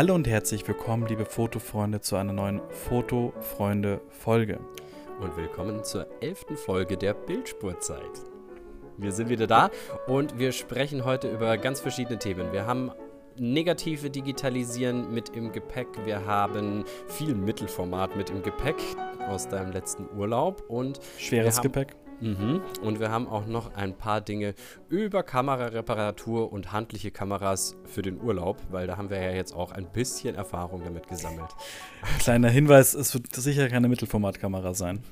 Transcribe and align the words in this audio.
Hallo 0.00 0.14
und 0.14 0.26
herzlich 0.26 0.66
willkommen, 0.66 1.06
liebe 1.08 1.26
Fotofreunde, 1.26 2.00
zu 2.00 2.16
einer 2.16 2.32
neuen 2.32 2.62
Fotofreunde-Folge. 2.70 4.58
Und 5.20 5.36
willkommen 5.36 5.84
zur 5.84 6.06
elften 6.22 6.56
Folge 6.56 6.96
der 6.96 7.12
Bildspurzeit. 7.12 8.22
Wir 8.96 9.12
sind 9.12 9.28
wieder 9.28 9.46
da 9.46 9.68
und 10.06 10.38
wir 10.38 10.52
sprechen 10.52 11.04
heute 11.04 11.28
über 11.28 11.58
ganz 11.58 11.80
verschiedene 11.80 12.18
Themen. 12.18 12.50
Wir 12.50 12.64
haben 12.64 12.90
negative 13.36 14.08
Digitalisieren 14.08 15.12
mit 15.12 15.36
im 15.36 15.52
Gepäck. 15.52 15.88
Wir 16.06 16.24
haben 16.24 16.86
viel 17.06 17.34
Mittelformat 17.34 18.16
mit 18.16 18.30
im 18.30 18.42
Gepäck 18.42 18.76
aus 19.28 19.48
deinem 19.48 19.70
letzten 19.70 20.08
Urlaub 20.16 20.64
und 20.68 20.98
Schweres 21.18 21.60
Gepäck. 21.60 21.94
Mhm. 22.20 22.60
Und 22.82 23.00
wir 23.00 23.10
haben 23.10 23.26
auch 23.26 23.46
noch 23.46 23.74
ein 23.74 23.96
paar 23.96 24.20
Dinge 24.20 24.54
über 24.88 25.22
Kamerareparatur 25.22 26.52
und 26.52 26.72
handliche 26.72 27.10
Kameras 27.10 27.76
für 27.84 28.02
den 28.02 28.20
Urlaub, 28.20 28.58
weil 28.70 28.86
da 28.86 28.96
haben 28.96 29.10
wir 29.10 29.22
ja 29.22 29.32
jetzt 29.32 29.54
auch 29.54 29.72
ein 29.72 29.90
bisschen 29.92 30.34
Erfahrung 30.34 30.82
damit 30.84 31.08
gesammelt. 31.08 31.50
Kleiner 32.18 32.48
Hinweis, 32.48 32.94
es 32.94 33.14
wird 33.14 33.34
sicher 33.34 33.68
keine 33.68 33.88
Mittelformatkamera 33.88 34.74
sein. 34.74 35.02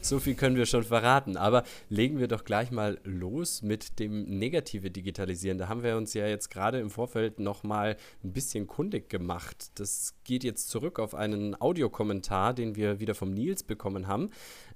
So 0.00 0.20
viel 0.20 0.36
können 0.36 0.56
wir 0.56 0.66
schon 0.66 0.84
verraten. 0.84 1.36
Aber 1.36 1.64
legen 1.88 2.18
wir 2.18 2.28
doch 2.28 2.44
gleich 2.44 2.70
mal 2.70 2.98
los 3.04 3.62
mit 3.62 3.98
dem 3.98 4.38
negative 4.38 4.90
Digitalisieren. 4.90 5.58
Da 5.58 5.68
haben 5.68 5.82
wir 5.82 5.96
uns 5.96 6.14
ja 6.14 6.26
jetzt 6.26 6.50
gerade 6.50 6.80
im 6.80 6.88
Vorfeld 6.88 7.40
nochmal 7.40 7.96
ein 8.24 8.32
bisschen 8.32 8.66
kundig 8.66 9.10
gemacht. 9.10 9.70
Das 9.74 10.14
geht 10.24 10.44
jetzt 10.44 10.70
zurück 10.70 10.98
auf 10.98 11.14
einen 11.14 11.60
Audiokommentar, 11.60 12.54
den 12.54 12.76
wir 12.76 13.00
wieder 13.00 13.14
vom 13.14 13.32
Nils 13.32 13.62
bekommen 13.62 14.06
haben. 14.06 14.30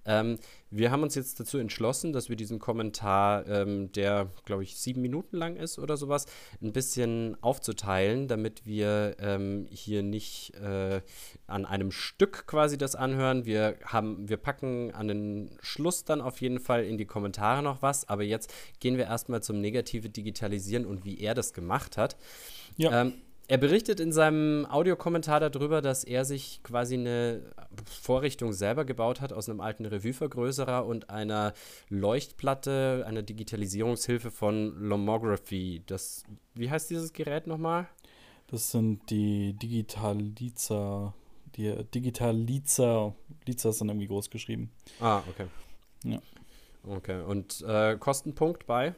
Ähm, 0.05 0.39
wir 0.71 0.91
haben 0.91 1.03
uns 1.03 1.15
jetzt 1.15 1.39
dazu 1.39 1.59
entschlossen, 1.59 2.13
dass 2.13 2.29
wir 2.29 2.37
diesen 2.37 2.59
Kommentar, 2.59 3.47
ähm, 3.47 3.93
der, 3.93 4.31
glaube 4.45 4.63
ich, 4.63 4.77
sieben 4.77 5.03
Minuten 5.03 5.37
lang 5.37 5.57
ist 5.57 5.79
oder 5.79 5.97
sowas, 5.97 6.27
ein 6.63 6.73
bisschen 6.73 7.37
aufzuteilen, 7.43 8.27
damit 8.27 8.67
wir 8.67 9.17
ähm, 9.19 9.67
hier 9.71 10.03
nicht 10.03 10.55
äh, 10.55 11.03
an 11.47 11.67
einem 11.67 11.91
Stück 11.91 12.47
quasi 12.47 12.79
das 12.79 12.95
anhören. 12.95 13.45
Wir, 13.45 13.77
haben, 13.85 14.29
wir 14.29 14.39
packen 14.39 14.93
an 14.93 15.09
den 15.09 15.59
Schluss 15.61 16.05
dann 16.05 16.21
auf 16.21 16.41
jeden 16.41 16.59
Fall 16.59 16.85
in 16.85 16.99
die 16.99 17.07
Kommentare 17.07 17.63
noch 17.63 17.83
was, 17.83 18.09
aber 18.09 18.23
jetzt 18.23 18.53
gehen 18.81 18.97
wir 18.97 19.05
erstmal 19.05 19.43
zum 19.43 19.61
negative 19.61 20.09
Digitalisieren 20.09 20.87
und 20.87 21.05
wie 21.05 21.21
er 21.21 21.35
das 21.35 21.53
gemacht 21.53 21.97
hat. 21.97 22.17
Ja. 22.77 23.03
Ähm, 23.03 23.15
er 23.53 23.59
berichtet 23.59 24.01
in 24.01 24.13
seinem 24.13 24.65
Audiokommentar 24.65 25.39
darüber, 25.39 25.83
dass 25.83 26.05
er 26.05 26.25
sich 26.25 26.63
quasi 26.63 26.95
eine 26.95 27.43
Vorrichtung 27.85 28.55
selber 28.55 28.87
gebaut 28.87 29.21
hat 29.21 29.31
aus 29.35 29.47
einem 29.47 29.61
alten 29.61 29.85
Revue-Vergrößerer 29.85 30.87
und 30.87 31.11
einer 31.11 31.53
Leuchtplatte, 31.91 33.05
einer 33.07 33.21
Digitalisierungshilfe 33.21 34.31
von 34.31 34.75
Lomography. 34.81 35.83
Das, 35.87 36.25
wie 36.55 36.71
heißt 36.71 36.89
dieses 36.89 37.13
Gerät 37.13 37.47
nochmal? 37.47 37.89
Das 38.47 38.71
sind 38.71 39.11
die 39.11 39.53
Digitalizer, 39.53 41.13
die 41.55 41.75
Digitalizer, 41.95 43.15
Lizer 43.47 43.73
sind 43.75 43.91
irgendwie 43.91 44.09
groß 44.09 44.31
geschrieben. 44.31 44.71
Ah, 44.99 45.21
okay. 45.29 45.45
Ja. 46.05 46.23
Okay, 46.89 47.21
und 47.21 47.63
äh, 47.69 47.99
Kostenpunkt 47.99 48.67
bei? 48.67 48.95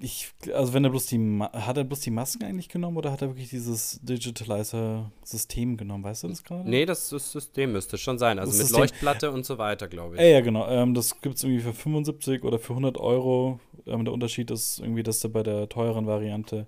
Ich, 0.00 0.32
also 0.52 0.74
wenn 0.74 0.82
er 0.82 0.90
bloß 0.90 1.06
die, 1.06 1.38
hat 1.40 1.76
er 1.76 1.84
bloß 1.84 2.00
die 2.00 2.10
Masken 2.10 2.42
eigentlich 2.42 2.68
genommen 2.68 2.96
oder 2.96 3.12
hat 3.12 3.22
er 3.22 3.28
wirklich 3.28 3.50
dieses 3.50 4.00
Digitalizer-System 4.02 5.76
genommen? 5.76 6.02
Weißt 6.02 6.24
du 6.24 6.28
das 6.28 6.42
gerade? 6.42 6.68
Nee, 6.68 6.84
das, 6.84 7.08
das, 7.10 7.30
System 7.30 7.72
müsste 7.72 7.96
schon 7.96 8.18
sein. 8.18 8.40
Also 8.40 8.50
das 8.50 8.58
mit 8.58 8.66
System. 8.66 8.80
Leuchtplatte 8.80 9.30
und 9.30 9.46
so 9.46 9.56
weiter, 9.56 9.86
glaube 9.86 10.16
ich. 10.16 10.20
Ja, 10.20 10.26
ja 10.26 10.40
genau. 10.40 10.68
Ähm, 10.68 10.94
das 10.94 11.20
gibt 11.20 11.36
es 11.36 11.44
irgendwie 11.44 11.62
für 11.62 11.72
75 11.72 12.42
oder 12.42 12.58
für 12.58 12.72
100 12.72 12.98
Euro. 12.98 13.60
Ähm, 13.86 14.04
der 14.04 14.12
Unterschied 14.12 14.50
ist 14.50 14.80
irgendwie, 14.80 15.04
dass 15.04 15.20
du 15.20 15.28
bei 15.28 15.44
der 15.44 15.68
teuren 15.68 16.06
Variante 16.06 16.66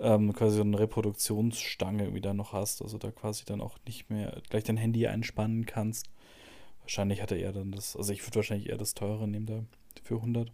ähm, 0.00 0.32
quasi 0.32 0.56
so 0.56 0.62
eine 0.62 0.78
Reproduktionsstange 0.78 2.02
irgendwie 2.02 2.20
da 2.20 2.34
noch 2.34 2.52
hast. 2.52 2.82
Also 2.82 2.98
da 2.98 3.12
quasi 3.12 3.44
dann 3.44 3.60
auch 3.60 3.78
nicht 3.86 4.10
mehr 4.10 4.42
gleich 4.50 4.64
dein 4.64 4.76
Handy 4.76 5.06
einspannen 5.06 5.66
kannst. 5.66 6.10
Wahrscheinlich 6.80 7.22
hat 7.22 7.30
er 7.30 7.38
eher 7.38 7.52
dann 7.52 7.72
das, 7.72 7.96
also 7.96 8.12
ich 8.12 8.24
würde 8.26 8.36
wahrscheinlich 8.36 8.68
eher 8.68 8.78
das 8.78 8.94
teure 8.94 9.26
nehmen 9.28 9.46
da 9.46 9.64
für 10.02 10.16
100. 10.16 10.52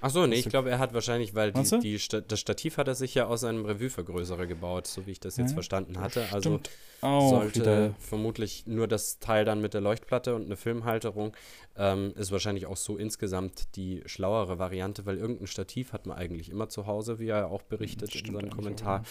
Achso, 0.00 0.26
nee, 0.26 0.36
ich 0.36 0.48
glaube, 0.48 0.70
er 0.70 0.78
hat 0.78 0.92
wahrscheinlich, 0.92 1.34
weil 1.34 1.52
die, 1.52 1.78
die 1.80 1.98
Sta 1.98 2.20
das 2.20 2.38
Stativ 2.38 2.76
hat 2.76 2.88
er 2.88 2.94
sich 2.94 3.14
ja 3.14 3.26
aus 3.26 3.42
einem 3.42 3.64
Revue-Vergrößerer 3.64 4.46
gebaut, 4.46 4.86
so 4.86 5.06
wie 5.06 5.12
ich 5.12 5.20
das 5.20 5.36
jetzt 5.36 5.50
ja, 5.50 5.54
verstanden 5.54 5.98
hatte. 5.98 6.26
Also 6.30 6.60
sollte 7.00 7.60
wieder. 7.60 7.94
vermutlich 7.98 8.66
nur 8.66 8.88
das 8.88 9.18
Teil 9.18 9.44
dann 9.44 9.60
mit 9.60 9.74
der 9.74 9.80
Leuchtplatte 9.80 10.34
und 10.34 10.44
eine 10.44 10.56
Filmhalterung 10.56 11.34
ähm, 11.76 12.12
ist 12.16 12.32
wahrscheinlich 12.32 12.66
auch 12.66 12.76
so 12.76 12.96
insgesamt 12.96 13.76
die 13.76 14.02
schlauere 14.06 14.58
Variante, 14.58 15.06
weil 15.06 15.18
irgendein 15.18 15.46
Stativ 15.46 15.92
hat 15.92 16.06
man 16.06 16.16
eigentlich 16.16 16.50
immer 16.50 16.68
zu 16.68 16.86
Hause, 16.86 17.18
wie 17.18 17.28
er 17.28 17.50
auch 17.50 17.62
berichtet 17.62 18.14
in 18.14 18.32
seinem 18.32 18.50
Kommentar. 18.50 19.04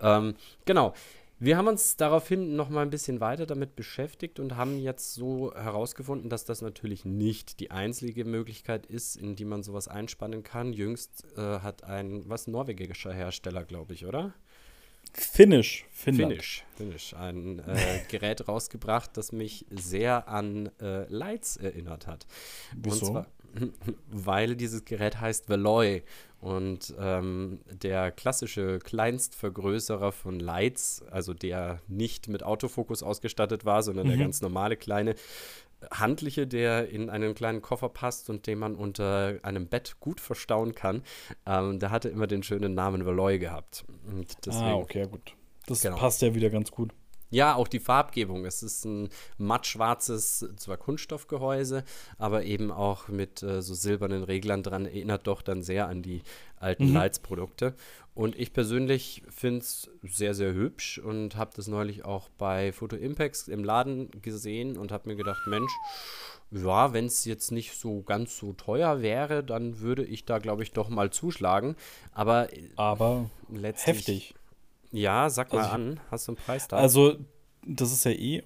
Ähm, 0.00 0.34
genau. 0.64 0.94
Wir 1.38 1.58
haben 1.58 1.68
uns 1.68 1.96
daraufhin 1.96 2.56
noch 2.56 2.70
mal 2.70 2.80
ein 2.80 2.90
bisschen 2.90 3.20
weiter 3.20 3.44
damit 3.44 3.76
beschäftigt 3.76 4.40
und 4.40 4.56
haben 4.56 4.78
jetzt 4.78 5.12
so 5.14 5.52
herausgefunden, 5.54 6.30
dass 6.30 6.46
das 6.46 6.62
natürlich 6.62 7.04
nicht 7.04 7.60
die 7.60 7.70
einzige 7.70 8.24
Möglichkeit 8.24 8.86
ist, 8.86 9.16
in 9.16 9.36
die 9.36 9.44
man 9.44 9.62
sowas 9.62 9.86
einspannen 9.86 10.42
kann. 10.42 10.72
Jüngst 10.72 11.26
äh, 11.36 11.60
hat 11.60 11.84
ein, 11.84 12.26
was, 12.26 12.46
norwegischer 12.46 13.12
Hersteller, 13.12 13.64
glaube 13.64 13.92
ich, 13.92 14.06
oder? 14.06 14.32
Finnish. 15.12 15.84
Finnland. 15.90 16.32
Finnish. 16.32 16.64
Finnish. 16.74 17.14
Ein 17.14 17.58
äh, 17.60 18.00
Gerät 18.08 18.48
rausgebracht, 18.48 19.16
das 19.18 19.32
mich 19.32 19.66
sehr 19.70 20.28
an 20.28 20.70
äh, 20.80 21.04
Lights 21.12 21.58
erinnert 21.58 22.06
hat. 22.06 22.26
Wieso? 22.74 23.06
Und 23.06 23.12
zwar, 23.12 23.26
weil 24.10 24.56
dieses 24.56 24.86
Gerät 24.86 25.20
heißt 25.20 25.50
Veloy 25.50 26.02
und 26.40 26.94
ähm, 26.98 27.60
der 27.70 28.10
klassische 28.10 28.78
Kleinstvergrößerer 28.78 30.12
von 30.12 30.38
Lights, 30.38 31.02
also 31.10 31.34
der 31.34 31.80
nicht 31.88 32.28
mit 32.28 32.42
Autofokus 32.42 33.02
ausgestattet 33.02 33.64
war, 33.64 33.82
sondern 33.82 34.06
mhm. 34.06 34.10
der 34.10 34.18
ganz 34.18 34.42
normale 34.42 34.76
kleine 34.76 35.14
handliche, 35.90 36.46
der 36.46 36.88
in 36.88 37.10
einen 37.10 37.34
kleinen 37.34 37.62
Koffer 37.62 37.88
passt 37.88 38.30
und 38.30 38.46
den 38.46 38.58
man 38.58 38.74
unter 38.74 39.38
einem 39.42 39.66
Bett 39.66 39.96
gut 40.00 40.20
verstauen 40.20 40.74
kann, 40.74 41.02
ähm, 41.46 41.78
der 41.78 41.90
hatte 41.90 42.08
immer 42.08 42.26
den 42.26 42.42
schönen 42.42 42.74
Namen 42.74 43.04
Veloy 43.04 43.38
gehabt. 43.38 43.84
Deswegen, 44.44 44.64
ah, 44.64 44.74
okay, 44.76 45.06
gut. 45.06 45.34
Das 45.66 45.82
genau. 45.82 45.96
passt 45.96 46.22
ja 46.22 46.34
wieder 46.34 46.50
ganz 46.50 46.70
gut. 46.70 46.92
Ja, 47.30 47.54
auch 47.54 47.68
die 47.68 47.80
Farbgebung. 47.80 48.44
Es 48.44 48.62
ist 48.62 48.84
ein 48.84 49.08
mattschwarzes, 49.38 50.48
zwar 50.56 50.76
Kunststoffgehäuse, 50.76 51.84
aber 52.18 52.44
eben 52.44 52.70
auch 52.70 53.08
mit 53.08 53.42
äh, 53.42 53.62
so 53.62 53.74
silbernen 53.74 54.22
Reglern 54.22 54.62
dran, 54.62 54.86
erinnert 54.86 55.26
doch 55.26 55.42
dann 55.42 55.62
sehr 55.62 55.88
an 55.88 56.02
die 56.02 56.22
alten 56.58 56.88
mhm. 56.88 56.94
Lights-Produkte. 56.94 57.74
Und 58.14 58.38
ich 58.38 58.54
persönlich 58.54 59.22
finde 59.28 59.58
es 59.60 59.90
sehr, 60.02 60.32
sehr 60.34 60.54
hübsch 60.54 60.98
und 60.98 61.36
habe 61.36 61.50
das 61.54 61.66
neulich 61.66 62.04
auch 62.04 62.30
bei 62.38 62.72
Photo 62.72 62.96
Impacts 62.96 63.46
im 63.48 63.62
Laden 63.62 64.10
gesehen 64.22 64.78
und 64.78 64.90
habe 64.90 65.10
mir 65.10 65.16
gedacht, 65.16 65.42
Mensch, 65.46 65.72
ja, 66.50 66.92
wenn 66.92 67.06
es 67.06 67.24
jetzt 67.24 67.50
nicht 67.50 67.78
so 67.78 68.02
ganz 68.02 68.38
so 68.38 68.52
teuer 68.52 69.02
wäre, 69.02 69.42
dann 69.42 69.80
würde 69.80 70.04
ich 70.04 70.24
da, 70.24 70.38
glaube 70.38 70.62
ich, 70.62 70.72
doch 70.72 70.88
mal 70.88 71.10
zuschlagen. 71.10 71.76
Aber, 72.12 72.48
aber 72.76 73.28
heftig. 73.50 74.34
Ja, 74.96 75.28
sag 75.30 75.52
mal 75.52 75.60
also, 75.60 75.74
an. 75.74 76.00
Hast 76.10 76.28
du 76.28 76.32
einen 76.32 76.36
Preis 76.36 76.68
da? 76.68 76.76
Also, 76.76 77.16
das 77.66 77.92
ist 77.92 78.04
ja 78.04 78.12
eh. 78.12 78.42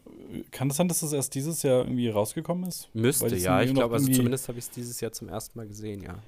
Kann 0.51 0.69
das 0.69 0.77
sein, 0.77 0.89
dass 0.89 1.01
das 1.01 1.13
erst 1.13 1.35
dieses 1.35 1.63
Jahr 1.63 1.81
irgendwie 1.81 2.09
rausgekommen 2.09 2.69
ist? 2.69 2.89
Müsste, 2.95 3.35
ja. 3.37 3.63
Ich 3.63 3.75
glaube, 3.75 3.95
also 3.95 4.11
zumindest 4.11 4.49
habe 4.49 4.59
ich 4.59 4.65
es 4.65 4.71
dieses 4.71 5.01
Jahr 5.01 5.13
zum 5.13 5.29
ersten 5.29 5.59
Mal 5.59 5.67
gesehen, 5.67 6.03
ja. 6.03 6.19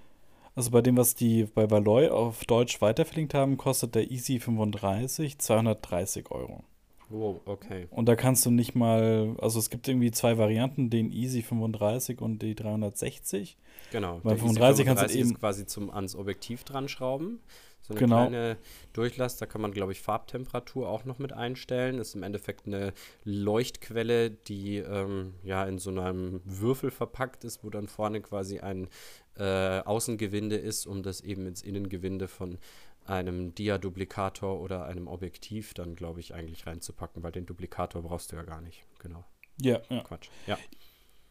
Also 0.55 0.71
bei 0.71 0.83
dem, 0.83 0.97
was 0.99 1.15
die 1.15 1.45
bei 1.45 1.71
Valoy 1.71 2.09
auf 2.09 2.45
Deutsch 2.45 2.81
weiterverlinkt 2.83 3.33
haben, 3.33 3.57
kostet 3.57 3.95
der 3.95 4.11
Easy 4.11 4.39
35 4.39 5.39
230 5.39 6.31
Euro. 6.31 6.63
Wow, 7.09 7.41
okay. 7.45 7.89
Und 7.91 8.07
da 8.07 8.17
kannst 8.17 8.45
du 8.47 8.51
nicht 8.51 8.75
mal, 8.75 9.35
also 9.39 9.59
es 9.59 9.71
gibt 9.71 9.87
irgendwie 9.89 10.11
zwei 10.11 10.39
Varianten, 10.39 10.89
den 10.89 11.11
Easy 11.11 11.43
35 11.43 12.21
und 12.21 12.41
die 12.41 12.55
360. 12.55 13.57
Genau. 13.91 14.21
Bei 14.23 14.37
35, 14.37 14.85
35 14.85 14.87
kannst 14.87 15.15
du 15.15 15.19
eben 15.19 15.35
quasi 15.35 15.67
zum 15.67 15.91
ans 15.91 16.17
Objektiv 16.17 16.65
dran 16.65 16.89
schrauben. 16.89 17.41
So 17.83 17.95
eine 17.95 18.01
genau. 18.01 18.17
kleine 18.29 18.57
Durchlass, 18.93 19.37
da 19.39 19.47
kann 19.47 19.61
man, 19.61 19.73
glaube 19.73 19.93
ich, 19.93 20.01
Farbtemperatur 20.01 20.89
auch 20.89 21.05
noch 21.05 21.19
mit 21.19 21.33
einstellen. 21.33 21.99
Das 21.99 22.09
ist 22.09 22.15
im 22.15 22.23
Endeffekt 22.23 22.67
eine 22.67 22.93
Leuchtquelle, 23.25 24.31
die 24.31 24.77
ähm, 24.77 25.35
ja 25.43 25.65
in 25.65 25.79
so 25.79 25.91
einem 25.91 26.41
Würfel 26.45 26.93
verpackt 26.93 27.45
ist, 27.45 27.65
wo 27.65 27.71
dann 27.71 27.89
vorne 27.89 28.21
quasi 28.21 28.61
ein 28.61 28.89
äh, 29.37 29.81
Außengewinde 29.81 30.57
ist, 30.57 30.87
um 30.87 31.03
das 31.03 31.21
eben 31.23 31.47
ins 31.47 31.63
Innengewinde 31.63 32.29
von 32.29 32.59
einem 33.05 33.53
Dia-Duplikator 33.55 34.61
oder 34.61 34.85
einem 34.85 35.09
Objektiv 35.09 35.75
dann, 35.75 35.97
glaube 35.97 36.21
ich, 36.21 36.35
eigentlich 36.35 36.67
reinzupacken, 36.67 37.25
weil 37.25 37.33
den 37.33 37.47
Duplikator 37.47 38.03
brauchst 38.03 38.31
du 38.31 38.37
ja 38.37 38.43
gar 38.43 38.61
nicht. 38.61 38.85
Genau. 39.01 39.25
Ja, 39.61 39.81
ja. 39.89 40.03
Quatsch. 40.05 40.29
Ja. 40.47 40.57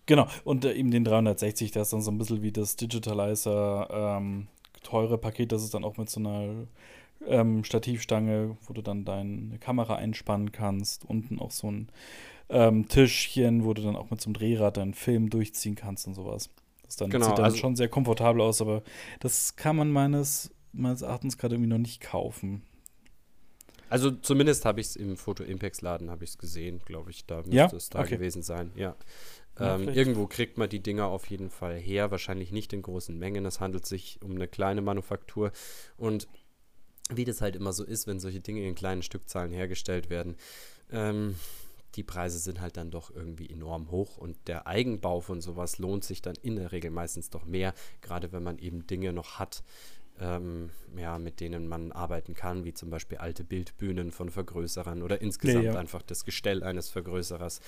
Genau, 0.06 0.28
und 0.44 0.66
äh, 0.66 0.74
eben 0.74 0.92
den 0.92 1.06
360, 1.06 1.72
der 1.72 1.84
ist 1.84 1.94
dann 1.94 2.02
so 2.02 2.12
ein 2.12 2.18
bisschen 2.18 2.42
wie 2.42 2.52
das 2.52 2.76
Digitalizer 2.76 4.18
ähm, 4.18 4.48
teure 4.84 5.18
Paket, 5.18 5.52
das 5.52 5.64
ist 5.64 5.74
dann 5.74 5.84
auch 5.84 5.98
mit 5.98 6.10
so 6.10 6.20
einer 6.20 6.68
ähm, 7.28 7.64
Stativstange, 7.64 8.58
wo 8.66 8.74
du 8.74 8.82
dann 8.82 9.06
deine 9.06 9.58
Kamera 9.60 9.96
einspannen 9.96 10.52
kannst. 10.52 11.06
Unten 11.06 11.40
auch 11.40 11.52
so 11.52 11.70
ein 11.70 11.90
ähm, 12.50 12.88
Tischchen, 12.88 13.64
wo 13.64 13.74
du 13.74 13.82
dann 13.82 13.96
auch 13.96 14.10
mit 14.10 14.22
so 14.22 14.28
einem 14.28 14.34
Drehrad 14.34 14.78
deinen 14.78 14.94
Film 14.94 15.30
durchziehen 15.30 15.76
kannst 15.76 16.08
und 16.08 16.14
sowas. 16.14 16.50
Das 16.84 16.98
dann, 16.98 17.10
genau, 17.10 17.28
sieht 17.28 17.38
dann 17.38 17.46
also 17.46 17.58
schon 17.58 17.76
sehr 17.76 17.88
komfortabel 17.88 18.42
aus, 18.42 18.62
aber 18.62 18.84
das 19.20 19.56
kann 19.56 19.76
man 19.76 19.92
meines, 19.92 20.52
meines 20.74 21.02
Erachtens 21.02 21.38
gerade 21.38 21.56
irgendwie 21.56 21.70
noch 21.70 21.78
nicht 21.78 22.02
kaufen. 22.02 22.64
Also 23.90 24.10
zumindest 24.10 24.64
habe 24.64 24.80
ich 24.80 24.88
es 24.88 24.96
im 24.96 25.18
Foto 25.18 25.44
Impex 25.44 25.82
Laden 25.82 26.10
habe 26.10 26.24
ich 26.24 26.32
es 26.32 26.38
gesehen, 26.38 26.80
glaube 26.86 27.12
ich, 27.12 27.26
da 27.26 27.38
müsste 27.38 27.56
ja? 27.56 27.66
es 27.66 27.90
da 27.90 28.00
okay. 28.00 28.16
gewesen 28.16 28.42
sein. 28.42 28.72
Ja. 28.76 28.96
Ja, 29.60 29.76
ähm, 29.76 29.90
irgendwo 29.90 30.28
kriegt 30.28 30.58
man 30.58 30.70
die 30.70 30.80
Dinger 30.80 31.08
auf 31.08 31.28
jeden 31.28 31.50
Fall 31.50 31.76
her, 31.76 32.12
wahrscheinlich 32.12 32.52
nicht 32.52 32.74
in 32.74 32.82
großen 32.82 33.18
Mengen. 33.18 33.46
Es 33.46 33.60
handelt 33.60 33.86
sich 33.86 34.20
um 34.24 34.32
eine 34.32 34.48
kleine 34.48 34.82
Manufaktur. 34.82 35.52
Und 35.98 36.28
wie 37.10 37.26
das 37.26 37.42
halt 37.42 37.56
immer 37.56 37.74
so 37.74 37.84
ist, 37.84 38.08
wenn 38.08 38.20
solche 38.20 38.40
Dinge 38.40 38.68
in 38.68 38.76
kleinen 38.76 39.04
Stückzahlen 39.04 39.52
hergestellt 39.52 40.10
werden, 40.10 40.38
ähm, 40.92 41.36
die 41.96 42.04
Preise 42.04 42.40
sind 42.40 42.62
halt 42.62 42.78
dann 42.78 42.90
doch 42.90 43.14
irgendwie 43.14 43.50
enorm 43.50 43.92
hoch. 43.92 44.18
Und 44.18 44.38
der 44.48 44.68
Eigenbau 44.68 45.20
von 45.20 45.42
sowas 45.42 45.78
lohnt 45.78 46.04
sich 46.04 46.22
dann 46.22 46.36
in 46.42 46.56
der 46.56 46.72
Regel 46.72 46.92
meistens 46.92 47.30
doch 47.30 47.46
mehr, 47.46 47.74
gerade 48.02 48.32
wenn 48.32 48.44
man 48.44 48.60
eben 48.60 48.88
Dinge 48.88 49.12
noch 49.14 49.40
hat, 49.40 49.64
ähm, 50.22 50.70
ja, 50.96 51.18
mit 51.18 51.40
denen 51.40 51.68
man 51.68 51.92
arbeiten 51.92 52.36
kann, 52.36 52.64
wie 52.64 52.74
zum 52.74 52.90
Beispiel 52.90 53.18
alte 53.18 53.44
Bildbühnen 53.44 54.12
von 54.12 54.30
Vergrößerern 54.30 55.02
oder 55.02 55.22
insgesamt 55.22 55.66
Ja, 55.66 55.74
ja. 55.74 55.80
einfach 55.80 56.04
das 56.04 56.26
Gestell 56.26 56.64
eines 56.64 56.90
Vergrößerers. 56.90 57.60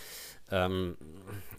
Ähm, 0.51 0.95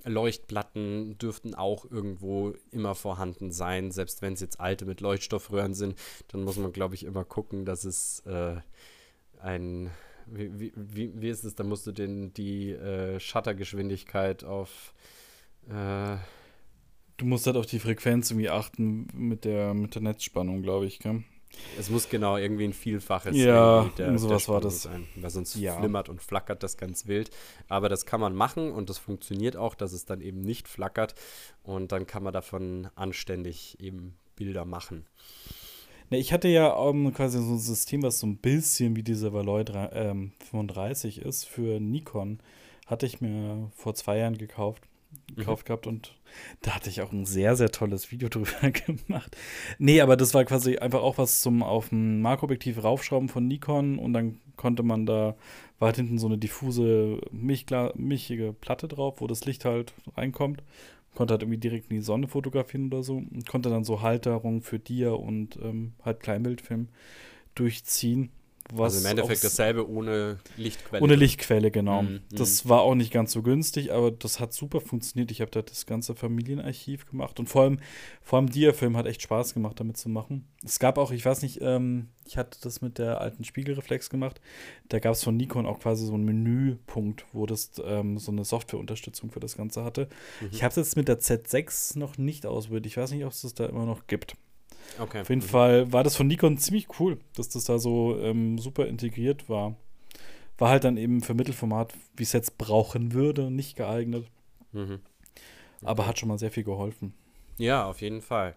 Leuchtplatten 0.05 1.19
dürften 1.19 1.55
auch 1.55 1.91
irgendwo 1.91 2.55
immer 2.71 2.95
vorhanden 2.95 3.51
sein, 3.51 3.91
selbst 3.91 4.23
wenn 4.23 4.35
es 4.35 4.41
jetzt 4.41 4.61
alte 4.61 4.85
mit 4.85 5.01
Leuchtstoffröhren 5.01 5.75
sind, 5.75 5.99
dann 6.29 6.45
muss 6.45 6.57
man, 6.57 6.73
glaube 6.73 6.95
ich, 6.95 7.05
immer 7.05 7.25
gucken, 7.25 7.65
dass 7.65 7.85
es 7.85 8.21
äh, 8.27 8.57
ein 9.41 9.91
wie, 10.27 10.59
wie, 10.59 10.73
wie, 10.75 11.13
wie 11.21 11.29
ist 11.29 11.45
es? 11.45 11.55
Da 11.55 11.65
musst 11.65 11.87
du 11.87 11.93
den, 11.93 12.33
die 12.33 12.71
äh, 12.71 13.21
Shuttergeschwindigkeit 13.21 14.43
auf 14.43 14.95
äh, 15.69 16.17
Du 17.17 17.27
musst 17.27 17.47
halt 17.47 17.57
auf 17.57 17.67
die 17.67 17.79
Frequenz 17.79 18.31
irgendwie 18.31 18.51
achten 18.51 19.07
mit 19.15 19.45
der, 19.45 19.73
mit 19.75 19.95
der 19.95 20.03
Netzspannung, 20.03 20.63
glaube 20.63 20.87
ich, 20.87 20.99
gell? 20.99 21.23
Es 21.79 21.89
muss 21.89 22.09
genau 22.09 22.37
irgendwie 22.37 22.65
ein 22.65 22.73
Vielfaches 22.73 23.37
Ja, 23.37 23.85
irgend 23.97 24.19
sowas 24.19 24.49
war 24.49 24.61
das. 24.61 24.83
sein, 24.83 25.07
weil 25.15 25.31
sonst 25.31 25.55
Ja. 25.55 25.79
flimmert 25.79 26.09
und 26.09 26.21
flackert 26.21 26.65
das 26.65 26.77
ganz 26.77 27.07
wild. 27.07 27.31
Aber 27.69 27.89
das 27.89 28.07
kann 28.07 28.21
man 28.21 28.35
machen 28.35 28.73
und 28.73 28.91
das 28.91 28.99
funktioniert 28.99 29.57
auch, 29.57 29.77
dass 29.77 29.93
es 29.93 30.05
dann 30.05 30.21
eben 30.21 30.41
nicht 30.41 30.67
flackert 30.67 31.15
und 31.63 31.93
dann 31.93 32.09
kann 32.09 32.25
man 32.25 32.33
davon 32.33 32.89
anständig 32.97 33.79
eben 33.79 34.17
Bilder 34.35 34.65
machen. 34.65 35.07
Ne, 36.11 36.19
ich 36.19 36.33
hatte 36.33 36.49
ja 36.49 36.77
ähm, 36.89 37.15
quasi 37.15 37.39
so 37.39 37.53
ein 37.53 37.59
System, 37.61 38.03
was 38.03 38.19
so 38.19 38.27
ein 38.27 38.39
bisschen 38.39 38.97
wie 38.97 39.05
dieser 39.05 39.33
Valoy 39.33 39.65
drei- 39.65 39.91
ähm, 39.93 40.33
35 40.51 41.21
ist 41.23 41.45
für 41.45 41.79
Nikon. 41.79 42.41
Hatte 42.87 43.07
ich 43.07 43.21
mir 43.21 43.71
vor 43.77 43.95
zwei 43.95 44.19
Jahren 44.19 44.37
gekauft, 44.37 44.83
gekauft 45.35 45.67
gehabt 45.67 45.87
und 45.87 46.15
da 46.63 46.75
hatte 46.75 46.91
ich 46.91 47.01
auch 47.03 47.13
ein 47.13 47.25
sehr, 47.25 47.57
sehr 47.57 47.71
tolles 47.71 48.11
Video 48.11 48.29
drüber 48.31 48.71
gemacht. 48.71 49.37
Nee, 49.79 50.01
aber 50.01 50.17
das 50.17 50.35
war 50.35 50.45
quasi 50.45 50.79
einfach 50.79 51.03
auch 51.03 51.19
was 51.19 51.41
zum 51.41 51.63
auf 51.63 51.93
ein 51.93 52.21
Makroobjektiv 52.21 52.83
raufschrauben 52.83 53.29
von 53.29 53.47
Nikon 53.47 53.99
und 53.99 54.13
dann 54.13 54.41
konnte 54.57 54.83
man 54.83 55.07
da, 55.07 55.37
war 55.79 55.87
halt 55.87 55.97
hinten 55.97 56.19
so 56.19 56.27
eine 56.27 56.39
diffuse, 56.39 57.21
milchige 57.33 58.53
Platte 58.53 58.89
drauf, 58.89 59.21
wo 59.21 59.27
das 59.27 59.45
Licht 59.45 59.65
halt 59.65 59.95
reinkommt. 60.17 60.63
Konnte 61.15 61.33
halt 61.33 61.43
irgendwie 61.43 61.59
direkt 61.59 61.91
in 61.91 61.97
die 61.97 62.03
Sonne 62.03 62.27
fotografieren 62.27 62.87
oder 62.87 63.05
so. 63.05 63.17
Und 63.17 63.49
konnte 63.49 63.71
dann 63.71 63.85
so 63.85 64.03
Halterung 64.03 64.63
für 64.63 64.81
Dia 64.81 65.11
und 65.11 65.57
ähm, 65.63 65.93
halt 66.03 66.21
Kleinbildfilm 66.21 66.89
durchziehen. 67.55 68.31
Was 68.73 68.95
also 68.95 69.07
im 69.07 69.11
Endeffekt 69.11 69.45
dasselbe 69.45 69.89
ohne 69.89 70.39
Lichtquelle. 70.57 71.03
ohne 71.03 71.15
Lichtquelle, 71.17 71.71
genau. 71.71 72.03
Mhm, 72.03 72.21
das 72.31 72.67
war 72.69 72.81
auch 72.81 72.95
nicht 72.95 73.13
ganz 73.13 73.33
so 73.33 73.43
günstig, 73.43 73.93
aber 73.93 74.11
das 74.11 74.41
hat 74.41 74.55
super 74.55 74.81
funktioniert. 74.81 75.31
Ich 75.31 75.43
habe 75.43 75.51
da 75.51 75.61
das 75.63 75.85
ganze 75.85 76.15
Familienarchiv 76.15 77.07
gemacht 77.07 77.39
und 77.39 77.49
vor 77.49 77.63
allem, 77.63 77.79
vor 78.23 78.39
allem 78.39 78.49
Dia-Film 78.49 78.97
hat 78.97 79.07
echt 79.07 79.21
Spaß 79.23 79.53
gemacht, 79.53 79.79
damit 79.81 79.99
zu 79.99 80.09
machen. 80.09 80.49
Es 80.65 80.79
gab 80.79 80.97
auch, 80.97 81.13
ich 81.13 81.25
weiß 81.25 81.43
nicht, 81.43 81.59
ähm, 81.61 82.09
ich 82.25 82.39
hatte 82.39 82.59
das 82.63 82.81
mit 82.81 82.99
der 82.99 83.21
alten 83.21 83.45
Spiegelreflex 83.45 84.09
gemacht. 84.09 84.41
Da 84.89 84.99
gab 84.99 85.13
es 85.13 85.23
von 85.23 85.37
Nikon 85.37 85.67
auch 85.67 85.81
quasi 85.81 86.07
so 86.07 86.15
einen 86.15 86.25
Menüpunkt, 86.25 87.27
wo 87.33 87.45
das 87.45 87.73
ähm, 87.85 88.19
so 88.19 88.33
eine 88.33 88.45
Softwareunterstützung 88.45 89.31
für 89.31 89.41
das 89.41 89.59
Ganze 89.59 89.85
hatte. 89.85 90.09
Mhm. 90.41 90.49
Ich 90.53 90.63
habe 90.63 90.71
es 90.71 90.77
jetzt 90.77 90.97
mit 90.97 91.09
der 91.09 91.21
Z6 91.21 91.99
noch 91.99 92.17
nicht 92.17 92.47
ausprobiert. 92.47 92.87
Ich 92.87 92.97
weiß 92.97 93.11
nicht, 93.11 93.27
ob 93.27 93.33
es 93.33 93.43
das 93.43 93.53
da 93.53 93.67
immer 93.67 93.85
noch 93.85 94.07
gibt. 94.07 94.37
Okay. 94.99 95.21
Auf 95.23 95.29
jeden 95.29 95.43
Mhm. 95.43 95.47
Fall 95.47 95.93
war 95.93 96.05
das 96.05 96.17
von 96.17 96.27
Nikon 96.27 96.59
ziemlich 96.59 96.89
cool, 97.01 97.19
dass 97.37 97.49
das 97.49 97.65
da 97.65 97.79
so 97.79 98.19
ähm, 98.21 98.59
super 98.59 98.87
integriert 98.87 99.49
war. 99.49 99.77
War 100.59 100.71
halt 100.71 100.85
dann 100.85 100.97
eben 100.97 101.23
für 101.23 101.35
Mittelformat, 101.35 101.95
wie 102.17 102.23
es 102.25 102.33
jetzt 102.33 102.59
brauchen 102.59 103.13
würde, 103.13 103.51
nicht 103.51 103.77
geeignet. 103.77 104.27
Mhm. 104.73 105.01
Aber 105.85 106.03
Okay. 106.03 106.09
hat 106.09 106.19
schon 106.19 106.29
mal 106.29 106.39
sehr 106.39 106.51
viel 106.51 106.65
geholfen. 106.65 107.15
Ja, 107.59 107.85
auf 107.87 108.01
jeden 108.01 108.23
Fall. 108.23 108.57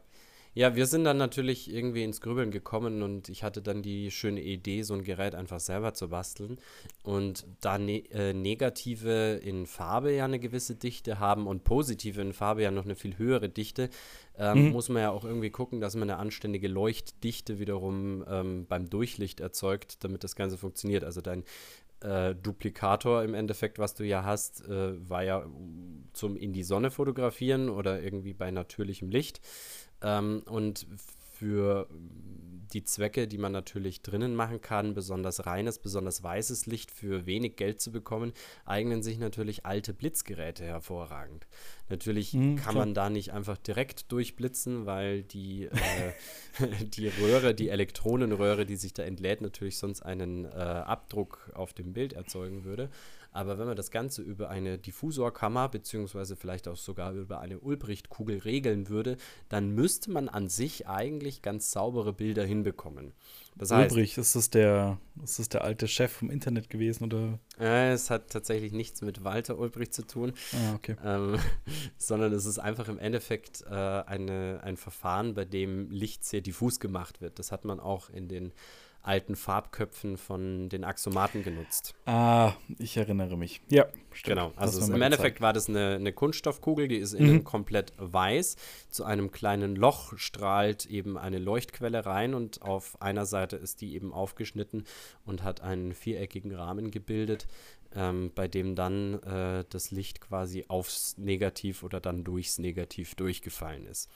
Ja, 0.58 0.76
wir 0.76 0.88
sind 0.88 1.04
dann 1.04 1.18
natürlich 1.18 1.72
irgendwie 1.72 2.04
ins 2.04 2.20
Grübeln 2.20 2.50
gekommen 2.50 3.04
und 3.04 3.30
ich 3.30 3.44
hatte 3.44 3.62
dann 3.62 3.84
die 3.84 4.10
schöne 4.10 4.42
Idee, 4.42 4.82
so 4.82 4.96
ein 4.96 5.04
Gerät 5.04 5.36
einfach 5.36 5.60
selber 5.60 5.94
zu 5.94 6.10
basteln. 6.10 6.58
Und 7.04 7.46
da 7.62 7.78
ne 7.78 8.00
äh, 8.10 8.34
negative 8.34 9.36
in 9.44 9.68
Farbe 9.68 10.14
ja 10.14 10.26
eine 10.26 10.40
gewisse 10.40 10.74
Dichte 10.76 11.20
haben 11.20 11.46
und 11.46 11.64
positive 11.64 12.20
in 12.22 12.34
Farbe 12.34 12.64
ja 12.64 12.72
noch 12.72 12.86
eine 12.86 12.96
viel 12.96 13.20
höhere 13.20 13.50
Dichte, 13.50 13.92
ähm, 14.36 14.70
Mhm. 14.70 14.72
muss 14.72 14.90
man 14.90 15.04
ja 15.04 15.12
auch 15.12 15.26
irgendwie 15.26 15.52
gucken, 15.52 15.80
dass 15.80 15.94
man 15.96 16.10
eine 16.10 16.18
anständige 16.18 16.68
Leuchtdichte 16.70 17.60
wiederum 17.60 18.26
ähm, 18.28 18.66
beim 18.68 18.90
Durchlicht 18.90 19.40
erzeugt, 19.40 20.04
damit 20.04 20.24
das 20.24 20.36
Ganze 20.36 20.58
funktioniert. 20.58 21.04
Also 21.04 21.22
dein 21.22 21.44
äh, 22.02 22.36
Duplikator 22.36 23.24
im 23.24 23.34
Endeffekt, 23.36 23.80
was 23.80 23.94
du 23.96 24.04
ja 24.06 24.24
hast, 24.24 24.68
äh, 24.68 25.10
war 25.10 25.24
ja 25.24 25.46
zum 26.14 26.36
in 26.36 26.54
die 26.54 26.64
Sonne 26.64 26.92
fotografieren 26.92 27.70
oder 27.70 28.02
irgendwie 28.02 28.34
bei 28.34 28.52
natürlichem 28.52 29.10
Licht. 29.10 29.40
Ähm, 30.02 30.44
und 30.46 30.86
für 31.34 31.88
die 32.74 32.84
Zwecke, 32.84 33.28
die 33.28 33.38
man 33.38 33.52
natürlich 33.52 34.02
drinnen 34.02 34.36
machen 34.36 34.60
kann, 34.60 34.94
besonders 34.94 35.46
reines, 35.46 35.80
besonders 35.80 36.22
weißes 36.24 36.66
Licht 36.66 36.92
für 36.92 37.26
wenig 37.26 37.56
Geld 37.56 37.80
zu 37.80 37.92
bekommen, 37.92 38.34
eignen 38.66 39.04
sich 39.04 39.20
natürlich 39.20 39.66
alte 39.66 39.94
Blitzgeräte 39.94 40.66
hervorragend. 40.66 41.48
Natürlich 41.90 42.34
Mhm, 42.34 42.56
kann 42.58 42.74
klar. 42.74 42.86
man 42.86 42.94
da 42.94 43.10
nicht 43.10 43.32
einfach 43.32 43.58
direkt 43.58 44.12
durchblitzen, 44.12 44.86
weil 44.86 45.24
die, 45.24 45.66
äh, 45.66 46.14
die 46.84 47.08
Röhre, 47.08 47.54
die 47.56 47.70
Elektronenröhre, 47.70 48.66
die 48.66 48.76
sich 48.76 48.94
da 48.94 49.04
entlädt, 49.04 49.42
natürlich 49.42 49.78
sonst 49.78 50.02
einen 50.02 50.46
äh, 50.46 50.50
Abdruck 50.50 51.52
auf 51.54 51.74
dem 51.74 51.94
Bild 51.94 52.14
erzeugen 52.14 52.64
würde. 52.66 52.90
Aber 53.38 53.60
wenn 53.60 53.68
man 53.68 53.76
das 53.76 53.92
Ganze 53.92 54.24
über 54.24 54.50
eine 54.50 54.80
Diffusorkammer 54.80 55.70
beziehungsweise 55.70 56.36
vielleicht 56.36 56.68
auch 56.68 56.76
sogar 56.76 57.14
über 57.14 57.40
eine 57.40 57.60
Ulbricht-Kugel 57.60 58.40
regeln 58.40 58.90
würde, 58.90 59.16
dann 59.48 59.70
müsste 59.76 60.10
man 60.10 60.28
an 60.28 60.50
sich 60.50 60.88
eigentlich 60.88 61.44
ganz 61.44 61.72
saubere 61.72 62.14
Bilder 62.14 62.44
hinbekommen. 62.44 63.14
Das 63.56 63.70
heißt, 63.70 63.92
Ulbrich, 63.92 64.18
ist 64.18 64.36
das, 64.36 64.50
der, 64.50 64.98
ist 65.24 65.38
das 65.38 65.50
der 65.50 65.64
alte 65.64 65.88
Chef 65.88 66.12
vom 66.12 66.32
Internet 66.32 66.72
gewesen? 66.72 67.04
Oder? 67.04 67.38
äh, 67.60 67.92
es 67.92 68.10
hat 68.10 68.32
tatsächlich 68.32 68.72
nichts 68.72 69.02
mit 69.04 69.24
Walter 69.24 69.60
Ulbricht 69.60 69.94
zu 69.94 70.02
tun, 70.08 70.34
Ah, 70.54 70.74
okay. 70.74 70.96
ähm, 71.06 71.38
sondern 71.98 72.34
es 72.34 72.46
ist 72.48 72.58
einfach 72.58 72.88
im 72.88 72.98
Endeffekt 72.98 73.62
äh, 73.70 73.74
eine, 73.76 74.62
ein 74.64 74.78
Verfahren, 74.78 75.36
bei 75.36 75.46
dem 75.46 75.92
Licht 75.92 76.26
sehr 76.26 76.42
diffus 76.42 76.80
gemacht 76.80 77.22
wird. 77.22 77.38
Das 77.38 77.52
hat 77.52 77.66
man 77.66 77.80
auch 77.80 78.10
in 78.10 78.28
den 78.28 78.52
alten 79.02 79.36
Farbköpfen 79.36 80.18
von 80.18 80.70
den 80.70 80.84
Axomaten 80.84 81.44
genutzt. 81.44 81.96
Ah, 82.06 82.54
ich 82.78 82.98
erinnere 82.98 83.38
mich. 83.38 83.62
Ja, 83.70 83.86
stimmt. 84.12 84.36
Genau, 84.38 84.54
also 84.58 84.94
im 84.94 85.02
Endeffekt 85.02 85.40
war 85.40 85.54
das 85.54 85.70
eine, 85.70 85.96
eine 85.96 86.12
Kunststoffkugel, 86.12 86.88
die 86.88 86.98
ist 86.98 87.14
innen 87.14 87.36
Mhm. 87.36 87.44
komplett 87.44 87.94
weiß. 87.98 88.56
Zu 88.90 89.06
einem 89.06 89.32
kleinen 89.32 89.76
Loch 89.76 90.18
strahlt 90.18 90.86
eben 90.88 91.18
eine 91.18 91.40
Leuchtquelle 91.40 92.06
rein 92.06 92.34
und 92.34 92.62
auf 92.62 93.02
einer 93.02 93.26
Seite 93.26 93.56
ist 93.56 93.82
die 93.82 93.96
eben 93.96 94.12
aufgeschnitten 94.14 94.84
und 95.26 95.44
hat 95.44 95.62
einen 95.62 95.94
viereckigen 95.94 96.54
Rahmen 96.54 96.92
gebildet, 96.92 97.48
ähm, 97.96 98.32
bei 98.36 98.50
dem 98.50 98.76
dann 98.76 99.22
äh, 99.24 99.64
das 99.70 99.92
Licht 99.92 100.20
quasi 100.20 100.66
aufs 100.68 101.18
Negativ 101.18 101.84
oder 101.84 102.02
dann 102.02 102.26
durchs 102.26 102.58
Negativ 102.60 103.16
durchgefallen 103.16 103.86
ist. 103.88 104.10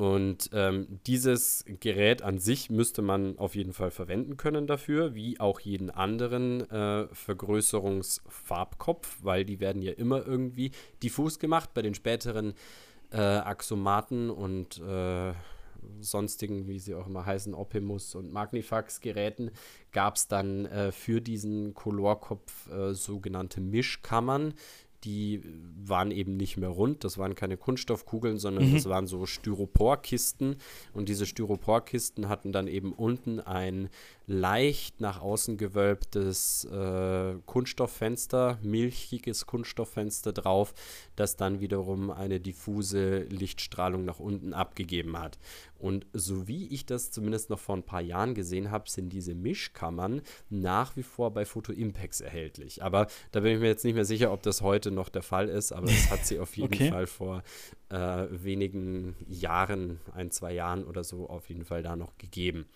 Und 0.00 0.48
ähm, 0.54 0.98
dieses 1.06 1.62
Gerät 1.78 2.22
an 2.22 2.38
sich 2.38 2.70
müsste 2.70 3.02
man 3.02 3.38
auf 3.38 3.54
jeden 3.54 3.74
Fall 3.74 3.90
verwenden 3.90 4.38
können 4.38 4.66
dafür, 4.66 5.14
wie 5.14 5.38
auch 5.38 5.60
jeden 5.60 5.90
anderen 5.90 6.62
äh, 6.70 7.06
Vergrößerungsfarbkopf, 7.12 9.18
weil 9.20 9.44
die 9.44 9.60
werden 9.60 9.82
ja 9.82 9.92
immer 9.92 10.26
irgendwie 10.26 10.70
diffus 11.02 11.38
gemacht. 11.38 11.74
Bei 11.74 11.82
den 11.82 11.92
späteren 11.92 12.54
äh, 13.10 13.18
Axomaten 13.18 14.30
und 14.30 14.78
äh, 14.78 15.34
sonstigen, 16.00 16.66
wie 16.66 16.78
sie 16.78 16.94
auch 16.94 17.06
immer 17.06 17.26
heißen, 17.26 17.52
Optimus 17.52 18.14
und 18.14 18.32
Magnifax-Geräten, 18.32 19.50
gab 19.92 20.16
es 20.16 20.28
dann 20.28 20.64
äh, 20.64 20.92
für 20.92 21.20
diesen 21.20 21.74
Colorkopf 21.74 22.70
äh, 22.70 22.94
sogenannte 22.94 23.60
Mischkammern, 23.60 24.54
die 25.04 25.42
waren 25.82 26.10
eben 26.10 26.36
nicht 26.36 26.56
mehr 26.56 26.68
rund, 26.68 27.04
das 27.04 27.16
waren 27.18 27.34
keine 27.34 27.56
Kunststoffkugeln, 27.56 28.38
sondern 28.38 28.68
mhm. 28.68 28.74
das 28.74 28.88
waren 28.88 29.06
so 29.06 29.26
Styroporkisten 29.26 30.56
und 30.92 31.08
diese 31.08 31.26
Styroporkisten 31.26 32.28
hatten 32.28 32.52
dann 32.52 32.66
eben 32.66 32.92
unten 32.92 33.40
ein 33.40 33.88
leicht 34.30 35.00
nach 35.00 35.20
außen 35.20 35.56
gewölbtes 35.56 36.64
äh, 36.66 37.34
Kunststofffenster, 37.46 38.60
milchiges 38.62 39.44
Kunststofffenster 39.44 40.32
drauf, 40.32 40.72
das 41.16 41.34
dann 41.34 41.58
wiederum 41.58 42.12
eine 42.12 42.38
diffuse 42.38 43.22
Lichtstrahlung 43.24 44.04
nach 44.04 44.20
unten 44.20 44.54
abgegeben 44.54 45.18
hat. 45.18 45.40
Und 45.80 46.06
so 46.12 46.46
wie 46.46 46.68
ich 46.68 46.86
das 46.86 47.10
zumindest 47.10 47.50
noch 47.50 47.58
vor 47.58 47.76
ein 47.76 47.82
paar 47.82 48.02
Jahren 48.02 48.34
gesehen 48.36 48.70
habe, 48.70 48.88
sind 48.88 49.08
diese 49.08 49.34
Mischkammern 49.34 50.22
nach 50.48 50.96
wie 50.96 51.02
vor 51.02 51.32
bei 51.32 51.44
Photo 51.44 51.72
Impacts 51.72 52.20
erhältlich. 52.20 52.84
Aber 52.84 53.08
da 53.32 53.40
bin 53.40 53.54
ich 53.54 53.58
mir 53.58 53.66
jetzt 53.66 53.84
nicht 53.84 53.96
mehr 53.96 54.04
sicher, 54.04 54.32
ob 54.32 54.44
das 54.44 54.62
heute 54.62 54.92
noch 54.92 55.08
der 55.08 55.22
Fall 55.22 55.48
ist, 55.48 55.72
aber 55.72 55.88
es 55.88 56.08
hat 56.08 56.24
sie 56.24 56.38
auf 56.38 56.56
jeden 56.56 56.72
okay. 56.72 56.90
Fall 56.90 57.08
vor 57.08 57.42
äh, 57.88 58.26
wenigen 58.30 59.16
Jahren, 59.28 59.98
ein, 60.14 60.30
zwei 60.30 60.52
Jahren 60.52 60.84
oder 60.84 61.02
so, 61.02 61.28
auf 61.28 61.48
jeden 61.48 61.64
Fall 61.64 61.82
da 61.82 61.96
noch 61.96 62.16
gegeben. 62.16 62.66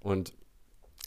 Und 0.00 0.34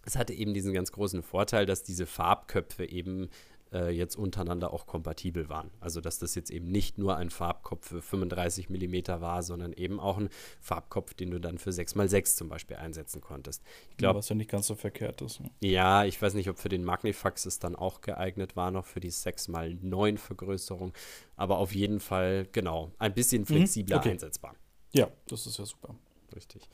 es 0.05 0.15
hatte 0.15 0.33
eben 0.33 0.53
diesen 0.53 0.73
ganz 0.73 0.91
großen 0.91 1.21
Vorteil, 1.23 1.65
dass 1.65 1.83
diese 1.83 2.05
Farbköpfe 2.05 2.85
eben 2.85 3.29
äh, 3.71 3.89
jetzt 3.89 4.15
untereinander 4.15 4.73
auch 4.73 4.85
kompatibel 4.85 5.49
waren. 5.49 5.71
Also 5.79 6.01
dass 6.01 6.19
das 6.19 6.35
jetzt 6.35 6.51
eben 6.51 6.69
nicht 6.71 6.97
nur 6.97 7.15
ein 7.15 7.29
Farbkopf 7.29 7.87
für 7.87 8.01
35 8.01 8.69
mm 8.69 9.21
war, 9.21 9.43
sondern 9.43 9.73
eben 9.73 9.99
auch 9.99 10.17
ein 10.17 10.29
Farbkopf, 10.59 11.13
den 11.13 11.31
du 11.31 11.39
dann 11.39 11.57
für 11.57 11.69
6x6 11.69 12.35
zum 12.35 12.49
Beispiel 12.49 12.77
einsetzen 12.77 13.21
konntest. 13.21 13.63
Ich 13.91 13.97
glaube, 13.97 14.15
ja, 14.15 14.17
was 14.19 14.29
ja 14.29 14.35
nicht 14.35 14.49
ganz 14.49 14.67
so 14.67 14.75
verkehrt 14.75 15.21
ist. 15.21 15.39
Ne? 15.39 15.49
Ja, 15.61 16.05
ich 16.05 16.21
weiß 16.21 16.33
nicht, 16.33 16.49
ob 16.49 16.59
für 16.59 16.69
den 16.69 16.83
Magnifax 16.83 17.45
es 17.45 17.59
dann 17.59 17.75
auch 17.75 18.01
geeignet 18.01 18.55
war, 18.55 18.71
noch 18.71 18.85
für 18.85 18.99
die 18.99 19.11
6x9 19.11 20.17
Vergrößerung, 20.17 20.93
aber 21.35 21.57
auf 21.57 21.73
jeden 21.73 21.99
Fall, 21.99 22.47
genau, 22.51 22.91
ein 22.99 23.13
bisschen 23.13 23.43
mhm, 23.43 23.47
flexibler 23.47 23.97
mhm, 23.97 24.01
okay. 24.01 24.11
einsetzbar. 24.11 24.55
Ja, 24.93 25.09
das 25.27 25.47
ist 25.47 25.57
ja 25.57 25.65
super. 25.65 25.95
Richtig. 26.35 26.69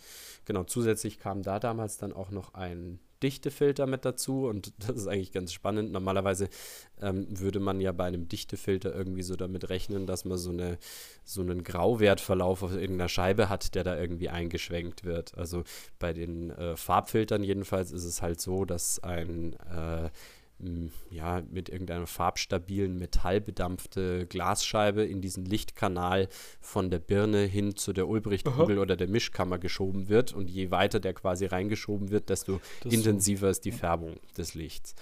Genau, 0.46 0.64
zusätzlich 0.64 1.20
kam 1.20 1.42
da 1.42 1.60
damals 1.60 1.98
dann 1.98 2.14
auch 2.14 2.30
noch 2.30 2.54
ein 2.54 3.00
Dichtefilter 3.24 3.88
mit 3.88 4.06
dazu 4.06 4.48
und 4.48 4.74
das 4.88 4.98
ist 4.98 5.08
eigentlich 5.08 5.32
ganz 5.32 5.54
spannend. 5.54 5.92
Normalerweise 5.92 6.50
ähm, 7.02 7.28
würde 7.30 7.60
man 7.60 7.80
ja 7.80 7.92
bei 7.92 8.06
einem 8.06 8.28
Dichtefilter 8.28 8.94
irgendwie 8.94 9.24
so 9.24 9.36
damit 9.36 9.70
rechnen, 9.70 10.08
dass 10.08 10.26
man 10.26 10.38
so, 10.38 10.52
eine, 10.52 10.78
so 11.24 11.42
einen 11.42 11.64
Grauwertverlauf 11.64 12.64
auf 12.64 12.72
irgendeiner 12.74 13.10
Scheibe 13.10 13.50
hat, 13.50 13.76
der 13.76 13.84
da 13.84 13.98
irgendwie 14.00 14.30
eingeschwenkt 14.30 15.04
wird. 15.04 15.38
Also 15.38 15.64
bei 16.00 16.14
den 16.14 16.52
äh, 16.52 16.76
Farbfiltern 16.76 17.44
jedenfalls 17.44 17.92
ist 17.92 18.06
es 18.06 18.22
halt 18.22 18.42
so, 18.42 18.66
dass 18.66 19.02
ein 19.04 19.54
äh, 19.54 20.10
ja, 21.12 21.44
mit 21.52 21.70
irgendeiner 21.70 22.08
farbstabilen 22.08 22.98
metallbedampfte 22.98 24.26
Glasscheibe 24.26 25.04
in 25.04 25.22
diesen 25.22 25.46
Lichtkanal 25.46 26.30
von 26.60 26.90
der 26.90 27.00
Birne 27.00 27.44
hin 27.44 27.76
zu 27.76 27.94
der 27.94 28.08
Ulbrichtkugel 28.08 28.80
oder 28.80 28.96
der 28.96 29.08
Mischkammer 29.08 29.60
geschoben 29.60 30.10
wird. 30.10 30.34
Und 30.34 30.50
je 30.50 30.72
weiter 30.72 31.00
der 31.00 31.14
quasi 31.14 31.46
reingeschoben 31.46 32.10
wird, 32.10 32.30
desto 32.30 32.60
das 32.82 32.92
intensiver 32.92 33.48
so. 33.48 33.52
ist 33.52 33.66
die 33.66 33.72
Färbung 33.72 34.16
des 34.36 34.56
Lichts. 34.56 34.96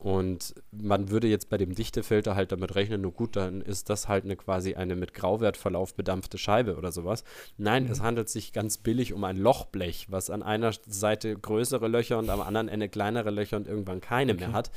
Und 0.00 0.54
man 0.72 1.10
würde 1.10 1.28
jetzt 1.28 1.50
bei 1.50 1.58
dem 1.58 1.74
Dichtefilter 1.74 2.34
halt 2.34 2.52
damit 2.52 2.74
rechnen, 2.74 3.02
nur 3.02 3.12
gut, 3.12 3.36
dann 3.36 3.60
ist 3.60 3.90
das 3.90 4.08
halt 4.08 4.24
eine 4.24 4.34
quasi 4.34 4.74
eine 4.74 4.96
mit 4.96 5.12
Grauwertverlauf 5.12 5.94
bedampfte 5.94 6.38
Scheibe 6.38 6.76
oder 6.76 6.90
sowas. 6.90 7.22
Nein, 7.58 7.84
mhm. 7.84 7.90
es 7.90 8.00
handelt 8.00 8.30
sich 8.30 8.54
ganz 8.54 8.78
billig 8.78 9.12
um 9.12 9.24
ein 9.24 9.36
Lochblech, 9.36 10.06
was 10.08 10.30
an 10.30 10.42
einer 10.42 10.72
Seite 10.86 11.36
größere 11.36 11.86
Löcher 11.86 12.18
und 12.18 12.30
am 12.30 12.40
anderen 12.40 12.68
Ende 12.68 12.88
kleinere 12.88 13.30
Löcher 13.30 13.58
und 13.58 13.66
irgendwann 13.66 14.00
keine 14.00 14.32
okay. 14.32 14.46
mehr 14.46 14.52
hat. 14.54 14.70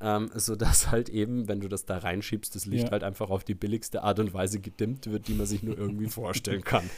Ähm, 0.00 0.32
sodass 0.34 0.90
halt 0.90 1.08
eben, 1.08 1.46
wenn 1.46 1.60
du 1.60 1.68
das 1.68 1.84
da 1.84 1.98
reinschiebst, 1.98 2.56
das 2.56 2.66
Licht 2.66 2.86
ja. 2.86 2.90
halt 2.90 3.04
einfach 3.04 3.30
auf 3.30 3.44
die 3.44 3.54
billigste 3.54 4.02
Art 4.02 4.18
und 4.18 4.34
Weise 4.34 4.58
gedimmt 4.58 5.06
wird, 5.06 5.28
die 5.28 5.34
man 5.34 5.46
sich 5.46 5.62
nur 5.62 5.78
irgendwie 5.78 6.08
vorstellen 6.08 6.64
kann. 6.64 6.90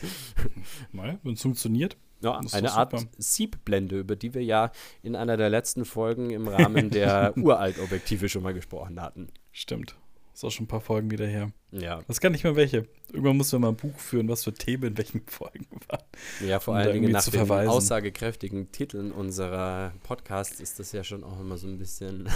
Mal, 0.93 1.19
wenn 1.23 1.35
es 1.35 1.43
funktioniert. 1.43 1.99
Ja, 2.21 2.41
eine 2.53 2.73
Art 2.73 3.07
Siebblende, 3.19 3.99
über 3.99 4.17
die 4.17 4.35
wir 4.35 4.43
ja 4.43 4.71
in 5.03 5.17
einer 5.17 5.37
der 5.37 5.51
letzten 5.51 5.85
Folgen 5.85 6.31
im 6.31 6.49
Rahmen 6.49 6.91
der 6.91 7.35
Uralt-Objektive 7.37 8.29
schon 8.29 8.43
mal 8.43 8.55
gesprochen 8.55 9.01
hatten. 9.01 9.29
Stimmt. 9.53 9.97
Ist 10.33 10.45
auch 10.45 10.51
schon 10.51 10.65
ein 10.65 10.69
paar 10.69 10.81
Folgen 10.81 11.11
wieder 11.11 11.27
her. 11.27 11.51
Ja. 11.73 12.01
Das 12.07 12.21
kann 12.21 12.33
nicht 12.33 12.45
mehr 12.45 12.57
welche. 12.57 12.87
Irgendwann 13.09 13.37
mussten 13.37 13.57
wir 13.57 13.61
mal 13.61 13.69
ein 13.69 13.77
Buch 13.77 13.99
führen, 13.99 14.29
was 14.29 14.45
für 14.45 14.55
Themen 14.55 14.85
in 14.85 14.99
welchen 14.99 15.23
Folgen 15.27 15.67
waren. 15.89 16.05
Ja, 16.47 16.61
vor 16.61 16.75
um 16.75 16.81
allen 16.81 16.93
Dingen 16.93 17.13
nach 17.13 17.25
den 17.25 17.33
verweisen. 17.33 17.71
aussagekräftigen 17.71 18.73
Titeln 18.73 19.13
unserer 19.13 19.93
Podcasts 20.03 20.61
ist 20.61 20.79
das 20.79 20.93
ja 20.93 21.05
schon 21.05 21.25
auch 21.25 21.41
immer 21.41 21.59
so 21.59 21.67
ein 21.67 21.79
bisschen 21.79 22.29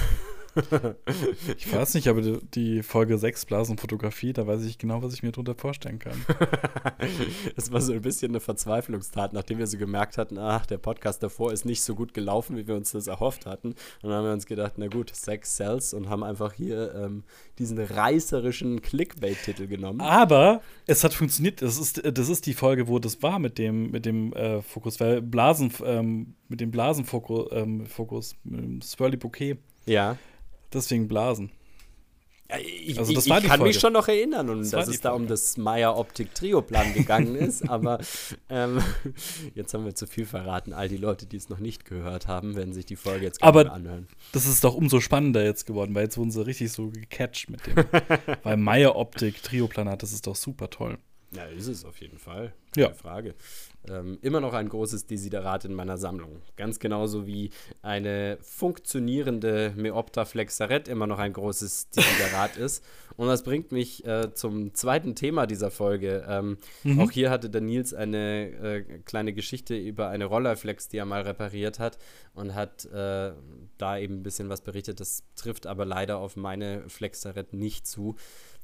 ich 1.57 1.73
weiß 1.73 1.95
nicht, 1.95 2.09
aber 2.09 2.23
die, 2.23 2.83
Folge 2.83 3.19
6 3.19 3.47
Blasenfotografie, 3.47 4.33
da 4.33 4.47
weiß 4.47 4.65
ich 4.65 4.79
genau, 4.79 5.03
was 5.03 5.15
ich 5.15 5.23
mir 5.23 5.33
darunter 5.33 5.55
vorstellen 5.55 5.99
kann. 5.99 6.25
das 7.57 7.71
war 7.73 7.81
so 7.81 7.93
ein 7.93 8.03
bisschen 8.03 8.33
eine 8.33 8.41
Verzweiflungstat, 8.41 9.33
nachdem 9.33 9.59
wir 9.59 9.67
so 9.67 9.79
gemerkt 9.79 10.19
hatten, 10.19 10.39
ach, 10.39 10.67
der 10.67 10.79
Podcast 10.79 11.23
davor 11.23 11.53
ist 11.53 11.65
nicht 11.65 11.83
so 11.83 11.95
gut 11.95 12.15
gelaufen, 12.15 12.57
wie 12.57 12.67
wir 12.67 12.75
uns 12.75 12.93
das 12.93 13.07
erhofft 13.07 13.47
hatten. 13.47 13.69
Und 13.69 13.77
dann 14.03 14.13
haben 14.13 14.25
wir 14.25 14.33
uns 14.33 14.47
gedacht, 14.47 14.75
na 14.77 14.89
gut, 14.89 15.15
Sex 15.15 15.57
sells 15.57 15.95
und 15.95 16.09
haben 16.09 16.25
einfach 16.25 16.53
hier 16.53 16.95
ähm, 16.95 17.25
diesen 17.59 17.79
reißerischen 17.79 18.83
Clickbait-Titel 19.21 19.67
genommen. 19.67 20.01
Aber 20.01 20.63
es 20.87 21.05
hat 21.05 21.15
funktioniert. 21.15 21.63
Das 21.63 21.79
ist, 21.79 22.03
das 22.05 22.29
ist 22.29 22.47
die 22.47 22.55
Folge, 22.55 22.89
wo 22.89 22.99
das 22.99 23.23
war 23.23 23.39
mit 23.39 23.59
dem, 23.59 23.91
mit 23.91 24.07
dem 24.07 24.33
äh, 24.33 24.63
Fokus, 24.63 24.99
weil 25.01 25.23
Blasen, 25.23 25.73
ähm, 25.85 26.35
mit 26.49 26.61
dem 26.61 26.71
Blasenfokus, 26.71 27.49
ähm, 27.53 27.87
Fokus, 27.87 28.37
mit 28.45 28.61
dem 28.61 28.83
Swirly 28.83 29.17
Bouquet. 29.17 29.59
Ja 29.87 30.17
deswegen 30.73 31.09
Blasen. 31.09 31.51
Ich, 32.59 32.99
also 32.99 33.13
ich, 33.13 33.19
ich 33.19 33.27
kann 33.27 33.43
Folge. 33.43 33.65
mich 33.65 33.79
schon 33.79 33.93
noch 33.93 34.09
erinnern 34.09 34.49
und 34.51 34.61
das 34.61 34.71
dass 34.71 34.89
es 34.89 35.01
da 35.01 35.13
um 35.13 35.27
das 35.27 35.57
Meyer 35.57 35.97
Optik 35.97 36.35
Trio 36.35 36.63
Plan 36.63 36.93
gegangen 36.95 37.37
ist, 37.37 37.69
aber 37.69 38.01
ähm, 38.49 38.83
jetzt 39.55 39.75
haben 39.75 39.85
wir 39.85 39.95
zu 39.95 40.07
viel 40.07 40.27
verraten. 40.27 40.73
All 40.73 40.89
die 40.89 40.97
Leute, 40.97 41.27
die 41.27 41.37
es 41.37 41.49
noch 41.49 41.59
nicht 41.59 41.85
gehört 41.85 42.29
haben, 42.29 42.57
werden 42.57 42.73
sich 42.73 42.87
die 42.87 42.97
Folge 42.97 43.25
jetzt 43.25 43.43
aber 43.43 43.73
anhören. 43.73 44.09
Das 44.33 44.47
ist 44.47 44.65
doch 44.65 44.75
umso 44.75 45.01
spannender 45.01 45.45
jetzt 45.45 45.67
geworden, 45.67 45.95
weil 45.95 46.05
jetzt 46.05 46.19
wurden 46.19 46.31
sie 46.31 46.45
richtig 46.45 46.73
so 46.73 46.89
gecatcht 46.89 47.51
mit 47.51 47.67
dem. 47.67 47.77
weil 48.43 48.57
Meyer 48.57 48.97
Optik 48.97 49.43
Trio 49.43 49.69
Plan 49.69 49.89
hat, 49.89 50.03
das 50.03 50.13
ist 50.13 50.27
doch 50.27 50.37
super 50.37 50.71
toll. 50.71 50.99
Ja, 51.33 51.45
ist 51.45 51.69
es 51.69 51.85
auf 51.85 52.01
jeden 52.01 52.19
Fall. 52.19 52.53
Keine 52.75 52.89
ja. 52.89 52.93
Frage. 52.93 53.35
Ähm, 53.89 54.19
immer 54.21 54.41
noch 54.41 54.53
ein 54.53 54.69
großes 54.69 55.07
Desiderat 55.07 55.65
in 55.65 55.75
meiner 55.75 55.97
Sammlung. 55.97 56.43
Ganz 56.57 56.81
genauso 56.81 57.27
wie 57.27 57.51
eine 57.83 58.39
funktionierende 58.43 59.73
Meopta 59.77 60.25
Flexaret 60.25 60.89
immer 60.89 61.07
noch 61.07 61.19
ein 61.19 61.33
großes 61.33 61.91
Desiderat 61.91 62.57
ist. 62.59 62.85
Und 63.17 63.29
das 63.29 63.45
bringt 63.45 63.71
mich 63.71 64.05
äh, 64.07 64.35
zum 64.35 64.75
zweiten 64.75 65.15
Thema 65.15 65.47
dieser 65.47 65.71
Folge. 65.71 66.25
Ähm, 66.29 66.59
mhm. 66.83 67.01
Auch 67.01 67.11
hier 67.11 67.31
hatte 67.31 67.49
der 67.49 67.61
Nils 67.61 67.95
eine 67.95 68.51
äh, 68.51 68.83
kleine 69.05 69.33
Geschichte 69.33 69.77
über 69.77 70.09
eine 70.09 70.25
Rollerflex, 70.25 70.89
die 70.89 70.99
er 70.99 71.07
mal 71.07 71.23
repariert 71.23 71.79
hat 71.79 71.99
und 72.35 72.55
hat 72.55 72.87
äh, 72.87 73.33
da 73.79 73.99
eben 73.99 74.17
ein 74.17 74.23
bisschen 74.23 74.49
was 74.49 74.63
berichtet. 74.63 75.01
Das 75.01 75.23
trifft 75.37 75.67
aber 75.67 75.85
leider 75.85 76.19
auf 76.19 76.37
meine 76.37 76.89
Flexaret 76.89 77.53
nicht 77.53 77.87
zu. 77.87 78.17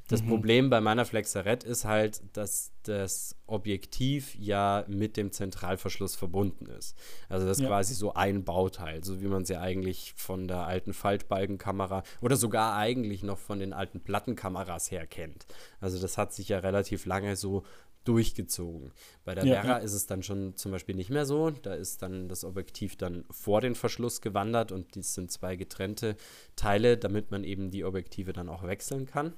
Das 0.08 0.22
mhm. 0.22 0.28
Problem 0.28 0.70
bei 0.70 0.80
meiner 0.80 1.04
Flexaret 1.04 1.64
ist 1.64 1.84
halt, 1.84 2.22
dass 2.32 2.72
das 2.84 3.34
Objektiv 3.46 4.36
ja 4.36 4.84
mit 4.86 5.16
dem 5.16 5.32
Zentralverschluss 5.32 6.14
verbunden 6.14 6.66
ist. 6.66 6.96
Also 7.28 7.46
das 7.46 7.58
ist 7.58 7.62
ja. 7.62 7.68
quasi 7.68 7.94
so 7.94 8.14
ein 8.14 8.44
Bauteil, 8.44 9.02
so 9.02 9.20
wie 9.20 9.26
man 9.26 9.44
sie 9.44 9.58
eigentlich 9.58 10.14
von 10.16 10.46
der 10.46 10.66
alten 10.66 10.92
Faltbalkenkamera 10.92 12.04
oder 12.20 12.36
sogar 12.36 12.76
eigentlich 12.76 13.24
noch 13.24 13.38
von 13.38 13.58
den 13.58 13.72
alten 13.72 14.00
Plattenkameras 14.00 14.90
her 14.90 15.06
kennt. 15.06 15.46
Also 15.80 16.00
das 16.00 16.16
hat 16.16 16.32
sich 16.32 16.48
ja 16.50 16.60
relativ 16.60 17.04
lange 17.06 17.34
so 17.34 17.64
durchgezogen. 18.06 18.92
Bei 19.24 19.34
der 19.34 19.44
ja, 19.44 19.60
Vera 19.60 19.78
ja. 19.78 19.84
ist 19.84 19.92
es 19.92 20.06
dann 20.06 20.22
schon 20.22 20.56
zum 20.56 20.70
Beispiel 20.70 20.94
nicht 20.94 21.10
mehr 21.10 21.26
so. 21.26 21.50
Da 21.50 21.74
ist 21.74 22.02
dann 22.02 22.28
das 22.28 22.44
Objektiv 22.44 22.96
dann 22.96 23.24
vor 23.30 23.60
den 23.60 23.74
Verschluss 23.74 24.20
gewandert 24.20 24.70
und 24.70 24.94
dies 24.94 25.14
sind 25.14 25.32
zwei 25.32 25.56
getrennte 25.56 26.16
Teile, 26.54 26.96
damit 26.96 27.30
man 27.30 27.42
eben 27.42 27.70
die 27.70 27.84
Objektive 27.84 28.32
dann 28.32 28.48
auch 28.48 28.62
wechseln 28.62 29.06
kann. 29.06 29.34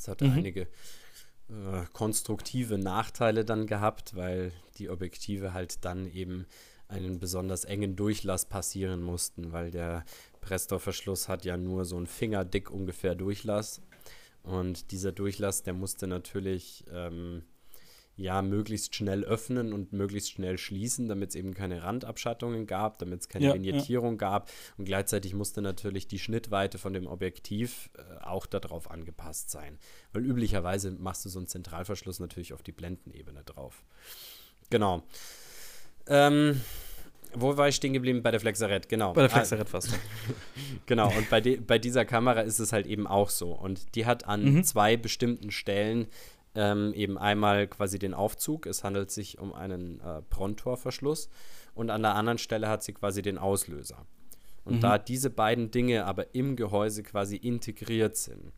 Es 0.00 0.08
hatte 0.08 0.24
mhm. 0.24 0.32
einige 0.32 0.62
äh, 0.62 1.84
konstruktive 1.92 2.78
Nachteile 2.78 3.44
dann 3.44 3.66
gehabt, 3.66 4.16
weil 4.16 4.52
die 4.78 4.88
Objektive 4.88 5.52
halt 5.52 5.84
dann 5.84 6.06
eben 6.06 6.46
einen 6.88 7.20
besonders 7.20 7.64
engen 7.64 7.96
Durchlass 7.96 8.46
passieren 8.46 9.02
mussten, 9.02 9.52
weil 9.52 9.70
der 9.70 10.04
Pressdorfverschluss 10.40 11.28
hat 11.28 11.44
ja 11.44 11.58
nur 11.58 11.84
so 11.84 11.98
ein 11.98 12.06
Fingerdick 12.06 12.70
ungefähr 12.70 13.14
Durchlass. 13.14 13.82
Und 14.42 14.90
dieser 14.90 15.12
Durchlass, 15.12 15.62
der 15.62 15.74
musste 15.74 16.06
natürlich 16.06 16.84
ähm, 16.90 17.42
ja 18.20 18.42
möglichst 18.42 18.94
schnell 18.94 19.24
öffnen 19.24 19.72
und 19.72 19.92
möglichst 19.92 20.32
schnell 20.32 20.58
schließen, 20.58 21.08
damit 21.08 21.30
es 21.30 21.34
eben 21.34 21.54
keine 21.54 21.82
Randabschattungen 21.82 22.66
gab, 22.66 22.98
damit 22.98 23.20
es 23.20 23.28
keine 23.28 23.46
ja, 23.46 23.54
Vignettierung 23.54 24.12
ja. 24.12 24.18
gab 24.18 24.50
und 24.76 24.84
gleichzeitig 24.84 25.34
musste 25.34 25.62
natürlich 25.62 26.06
die 26.06 26.18
Schnittweite 26.18 26.78
von 26.78 26.92
dem 26.92 27.06
Objektiv 27.06 27.90
äh, 27.96 28.22
auch 28.22 28.46
darauf 28.46 28.90
angepasst 28.90 29.50
sein, 29.50 29.78
weil 30.12 30.24
üblicherweise 30.24 30.92
machst 30.92 31.24
du 31.24 31.28
so 31.28 31.38
einen 31.38 31.48
Zentralverschluss 31.48 32.20
natürlich 32.20 32.52
auf 32.52 32.62
die 32.62 32.72
Blendenebene 32.72 33.42
drauf. 33.44 33.82
Genau. 34.68 35.02
Ähm, 36.06 36.60
Wo 37.34 37.56
war 37.56 37.68
ich 37.68 37.76
stehen 37.76 37.92
geblieben? 37.92 38.22
Bei 38.22 38.30
der 38.30 38.40
Flexaret, 38.40 38.88
genau. 38.88 39.12
Bei 39.14 39.22
der 39.22 39.30
Flexaret 39.30 39.66
ah, 39.66 39.70
fast. 39.70 39.98
genau, 40.86 41.08
und 41.16 41.30
bei, 41.30 41.40
bei 41.40 41.78
dieser 41.78 42.04
Kamera 42.04 42.40
ist 42.40 42.58
es 42.58 42.72
halt 42.72 42.86
eben 42.86 43.06
auch 43.06 43.30
so. 43.30 43.52
Und 43.52 43.94
die 43.94 44.06
hat 44.06 44.26
an 44.26 44.44
mhm. 44.44 44.64
zwei 44.64 44.96
bestimmten 44.96 45.50
Stellen 45.50 46.06
ähm, 46.54 46.92
eben 46.94 47.18
einmal 47.18 47.66
quasi 47.68 47.98
den 47.98 48.14
Aufzug. 48.14 48.66
Es 48.66 48.84
handelt 48.84 49.10
sich 49.10 49.38
um 49.38 49.52
einen 49.52 50.00
äh, 50.00 50.22
Prontor-Verschluss. 50.22 51.28
Und 51.74 51.90
an 51.90 52.02
der 52.02 52.14
anderen 52.14 52.38
Stelle 52.38 52.68
hat 52.68 52.82
sie 52.82 52.92
quasi 52.92 53.22
den 53.22 53.38
Auslöser. 53.38 54.06
Und 54.64 54.76
mhm. 54.76 54.80
da 54.80 54.98
diese 54.98 55.30
beiden 55.30 55.70
Dinge 55.70 56.04
aber 56.04 56.34
im 56.34 56.56
Gehäuse 56.56 57.02
quasi 57.02 57.36
integriert 57.36 58.16
sind, 58.16 58.52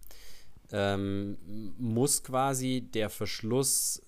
ähm, 0.72 1.36
muss 1.78 2.24
quasi 2.24 2.88
der 2.92 3.10
Verschluss 3.10 4.02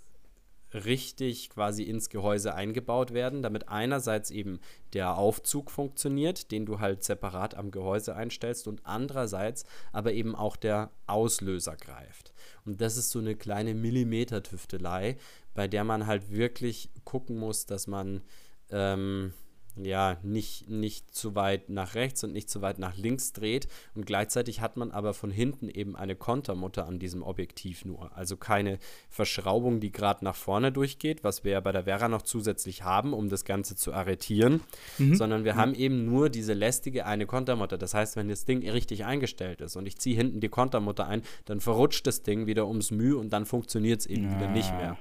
richtig 0.74 1.50
quasi 1.50 1.84
ins 1.84 2.08
Gehäuse 2.08 2.54
eingebaut 2.54 3.14
werden, 3.14 3.42
damit 3.42 3.68
einerseits 3.68 4.30
eben 4.30 4.58
der 4.92 5.16
Aufzug 5.16 5.70
funktioniert, 5.70 6.50
den 6.50 6.66
du 6.66 6.80
halt 6.80 7.04
separat 7.04 7.54
am 7.54 7.70
Gehäuse 7.70 8.16
einstellst 8.16 8.66
und 8.66 8.80
andererseits 8.84 9.64
aber 9.92 10.12
eben 10.12 10.34
auch 10.34 10.56
der 10.56 10.90
Auslöser 11.06 11.76
greift. 11.76 12.33
Und 12.64 12.80
das 12.80 12.96
ist 12.96 13.10
so 13.10 13.18
eine 13.18 13.34
kleine 13.36 13.74
Millimeter-Tüftelei, 13.74 15.18
bei 15.54 15.68
der 15.68 15.84
man 15.84 16.06
halt 16.06 16.30
wirklich 16.30 16.90
gucken 17.04 17.38
muss, 17.38 17.66
dass 17.66 17.86
man 17.86 18.22
ähm, 18.70 19.32
ja, 19.76 20.18
nicht, 20.22 20.68
nicht 20.68 21.14
zu 21.14 21.34
weit 21.34 21.68
nach 21.68 21.94
rechts 21.94 22.22
und 22.22 22.32
nicht 22.32 22.48
zu 22.48 22.62
weit 22.62 22.78
nach 22.78 22.96
links 22.96 23.32
dreht. 23.32 23.66
Und 23.94 24.06
gleichzeitig 24.06 24.60
hat 24.60 24.76
man 24.76 24.90
aber 24.90 25.14
von 25.14 25.30
hinten 25.30 25.68
eben 25.68 25.96
eine 25.96 26.14
Kontermutter 26.14 26.86
an 26.86 26.98
diesem 26.98 27.22
Objektiv 27.22 27.84
nur. 27.84 28.16
Also 28.16 28.36
keine 28.36 28.78
Verschraubung, 29.08 29.80
die 29.80 29.90
gerade 29.90 30.24
nach 30.24 30.36
vorne 30.36 30.70
durchgeht, 30.70 31.24
was 31.24 31.44
wir 31.44 31.52
ja 31.52 31.60
bei 31.60 31.72
der 31.72 31.84
Vera 31.84 32.08
noch 32.08 32.22
zusätzlich 32.22 32.82
haben, 32.82 33.12
um 33.12 33.28
das 33.28 33.44
Ganze 33.44 33.74
zu 33.76 33.92
arretieren, 33.92 34.60
mhm. 34.98 35.14
sondern 35.14 35.44
wir 35.44 35.54
mhm. 35.54 35.58
haben 35.58 35.74
eben 35.74 36.04
nur 36.04 36.30
diese 36.30 36.52
lästige 36.52 37.06
eine 37.06 37.26
Kontermutter. 37.26 37.76
Das 37.78 37.94
heißt, 37.94 38.16
wenn 38.16 38.28
das 38.28 38.44
Ding 38.44 38.68
richtig 38.68 39.04
eingestellt 39.04 39.60
ist 39.60 39.76
und 39.76 39.86
ich 39.86 39.98
ziehe 39.98 40.16
hinten 40.16 40.40
die 40.40 40.48
Kontermutter 40.48 41.06
ein, 41.06 41.22
dann 41.46 41.60
verrutscht 41.60 42.06
das 42.06 42.22
Ding 42.22 42.46
wieder 42.46 42.68
ums 42.68 42.90
Mühe 42.90 43.16
und 43.16 43.32
dann 43.32 43.44
funktioniert 43.44 44.00
es 44.00 44.06
eben 44.06 44.30
ja. 44.30 44.36
wieder 44.36 44.48
nicht 44.50 44.70
mehr. 44.72 44.96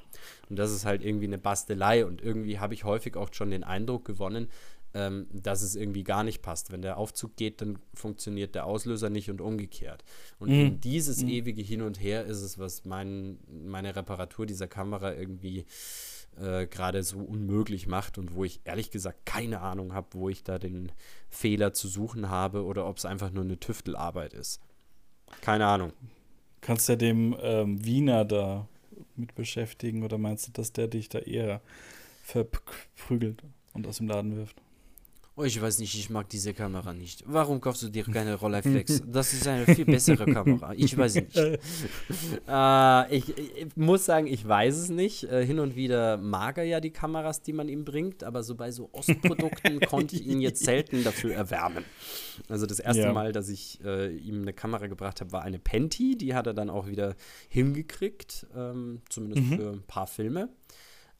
Und 0.49 0.57
das 0.57 0.71
ist 0.71 0.85
halt 0.85 1.03
irgendwie 1.03 1.25
eine 1.25 1.37
Bastelei 1.37 2.05
und 2.05 2.21
irgendwie 2.21 2.59
habe 2.59 2.73
ich 2.73 2.83
häufig 2.83 3.15
auch 3.15 3.33
schon 3.33 3.51
den 3.51 3.63
Eindruck 3.63 4.05
gewonnen, 4.05 4.49
ähm, 4.93 5.27
dass 5.31 5.61
es 5.61 5.75
irgendwie 5.75 6.03
gar 6.03 6.23
nicht 6.23 6.41
passt. 6.41 6.71
Wenn 6.71 6.81
der 6.81 6.97
Aufzug 6.97 7.35
geht, 7.35 7.61
dann 7.61 7.79
funktioniert 7.93 8.55
der 8.55 8.65
Auslöser 8.65 9.09
nicht 9.09 9.29
und 9.29 9.41
umgekehrt. 9.41 10.03
Und 10.39 10.49
mhm. 10.49 10.79
dieses 10.81 11.23
mhm. 11.23 11.29
ewige 11.29 11.61
Hin 11.61 11.81
und 11.81 12.01
Her 12.01 12.25
ist 12.25 12.41
es, 12.41 12.59
was 12.59 12.85
mein, 12.85 13.39
meine 13.47 13.95
Reparatur 13.95 14.45
dieser 14.45 14.67
Kamera 14.67 15.13
irgendwie 15.13 15.65
äh, 16.39 16.67
gerade 16.67 17.03
so 17.03 17.19
unmöglich 17.19 17.87
macht 17.87 18.17
und 18.17 18.35
wo 18.35 18.43
ich 18.43 18.61
ehrlich 18.65 18.91
gesagt 18.91 19.25
keine 19.25 19.61
Ahnung 19.61 19.93
habe, 19.93 20.07
wo 20.11 20.29
ich 20.29 20.43
da 20.43 20.59
den 20.59 20.91
Fehler 21.29 21.73
zu 21.73 21.87
suchen 21.87 22.29
habe 22.29 22.63
oder 22.63 22.87
ob 22.87 22.97
es 22.97 23.05
einfach 23.05 23.31
nur 23.31 23.43
eine 23.43 23.59
Tüftelarbeit 23.59 24.33
ist. 24.33 24.61
Keine 25.41 25.65
Ahnung. 25.65 25.93
Kannst 26.61 26.87
du 26.87 26.93
ja 26.93 26.97
dem 26.97 27.35
ähm, 27.41 27.83
Wiener 27.83 28.25
da 28.25 28.67
mit 29.17 29.35
beschäftigen 29.35 30.03
oder 30.03 30.17
meinst 30.17 30.47
du, 30.47 30.51
dass 30.51 30.73
der 30.73 30.87
dich 30.87 31.09
da 31.09 31.19
eher 31.19 31.61
verprügelt 32.23 33.43
und 33.73 33.87
aus 33.87 33.97
dem 33.97 34.07
Laden 34.07 34.35
wirft? 34.35 34.61
Oh, 35.35 35.43
ich 35.43 35.59
weiß 35.59 35.79
nicht, 35.79 35.95
ich 35.95 36.11
mag 36.11 36.29
diese 36.29 36.53
Kamera 36.53 36.93
nicht. 36.93 37.23
Warum 37.25 37.59
kaufst 37.59 37.81
du 37.81 37.89
dir 37.89 38.03
keine 38.03 38.35
Rolleiflex? 38.35 39.01
Das 39.11 39.33
ist 39.33 39.47
eine 39.47 39.65
viel 39.65 39.85
bessere 39.85 40.31
Kamera. 40.31 40.73
Ich 40.75 40.95
weiß 40.95 41.15
nicht. 41.15 41.35
äh, 42.47 43.15
ich, 43.15 43.35
ich, 43.35 43.75
muss 43.75 44.05
sagen, 44.05 44.27
ich 44.27 44.47
weiß 44.47 44.77
es 44.77 44.89
nicht. 44.89 45.23
Äh, 45.23 45.43
hin 45.43 45.59
und 45.59 45.75
wieder 45.75 46.17
mag 46.17 46.59
er 46.59 46.65
ja 46.65 46.79
die 46.79 46.91
Kameras, 46.91 47.41
die 47.41 47.53
man 47.53 47.67
ihm 47.67 47.83
bringt, 47.83 48.23
aber 48.23 48.43
so 48.43 48.53
bei 48.53 48.69
so 48.69 48.89
Ostprodukten 48.91 49.79
konnte 49.89 50.15
ich 50.15 50.27
ihn 50.27 50.39
jetzt 50.39 50.63
selten 50.63 51.03
dafür 51.03 51.33
erwärmen. 51.33 51.83
Also 52.47 52.67
das 52.67 52.79
erste 52.79 53.03
ja. 53.03 53.13
Mal, 53.13 53.31
dass 53.31 53.49
ich 53.49 53.83
äh, 53.83 54.15
ihm 54.15 54.43
eine 54.43 54.53
Kamera 54.53 54.85
gebracht 54.85 55.19
habe, 55.19 55.31
war 55.31 55.41
eine 55.41 55.57
Penti. 55.57 56.15
Die 56.15 56.35
hat 56.35 56.45
er 56.45 56.53
dann 56.53 56.69
auch 56.69 56.85
wieder 56.85 57.15
hingekriegt, 57.49 58.45
ähm, 58.55 59.01
zumindest 59.09 59.49
mhm. 59.49 59.57
für 59.57 59.71
ein 59.71 59.83
paar 59.87 60.05
Filme. 60.05 60.49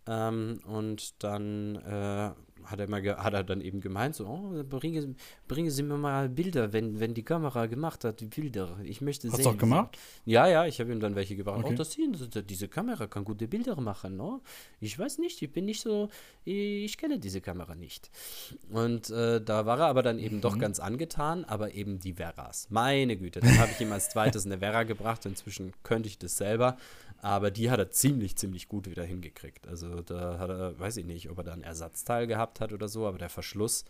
Ähm, 0.06 0.60
und 0.66 1.24
dann 1.24 1.76
äh, 1.78 2.32
hat 2.66 2.80
er, 2.80 2.90
mal 2.90 3.04
hat 3.04 3.34
er 3.34 3.44
dann 3.44 3.62
eben 3.62 3.82
gemeint, 3.82 4.16
so, 4.16 4.26
oh, 4.26 4.64
bringe, 4.64 5.16
bringe 5.48 5.72
Sie 5.72 5.84
mir 5.84 5.98
mal 5.98 6.30
Bilder, 6.30 6.74
wenn, 6.74 7.00
wenn 7.00 7.14
die 7.14 7.24
Kamera 7.24 7.66
gemacht 7.66 8.04
hat, 8.04 8.20
die 8.20 8.26
Bilder. 8.26 8.78
Ich 8.84 9.02
möchte 9.02 9.28
Hast 9.28 9.38
sehen. 9.38 9.46
Hast 9.46 9.54
du 9.54 9.56
auch 9.56 9.60
gemacht? 9.60 9.98
Ja, 10.26 10.48
ja, 10.48 10.66
ich 10.66 10.80
habe 10.80 10.92
ihm 10.92 11.00
dann 11.00 11.16
welche 11.16 11.36
gebracht. 11.36 11.60
Okay. 11.60 11.74
Oh, 11.74 11.76
das 11.76 11.94
sehen, 11.94 12.16
diese 12.48 12.68
Kamera 12.68 13.08
kann 13.08 13.24
gute 13.24 13.48
Bilder 13.48 13.80
machen. 13.80 14.18
No? 14.18 14.42
Ich 14.80 14.98
weiß 14.98 15.20
nicht, 15.20 15.42
ich 15.42 15.52
bin 15.52 15.66
nicht 15.66 15.82
so, 15.82 16.10
ich, 16.46 16.86
ich 16.86 16.98
kenne 16.98 17.20
diese 17.20 17.42
Kamera 17.42 17.76
nicht. 17.76 18.10
Und 18.70 19.10
äh, 19.10 19.42
da 19.42 19.66
war 19.66 19.80
er 19.80 19.88
aber 19.88 20.04
dann 20.04 20.20
eben 20.20 20.38
mhm. 20.38 20.42
doch 20.42 20.58
ganz 20.58 20.80
angetan, 20.80 21.46
aber 21.46 21.74
eben 21.74 22.00
die 22.00 22.14
Veras. 22.14 22.68
Meine 22.70 23.18
Güte, 23.18 23.40
dann 23.40 23.58
habe 23.58 23.72
ich 23.72 23.82
ihm 23.82 23.92
als 23.92 24.10
zweites 24.10 24.46
eine 24.46 24.60
Vera 24.60 24.84
gebracht. 24.84 25.26
Inzwischen 25.26 25.74
könnte 25.84 26.10
ich 26.10 26.18
das 26.18 26.38
selber. 26.38 26.78
Aber 27.24 27.52
die 27.52 27.72
hat 27.72 27.80
er 27.80 27.90
ziemlich, 27.90 28.36
ziemlich 28.36 28.68
gut 28.68 28.90
wieder 28.90 29.06
hingekriegt. 29.06 29.66
Also 29.66 30.02
da 30.02 30.40
hat 30.40 30.50
er, 30.50 30.78
weiß 30.78 30.98
ich 30.98 31.06
nicht, 31.06 31.30
ob 31.30 31.38
er 31.38 31.46
da 31.46 31.54
ein 31.54 31.64
Ersatzteil 31.64 32.28
gehabt 32.28 32.53
hat 32.60 32.74
oder 32.74 32.88
so, 32.88 33.08
aber 33.08 33.18
der 33.18 33.30
Verschluss, 33.30 33.86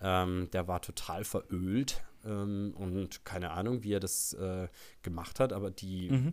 ähm, 0.00 0.48
der 0.52 0.68
war 0.68 0.80
total 0.80 1.24
verölt. 1.24 2.02
Ähm, 2.24 2.74
und 2.76 3.24
keine 3.24 3.52
Ahnung, 3.52 3.82
wie 3.84 3.92
er 3.92 4.00
das 4.00 4.32
äh, 4.34 4.68
gemacht 5.02 5.40
hat, 5.40 5.52
aber 5.52 5.70
die 5.70 6.10
mhm. 6.10 6.32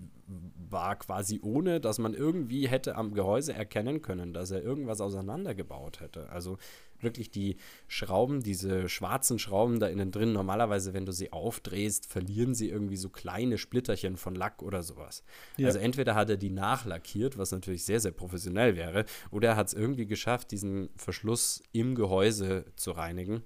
war 0.69 0.95
quasi 0.95 1.39
ohne, 1.43 1.79
dass 1.79 1.99
man 1.99 2.13
irgendwie 2.13 2.67
hätte 2.67 2.95
am 2.95 3.13
Gehäuse 3.13 3.53
erkennen 3.53 4.01
können, 4.01 4.33
dass 4.33 4.51
er 4.51 4.63
irgendwas 4.63 4.99
auseinandergebaut 4.99 5.99
hätte. 5.99 6.29
Also 6.29 6.57
wirklich 7.05 7.31
die 7.31 7.55
Schrauben, 7.87 8.43
diese 8.43 8.89
schwarzen 8.89 9.39
Schrauben 9.39 9.79
da 9.79 9.87
innen 9.87 10.11
drin, 10.11 10.33
normalerweise, 10.33 10.93
wenn 10.93 11.05
du 11.05 11.13
sie 11.13 11.31
aufdrehst, 11.31 12.05
verlieren 12.05 12.53
sie 12.53 12.69
irgendwie 12.69 12.97
so 12.97 13.07
kleine 13.07 13.57
Splitterchen 13.57 14.17
von 14.17 14.35
Lack 14.35 14.61
oder 14.61 14.83
sowas. 14.83 15.23
Ja. 15.55 15.67
Also 15.67 15.79
entweder 15.79 16.15
hat 16.15 16.29
er 16.29 16.37
die 16.37 16.49
nachlackiert, 16.49 17.37
was 17.37 17.51
natürlich 17.53 17.85
sehr, 17.85 18.01
sehr 18.01 18.11
professionell 18.11 18.75
wäre, 18.75 19.05
oder 19.31 19.49
er 19.49 19.55
hat 19.55 19.67
es 19.67 19.73
irgendwie 19.73 20.05
geschafft, 20.05 20.51
diesen 20.51 20.89
Verschluss 20.97 21.63
im 21.71 21.95
Gehäuse 21.95 22.65
zu 22.75 22.91
reinigen, 22.91 23.43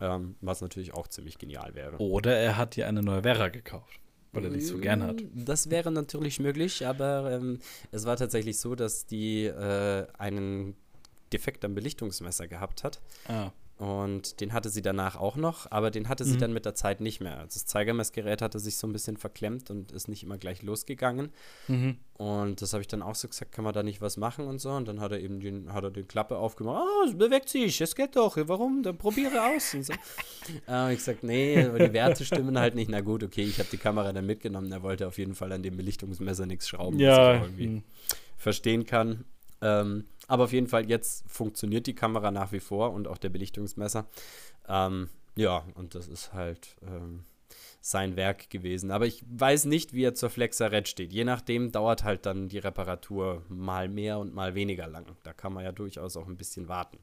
ähm, 0.00 0.36
was 0.40 0.62
natürlich 0.62 0.94
auch 0.94 1.08
ziemlich 1.08 1.36
genial 1.36 1.74
wäre. 1.74 1.98
Oder 1.98 2.36
er 2.36 2.56
hat 2.56 2.76
dir 2.76 2.88
eine 2.88 3.02
neue 3.02 3.22
Vera 3.22 3.48
gekauft 3.48 4.00
weil 4.32 4.44
er 4.44 4.50
dich 4.50 4.66
so 4.66 4.78
gern 4.78 5.02
hat. 5.02 5.22
Das 5.34 5.70
wäre 5.70 5.90
natürlich 5.90 6.40
möglich, 6.40 6.86
aber 6.86 7.32
ähm, 7.32 7.58
es 7.90 8.04
war 8.04 8.16
tatsächlich 8.16 8.58
so, 8.58 8.74
dass 8.74 9.06
die 9.06 9.46
äh, 9.46 10.06
einen 10.18 10.76
Defekt 11.32 11.64
am 11.64 11.74
Belichtungsmesser 11.74 12.48
gehabt 12.48 12.84
hat. 12.84 13.00
Ah. 13.28 13.50
Und 13.80 14.42
den 14.42 14.52
hatte 14.52 14.68
sie 14.68 14.82
danach 14.82 15.16
auch 15.16 15.36
noch, 15.36 15.70
aber 15.70 15.90
den 15.90 16.10
hatte 16.10 16.26
sie 16.26 16.34
mhm. 16.34 16.38
dann 16.38 16.52
mit 16.52 16.66
der 16.66 16.74
Zeit 16.74 17.00
nicht 17.00 17.20
mehr. 17.20 17.38
Also 17.38 17.54
das 17.54 17.64
Zeigermessgerät 17.64 18.42
hatte 18.42 18.58
sich 18.58 18.76
so 18.76 18.86
ein 18.86 18.92
bisschen 18.92 19.16
verklemmt 19.16 19.70
und 19.70 19.90
ist 19.90 20.06
nicht 20.06 20.22
immer 20.22 20.36
gleich 20.36 20.60
losgegangen. 20.60 21.32
Mhm. 21.66 21.96
Und 22.12 22.60
das 22.60 22.74
habe 22.74 22.82
ich 22.82 22.88
dann 22.88 23.00
auch 23.00 23.14
so 23.14 23.26
gesagt, 23.26 23.52
kann 23.52 23.64
man 23.64 23.72
da 23.72 23.82
nicht 23.82 24.02
was 24.02 24.18
machen 24.18 24.44
und 24.44 24.60
so. 24.60 24.68
Und 24.72 24.86
dann 24.86 25.00
hat 25.00 25.12
er 25.12 25.20
eben 25.20 25.40
den, 25.40 25.72
hat 25.72 25.82
er 25.82 25.90
die 25.90 26.02
Klappe 26.02 26.36
aufgemacht. 26.36 26.84
Oh, 26.84 27.08
es 27.08 27.16
bewegt 27.16 27.48
sich, 27.48 27.80
es 27.80 27.94
geht 27.94 28.16
doch. 28.16 28.36
Warum? 28.36 28.82
Dann 28.82 28.98
probiere 28.98 29.42
aus. 29.46 29.72
Und 29.72 29.86
so. 29.86 29.94
äh, 30.68 30.92
ich 30.92 30.98
gesagt, 30.98 31.24
nee, 31.24 31.64
aber 31.64 31.78
die 31.78 31.94
Werte 31.94 32.26
stimmen 32.26 32.58
halt 32.58 32.74
nicht. 32.74 32.90
Na 32.90 33.00
gut, 33.00 33.24
okay, 33.24 33.44
ich 33.44 33.58
habe 33.60 33.70
die 33.72 33.78
Kamera 33.78 34.12
dann 34.12 34.26
mitgenommen. 34.26 34.70
Er 34.70 34.82
wollte 34.82 35.08
auf 35.08 35.16
jeden 35.16 35.34
Fall 35.34 35.52
an 35.52 35.62
dem 35.62 35.78
Belichtungsmesser 35.78 36.44
nichts 36.44 36.68
schrauben, 36.68 36.98
ja. 36.98 37.16
was 37.16 37.36
ich 37.36 37.42
irgendwie 37.44 37.66
mhm. 37.68 37.82
verstehen 38.36 38.84
kann. 38.84 39.24
Ähm, 39.62 40.04
aber 40.30 40.44
auf 40.44 40.52
jeden 40.52 40.68
Fall, 40.68 40.88
jetzt 40.88 41.24
funktioniert 41.28 41.88
die 41.88 41.94
Kamera 41.94 42.30
nach 42.30 42.52
wie 42.52 42.60
vor 42.60 42.92
und 42.92 43.08
auch 43.08 43.18
der 43.18 43.30
Belichtungsmesser. 43.30 44.06
Ähm, 44.68 45.08
ja, 45.34 45.64
und 45.74 45.96
das 45.96 46.06
ist 46.06 46.32
halt 46.32 46.76
ähm, 46.86 47.24
sein 47.80 48.14
Werk 48.14 48.48
gewesen. 48.48 48.92
Aber 48.92 49.06
ich 49.06 49.24
weiß 49.28 49.64
nicht, 49.64 49.92
wie 49.92 50.04
er 50.04 50.14
zur 50.14 50.30
Flexaret 50.30 50.86
steht. 50.86 51.12
Je 51.12 51.24
nachdem 51.24 51.72
dauert 51.72 52.04
halt 52.04 52.26
dann 52.26 52.48
die 52.48 52.58
Reparatur 52.58 53.42
mal 53.48 53.88
mehr 53.88 54.20
und 54.20 54.32
mal 54.32 54.54
weniger 54.54 54.86
lang. 54.86 55.04
Da 55.24 55.32
kann 55.32 55.52
man 55.52 55.64
ja 55.64 55.72
durchaus 55.72 56.16
auch 56.16 56.28
ein 56.28 56.36
bisschen 56.36 56.68
warten. 56.68 56.98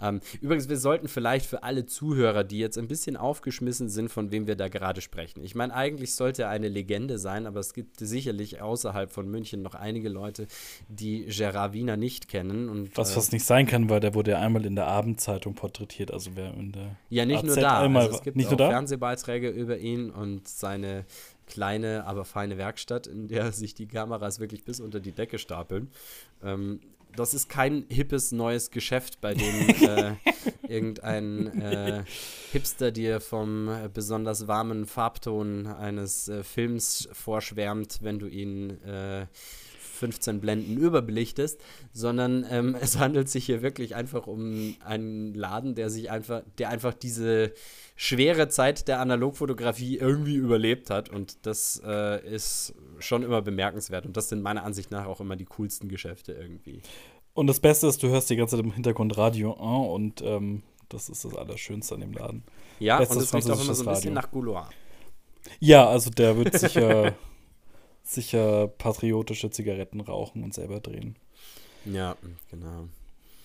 Ähm, 0.00 0.20
übrigens, 0.40 0.68
wir 0.68 0.76
sollten 0.76 1.08
vielleicht 1.08 1.46
für 1.46 1.62
alle 1.62 1.86
Zuhörer, 1.86 2.44
die 2.44 2.58
jetzt 2.58 2.78
ein 2.78 2.88
bisschen 2.88 3.16
aufgeschmissen 3.16 3.88
sind, 3.88 4.10
von 4.10 4.30
wem 4.30 4.46
wir 4.46 4.56
da 4.56 4.68
gerade 4.68 5.00
sprechen. 5.00 5.42
Ich 5.42 5.54
meine, 5.54 5.74
eigentlich 5.74 6.14
sollte 6.14 6.42
er 6.42 6.50
eine 6.50 6.68
Legende 6.68 7.18
sein, 7.18 7.46
aber 7.46 7.60
es 7.60 7.74
gibt 7.74 7.98
sicherlich 7.98 8.60
außerhalb 8.60 9.10
von 9.10 9.28
München 9.28 9.62
noch 9.62 9.74
einige 9.74 10.08
Leute, 10.08 10.46
die 10.88 11.26
Gerard 11.26 11.72
Wiener 11.72 11.96
nicht 11.96 12.28
kennen. 12.28 12.68
Und, 12.68 12.96
was, 12.96 13.16
was 13.16 13.30
äh, 13.30 13.36
nicht 13.36 13.44
sein 13.44 13.66
kann, 13.66 13.90
weil 13.90 14.00
der 14.00 14.14
wurde 14.14 14.32
ja 14.32 14.38
einmal 14.38 14.64
in 14.64 14.76
der 14.76 14.86
Abendzeitung 14.86 15.54
porträtiert. 15.54 16.12
Also 16.12 16.32
wer 16.34 16.54
in 16.54 16.72
der 16.72 16.96
Ja, 17.10 17.26
nicht 17.26 17.38
AZ 17.38 17.46
nur 17.46 17.56
da. 17.56 17.80
Also 17.80 18.16
es 18.16 18.22
gibt 18.22 18.36
nicht 18.36 18.52
auch 18.52 18.56
Fernsehbeiträge 18.56 19.48
über 19.48 19.78
ihn 19.78 20.10
und 20.10 20.48
seine 20.48 21.04
kleine, 21.46 22.04
aber 22.06 22.24
feine 22.24 22.58
Werkstatt, 22.58 23.06
in 23.06 23.28
der 23.28 23.52
sich 23.52 23.74
die 23.74 23.86
Kameras 23.86 24.38
wirklich 24.38 24.64
bis 24.64 24.80
unter 24.80 25.00
die 25.00 25.12
Decke 25.12 25.38
stapeln. 25.38 25.90
Ähm, 26.42 26.80
das 27.18 27.34
ist 27.34 27.48
kein 27.48 27.84
hippes 27.88 28.32
neues 28.32 28.70
Geschäft, 28.70 29.20
bei 29.20 29.34
dem 29.34 29.68
äh, 29.80 30.14
irgendein 30.68 31.60
äh, 31.60 32.04
Hipster 32.52 32.90
dir 32.90 33.20
vom 33.20 33.68
äh, 33.68 33.88
besonders 33.92 34.46
warmen 34.46 34.86
Farbton 34.86 35.66
eines 35.66 36.28
äh, 36.28 36.42
Films 36.42 37.08
vorschwärmt, 37.12 37.98
wenn 38.02 38.18
du 38.18 38.26
ihn 38.26 38.82
äh, 38.84 39.26
15 39.98 40.40
Blenden 40.40 40.76
überbelichtest, 40.76 41.60
sondern 41.92 42.46
ähm, 42.48 42.76
es 42.80 42.98
handelt 42.98 43.28
sich 43.28 43.46
hier 43.46 43.62
wirklich 43.62 43.96
einfach 43.96 44.26
um 44.26 44.76
einen 44.84 45.34
Laden, 45.34 45.74
der 45.74 45.90
sich 45.90 46.10
einfach, 46.10 46.42
der 46.58 46.68
einfach 46.68 46.94
diese 46.94 47.52
schwere 48.00 48.48
Zeit 48.48 48.86
der 48.86 49.00
Analogfotografie 49.00 49.98
irgendwie 49.98 50.36
überlebt 50.36 50.88
hat. 50.88 51.08
Und 51.08 51.44
das 51.44 51.82
äh, 51.84 52.24
ist 52.24 52.72
schon 53.00 53.24
immer 53.24 53.42
bemerkenswert. 53.42 54.06
Und 54.06 54.16
das 54.16 54.28
sind 54.28 54.40
meiner 54.40 54.62
Ansicht 54.62 54.92
nach 54.92 55.06
auch 55.06 55.20
immer 55.20 55.34
die 55.34 55.46
coolsten 55.46 55.88
Geschäfte 55.88 56.32
irgendwie. 56.32 56.80
Und 57.34 57.48
das 57.48 57.58
Beste 57.58 57.88
ist, 57.88 58.00
du 58.00 58.08
hörst 58.08 58.30
die 58.30 58.36
ganze 58.36 58.56
Zeit 58.56 58.64
im 58.64 58.72
Hintergrund 58.72 59.18
Radio 59.18 59.50
und 59.50 60.22
ähm, 60.22 60.62
das 60.88 61.08
ist 61.08 61.24
das 61.24 61.34
Allerschönste 61.34 61.96
an 61.96 62.00
dem 62.00 62.12
Laden. 62.12 62.44
Ja, 62.78 62.98
Bestes 62.98 63.16
und 63.16 63.22
es 63.24 63.34
riecht 63.34 63.50
auch 63.50 63.64
immer 63.64 63.74
so 63.74 63.84
ein 63.84 63.94
bisschen 63.94 64.14
nach 64.14 64.30
Gouloir. 64.30 64.70
Ja, 65.58 65.88
also 65.88 66.10
der 66.10 66.36
wird 66.36 66.54
sicher, 66.58 67.16
sicher 68.04 68.68
patriotische 68.68 69.50
Zigaretten 69.50 70.00
rauchen 70.00 70.44
und 70.44 70.54
selber 70.54 70.78
drehen. 70.78 71.16
Ja, 71.84 72.16
genau. 72.48 72.88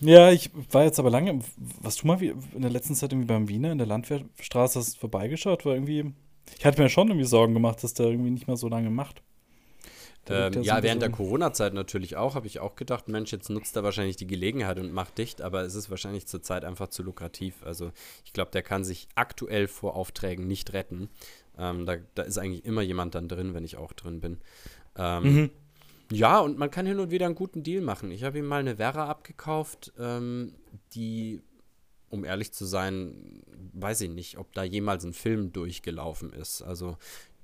Ja, 0.04 0.32
ich 0.32 0.52
war 0.72 0.84
jetzt 0.84 1.00
aber 1.00 1.10
lange, 1.10 1.40
was 1.82 1.98
du 1.98 2.08
mal 2.08 2.20
wie 2.20 2.34
in 2.54 2.62
der 2.62 2.72
letzten 2.72 2.96
Zeit 2.96 3.12
irgendwie 3.12 3.28
beim 3.28 3.48
Wiener 3.48 3.72
in 3.72 3.78
der 3.78 3.88
Landwehrstraße 3.88 4.80
hast 4.80 4.98
vorbeigeschaut, 4.98 5.66
war 5.66 5.74
irgendwie, 5.74 6.14
ich 6.58 6.66
hatte 6.66 6.82
mir 6.82 6.90
schon 6.90 7.08
irgendwie 7.08 7.28
Sorgen 7.28 7.54
gemacht, 7.54 7.84
dass 7.84 7.94
der 7.94 8.08
irgendwie 8.08 8.32
nicht 8.32 8.48
mehr 8.48 8.58
so 8.58 8.68
lange 8.68 8.90
macht. 8.90 9.22
Ähm, 10.30 10.64
ja, 10.64 10.82
während 10.82 11.02
der 11.02 11.10
Corona-Zeit 11.10 11.74
natürlich 11.74 12.16
auch, 12.16 12.36
habe 12.36 12.48
ich 12.48 12.60
auch 12.60 12.76
gedacht, 12.76 13.10
Mensch, 13.10 13.32
jetzt 13.34 13.50
nutzt 13.50 13.76
er 13.76 13.84
wahrscheinlich 13.84 14.16
die 14.16 14.28
Gelegenheit 14.28 14.80
und 14.80 14.94
macht 14.94 15.18
dicht, 15.18 15.42
aber 15.42 15.64
es 15.64 15.76
ist 15.76 15.90
wahrscheinlich 15.90 16.28
zurzeit 16.28 16.64
einfach 16.64 16.88
zu 16.88 17.04
lukrativ. 17.04 17.62
Also 17.66 17.92
ich 18.24 18.32
glaube, 18.32 18.52
der 18.52 18.62
kann 18.62 18.86
sich 18.86 19.10
aktuell 19.16 19.68
vor 19.68 19.96
Aufträgen 19.96 20.48
nicht 20.48 20.72
retten. 20.72 21.10
Ähm, 21.58 21.86
da, 21.86 21.98
da, 22.16 22.24
ist 22.24 22.38
eigentlich 22.38 22.64
immer 22.64 22.82
jemand 22.82 23.16
dann 23.16 23.28
drin, 23.28 23.54
wenn 23.54 23.66
ich 23.66 23.76
auch 23.76 23.92
drin 23.92 24.22
bin. 24.22 24.40
Ähm, 24.98 25.24
mhm. 25.24 25.50
Ja, 26.14 26.40
und 26.40 26.58
man 26.58 26.72
kann 26.72 26.86
hin 26.86 27.00
und 27.00 27.12
wieder 27.12 27.26
einen 27.26 27.36
guten 27.36 27.64
Deal 27.64 27.82
machen. 27.82 28.12
Ich 28.12 28.24
habe 28.24 28.40
ihm 28.40 28.46
mal 28.46 28.60
eine 28.60 28.78
Vera 28.78 29.08
abgekauft, 29.08 29.94
ähm, 30.00 30.54
die, 30.94 31.42
um 32.10 32.26
ehrlich 32.26 32.54
zu 32.54 32.66
sein, 32.66 33.42
weiß 33.74 34.02
ich 34.02 34.10
nicht, 34.10 34.38
ob 34.38 34.54
da 34.54 34.64
jemals 34.64 35.04
ein 35.04 35.14
Film 35.14 35.52
durchgelaufen 35.52 36.32
ist. 36.32 36.62
Also 36.62 36.98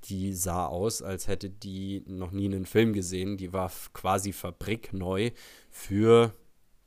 die 0.05 0.33
sah 0.33 0.65
aus, 0.65 1.01
als 1.01 1.27
hätte 1.27 1.49
die 1.49 2.03
noch 2.07 2.31
nie 2.31 2.45
einen 2.45 2.65
Film 2.65 2.93
gesehen. 2.93 3.37
Die 3.37 3.53
war 3.53 3.71
quasi 3.93 4.31
fabrikneu 4.31 5.31
für, 5.69 6.33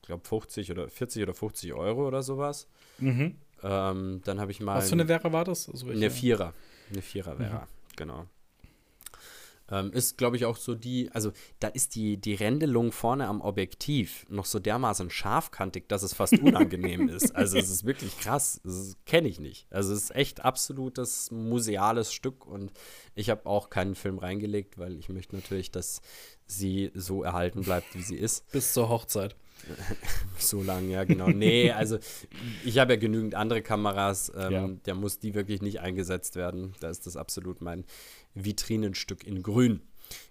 ich 0.00 0.06
glaube, 0.06 0.26
50 0.26 0.70
oder 0.70 0.88
40 0.88 1.22
oder 1.22 1.34
50 1.34 1.74
Euro 1.74 2.06
oder 2.06 2.22
sowas. 2.22 2.68
Mhm. 2.98 3.36
Ähm, 3.62 4.20
dann 4.24 4.40
habe 4.40 4.50
ich 4.50 4.60
mal. 4.60 4.78
Was 4.78 4.88
für 4.88 4.94
eine 4.94 5.08
Wäre 5.08 5.32
war 5.32 5.44
das? 5.44 5.68
Also 5.68 5.88
eine 5.88 6.10
Vierer. 6.10 6.54
Eine 6.90 7.02
Vierer 7.02 7.38
Wäre, 7.38 7.60
mhm. 7.60 7.96
genau. 7.96 8.26
Ähm, 9.72 9.90
ist, 9.92 10.18
glaube 10.18 10.36
ich, 10.36 10.44
auch 10.44 10.58
so 10.58 10.74
die, 10.74 11.10
also 11.12 11.32
da 11.58 11.68
ist 11.68 11.94
die, 11.94 12.18
die 12.18 12.34
Rändelung 12.34 12.92
vorne 12.92 13.26
am 13.26 13.40
Objektiv 13.40 14.26
noch 14.28 14.44
so 14.44 14.58
dermaßen 14.58 15.08
scharfkantig, 15.08 15.88
dass 15.88 16.02
es 16.02 16.12
fast 16.12 16.38
unangenehm 16.38 17.08
ist. 17.08 17.34
Also 17.34 17.56
es 17.56 17.70
ist 17.70 17.86
wirklich 17.86 18.18
krass. 18.18 18.60
Das 18.64 18.98
kenne 19.06 19.28
ich 19.28 19.40
nicht. 19.40 19.66
Also 19.70 19.94
es 19.94 20.04
ist 20.04 20.14
echt 20.14 20.44
absolutes 20.44 21.30
museales 21.30 22.12
Stück 22.12 22.46
und 22.46 22.70
ich 23.14 23.30
habe 23.30 23.46
auch 23.46 23.70
keinen 23.70 23.94
Film 23.94 24.18
reingelegt, 24.18 24.76
weil 24.76 24.98
ich 24.98 25.08
möchte 25.08 25.34
natürlich, 25.34 25.70
dass 25.70 26.02
sie 26.46 26.90
so 26.94 27.22
erhalten 27.22 27.62
bleibt, 27.62 27.94
wie 27.94 28.02
sie 28.02 28.16
ist. 28.16 28.52
Bis 28.52 28.74
zur 28.74 28.90
Hochzeit. 28.90 29.34
so 30.38 30.62
lange, 30.62 30.92
ja, 30.92 31.04
genau. 31.04 31.28
Nee, 31.28 31.70
also 31.70 31.98
ich 32.64 32.78
habe 32.78 32.94
ja 32.94 32.98
genügend 32.98 33.34
andere 33.34 33.62
Kameras. 33.62 34.32
Ähm, 34.36 34.52
ja. 34.52 34.68
Der 34.86 34.94
muss 34.94 35.18
die 35.18 35.34
wirklich 35.34 35.62
nicht 35.62 35.80
eingesetzt 35.80 36.36
werden. 36.36 36.74
Da 36.80 36.90
ist 36.90 37.06
das 37.06 37.16
absolut 37.16 37.60
mein 37.60 37.84
Vitrinenstück 38.34 39.26
in 39.26 39.42
Grün. 39.42 39.82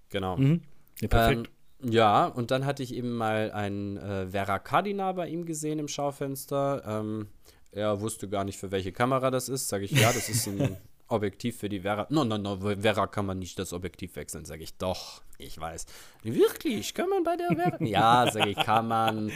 Genau. 0.10 0.38
Mhm. 0.38 0.62
Ja, 1.00 1.08
perfekt. 1.08 1.50
Ähm, 1.84 1.92
ja, 1.92 2.26
und 2.28 2.52
dann 2.52 2.66
hatte 2.66 2.84
ich 2.84 2.94
eben 2.94 3.14
mal 3.14 3.52
ein 3.52 3.98
äh, 3.98 4.28
Vera 4.28 4.60
Cardina 4.60 5.12
bei 5.14 5.28
ihm 5.28 5.46
gesehen 5.46 5.80
im 5.80 5.88
Schaufenster. 5.88 6.84
Ähm, 6.86 7.28
er 7.72 8.02
wusste 8.02 8.30
gar 8.30 8.44
nicht, 8.44 8.60
für 8.60 8.70
welche 8.72 8.92
Kamera 8.92 9.32
das 9.32 9.50
ist. 9.50 9.68
Sage 9.68 9.86
ich, 9.86 9.92
ja, 9.92 10.12
das 10.14 10.30
ist 10.30 10.48
ein 10.48 10.78
Objektiv 11.08 11.58
für 11.58 11.70
die 11.70 11.80
Vera. 11.82 12.06
No, 12.10 12.24
no, 12.24 12.38
no, 12.38 12.58
Vera 12.58 13.08
kann 13.08 13.26
man 13.26 13.40
nicht 13.40 13.58
das 13.58 13.74
Objektiv 13.74 14.16
wechseln. 14.16 14.46
Sage 14.46 14.64
ich, 14.64 14.78
doch, 14.78 15.24
ich 15.38 15.60
weiß. 15.60 15.86
Wirklich, 16.24 16.94
kann 16.94 17.10
man 17.10 17.24
bei 17.24 17.36
der 17.36 17.48
Vera? 17.56 17.84
ja, 17.84 18.32
sage 18.32 18.52
ich, 18.52 18.58
kann 18.58 18.88
man. 18.88 19.30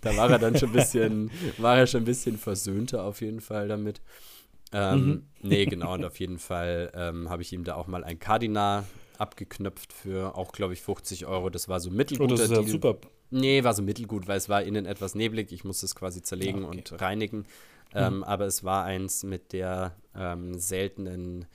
da 0.00 0.16
war 0.16 0.30
er 0.30 0.38
dann 0.38 0.56
schon 0.58 0.68
ein 0.70 0.74
bisschen, 0.74 1.30
war 1.56 1.78
er 1.78 1.86
schon 1.86 2.02
ein 2.02 2.06
bisschen 2.06 2.36
versöhnter 2.36 3.04
auf 3.04 3.20
jeden 3.20 3.40
Fall 3.40 3.68
damit. 3.68 4.00
Ähm, 4.72 5.06
mhm. 5.06 5.22
Nee, 5.42 5.64
genau, 5.66 5.94
und 5.94 6.04
auf 6.04 6.18
jeden 6.20 6.38
Fall 6.38 6.92
ähm, 6.94 7.28
habe 7.30 7.42
ich 7.42 7.52
ihm 7.52 7.64
da 7.64 7.74
auch 7.74 7.86
mal 7.86 8.04
ein 8.04 8.18
Cardinal 8.18 8.84
abgeknöpft 9.18 9.92
für 9.92 10.36
auch, 10.36 10.52
glaube 10.52 10.74
ich, 10.74 10.82
50 10.82 11.26
Euro. 11.26 11.50
Das 11.50 11.68
war 11.68 11.80
so 11.80 11.90
mittelgut. 11.90 12.30
Oh, 12.30 12.30
das 12.30 12.40
ist 12.42 12.52
ja 12.52 12.62
super. 12.62 12.98
Nee, 13.30 13.64
war 13.64 13.74
so 13.74 13.82
mittelgut, 13.82 14.26
weil 14.28 14.38
es 14.38 14.48
war 14.48 14.62
innen 14.62 14.86
etwas 14.86 15.14
neblig. 15.14 15.52
Ich 15.52 15.64
musste 15.64 15.86
es 15.86 15.94
quasi 15.94 16.22
zerlegen 16.22 16.62
ja, 16.62 16.68
okay. 16.68 16.78
und 16.78 17.00
reinigen. 17.00 17.46
Ähm, 17.94 18.18
mhm. 18.18 18.24
Aber 18.24 18.46
es 18.46 18.64
war 18.64 18.84
eins 18.84 19.24
mit 19.24 19.52
der 19.52 19.96
ähm, 20.14 20.58
seltenen 20.58 21.46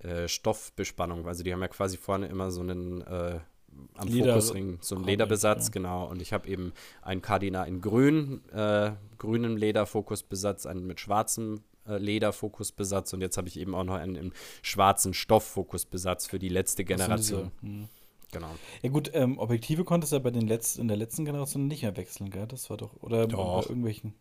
äh, 0.00 0.26
Stoffbespannung. 0.28 1.26
Also 1.26 1.42
die 1.42 1.52
haben 1.52 1.60
ja 1.60 1.68
quasi 1.68 1.96
vorne 1.96 2.26
immer 2.26 2.50
so 2.50 2.60
einen 2.60 3.02
äh, 3.02 3.40
am 3.94 4.08
Leder, 4.08 4.34
Fokusring, 4.34 4.78
so 4.80 4.96
einen 4.96 5.04
Lederbesatz, 5.04 5.66
ja. 5.66 5.72
genau. 5.72 6.06
Und 6.06 6.20
ich 6.20 6.32
habe 6.32 6.48
eben 6.48 6.72
ein 7.00 7.22
Cardinal 7.22 7.66
in 7.66 7.80
grün, 7.80 8.42
äh, 8.50 8.92
grünem 9.18 9.56
Lederfokusbesatz, 9.56 10.66
einen 10.66 10.86
mit 10.86 11.00
schwarzem 11.00 11.62
Lederfokusbesatz 11.86 13.12
und 13.12 13.20
jetzt 13.20 13.36
habe 13.36 13.48
ich 13.48 13.58
eben 13.58 13.74
auch 13.74 13.84
noch 13.84 13.94
einen 13.94 14.16
im 14.16 14.32
schwarzen 14.62 15.14
Stofffokusbesatz 15.14 16.26
für 16.26 16.38
die 16.38 16.48
letzte 16.48 16.84
Generation. 16.84 17.50
So, 17.60 17.66
hm. 17.66 17.88
Genau. 18.32 18.50
Ja 18.80 18.88
gut, 18.88 19.10
ähm, 19.12 19.38
Objektive 19.38 19.84
konntest 19.84 20.12
du 20.12 20.16
ja 20.16 20.20
bei 20.20 20.30
den 20.30 20.46
letzten, 20.46 20.82
in 20.82 20.88
der 20.88 20.96
letzten 20.96 21.24
Generation 21.24 21.68
nicht 21.68 21.82
mehr 21.82 21.96
wechseln, 21.96 22.30
gell? 22.30 22.46
Das 22.46 22.70
war 22.70 22.78
doch, 22.78 22.94
oder 23.02 23.28
doch. 23.28 23.62
bei 23.62 23.68
irgendwelchen. 23.68 24.14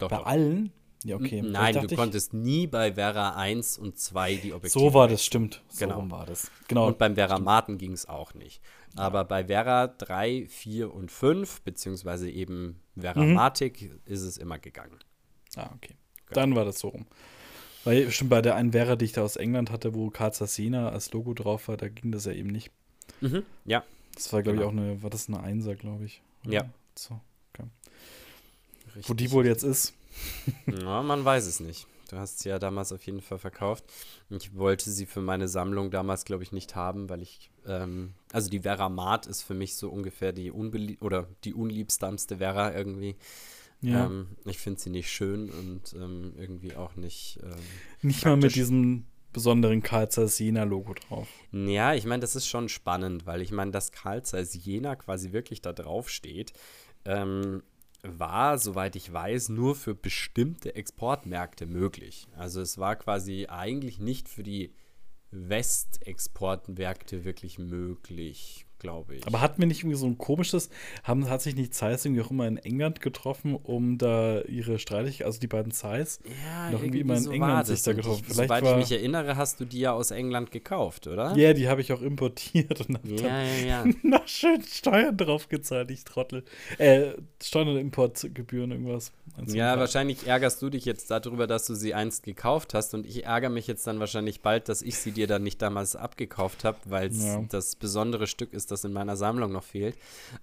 Doch, 0.00 0.08
bei 0.10 0.16
doch. 0.16 0.26
allen? 0.26 0.72
Ja, 1.04 1.16
okay. 1.16 1.42
Nein, 1.42 1.74
du 1.74 1.94
konntest 1.96 2.32
nie 2.32 2.66
bei 2.66 2.94
Vera 2.94 3.34
1 3.34 3.78
und 3.78 3.98
2 3.98 4.34
die 4.36 4.52
Objektive. 4.52 4.84
So 4.84 4.94
war 4.94 5.08
das, 5.08 5.24
stimmt. 5.24 5.62
So 5.68 5.86
genau. 5.86 6.10
war 6.10 6.26
das. 6.26 6.50
Genau. 6.68 6.86
Und 6.86 6.98
beim 6.98 7.14
Vera 7.14 7.38
Martin 7.38 7.78
ging 7.78 7.92
es 7.92 8.08
auch 8.08 8.34
nicht. 8.34 8.60
Aber 8.94 9.24
bei 9.24 9.46
Vera 9.46 9.88
3, 9.88 10.46
4 10.48 10.92
und 10.92 11.10
5, 11.10 11.62
beziehungsweise 11.62 12.30
eben 12.30 12.80
Vera 12.96 13.20
mhm. 13.20 13.34
Matic, 13.34 13.90
ist 14.04 14.22
es 14.22 14.36
immer 14.36 14.58
gegangen. 14.58 14.98
Ah, 15.56 15.70
okay. 15.74 15.94
Dann 16.36 16.54
war 16.54 16.64
das 16.64 16.78
so 16.78 16.88
rum. 16.88 17.06
Weil 17.84 18.10
schon 18.10 18.28
bei 18.28 18.42
der 18.42 18.54
einen 18.54 18.72
Vera, 18.72 18.96
die 18.96 19.06
ich 19.06 19.12
da 19.12 19.22
aus 19.22 19.36
England 19.36 19.70
hatte, 19.70 19.94
wo 19.94 20.10
Karzasina 20.10 20.90
als 20.90 21.12
Logo 21.12 21.34
drauf 21.34 21.68
war, 21.68 21.76
da 21.76 21.88
ging 21.88 22.12
das 22.12 22.26
ja 22.26 22.32
eben 22.32 22.50
nicht. 22.50 22.70
Mhm, 23.20 23.42
ja. 23.64 23.82
Das 24.14 24.32
war, 24.32 24.42
glaube 24.42 24.58
genau. 24.58 24.70
ich, 24.70 24.78
auch 24.78 24.80
eine, 24.82 25.02
war 25.02 25.10
das 25.10 25.28
eine 25.28 25.40
Einser, 25.40 25.74
glaube 25.74 26.04
ich. 26.04 26.22
Oder? 26.44 26.52
Ja. 26.52 26.64
So, 26.94 27.18
okay. 27.52 27.68
Wo 29.06 29.14
die 29.14 29.30
wohl 29.30 29.46
jetzt 29.46 29.62
ist. 29.62 29.94
ja, 30.66 31.02
man 31.02 31.24
weiß 31.24 31.46
es 31.46 31.60
nicht. 31.60 31.86
Du 32.10 32.18
hast 32.18 32.40
sie 32.40 32.50
ja 32.50 32.58
damals 32.58 32.92
auf 32.92 33.02
jeden 33.04 33.22
Fall 33.22 33.38
verkauft. 33.38 33.84
Ich 34.28 34.54
wollte 34.54 34.90
sie 34.90 35.06
für 35.06 35.22
meine 35.22 35.48
Sammlung 35.48 35.90
damals, 35.90 36.26
glaube 36.26 36.42
ich, 36.42 36.52
nicht 36.52 36.76
haben, 36.76 37.08
weil 37.08 37.22
ich, 37.22 37.50
ähm, 37.66 38.12
also 38.32 38.50
die 38.50 38.60
Vera 38.60 38.90
Mart 38.90 39.26
ist 39.26 39.40
für 39.40 39.54
mich 39.54 39.76
so 39.76 39.88
ungefähr 39.88 40.32
die 40.32 40.50
unbelie 40.50 40.98
oder 41.00 41.26
die 41.44 41.54
unliebsamste 41.54 42.36
Vera 42.36 42.74
irgendwie. 42.74 43.16
Ja. 43.82 44.06
Ähm, 44.06 44.28
ich 44.44 44.58
finde 44.58 44.80
sie 44.80 44.90
nicht 44.90 45.10
schön 45.10 45.50
und 45.50 45.94
ähm, 45.94 46.32
irgendwie 46.36 46.74
auch 46.74 46.96
nicht. 46.96 47.38
Ähm, 47.42 47.50
nicht 48.02 48.22
praktisch. 48.22 48.24
mal 48.24 48.36
mit 48.36 48.54
diesem 48.54 49.06
besonderen 49.32 49.82
Carl 49.82 50.10
Zeiss 50.10 50.38
Jena 50.38 50.64
Logo 50.64 50.94
drauf. 50.94 51.28
Ja, 51.52 51.94
ich 51.94 52.04
meine, 52.06 52.20
das 52.20 52.36
ist 52.36 52.46
schon 52.46 52.68
spannend, 52.68 53.26
weil 53.26 53.40
ich 53.40 53.50
meine, 53.50 53.70
dass 53.70 53.92
Carl 53.92 54.22
Zeiss 54.22 54.54
Jena 54.54 54.94
quasi 54.96 55.32
wirklich 55.32 55.62
da 55.62 55.72
drauf 55.72 56.08
steht, 56.08 56.52
ähm, 57.04 57.62
war, 58.02 58.58
soweit 58.58 58.96
ich 58.96 59.12
weiß, 59.12 59.48
nur 59.50 59.74
für 59.74 59.94
bestimmte 59.94 60.74
Exportmärkte 60.74 61.66
möglich. 61.66 62.26
Also 62.36 62.60
es 62.60 62.78
war 62.78 62.96
quasi 62.96 63.46
eigentlich 63.48 63.98
nicht 63.98 64.28
für 64.28 64.42
die 64.42 64.74
Westexportmärkte 65.30 67.24
wirklich 67.24 67.58
möglich 67.58 68.66
glaube 68.82 69.14
ich. 69.14 69.26
Aber 69.26 69.40
hatten 69.40 69.60
wir 69.60 69.66
nicht 69.66 69.80
irgendwie 69.80 69.96
so 69.96 70.06
ein 70.06 70.18
komisches, 70.18 70.68
haben, 71.04 71.30
hat 71.30 71.40
sich 71.40 71.54
nicht 71.54 71.72
Zeiss 71.72 72.04
irgendwie 72.04 72.20
auch 72.22 72.30
immer 72.30 72.46
in 72.46 72.58
England 72.58 73.00
getroffen, 73.00 73.54
um 73.54 73.96
da 73.96 74.42
ihre 74.42 74.78
Streitigkeiten, 74.78 75.26
also 75.26 75.40
die 75.40 75.46
beiden 75.46 75.72
Zeiss, 75.72 76.20
ja, 76.24 76.70
noch 76.70 76.82
irgendwie, 76.82 77.00
immer 77.00 77.16
in 77.16 77.22
so 77.22 77.30
England 77.30 77.66
sich 77.66 77.82
da 77.82 77.92
getroffen. 77.92 78.24
Ich, 78.26 78.34
soweit 78.34 78.50
war, 78.62 78.72
ich 78.72 78.76
mich 78.76 78.92
erinnere, 78.92 79.36
hast 79.36 79.60
du 79.60 79.64
die 79.64 79.78
ja 79.78 79.92
aus 79.92 80.10
England 80.10 80.50
gekauft, 80.50 81.06
oder? 81.06 81.34
Ja, 81.36 81.52
die 81.52 81.68
habe 81.68 81.80
ich 81.80 81.92
auch 81.92 82.02
importiert 82.02 82.88
und 82.88 82.96
habe 82.98 83.08
ja, 83.08 83.42
ja, 83.42 83.84
ja. 83.84 83.84
noch 84.02 84.26
schön 84.26 84.62
Steuern 84.62 85.16
drauf 85.16 85.48
gezahlt, 85.48 85.90
ich 85.90 86.04
Trottel. 86.04 86.44
Äh, 86.78 87.12
Steuern 87.42 87.68
und 87.68 87.76
Importgebühren, 87.76 88.72
irgendwas. 88.72 89.12
Ja, 89.46 89.78
wahrscheinlich 89.78 90.26
ärgerst 90.26 90.60
du 90.60 90.68
dich 90.68 90.84
jetzt 90.84 91.10
darüber, 91.10 91.46
dass 91.46 91.66
du 91.66 91.74
sie 91.74 91.94
einst 91.94 92.24
gekauft 92.24 92.74
hast 92.74 92.94
und 92.94 93.06
ich 93.06 93.24
ärgere 93.24 93.48
mich 93.48 93.66
jetzt 93.66 93.86
dann 93.86 94.00
wahrscheinlich 94.00 94.40
bald, 94.40 94.68
dass 94.68 94.82
ich 94.82 94.98
sie 94.98 95.12
dir 95.12 95.26
dann 95.26 95.42
nicht 95.42 95.62
damals 95.62 95.96
abgekauft 95.96 96.64
habe, 96.64 96.78
weil 96.84 97.08
es 97.08 97.24
das 97.48 97.76
besondere 97.76 98.26
Stück 98.26 98.52
ist, 98.52 98.71
das 98.72 98.84
in 98.84 98.92
meiner 98.92 99.16
Sammlung 99.16 99.52
noch 99.52 99.64
fehlt. 99.64 99.96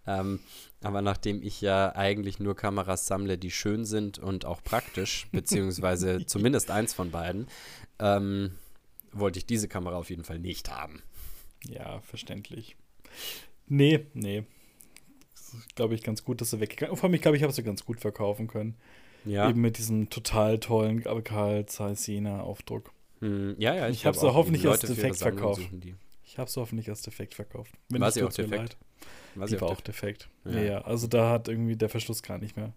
Ähm, 0.07 0.39
aber 0.81 1.01
nachdem 1.01 1.41
ich 1.43 1.61
ja 1.61 1.95
eigentlich 1.95 2.39
nur 2.39 2.55
Kameras 2.55 3.05
sammle, 3.05 3.37
die 3.37 3.51
schön 3.51 3.85
sind 3.85 4.19
und 4.19 4.45
auch 4.45 4.63
praktisch, 4.63 5.27
beziehungsweise 5.31 6.25
zumindest 6.25 6.71
eins 6.71 6.93
von 6.93 7.11
beiden, 7.11 7.47
ähm, 7.99 8.51
wollte 9.11 9.39
ich 9.39 9.45
diese 9.45 9.67
Kamera 9.67 9.97
auf 9.97 10.09
jeden 10.09 10.23
Fall 10.23 10.39
nicht 10.39 10.69
haben. 10.69 11.03
Ja, 11.67 11.99
verständlich. 12.01 12.77
Nee, 13.67 14.05
nee. 14.13 14.43
Glaube 15.75 15.95
ich, 15.95 16.03
ganz 16.03 16.23
gut, 16.23 16.41
dass 16.41 16.51
sie 16.51 16.59
weggegangen 16.59 16.95
Vor 16.95 17.05
allem, 17.05 17.15
ich 17.15 17.21
glaube, 17.21 17.35
ich 17.35 17.43
habe 17.43 17.51
sie 17.51 17.63
ganz 17.63 17.83
gut 17.83 17.99
verkaufen 17.99 18.47
können. 18.47 18.75
Ja. 19.25 19.49
Eben 19.49 19.61
mit 19.61 19.77
diesem 19.77 20.09
total 20.09 20.59
tollen 20.59 21.03
Karl 21.23 21.65
Zeiss 21.65 22.07
Jena 22.07 22.41
Aufdruck. 22.41 22.91
Hm, 23.19 23.55
ja, 23.57 23.75
ja. 23.75 23.89
Ich 23.89 24.05
habe 24.05 24.17
glaub 24.17 24.31
sie 24.31 24.35
hoffentlich 24.35 24.67
als 24.67 24.81
defekt 24.81 25.17
verkauft. 25.17 25.61
die. 25.71 25.95
Ich 26.39 26.41
habe 26.41 26.49
sie 26.49 26.61
hoffentlich 26.61 26.89
als 26.89 27.01
defekt 27.01 27.33
verkauft. 27.33 27.73
Wenn 27.89 27.99
War 27.99 28.11
sie 28.11 28.23
auch 28.23 28.31
defekt? 28.31 28.77
War 29.35 29.49
sie 29.49 29.59
war 29.59 29.67
auch 29.67 29.81
defekt. 29.81 30.29
Ja. 30.45 30.51
Ja. 30.51 30.61
ja, 30.61 30.81
also 30.83 31.05
da 31.05 31.31
hat 31.31 31.49
irgendwie 31.49 31.75
der 31.75 31.89
Verschluss 31.89 32.23
gar 32.23 32.37
nicht 32.37 32.55
mehr. 32.55 32.71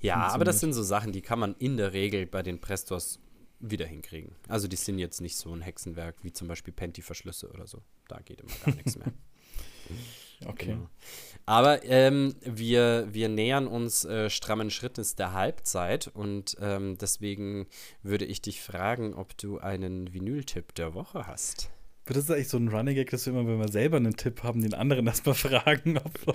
Ja, 0.00 0.16
aber 0.16 0.44
das 0.44 0.58
sind 0.58 0.72
so 0.72 0.82
Sachen, 0.82 1.12
die 1.12 1.20
kann 1.20 1.38
man 1.38 1.54
in 1.60 1.76
der 1.76 1.92
Regel 1.92 2.26
bei 2.26 2.42
den 2.42 2.60
Prestors 2.60 3.20
wieder 3.60 3.86
hinkriegen. 3.86 4.34
Also 4.48 4.66
die 4.66 4.74
sind 4.74 4.98
jetzt 4.98 5.20
nicht 5.20 5.36
so 5.36 5.54
ein 5.54 5.60
Hexenwerk 5.60 6.16
wie 6.24 6.32
zum 6.32 6.48
Beispiel 6.48 6.74
Penti-Verschlüsse 6.74 7.52
oder 7.52 7.68
so. 7.68 7.82
Da 8.08 8.18
geht 8.18 8.40
immer 8.40 8.50
gar 8.64 8.74
nichts 8.74 8.98
mehr. 8.98 9.12
Okay. 10.46 10.66
Genau. 10.66 10.88
Aber 11.46 11.84
ähm, 11.84 12.36
wir, 12.42 13.08
wir 13.10 13.28
nähern 13.28 13.66
uns 13.66 14.04
äh, 14.04 14.30
strammen 14.30 14.70
Schrittes 14.70 15.16
der 15.16 15.32
Halbzeit 15.32 16.06
und 16.06 16.56
ähm, 16.60 16.96
deswegen 16.96 17.66
würde 18.04 18.24
ich 18.24 18.40
dich 18.40 18.60
fragen, 18.60 19.14
ob 19.14 19.36
du 19.36 19.58
einen 19.58 20.12
Vinyl-Tipp 20.12 20.76
der 20.76 20.94
Woche 20.94 21.26
hast. 21.26 21.70
Das 22.14 22.30
eigentlich 22.30 22.48
so 22.48 22.56
ein 22.56 22.68
Running 22.68 22.94
Gag, 22.94 23.10
dass 23.10 23.26
wir 23.26 23.32
immer, 23.32 23.46
wenn 23.48 23.58
wir 23.58 23.68
selber 23.68 23.96
einen 23.98 24.16
Tipp 24.16 24.42
haben, 24.42 24.62
den 24.62 24.74
anderen 24.74 25.06
erstmal 25.08 25.34
fragen, 25.34 25.98
ob, 25.98 26.34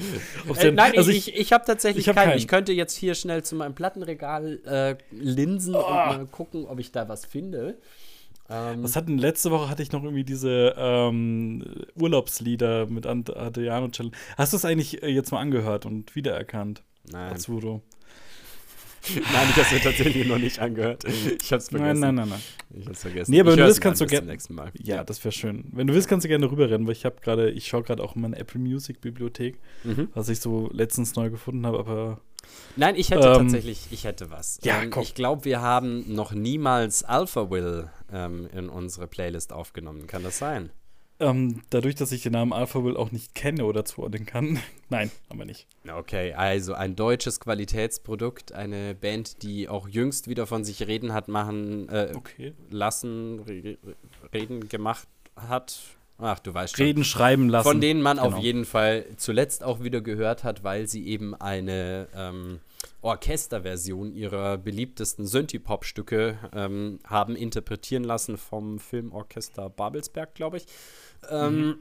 ob 0.49 0.57
Äh, 0.57 0.71
nein, 0.71 0.93
also 0.97 1.09
ich, 1.11 1.29
ich, 1.29 1.39
ich 1.39 1.53
habe 1.53 1.65
tatsächlich 1.65 2.03
ich 2.05 2.09
hab 2.09 2.15
keinen. 2.15 2.29
keinen. 2.29 2.37
Ich 2.37 2.47
könnte 2.47 2.73
jetzt 2.73 2.95
hier 2.95 3.15
schnell 3.15 3.43
zu 3.43 3.55
meinem 3.55 3.75
Plattenregal 3.75 4.59
äh, 4.65 4.95
linsen 5.11 5.75
und 5.75 5.83
Oh. 5.83 5.89
mal 5.89 6.25
gucken, 6.31 6.65
ob 6.65 6.79
ich 6.79 6.91
da 6.91 7.07
was 7.09 7.25
finde. 7.25 7.77
Ähm, 8.49 8.83
Was 8.83 8.95
hatten 8.97 9.17
letzte 9.17 9.51
Woche 9.51 9.69
hatte 9.69 9.81
ich 9.83 9.91
noch 9.93 10.03
irgendwie 10.03 10.25
diese 10.25 10.75
ähm, 10.77 11.63
Urlaubslieder 11.95 12.87
mit 12.87 13.05
Adriano 13.05 13.87
Cello. 13.89 14.11
Hast 14.37 14.51
du 14.53 14.57
es 14.57 14.65
eigentlich 14.65 15.01
äh, 15.01 15.07
jetzt 15.07 15.31
mal 15.31 15.39
angehört 15.39 15.85
und 15.85 16.13
wiedererkannt, 16.15 16.83
nein. 17.09 17.31
Azzurro? 17.33 17.81
nein, 19.15 19.47
ich 19.49 19.55
habe 19.55 19.61
es 19.61 19.71
mir 19.71 19.81
tatsächlich 19.81 20.27
noch 20.27 20.37
nicht 20.37 20.59
angehört. 20.59 21.03
Ich 21.05 21.51
habe 21.51 21.57
es 21.61 21.69
vergessen. 21.69 21.99
Nein, 21.99 22.15
nein, 22.15 22.15
nein, 22.15 22.29
nein. 22.29 22.41
Ich 22.79 22.85
habe 22.85 22.91
es 22.93 23.01
vergessen. 23.01 23.31
Nee, 23.31 23.39
aber 23.41 23.49
ich 23.51 23.57
wenn 23.57 23.61
du 23.63 23.67
willst, 23.67 23.81
kannst 23.81 24.01
an 24.01 24.07
du 24.07 24.09
bis 24.09 24.11
gern- 24.11 24.23
zum 24.23 24.31
nächsten 24.31 24.55
Mal. 24.55 24.71
Ja, 24.81 25.03
das 25.03 25.23
wäre 25.23 25.31
schön. 25.31 25.65
Wenn 25.73 25.87
du 25.87 25.93
willst, 25.93 26.07
kannst 26.07 26.23
du 26.23 26.27
gerne 26.29 26.49
rüberrennen, 26.49 26.87
weil 26.87 26.93
ich 26.93 27.03
habe 27.05 27.17
gerade, 27.21 27.49
ich 27.51 27.67
schaue 27.67 27.83
gerade 27.83 28.01
auch 28.03 28.15
in 28.15 28.21
meine 28.21 28.37
Apple 28.37 28.59
Music 28.59 29.01
Bibliothek, 29.01 29.59
Mhm. 29.83 30.07
was 30.13 30.29
ich 30.29 30.39
so 30.39 30.69
letztens 30.71 31.15
neu 31.15 31.29
gefunden 31.29 31.65
habe, 31.65 31.79
aber 31.79 32.19
Nein, 32.75 32.95
ich 32.97 33.09
hätte 33.11 33.27
Ähm, 33.27 33.33
tatsächlich, 33.33 33.87
ich 33.91 34.03
hätte 34.03 34.29
was. 34.29 34.59
ja, 34.63 34.81
ähm, 34.83 34.89
komm. 34.89 35.03
ich 35.03 35.15
glaube, 35.15 35.45
wir 35.45 35.61
haben 35.61 36.13
noch 36.13 36.33
niemals 36.33 37.03
Alpha 37.03 37.49
Will 37.49 37.89
ähm, 38.11 38.47
in 38.53 38.67
unsere 38.69 39.07
Playlist 39.07 39.53
aufgenommen. 39.53 40.07
Kann 40.07 40.23
das 40.23 40.39
sein? 40.39 40.69
Ähm, 41.23 41.61
dadurch, 41.69 41.95
dass 41.95 42.11
ich 42.11 42.23
den 42.23 42.33
Namen 42.33 42.53
Alpha 42.53 42.83
Will 42.83 42.97
auch 42.97 43.11
nicht 43.11 43.33
kenne 43.35 43.65
oder 43.65 43.85
zuordnen 43.85 44.25
kann, 44.25 44.59
nein, 44.89 45.11
haben 45.29 45.39
wir 45.39 45.45
nicht. 45.45 45.67
Okay, 45.91 46.33
also 46.33 46.73
ein 46.73 46.95
deutsches 46.95 47.39
Qualitätsprodukt, 47.39 48.51
eine 48.51 48.95
Band, 48.95 49.43
die 49.43 49.67
auch 49.69 49.87
jüngst 49.87 50.27
wieder 50.27 50.45
von 50.47 50.63
sich 50.63 50.87
reden 50.87 51.13
hat 51.13 51.27
machen 51.27 51.89
äh, 51.89 52.13
Okay. 52.15 52.53
lassen, 52.69 53.39
re 53.47 53.77
reden 54.33 54.69
gemacht 54.69 55.07
hat. 55.35 55.79
Ach, 56.19 56.39
du 56.39 56.53
weißt 56.53 56.77
schon. 56.77 56.85
Reden, 56.85 57.03
schreiben 57.03 57.49
lassen. 57.49 57.67
Von 57.67 57.81
denen 57.81 58.01
man 58.01 58.17
Genau. 58.17 58.29
auf 58.29 58.37
jeden 58.37 58.65
Fall 58.65 59.05
zuletzt 59.17 59.63
auch 59.63 59.83
wieder 59.83 59.99
gehört 60.01 60.43
hat, 60.43 60.63
weil 60.63 60.87
sie 60.87 61.07
eben 61.07 61.33
eine 61.35 62.07
ähm, 62.15 62.59
Orchesterversion 63.01 64.13
ihrer 64.13 64.57
beliebtesten 64.57 65.25
Synthie-Pop-Stücke 65.25 66.37
ähm, 66.53 66.99
haben 67.05 67.35
interpretieren 67.35 68.03
lassen 68.03 68.37
vom 68.37 68.79
Filmorchester 68.79 69.69
Babelsberg, 69.69 70.35
glaube 70.35 70.57
ich. 70.57 70.65
Ähm, 71.29 71.77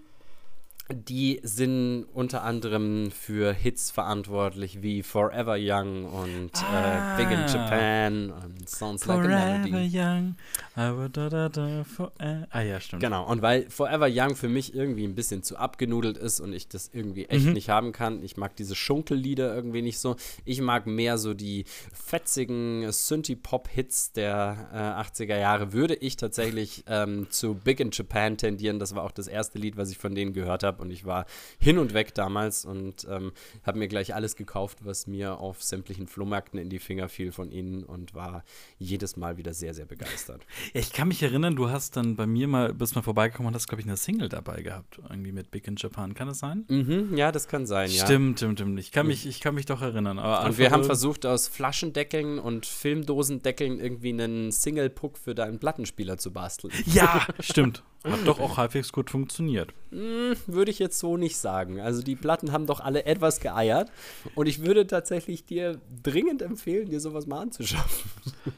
Die 0.90 1.40
sind 1.45 2.05
unter 2.12 2.42
anderem 2.42 3.11
für 3.12 3.53
Hits 3.55 3.90
verantwortlich 3.92 4.83
wie 4.83 5.03
Forever 5.03 5.57
Young 5.59 6.05
und 6.05 6.51
Ah. 6.64 7.14
äh, 7.14 7.23
Big 7.25 7.31
in 7.33 7.47
Japan 7.47 8.31
und 8.31 8.68
Sounds 8.68 9.07
Like 9.07 9.21
a 9.21 9.23
Forever 9.23 9.59
Melody. 9.68 9.99
young, 9.99 10.35
I 10.77 10.90
will 10.99 11.09
da 11.09 11.29
da 11.31 11.49
da 11.49 11.85
forever. 11.85 12.47
Ah 12.51 12.61
ja, 12.62 12.81
stimmt. 12.81 13.01
Genau, 13.03 13.27
und 13.27 13.40
weil 13.42 13.71
Forever 13.71 14.09
Young 14.11 14.35
für 14.35 14.49
mich 14.49 14.75
irgendwie 14.75 15.05
ein 15.07 15.14
bisschen 15.14 15.42
zu 15.45 15.57
abgenudelt 15.57 16.18
ist 16.18 16.40
und 16.40 16.53
ich 16.53 16.68
das 16.68 16.90
irgendwie 16.92 17.25
echt 17.27 17.47
Mhm. 17.47 17.53
nicht 17.53 17.68
haben 17.71 17.92
kann, 17.92 18.23
ich 18.23 18.37
mag 18.37 18.55
diese 18.57 18.75
Schunkellieder 18.75 19.55
irgendwie 19.55 19.83
nicht 19.83 19.99
so. 19.99 20.16
Ich 20.45 20.61
mag 20.61 20.87
mehr 20.87 21.16
so 21.16 21.33
die 21.33 21.64
fetzigen 21.95 22.90
Synthie-Pop-Hits 22.90 24.12
der 24.12 24.68
äh, 24.75 24.77
80er 25.23 25.38
Jahre. 25.38 25.73
Würde 25.73 25.95
ich 25.95 26.16
tatsächlich 26.16 26.85
ähm, 26.88 27.29
zu 27.31 27.55
Big 27.55 27.81
in 27.81 27.90
Japan 27.92 28.37
tendieren. 28.37 28.79
Das 28.79 28.95
war 28.95 29.05
auch 29.05 29.12
das 29.12 29.29
erste 29.29 29.59
Lied, 29.59 29.77
was 29.77 29.90
ich 29.90 29.97
von 29.99 30.14
denen 30.14 30.33
gehört 30.35 30.62
habe 30.64 30.72
und 30.81 30.91
ich 30.91 31.05
war 31.05 31.27
hin 31.59 31.79
und 31.79 31.95
weg 31.95 32.15
damals 32.15 32.65
und 32.65 33.07
ähm, 33.11 33.33
habe 33.65 33.79
mir 33.79 33.89
gleich 33.89 34.15
alles 34.15 34.37
gekauft, 34.37 34.79
was 34.83 35.07
mir 35.07 35.39
auf 35.39 35.63
sämtlichen 35.63 36.07
Flohmärkten 36.07 36.59
in 36.59 36.69
die 36.69 36.79
Finger 36.79 37.09
fiel 37.09 37.33
von 37.33 37.51
ihnen 37.51 37.85
und 37.85 38.15
war 38.15 38.45
jedes 38.79 39.17
Mal 39.17 39.37
wieder 39.37 39.55
sehr, 39.55 39.75
sehr 39.75 39.87
begeistert. 39.87 40.45
Ja, 40.73 40.81
Ich 40.81 40.93
kann 40.93 41.09
mich 41.09 41.23
erinnern, 41.23 41.57
du 41.57 41.71
hast 41.71 41.97
dann 41.97 42.17
bei 42.17 42.27
mir 42.27 42.49
mal, 42.49 42.73
bist 42.75 42.95
mal 42.95 43.03
vorbeigekommen 43.03 43.49
und 43.49 43.55
hast, 43.55 43.69
glaube 43.69 43.81
ich, 43.81 43.87
eine 43.87 43.97
Single 43.97 44.29
dabei 44.29 44.63
gehabt, 44.63 45.01
irgendwie 45.09 45.33
mit 45.33 45.51
Big 45.51 45.67
in 45.67 45.77
Japan. 45.77 46.15
Kann 46.15 46.29
das 46.29 46.39
sein? 46.39 46.65
Mhm, 46.69 47.17
ja, 47.17 47.33
das 47.33 47.49
kann 47.49 47.67
sein, 47.67 47.91
ja. 47.91 48.05
Stimmt, 48.05 48.39
stimmt, 48.39 48.59
stimmt. 48.59 48.79
Ich 48.79 48.93
kann 48.93 49.07
mich, 49.07 49.27
ich 49.27 49.41
kann 49.41 49.55
mich 49.55 49.67
doch 49.67 49.83
erinnern. 49.83 50.19
Aber 50.19 50.47
Und 50.47 50.59
wir 50.59 50.71
haben 50.71 50.85
versucht, 50.85 51.27
aus 51.27 51.49
Flaschendeckeln 51.49 52.39
und 52.39 52.67
Filmdosendeckeln 52.67 53.81
irgendwie 53.81 54.11
einen 54.11 54.53
Single-Puck 54.53 55.19
für 55.19 55.35
deinen 55.35 55.59
Plattenspieler 55.59 56.19
zu 56.19 56.33
basteln. 56.33 56.73
Ja, 56.87 57.27
stimmt. 57.41 57.83
Hat 58.05 58.27
doch 58.27 58.41
auch 58.41 58.57
halbwegs 58.57 58.93
gut 58.93 59.11
funktioniert. 59.11 59.73
Hm, 59.91 60.35
würde 60.47 60.71
ich 60.71 60.79
jetzt 60.79 60.99
so 60.99 61.17
nicht 61.17 61.37
sagen. 61.37 61.81
Also 61.81 62.03
die 62.03 62.17
Platten 62.17 62.51
haben 62.53 62.67
doch 62.67 62.81
alle 62.81 63.05
etwas 63.05 63.41
geeiert. 63.41 63.93
Und 64.35 64.47
ich 64.47 64.65
würde 64.65 64.87
tatsächlich 64.87 65.45
dir 65.45 65.81
dringend 66.03 66.43
empfehlen, 66.43 66.88
dir 66.91 67.01
sowas 67.01 67.27
mal 67.27 67.41
anzuschaffen. 67.41 68.11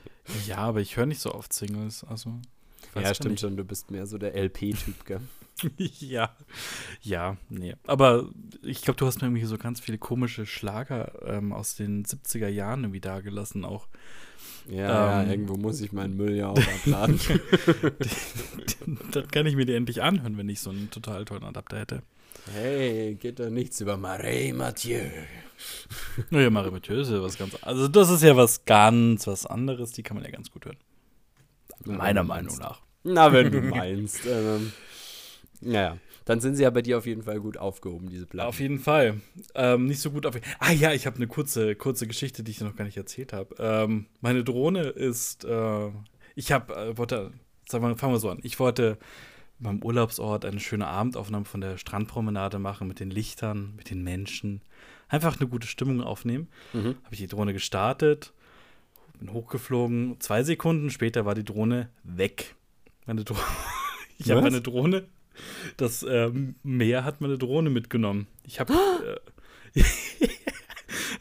Ja, 0.46 0.56
aber 0.56 0.80
ich 0.80 0.96
höre 0.96 1.04
nicht 1.04 1.20
so 1.20 1.34
oft 1.34 1.52
Singles. 1.52 2.02
Also, 2.02 2.32
ja, 2.94 3.14
stimmt 3.14 3.32
nicht. 3.32 3.40
schon. 3.40 3.58
Du 3.58 3.64
bist 3.64 3.90
mehr 3.90 4.06
so 4.06 4.16
der 4.16 4.34
LP-Typ, 4.34 5.04
gell? 5.04 5.20
ja. 5.76 6.34
Ja, 7.02 7.36
nee. 7.48 7.74
Aber 7.86 8.30
ich 8.62 8.82
glaube, 8.82 8.98
du 8.98 9.06
hast 9.06 9.20
mir 9.20 9.28
irgendwie 9.28 9.44
so 9.44 9.58
ganz 9.58 9.80
viele 9.80 9.98
komische 9.98 10.46
Schlager 10.46 11.12
ähm, 11.26 11.52
aus 11.52 11.76
den 11.76 12.04
70er 12.04 12.48
Jahren 12.48 12.84
irgendwie 12.84 13.00
dagelassen 13.00 13.64
auch. 13.64 13.86
Ja, 14.68 15.20
Ähm. 15.20 15.26
ja, 15.26 15.30
irgendwo 15.32 15.56
muss 15.56 15.80
ich 15.80 15.92
meinen 15.92 16.16
Müll 16.16 16.34
ja 16.36 16.48
auch 16.48 16.58
abladen. 16.58 17.20
Dann 19.12 19.28
kann 19.28 19.46
ich 19.46 19.56
mir 19.56 19.66
die 19.66 19.74
endlich 19.74 20.02
anhören, 20.02 20.36
wenn 20.38 20.48
ich 20.48 20.60
so 20.60 20.70
einen 20.70 20.90
total 20.90 21.24
tollen 21.24 21.44
Adapter 21.44 21.78
hätte. 21.78 22.02
hey, 22.52 23.14
geht 23.14 23.40
doch 23.40 23.50
nichts 23.50 23.80
über 23.80 23.96
Marais 23.96 24.52
Mathieu. 24.54 25.00
Naja, 26.30 26.50
Marie 26.50 26.70
Mathieu 26.72 27.00
ist 27.00 27.10
ja 27.10 27.22
was 27.22 27.38
ganz 27.38 27.56
Also, 27.62 27.86
das 27.88 28.10
ist 28.10 28.22
ja 28.22 28.36
was 28.36 28.64
ganz 28.64 29.26
was 29.26 29.46
anderes. 29.46 29.92
Die 29.92 30.02
kann 30.02 30.16
man 30.16 30.24
ja 30.24 30.30
ganz 30.30 30.50
gut 30.50 30.64
hören. 30.66 30.76
Meiner 31.84 32.24
Meinung 32.24 32.56
nach. 32.58 32.82
Na, 33.04 33.32
wenn 33.32 33.52
du 33.52 33.60
meinst. 33.60 34.26
Ähm, 34.26 34.72
naja, 35.60 35.96
dann 36.24 36.40
sind 36.40 36.56
sie 36.56 36.62
ja 36.62 36.70
bei 36.70 36.82
dir 36.82 36.98
auf 36.98 37.06
jeden 37.06 37.22
Fall 37.22 37.40
gut 37.40 37.56
aufgehoben, 37.58 38.08
diese 38.08 38.26
Platten. 38.26 38.48
Auf 38.48 38.60
jeden 38.60 38.78
Fall. 38.78 39.20
Ähm, 39.54 39.86
nicht 39.86 40.00
so 40.00 40.10
gut 40.10 40.26
auf. 40.26 40.34
Ah 40.58 40.72
ja, 40.72 40.92
ich 40.92 41.06
habe 41.06 41.16
eine 41.16 41.26
kurze, 41.26 41.74
kurze 41.74 42.06
Geschichte, 42.06 42.42
die 42.42 42.52
ich 42.52 42.58
dir 42.58 42.64
noch 42.64 42.76
gar 42.76 42.84
nicht 42.84 42.96
erzählt 42.96 43.32
habe. 43.32 43.54
Ähm, 43.58 44.06
meine 44.20 44.44
Drohne 44.44 44.84
ist. 44.84 45.44
Äh, 45.44 45.90
ich 46.34 46.50
habe, 46.50 46.74
äh, 46.74 46.98
wollte, 46.98 47.32
sagen 47.68 47.84
wir, 47.84 47.96
fangen 47.96 48.14
wir 48.14 48.18
so 48.18 48.30
an. 48.30 48.40
Ich 48.42 48.58
wollte 48.58 48.98
beim 49.58 49.82
Urlaubsort 49.82 50.44
eine 50.44 50.60
schöne 50.60 50.86
Abendaufnahme 50.86 51.44
von 51.44 51.60
der 51.60 51.78
Strandpromenade 51.78 52.58
machen 52.58 52.88
mit 52.88 53.00
den 53.00 53.10
Lichtern, 53.10 53.74
mit 53.76 53.90
den 53.90 54.02
Menschen. 54.02 54.62
Einfach 55.08 55.38
eine 55.38 55.48
gute 55.48 55.66
Stimmung 55.66 56.02
aufnehmen. 56.02 56.48
Mhm. 56.72 56.96
Habe 57.04 57.12
ich 57.12 57.18
die 57.18 57.26
Drohne 57.26 57.52
gestartet, 57.52 58.32
bin 59.18 59.32
hochgeflogen. 59.32 60.20
Zwei 60.20 60.42
Sekunden 60.42 60.90
später 60.90 61.24
war 61.24 61.34
die 61.34 61.44
Drohne 61.44 61.90
weg. 62.02 62.54
Meine 63.06 63.24
Dro 63.24 63.36
ich 64.18 64.30
habe 64.30 64.42
meine 64.42 64.60
Drohne. 64.60 65.06
Das 65.76 66.04
ähm, 66.08 66.56
Meer 66.62 67.04
hat 67.04 67.20
meine 67.20 67.38
Drohne 67.38 67.70
mitgenommen. 67.70 68.26
Ich 68.44 68.60
habe. 68.60 68.74
Äh, 69.74 69.80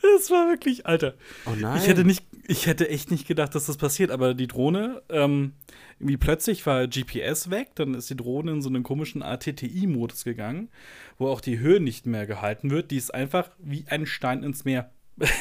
das 0.01 0.29
war 0.29 0.47
wirklich, 0.47 0.85
Alter. 0.85 1.15
Oh 1.47 1.55
nein. 1.59 1.79
Ich 1.81 1.87
hätte 1.87 2.05
nicht, 2.05 2.23
ich 2.47 2.67
hätte 2.67 2.87
echt 2.87 3.09
nicht 3.09 3.27
gedacht, 3.27 3.55
dass 3.55 3.65
das 3.65 3.77
passiert, 3.77 4.11
aber 4.11 4.35
die 4.35 4.45
Drohne, 4.45 5.01
ähm, 5.09 5.53
irgendwie 5.97 6.17
plötzlich 6.17 6.63
war 6.67 6.87
GPS 6.87 7.49
weg, 7.49 7.69
dann 7.73 7.95
ist 7.95 8.11
die 8.11 8.15
Drohne 8.15 8.51
in 8.51 8.61
so 8.61 8.69
einen 8.69 8.83
komischen 8.83 9.23
ATTI-Modus 9.23 10.23
gegangen, 10.23 10.69
wo 11.17 11.29
auch 11.29 11.41
die 11.41 11.57
Höhe 11.57 11.79
nicht 11.79 12.05
mehr 12.05 12.27
gehalten 12.27 12.69
wird. 12.69 12.91
Die 12.91 12.97
ist 12.97 13.11
einfach 13.11 13.49
wie 13.57 13.85
ein 13.87 14.05
Stein 14.05 14.43
ins 14.43 14.65
Meer. 14.65 14.91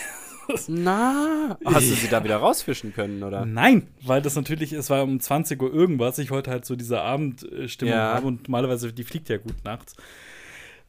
Na, 0.69 1.57
hast 1.65 1.91
du 1.91 1.95
sie 1.95 2.09
da 2.09 2.23
wieder 2.25 2.37
rausfischen 2.37 2.93
können, 2.93 3.23
oder? 3.23 3.45
Nein, 3.47 3.89
weil 4.03 4.23
das 4.23 4.35
natürlich, 4.37 4.73
es 4.73 4.91
war 4.91 5.03
um 5.05 5.19
20 5.21 5.61
Uhr 5.63 5.73
irgendwas. 5.73 6.19
Ich 6.19 6.31
wollte 6.31 6.51
halt 6.51 6.65
so 6.65 6.77
diese 6.77 7.01
Abendstimmung 7.01 7.95
Ja. 7.95 8.15
haben 8.15 8.27
und 8.27 8.49
normalerweise, 8.49 8.93
die 8.93 9.05
fliegt 9.05 9.29
ja 9.29 9.39
gut 9.39 9.65
nachts. 9.65 9.95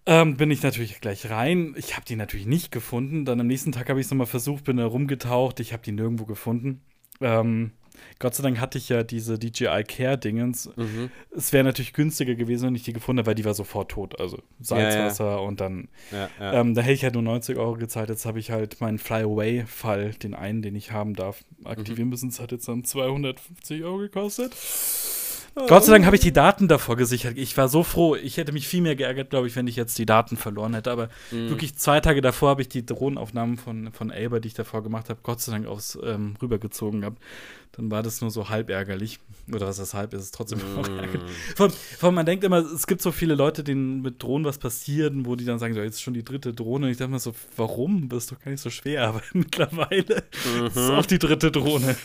Ähm, 0.06 0.36
bin 0.36 0.52
ich 0.52 0.62
natürlich 0.64 1.00
gleich 1.00 1.30
rein. 1.30 1.76
Ich 1.78 1.96
habe 1.96 2.06
die 2.06 2.16
natürlich 2.18 2.46
nicht 2.46 2.72
gefunden. 2.72 3.24
Dann 3.24 3.40
am 3.40 3.48
nächsten 3.48 3.72
Tag 3.72 3.90
habe 3.90 4.00
ich 4.02 4.08
es 4.08 4.12
nochmal 4.12 4.28
versucht, 4.28 4.66
bin 4.66 4.78
da 4.78 4.86
rumgetaucht. 4.86 5.60
Ich 5.62 5.72
habe 5.72 5.82
die 5.84 5.94
nirgendwo 5.94 6.26
gefunden. 6.26 6.82
Ähm, 7.22 7.72
Gott 8.20 8.36
sei 8.36 8.44
Dank 8.44 8.60
hatte 8.60 8.78
ich 8.78 8.90
ja 8.90 9.04
diese 9.04 9.38
DJI 9.38 9.84
Care-Dingens. 9.84 10.70
Mhm. 10.76 11.10
Es 11.32 11.52
wäre 11.54 11.64
natürlich 11.64 11.94
günstiger 11.94 12.36
gewesen, 12.36 12.68
wenn 12.68 12.76
ich 12.76 12.84
die 12.84 12.94
gefunden 12.94 13.20
hätte, 13.20 13.28
weil 13.28 13.36
die 13.36 13.46
war 13.46 13.54
sofort 13.54 13.92
tot. 13.92 14.20
Also 14.20 14.40
Salzwasser 14.60 15.26
ja, 15.26 15.32
ja. 15.32 15.38
und 15.38 15.62
dann. 15.62 15.90
Ja, 16.12 16.30
ähm, 16.40 16.74
da 16.76 16.82
hätte 16.82 16.94
ich 16.94 17.04
halt 17.04 17.14
nur 17.14 17.24
90 17.24 17.58
Euro 17.58 17.76
gezahlt. 17.76 18.10
Jetzt 18.10 18.26
habe 18.26 18.40
ich 18.40 18.52
halt 18.52 18.80
meinen 18.82 18.98
Fly-Away-Fall, 18.98 20.12
den 20.14 20.34
einen, 20.34 20.62
den 20.62 20.76
ich 20.76 20.92
haben 20.92 21.14
darf, 21.14 21.44
aktivieren 21.64 22.06
mhm. 22.06 22.10
müssen. 22.12 22.30
Es 22.30 22.40
hat 22.40 22.52
jetzt 22.52 22.68
dann 22.68 22.84
250 22.84 23.84
Euro 23.84 23.98
gekostet. 23.98 24.54
Gott 25.56 25.86
sei 25.86 25.92
Dank 25.92 26.06
habe 26.06 26.16
ich 26.16 26.22
die 26.22 26.34
Daten 26.34 26.68
davor 26.68 26.96
gesichert. 26.96 27.38
Ich 27.38 27.56
war 27.58 27.68
so 27.68 27.84
froh. 27.84 28.16
Ich 28.16 28.38
hätte 28.38 28.52
mich 28.52 28.68
viel 28.68 28.82
mehr 28.82 28.96
geärgert, 28.96 29.30
glaube 29.30 29.48
ich, 29.48 29.56
wenn 29.56 29.68
ich 29.68 29.76
jetzt 29.76 29.98
die 30.00 30.06
Daten 30.06 30.36
verloren 30.36 30.74
hätte. 30.74 30.92
Aber 30.92 31.10
mhm. 31.32 31.50
wirklich 31.50 31.76
zwei 31.76 32.00
Tage 32.00 32.22
davor 32.22 32.50
habe 32.50 32.64
ich 32.64 32.70
die 32.70 32.86
Drohnenaufnahmen 32.86 33.58
von, 33.58 33.92
von 33.92 34.10
Elber, 34.10 34.40
die 34.40 34.48
ich 34.48 34.56
davor 34.56 34.82
gemacht 34.82 35.10
habe, 35.10 35.20
Gott 35.22 35.42
sei 35.42 35.52
Dank 35.52 35.68
aufs 35.68 35.98
ähm, 36.04 36.36
rübergezogen 36.42 37.02
gehabt. 37.02 37.22
Dann 37.74 37.90
war 37.90 38.04
das 38.04 38.22
nur 38.22 38.30
so 38.30 38.50
halb 38.50 38.70
ärgerlich. 38.70 39.20
Oder 39.52 39.68
was 39.68 39.78
das 39.78 39.94
halb 39.94 40.14
ist, 40.14 40.22
ist 40.22 40.36
trotzdem 40.36 40.60
mm. 40.60 41.00
ärgerlich. 41.00 41.22
Vor, 41.56 41.70
vor, 41.70 42.12
man 42.12 42.26
denkt 42.26 42.44
immer, 42.44 42.60
es 42.60 42.86
gibt 42.86 43.02
so 43.02 43.12
viele 43.12 43.34
Leute, 43.34 43.64
denen 43.64 44.02
mit 44.04 44.22
Drohnen 44.22 44.46
was 44.46 44.60
passiert, 44.60 45.14
wo 45.18 45.36
die 45.36 45.44
dann 45.44 45.58
sagen, 45.58 45.74
so, 45.74 45.82
jetzt 45.82 45.96
ist 45.96 46.02
schon 46.02 46.14
die 46.14 46.24
dritte 46.24 46.54
Drohne. 46.54 46.86
Und 46.86 46.92
ich 46.92 46.98
dachte 46.98 47.12
mir 47.12 47.20
so, 47.20 47.34
warum? 47.58 48.10
Das 48.10 48.26
ist 48.26 48.32
doch 48.32 48.40
gar 48.40 48.52
nicht 48.52 48.62
so 48.62 48.70
schwer. 48.70 49.04
Aber 49.08 49.22
mittlerweile 49.34 50.24
mhm. 50.56 50.68
ist 50.68 50.76
es 50.76 50.90
auch 50.90 51.06
die 51.06 51.20
dritte 51.20 51.52
Drohne. 51.52 51.96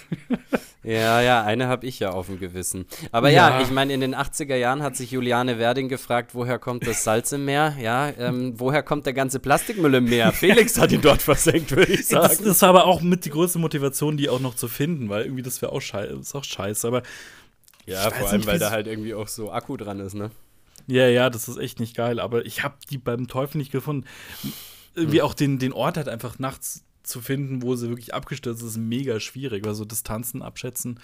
Ja, 0.85 1.20
ja, 1.20 1.42
eine 1.42 1.66
habe 1.66 1.87
ich 1.87 1.98
ja 1.98 2.11
auf 2.11 2.28
dem 2.28 2.38
Gewissen. 2.38 2.87
Aber 3.11 3.28
ja, 3.28 3.50
ja 3.50 3.61
ich 3.61 3.70
meine, 3.70 3.92
in 3.92 4.00
den 4.00 4.14
80er 4.14 4.54
Jahren 4.54 4.83
hat 4.83 4.96
sich 4.96 5.11
Juliane 5.11 5.59
Werding 5.59 5.88
gefragt, 5.88 6.35
woher 6.35 6.59
kommt 6.59 6.87
das 6.87 7.04
Salz 7.04 7.33
im 7.33 7.44
Meer? 7.44 7.76
Ja, 7.78 8.11
ähm, 8.16 8.54
woher 8.57 8.83
kommt 8.83 9.04
der 9.04 9.12
ganze 9.12 9.38
Plastikmüll 9.40 9.94
im 9.96 10.04
Meer? 10.04 10.33
Felix 10.33 10.78
hat 10.78 10.92
ihn 10.92 11.02
dort 11.02 11.20
versenkt, 11.20 11.72
würde 11.76 11.92
ich 11.92 12.07
sagen. 12.07 12.28
Das, 12.28 12.38
das, 12.38 12.62
war 12.62 12.70
aber 12.70 12.87
auch 12.87 13.02
mit 13.02 13.24
die 13.24 13.31
größte 13.31 13.59
Motivation, 13.59 14.16
die 14.16 14.28
auch 14.28 14.40
noch 14.40 14.54
zu 14.54 14.68
finden, 14.68 15.09
weil 15.09 15.24
irgendwie 15.24 15.42
das 15.42 15.58
wäre 15.62 15.73
auch, 15.73 15.81
schei 15.81 16.07
ist 16.07 16.35
auch 16.35 16.44
scheiße. 16.44 16.87
Aber 16.87 17.03
ja, 17.87 18.11
vor 18.11 18.29
allem, 18.29 18.38
nicht, 18.38 18.47
weil 18.47 18.59
da 18.59 18.71
halt 18.71 18.87
irgendwie 18.87 19.14
auch 19.14 19.29
so 19.29 19.51
Akku 19.51 19.77
dran 19.77 20.01
ist, 20.01 20.14
ne? 20.14 20.31
Ja, 20.87 21.07
ja, 21.07 21.31
das 21.31 21.49
ist 21.49 21.59
echt 21.59 21.81
nicht 21.81 21.97
geil. 21.97 22.21
Aber 22.21 22.47
ich 22.47 22.62
habe 22.62 22.77
die 22.90 22.99
beim 22.99 23.29
Teufel 23.29 23.59
nicht 23.59 23.73
gefunden. 23.73 24.07
Irgendwie 24.94 25.18
hm. 25.18 25.25
auch 25.25 25.35
den, 25.35 25.59
den 25.59 25.73
Ort 25.73 25.97
halt 25.97 26.09
einfach 26.09 26.38
nachts 26.38 26.85
zu 27.03 27.21
finden, 27.21 27.62
wo 27.62 27.77
sie 27.77 27.88
wirklich 27.88 28.14
abgestürzt 28.14 28.62
ist, 28.62 28.71
ist 28.71 28.77
mega 28.77 29.21
schwierig, 29.21 29.64
weil 29.64 29.75
so 29.75 29.85
Distanzen 29.85 30.42
abschätzen. 30.42 31.01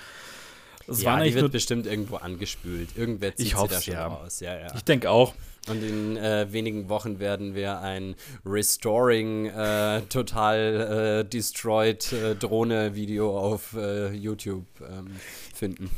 Das 0.86 1.02
ja, 1.02 1.22
die 1.22 1.34
wird 1.34 1.52
bestimmt 1.52 1.86
irgendwo 1.86 2.16
angespült. 2.16 2.90
Irgendwer 2.94 3.34
zieht 3.34 3.46
ich 3.46 3.56
sie 3.56 3.68
da 3.68 3.80
schon 3.80 3.94
ja. 3.94 4.06
raus. 4.06 4.40
Ja, 4.40 4.58
ja. 4.58 4.74
Ich 4.74 4.84
denke 4.84 5.10
auch. 5.10 5.34
Und 5.68 5.82
in 5.82 6.16
äh, 6.16 6.52
wenigen 6.52 6.88
Wochen 6.88 7.18
werden 7.18 7.54
wir 7.54 7.80
ein 7.80 8.16
Restoring 8.44 9.46
äh, 9.46 10.02
total 10.02 11.24
äh, 11.24 11.28
destroyed 11.28 12.12
äh, 12.12 12.34
Drohne-Video 12.34 13.38
auf 13.38 13.74
äh, 13.74 14.12
YouTube 14.12 14.66
ähm, 14.80 15.16
finden. 15.54 15.90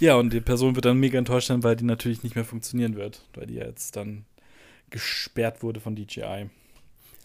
Ja, 0.00 0.16
und 0.16 0.32
die 0.32 0.40
Person 0.40 0.74
wird 0.74 0.84
dann 0.84 0.98
mega 0.98 1.18
enttäuscht 1.18 1.48
sein, 1.48 1.62
weil 1.62 1.76
die 1.76 1.84
natürlich 1.84 2.24
nicht 2.24 2.34
mehr 2.34 2.44
funktionieren 2.44 2.96
wird, 2.96 3.22
weil 3.34 3.46
die 3.46 3.54
jetzt 3.54 3.94
dann 3.94 4.24
gesperrt 4.90 5.62
wurde 5.62 5.80
von 5.80 5.94
DJI. 5.94 6.50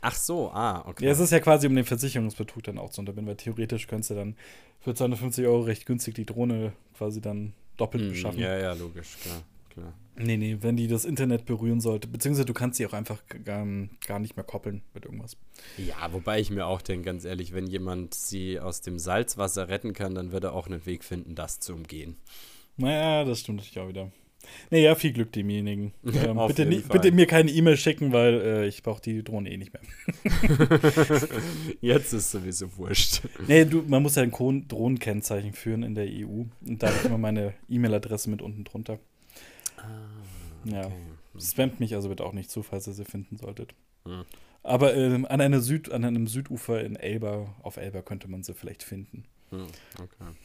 Ach 0.02 0.16
so, 0.16 0.52
ah, 0.52 0.84
okay. 0.88 1.06
Ja, 1.06 1.12
es 1.12 1.20
ist 1.20 1.32
ja 1.32 1.40
quasi 1.40 1.66
um 1.66 1.76
den 1.76 1.86
Versicherungsbetrug 1.86 2.64
dann 2.64 2.78
auch 2.78 2.92
zu 2.92 3.02
unterbinden, 3.02 3.28
weil 3.30 3.36
theoretisch 3.36 3.88
könntest 3.88 4.12
du 4.12 4.16
dann 4.16 4.36
für 4.80 4.94
250 4.94 5.46
Euro 5.48 5.62
recht 5.62 5.86
günstig 5.86 6.16
die 6.16 6.26
Drohne 6.26 6.74
quasi 6.96 7.20
dann 7.20 7.54
doppelt 7.78 8.06
mm, 8.06 8.10
beschaffen. 8.10 8.40
Ja, 8.40 8.58
ja, 8.58 8.74
logisch, 8.74 9.18
klar, 9.22 9.42
klar. 9.70 9.94
Nee, 10.20 10.38
nee, 10.38 10.58
wenn 10.62 10.76
die 10.76 10.88
das 10.88 11.06
Internet 11.06 11.46
berühren 11.46 11.80
sollte, 11.80 12.08
beziehungsweise 12.08 12.46
du 12.46 12.54
kannst 12.54 12.78
sie 12.78 12.86
auch 12.86 12.94
einfach 12.94 13.22
gar, 13.44 13.66
nicht 14.20 14.36
mehr 14.36 14.46
koppeln 14.46 14.82
mit 14.94 15.06
irgendwas. 15.06 15.38
Ja, 15.78 16.12
wobei 16.12 16.40
ich 16.40 16.50
mir 16.50 16.66
auch 16.66 16.82
denke, 16.82 17.06
ganz 17.06 17.26
ehrlich, 17.26 17.54
wenn 17.54 17.68
jemand 17.68 18.14
sie 18.14 18.60
aus 18.60 18.82
dem 18.82 19.00
Salzwasser 19.00 19.70
retten 19.70 19.94
kann, 19.94 20.16
dann 20.16 20.32
wird 20.32 20.44
er 20.44 20.54
auch 20.54 20.68
einen 20.68 20.86
Weg 20.86 21.04
finden, 21.04 21.36
das 21.36 21.60
zu 21.60 21.74
umgehen. 21.74 22.18
Naja, 22.78 23.24
das 23.26 23.40
stimmt 23.40 23.60
natürlich 23.60 23.80
auch 23.80 23.90
wieder. 23.90 24.12
Naja, 24.70 24.96
viel 24.96 25.14
Glück 25.14 25.32
demjenigen. 25.32 25.94
Ähm, 26.18 26.40
bitte, 26.48 26.66
bitte, 26.66 27.12
mir 27.12 27.28
keine 27.28 27.52
E-Mail 27.52 27.78
schicken, 27.78 28.12
weil 28.12 28.42
äh, 28.42 28.68
ich 28.68 28.82
brauche 28.82 29.02
die 29.02 29.24
Drohne 29.24 29.52
eh 29.52 29.58
nicht 29.58 29.72
mehr. 29.72 29.82
Jetzt 31.82 32.14
ist 32.14 32.32
sowieso 32.32 32.76
wurscht. 32.78 33.22
Nee, 33.48 33.66
du, 33.66 33.84
man 33.84 34.02
muss 34.02 34.16
ja 34.16 34.24
ein 34.24 34.32
Drohnenkennzeichen 34.32 35.54
führen 35.54 35.84
in 35.84 35.96
der 35.96 36.08
EU. 36.08 36.46
Und 36.66 36.82
da 36.82 36.88
habe 36.88 36.98
ich 36.98 37.06
immer 37.06 37.18
meine 37.18 37.54
E-Mail-Adresse 37.70 38.30
mit 38.30 38.42
unten 38.42 38.64
drunter. 38.64 39.00
Ah, 39.88 40.66
okay. 40.66 40.76
Ja. 40.76 40.92
Spamt 41.40 41.80
mich 41.80 41.96
also 41.96 42.10
bitte 42.10 42.26
auch 42.26 42.34
nicht 42.34 42.50
zu, 42.50 42.64
falls 42.64 42.88
ihr 42.88 42.94
sie 42.94 43.06
finden 43.06 43.38
solltet. 43.38 43.76
Hm. 44.06 44.26
Aber 44.64 44.96
ähm, 44.96 45.26
an, 45.26 45.40
einer 45.40 45.62
Süd, 45.62 45.92
an 45.92 46.04
einem 46.04 46.28
Südufer 46.28 46.84
in 46.84 46.96
Elba, 46.96 47.56
auf 47.62 47.78
Elba 47.78 48.02
könnte 48.02 48.28
man 48.28 48.44
sie 48.44 48.54
vielleicht 48.54 48.84
finden. 48.84 49.24
Hm, 49.50 49.68
okay. 49.96 50.36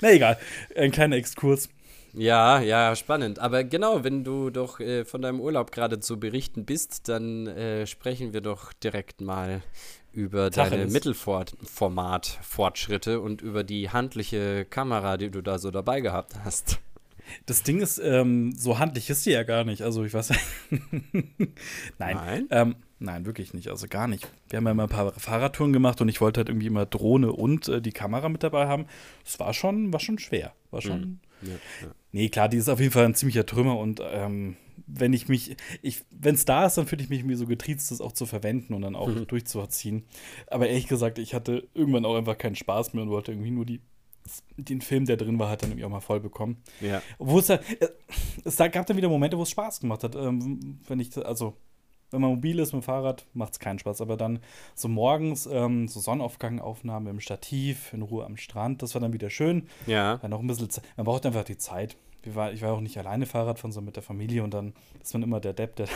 Na 0.00 0.12
egal, 0.12 0.38
ein 0.76 0.92
kleiner 0.92 1.16
Exkurs. 1.16 1.68
Ja, 2.12 2.60
ja, 2.60 2.96
spannend. 2.96 3.38
Aber 3.38 3.62
genau, 3.64 4.02
wenn 4.02 4.24
du 4.24 4.50
doch 4.50 4.80
äh, 4.80 5.04
von 5.04 5.22
deinem 5.22 5.40
Urlaub 5.40 5.70
gerade 5.72 6.00
zu 6.00 6.18
berichten 6.18 6.64
bist, 6.64 7.08
dann 7.08 7.46
äh, 7.46 7.86
sprechen 7.86 8.32
wir 8.32 8.40
doch 8.40 8.72
direkt 8.72 9.20
mal 9.20 9.62
über 10.12 10.50
Tacheles. 10.50 10.70
deine 10.70 10.86
Mittelformat-Fortschritte 10.90 13.20
und 13.20 13.42
über 13.42 13.62
die 13.62 13.90
handliche 13.90 14.64
Kamera, 14.64 15.18
die 15.18 15.30
du 15.30 15.42
da 15.42 15.58
so 15.58 15.70
dabei 15.70 16.00
gehabt 16.00 16.34
hast. 16.44 16.80
Das 17.46 17.62
Ding 17.62 17.80
ist, 17.80 17.98
ähm, 17.98 18.52
so 18.52 18.78
handlich 18.78 19.10
ist 19.10 19.24
sie 19.24 19.32
ja 19.32 19.42
gar 19.42 19.64
nicht. 19.64 19.82
Also 19.82 20.04
ich 20.04 20.14
weiß 20.14 20.30
Nein. 21.10 22.16
Nein? 22.16 22.46
Ähm, 22.50 22.76
nein, 22.98 23.26
wirklich 23.26 23.54
nicht. 23.54 23.68
Also 23.68 23.86
gar 23.88 24.08
nicht. 24.08 24.28
Wir 24.48 24.58
haben 24.58 24.66
ja 24.66 24.74
mal 24.74 24.84
ein 24.84 24.88
paar 24.88 25.12
Fahrradtouren 25.12 25.72
gemacht 25.72 26.00
und 26.00 26.08
ich 26.08 26.20
wollte 26.20 26.40
halt 26.40 26.48
irgendwie 26.48 26.66
immer 26.66 26.86
Drohne 26.86 27.32
und 27.32 27.68
äh, 27.68 27.80
die 27.80 27.92
Kamera 27.92 28.28
mit 28.28 28.42
dabei 28.42 28.66
haben. 28.66 28.86
Es 29.24 29.38
war 29.40 29.54
schon, 29.54 29.92
war 29.92 30.00
schon 30.00 30.18
schwer. 30.18 30.54
War 30.70 30.82
schon. 30.82 31.00
Mhm. 31.00 31.20
Ja, 31.42 31.54
ja. 31.82 31.94
Nee, 32.12 32.28
klar, 32.28 32.48
die 32.48 32.58
ist 32.58 32.68
auf 32.68 32.80
jeden 32.80 32.92
Fall 32.92 33.04
ein 33.04 33.14
ziemlicher 33.14 33.46
Trümmer 33.46 33.78
und 33.78 34.02
ähm, 34.04 34.56
wenn 34.86 35.12
ich 35.12 35.28
mich, 35.28 35.56
ich, 35.82 36.02
wenn 36.10 36.34
es 36.34 36.44
da 36.44 36.66
ist, 36.66 36.76
dann 36.76 36.86
fühle 36.86 37.02
ich 37.02 37.08
mich 37.08 37.20
irgendwie 37.20 37.36
so 37.36 37.46
getriezt, 37.46 37.90
das 37.90 38.00
auch 38.00 38.12
zu 38.12 38.26
verwenden 38.26 38.74
und 38.74 38.82
dann 38.82 38.96
auch 38.96 39.08
mhm. 39.08 39.26
durchzuziehen. 39.26 40.04
Aber 40.46 40.68
ehrlich 40.68 40.88
gesagt, 40.88 41.18
ich 41.18 41.34
hatte 41.34 41.68
irgendwann 41.74 42.04
auch 42.04 42.16
einfach 42.16 42.38
keinen 42.38 42.56
Spaß 42.56 42.94
mehr 42.94 43.02
und 43.02 43.10
wollte 43.10 43.32
irgendwie 43.32 43.50
nur 43.50 43.64
die, 43.64 43.80
den 44.56 44.80
Film, 44.80 45.06
der 45.06 45.16
drin 45.16 45.38
war, 45.38 45.48
halt 45.48 45.62
dann 45.62 45.70
irgendwie 45.70 45.84
auch 45.84 45.90
mal 45.90 46.00
voll 46.00 46.20
bekommen. 46.20 46.62
Ja. 46.80 47.02
Wo 47.18 47.38
es, 47.38 47.46
da, 47.46 47.60
es 48.44 48.56
da 48.56 48.68
gab 48.68 48.86
dann 48.86 48.96
wieder 48.96 49.08
Momente, 49.08 49.38
wo 49.38 49.42
es 49.42 49.50
Spaß 49.50 49.80
gemacht 49.80 50.04
hat. 50.04 50.14
Ähm, 50.14 50.80
wenn 50.86 51.00
ich, 51.00 51.16
also 51.16 51.56
wenn 52.10 52.20
man 52.20 52.30
mobil 52.30 52.58
ist 52.58 52.72
mit 52.72 52.82
dem 52.82 52.84
Fahrrad, 52.84 53.26
macht 53.34 53.52
es 53.52 53.58
keinen 53.58 53.78
Spaß. 53.78 54.00
Aber 54.00 54.16
dann 54.16 54.40
so 54.74 54.88
morgens, 54.88 55.46
ähm, 55.46 55.88
so 55.88 56.00
Sonnenaufgangaufnahme 56.00 57.10
im 57.10 57.20
Stativ, 57.20 57.92
in 57.92 58.02
Ruhe 58.02 58.24
am 58.24 58.36
Strand, 58.36 58.82
das 58.82 58.94
war 58.94 59.00
dann 59.00 59.12
wieder 59.12 59.30
schön. 59.30 59.68
Ja. 59.86 60.16
Dann 60.18 60.30
noch 60.30 60.40
ein 60.40 60.46
bisschen. 60.46 60.68
Man 60.96 61.06
braucht 61.06 61.24
einfach 61.26 61.44
die 61.44 61.58
Zeit. 61.58 61.96
War, 62.24 62.52
ich 62.52 62.62
war 62.62 62.72
auch 62.72 62.80
nicht 62.80 62.98
alleine 62.98 63.26
Fahrradfahren, 63.26 63.72
sondern 63.72 63.86
mit 63.86 63.96
der 63.96 64.02
Familie 64.02 64.44
und 64.44 64.52
dann 64.52 64.74
ist 65.00 65.14
man 65.14 65.22
immer 65.22 65.40
der 65.40 65.54
Depp, 65.54 65.76
der 65.76 65.88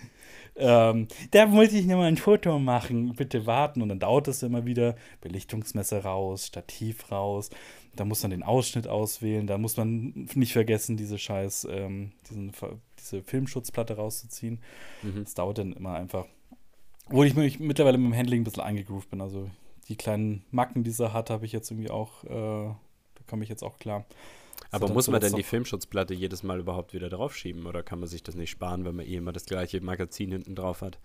ähm, 0.56 1.06
da 1.30 1.46
muss 1.46 1.72
ich 1.72 1.86
nochmal 1.86 2.08
ein 2.08 2.16
Foto 2.16 2.58
machen, 2.58 3.14
bitte 3.14 3.46
warten. 3.46 3.80
Und 3.82 3.88
dann 3.88 4.00
dauert 4.00 4.28
es 4.28 4.42
immer 4.42 4.66
wieder. 4.66 4.96
Belichtungsmesser 5.20 6.04
raus, 6.04 6.46
Stativ 6.46 7.10
raus. 7.12 7.50
Da 7.94 8.04
muss 8.04 8.22
man 8.22 8.30
den 8.30 8.42
Ausschnitt 8.42 8.88
auswählen. 8.88 9.46
Da 9.46 9.58
muss 9.58 9.76
man 9.76 10.28
nicht 10.34 10.52
vergessen, 10.52 10.96
diese 10.96 11.18
scheiß, 11.18 11.68
ähm, 11.70 12.12
diesen 12.28 12.52
diese 12.98 13.22
Filmschutzplatte 13.22 13.96
rauszuziehen. 13.96 14.60
Mhm. 15.02 15.24
Das 15.24 15.34
dauert 15.34 15.58
dann 15.58 15.72
immer 15.72 15.94
einfach. 15.94 16.26
Obwohl 17.06 17.26
ich 17.26 17.34
mich 17.34 17.58
mittlerweile 17.58 17.98
mit 17.98 18.12
dem 18.12 18.18
Handling 18.18 18.42
ein 18.42 18.44
bisschen 18.44 18.62
eingegroovt 18.62 19.10
bin. 19.10 19.20
Also 19.20 19.48
die 19.88 19.96
kleinen 19.96 20.44
Macken, 20.50 20.84
die 20.84 20.90
sie 20.90 21.12
hat, 21.12 21.30
habe 21.30 21.46
ich 21.46 21.52
jetzt 21.52 21.70
irgendwie 21.70 21.90
auch, 21.90 22.24
äh, 22.24 22.28
da 22.28 23.22
komme 23.26 23.44
ich 23.44 23.48
jetzt 23.48 23.62
auch 23.62 23.78
klar. 23.78 24.04
Aber 24.70 24.88
muss 24.88 25.08
man 25.08 25.20
denn 25.20 25.34
die 25.34 25.42
Filmschutzplatte 25.42 26.14
jedes 26.14 26.42
Mal 26.42 26.60
überhaupt 26.60 26.92
wieder 26.92 27.08
draufschieben 27.08 27.66
oder 27.66 27.82
kann 27.82 28.00
man 28.00 28.08
sich 28.08 28.22
das 28.22 28.34
nicht 28.34 28.50
sparen, 28.50 28.84
wenn 28.84 28.96
man 28.96 29.06
eh 29.06 29.16
immer 29.16 29.32
das 29.32 29.46
gleiche 29.46 29.80
Magazin 29.80 30.30
hinten 30.30 30.54
drauf 30.54 30.82
hat? 30.82 30.98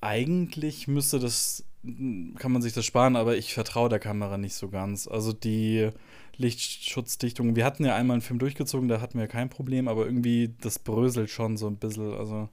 Eigentlich 0.00 0.88
müsste 0.88 1.18
das, 1.18 1.64
kann 1.82 2.52
man 2.52 2.62
sich 2.62 2.72
das 2.72 2.84
sparen, 2.84 3.16
aber 3.16 3.36
ich 3.36 3.54
vertraue 3.54 3.88
der 3.88 3.98
Kamera 3.98 4.38
nicht 4.38 4.54
so 4.54 4.68
ganz. 4.68 5.06
Also 5.06 5.32
die 5.32 5.90
Lichtschutzdichtung. 6.36 7.56
Wir 7.56 7.64
hatten 7.64 7.84
ja 7.84 7.94
einmal 7.94 8.16
einen 8.16 8.22
Film 8.22 8.38
durchgezogen, 8.38 8.88
da 8.88 9.00
hatten 9.00 9.18
wir 9.18 9.26
kein 9.26 9.48
Problem, 9.48 9.88
aber 9.88 10.04
irgendwie 10.04 10.54
das 10.60 10.78
bröselt 10.78 11.30
schon 11.30 11.56
so 11.56 11.66
ein 11.66 11.76
bisschen. 11.76 12.14
Also 12.14 12.48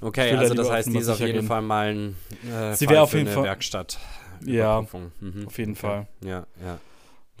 okay, 0.00 0.32
also 0.32 0.54
das 0.54 0.70
heißt, 0.70 0.88
die 0.92 0.98
ist 0.98 1.08
auf 1.08 1.20
jeden 1.20 1.32
gehen. 1.32 1.46
Fall 1.46 1.62
mal 1.62 1.88
ein 1.88 2.16
äh, 2.48 2.74
Sie 2.74 2.88
wäre 2.88 3.02
auf 3.02 3.14
jeden 3.14 3.28
Fall 3.28 3.44
Werkstatt. 3.44 3.98
Ja, 4.44 4.82
mhm. 5.20 5.46
auf 5.46 5.58
jeden 5.58 5.72
okay. 5.72 5.80
Fall. 5.80 6.06
Ja, 6.24 6.46
ja. 6.64 6.78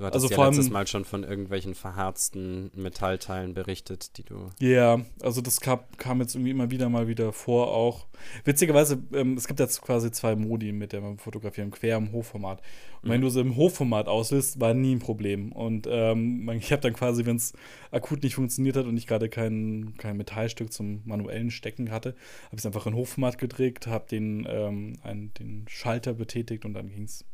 Du 0.02 0.06
hattest 0.06 0.24
also 0.24 0.34
ja 0.34 0.48
letztes 0.48 0.70
Mal 0.70 0.84
schon 0.88 1.04
von 1.04 1.22
irgendwelchen 1.22 1.76
verharzten 1.76 2.72
Metallteilen 2.74 3.54
berichtet, 3.54 4.18
die 4.18 4.24
du. 4.24 4.50
Ja, 4.58 4.96
yeah, 4.96 5.04
also 5.22 5.40
das 5.40 5.60
kam, 5.60 5.78
kam, 5.96 6.20
jetzt 6.20 6.34
irgendwie 6.34 6.50
immer 6.50 6.72
wieder 6.72 6.88
mal 6.88 7.06
wieder 7.06 7.32
vor 7.32 7.68
auch. 7.68 8.08
Witzigerweise, 8.44 9.00
ähm, 9.12 9.34
es 9.34 9.46
gibt 9.46 9.60
jetzt 9.60 9.80
quasi 9.80 10.10
zwei 10.10 10.34
Modi, 10.34 10.72
mit 10.72 10.92
der 10.92 11.02
man 11.02 11.18
fotografieren, 11.18 11.70
quer 11.70 11.98
im 11.98 12.10
Hochformat. 12.10 12.60
Und 13.02 13.08
mhm. 13.08 13.12
wenn 13.12 13.20
du 13.20 13.28
sie 13.28 13.42
im 13.42 13.54
Hochformat 13.54 14.08
auslöst, 14.08 14.58
war 14.58 14.74
nie 14.74 14.96
ein 14.96 14.98
Problem. 14.98 15.52
Und 15.52 15.86
ähm, 15.88 16.50
ich 16.50 16.72
habe 16.72 16.82
dann 16.82 16.94
quasi, 16.94 17.24
wenn 17.24 17.36
es 17.36 17.52
akut 17.92 18.24
nicht 18.24 18.34
funktioniert 18.34 18.76
hat 18.76 18.86
und 18.86 18.96
ich 18.96 19.06
gerade 19.06 19.28
kein, 19.28 19.94
kein 19.98 20.16
Metallstück 20.16 20.72
zum 20.72 21.02
manuellen 21.04 21.52
Stecken 21.52 21.92
hatte, 21.92 22.16
habe 22.46 22.56
ich 22.56 22.58
es 22.58 22.66
einfach 22.66 22.86
in 22.86 22.94
Hochformat 22.94 23.38
gedreht, 23.38 23.86
habe 23.86 24.08
den, 24.10 24.48
ähm, 24.50 24.94
den 25.38 25.64
Schalter 25.68 26.14
betätigt 26.14 26.64
und 26.64 26.74
dann 26.74 26.88
ging 26.88 27.04
es 27.04 27.24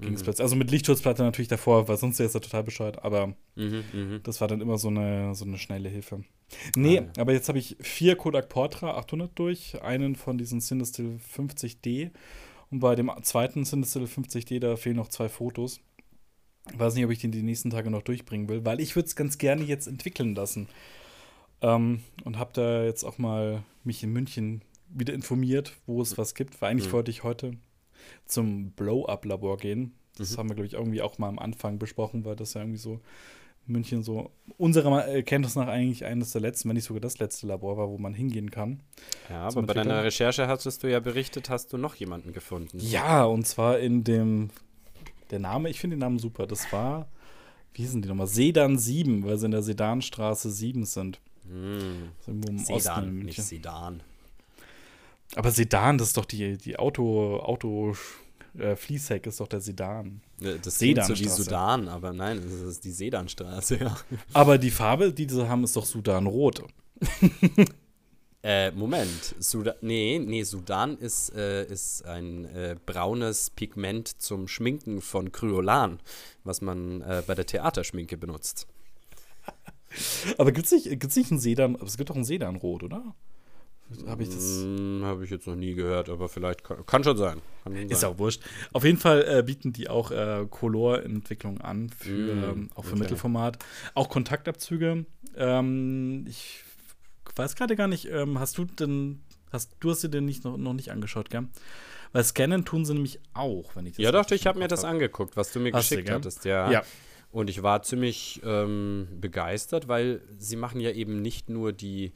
ging 0.00 0.14
es 0.14 0.22
plötzlich. 0.22 0.42
Also 0.42 0.56
mit 0.56 0.70
Lichtschutzplatte 0.70 1.22
natürlich 1.22 1.48
davor, 1.48 1.88
weil 1.88 1.96
sonst 1.96 2.18
wäre 2.18 2.26
es 2.26 2.34
ja 2.34 2.40
total 2.40 2.62
bescheuert, 2.64 3.04
aber 3.04 3.34
Mhm, 3.56 3.84
mhm. 3.92 4.20
das 4.22 4.40
war 4.40 4.48
dann 4.48 4.60
immer 4.60 4.78
so 4.78 4.88
eine, 4.88 5.34
so 5.34 5.44
eine 5.44 5.58
schnelle 5.58 5.88
Hilfe. 5.88 6.24
Nee, 6.76 6.98
Ah, 6.98 7.02
ja. 7.02 7.12
aber 7.22 7.32
jetzt 7.32 7.48
habe 7.48 7.58
ich 7.58 7.76
vier 7.80 8.16
Kodak 8.16 8.48
Portra 8.48 8.96
800 8.96 9.30
durch, 9.38 9.80
einen 9.82 10.16
von 10.16 10.38
diesen 10.38 10.60
Cinestill 10.60 11.18
50D 11.36 12.10
und 12.70 12.80
bei 12.80 12.94
dem 12.94 13.10
zweiten 13.22 13.64
Cinestill 13.64 14.04
50D, 14.04 14.58
da 14.60 14.76
fehlen 14.76 14.96
noch 14.96 15.08
zwei 15.08 15.28
Fotos. 15.28 15.80
Weiß 16.74 16.94
nicht, 16.94 17.04
ob 17.04 17.10
ich 17.10 17.18
den 17.18 17.32
die 17.32 17.42
nächsten 17.42 17.70
Tage 17.70 17.90
noch 17.90 18.02
durchbringen 18.02 18.48
will, 18.48 18.64
weil 18.64 18.80
ich 18.80 18.94
würde 18.94 19.06
es 19.06 19.16
ganz 19.16 19.38
gerne 19.38 19.64
jetzt 19.64 19.86
entwickeln 19.88 20.34
lassen. 20.34 20.68
Ähm, 21.62 22.00
und 22.24 22.38
habe 22.38 22.52
da 22.54 22.84
jetzt 22.84 23.04
auch 23.04 23.18
mal 23.18 23.62
mich 23.84 24.02
in 24.02 24.12
München 24.12 24.62
wieder 24.88 25.12
informiert, 25.14 25.74
wo 25.86 26.00
es 26.02 26.16
was 26.18 26.34
gibt, 26.34 26.60
weil 26.60 26.70
eigentlich 26.70 26.88
Mhm. 26.88 26.92
wollte 26.92 27.10
ich 27.10 27.22
heute 27.24 27.52
zum 28.26 28.72
Blow-Up-Labor 28.72 29.56
gehen. 29.58 29.92
Das 30.18 30.32
Mhm. 30.32 30.36
haben 30.38 30.48
wir, 30.50 30.54
glaube 30.56 30.66
ich, 30.66 30.74
irgendwie 30.74 31.02
auch 31.02 31.18
mal 31.18 31.28
am 31.28 31.38
Anfang 31.38 31.78
besprochen, 31.78 32.24
weil 32.24 32.36
das 32.36 32.54
ja 32.54 32.60
irgendwie 32.62 32.78
so 32.78 33.00
München 33.66 34.02
so 34.02 34.30
unserer 34.58 35.06
äh, 35.06 35.22
Kenntnis 35.22 35.54
nach 35.54 35.68
eigentlich 35.68 36.04
eines 36.04 36.32
der 36.32 36.40
letzten, 36.40 36.68
wenn 36.68 36.76
nicht 36.76 36.86
sogar 36.86 37.00
das 37.00 37.18
letzte 37.18 37.46
Labor 37.46 37.76
war, 37.76 37.88
wo 37.88 37.98
man 37.98 38.14
hingehen 38.14 38.50
kann. 38.50 38.80
Ja, 39.28 39.42
aber 39.46 39.62
bei 39.62 39.74
deiner. 39.74 40.02
Recherche 40.02 40.48
hattest 40.48 40.82
du 40.82 40.90
ja 40.90 40.98
berichtet, 40.98 41.48
hast 41.50 41.72
du 41.72 41.76
noch 41.76 41.94
jemanden 41.94 42.32
gefunden. 42.32 42.78
Ja, 42.80 43.24
und 43.24 43.46
zwar 43.46 43.78
in 43.78 44.02
dem, 44.02 44.50
der 45.30 45.38
Name, 45.38 45.68
ich 45.70 45.78
finde 45.78 45.94
den 45.96 46.00
Namen 46.00 46.18
super, 46.18 46.46
das 46.48 46.72
war, 46.72 47.08
wie 47.74 47.86
sind 47.86 48.04
die 48.04 48.08
nochmal? 48.08 48.26
Sedan 48.26 48.76
7, 48.76 49.24
weil 49.24 49.38
sie 49.38 49.44
in 49.46 49.52
der 49.52 49.62
Sedanstraße 49.62 50.50
7 50.50 50.84
sind. 50.84 51.20
Hm. 51.48 52.10
Sedan, 52.64 53.18
nicht. 53.20 53.40
Sedan. 53.40 54.02
Aber 55.36 55.50
Sedan, 55.50 55.98
das 55.98 56.08
ist 56.08 56.16
doch 56.16 56.24
die, 56.24 56.56
die 56.56 56.78
Auto, 56.78 57.38
Auto 57.38 57.94
äh, 58.58 58.74
Fließheck 58.76 59.26
ist 59.26 59.40
doch 59.40 59.48
der 59.48 59.60
Sedan. 59.60 60.20
Das 60.62 60.78
klingt 60.78 61.04
so 61.04 61.18
wie. 61.18 61.28
Sudan, 61.28 61.88
aber 61.88 62.12
nein, 62.12 62.40
das 62.42 62.52
ist 62.52 62.84
die 62.84 62.90
Sedanstraße, 62.90 63.76
ja. 63.76 63.96
Aber 64.32 64.58
die 64.58 64.70
Farbe, 64.70 65.12
die 65.12 65.28
sie 65.28 65.48
haben, 65.48 65.64
ist 65.64 65.76
doch 65.76 65.86
Sudanrot. 65.86 66.64
Äh, 68.42 68.70
Moment. 68.70 69.34
Sudan, 69.38 69.74
nee, 69.82 70.18
nee, 70.18 70.44
Sudan 70.44 70.96
ist, 70.96 71.34
äh, 71.34 71.66
ist 71.66 72.06
ein 72.06 72.46
äh, 72.46 72.74
braunes 72.86 73.50
Pigment 73.50 74.08
zum 74.08 74.48
Schminken 74.48 75.02
von 75.02 75.30
Kryolan, 75.30 76.00
was 76.42 76.62
man 76.62 77.02
äh, 77.02 77.22
bei 77.26 77.34
der 77.34 77.44
Theaterschminke 77.44 78.16
benutzt. 78.16 78.66
Aber 80.38 80.52
gibt 80.52 80.66
es 80.66 80.72
nicht, 80.72 80.88
gibt's 81.00 81.16
nicht 81.16 81.30
einen 81.30 81.40
Sedan, 81.40 81.74
es 81.84 81.98
gibt 81.98 82.08
doch 82.08 82.14
einen 82.14 82.24
Sedanrot, 82.24 82.82
oder? 82.82 83.14
Habe 84.06 84.22
ich 84.22 84.28
das. 84.28 84.62
Hm, 84.62 85.00
Habe 85.04 85.24
ich 85.24 85.30
jetzt 85.30 85.46
noch 85.46 85.56
nie 85.56 85.74
gehört, 85.74 86.08
aber 86.08 86.28
vielleicht 86.28 86.62
kann, 86.64 86.84
kann 86.86 87.02
schon 87.04 87.16
sein. 87.16 87.40
Kann 87.64 87.74
Ist 87.74 88.00
sein. 88.00 88.10
auch 88.10 88.18
wurscht. 88.18 88.42
Auf 88.72 88.84
jeden 88.84 88.98
Fall 88.98 89.24
äh, 89.28 89.42
bieten 89.42 89.72
die 89.72 89.88
auch 89.88 90.10
äh, 90.10 90.46
Color-Entwicklung 90.48 91.60
an, 91.60 91.88
für, 91.90 92.10
Mm, 92.10 92.44
ähm, 92.44 92.70
auch 92.74 92.84
für 92.84 92.92
okay. 92.92 93.00
Mittelformat. 93.00 93.58
Auch 93.94 94.08
Kontaktabzüge. 94.08 95.04
Ähm, 95.36 96.24
ich 96.28 96.62
weiß 97.36 97.56
gerade 97.56 97.76
gar 97.76 97.88
nicht, 97.88 98.06
ähm, 98.10 98.38
hast 98.38 98.58
du 98.58 98.64
denn, 98.64 99.20
hast, 99.52 99.76
du 99.80 99.90
hast 99.90 100.02
dir 100.02 100.08
den 100.08 100.24
nicht, 100.24 100.44
noch, 100.44 100.56
noch 100.56 100.72
nicht 100.72 100.90
angeschaut, 100.90 101.30
gell? 101.30 101.48
Weil 102.12 102.24
scannen 102.24 102.64
tun 102.64 102.84
sie 102.84 102.94
nämlich 102.94 103.20
auch, 103.34 103.74
wenn 103.76 103.86
ich 103.86 103.92
das 103.96 104.02
Ja, 104.04 104.10
doch, 104.12 104.28
ich 104.30 104.46
habe 104.46 104.58
mir 104.58 104.66
das 104.68 104.82
hab. 104.82 104.90
angeguckt, 104.90 105.36
was 105.36 105.52
du 105.52 105.60
mir 105.60 105.72
Hast 105.72 105.90
du, 105.90 105.94
geschickt 105.96 106.08
gell? 106.08 106.16
hattest, 106.16 106.44
ja. 106.44 106.70
Ja. 106.70 106.82
Und 107.32 107.48
ich 107.48 107.62
war 107.62 107.82
ziemlich 107.84 108.40
ähm, 108.44 109.06
begeistert, 109.20 109.86
weil 109.86 110.20
sie 110.38 110.56
machen 110.56 110.80
ja 110.80 110.90
eben 110.90 111.22
nicht 111.22 111.48
nur 111.48 111.72
die, 111.72 112.12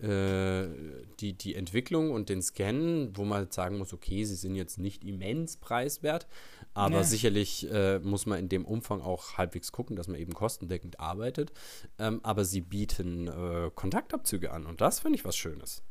die, 0.00 1.32
die 1.32 1.54
Entwicklung 1.54 2.10
und 2.10 2.28
den 2.28 2.42
Scan, 2.42 3.10
wo 3.14 3.24
man 3.24 3.50
sagen 3.50 3.78
muss, 3.78 3.92
okay, 3.92 4.24
sie 4.24 4.34
sind 4.34 4.54
jetzt 4.54 4.78
nicht 4.78 5.04
immens 5.04 5.56
preiswert, 5.56 6.26
aber 6.74 6.98
Nee. 6.98 7.04
sicherlich 7.04 7.70
äh, 7.70 7.98
muss 8.00 8.26
man 8.26 8.38
in 8.38 8.48
dem 8.48 8.64
Umfang 8.64 9.00
auch 9.00 9.38
halbwegs 9.38 9.72
gucken, 9.72 9.96
dass 9.96 10.08
man 10.08 10.20
eben 10.20 10.34
kostendeckend 10.34 11.00
arbeitet. 11.00 11.52
Ähm, 11.98 12.20
aber 12.22 12.44
sie 12.44 12.60
bieten 12.60 13.28
äh, 13.28 13.70
Kontaktabzüge 13.74 14.52
an 14.52 14.66
und 14.66 14.80
das 14.80 15.00
finde 15.00 15.18
ich 15.18 15.24
was 15.24 15.36
Schönes. 15.36 15.82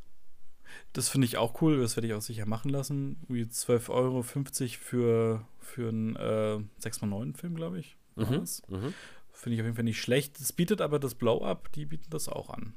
Das 0.94 1.10
finde 1.10 1.26
ich 1.26 1.38
auch 1.38 1.62
cool, 1.62 1.80
das 1.80 1.96
werde 1.96 2.08
ich 2.08 2.14
auch 2.14 2.22
sicher 2.22 2.46
machen 2.46 2.70
lassen. 2.70 3.18
Wie 3.28 3.44
12,50 3.44 3.90
Euro 3.90 4.24
für, 4.24 5.48
für 5.60 5.90
einen 5.90 6.16
äh, 6.16 6.60
6x9-Film, 6.82 7.56
glaube 7.56 7.80
ich. 7.80 7.98
Mhm, 8.16 8.46
mhm. 8.70 8.94
Finde 9.32 9.56
ich 9.56 9.62
auf 9.62 9.66
jeden 9.66 9.76
Fall 9.76 9.84
nicht 9.84 10.02
schlecht. 10.02 10.40
Das 10.40 10.54
bietet 10.54 10.82
aber 10.82 11.00
das 11.00 11.16
Blow-Up, 11.16 11.72
die 11.74 11.86
bieten 11.86 12.10
das 12.10 12.30
auch 12.30 12.50
an. 12.50 12.74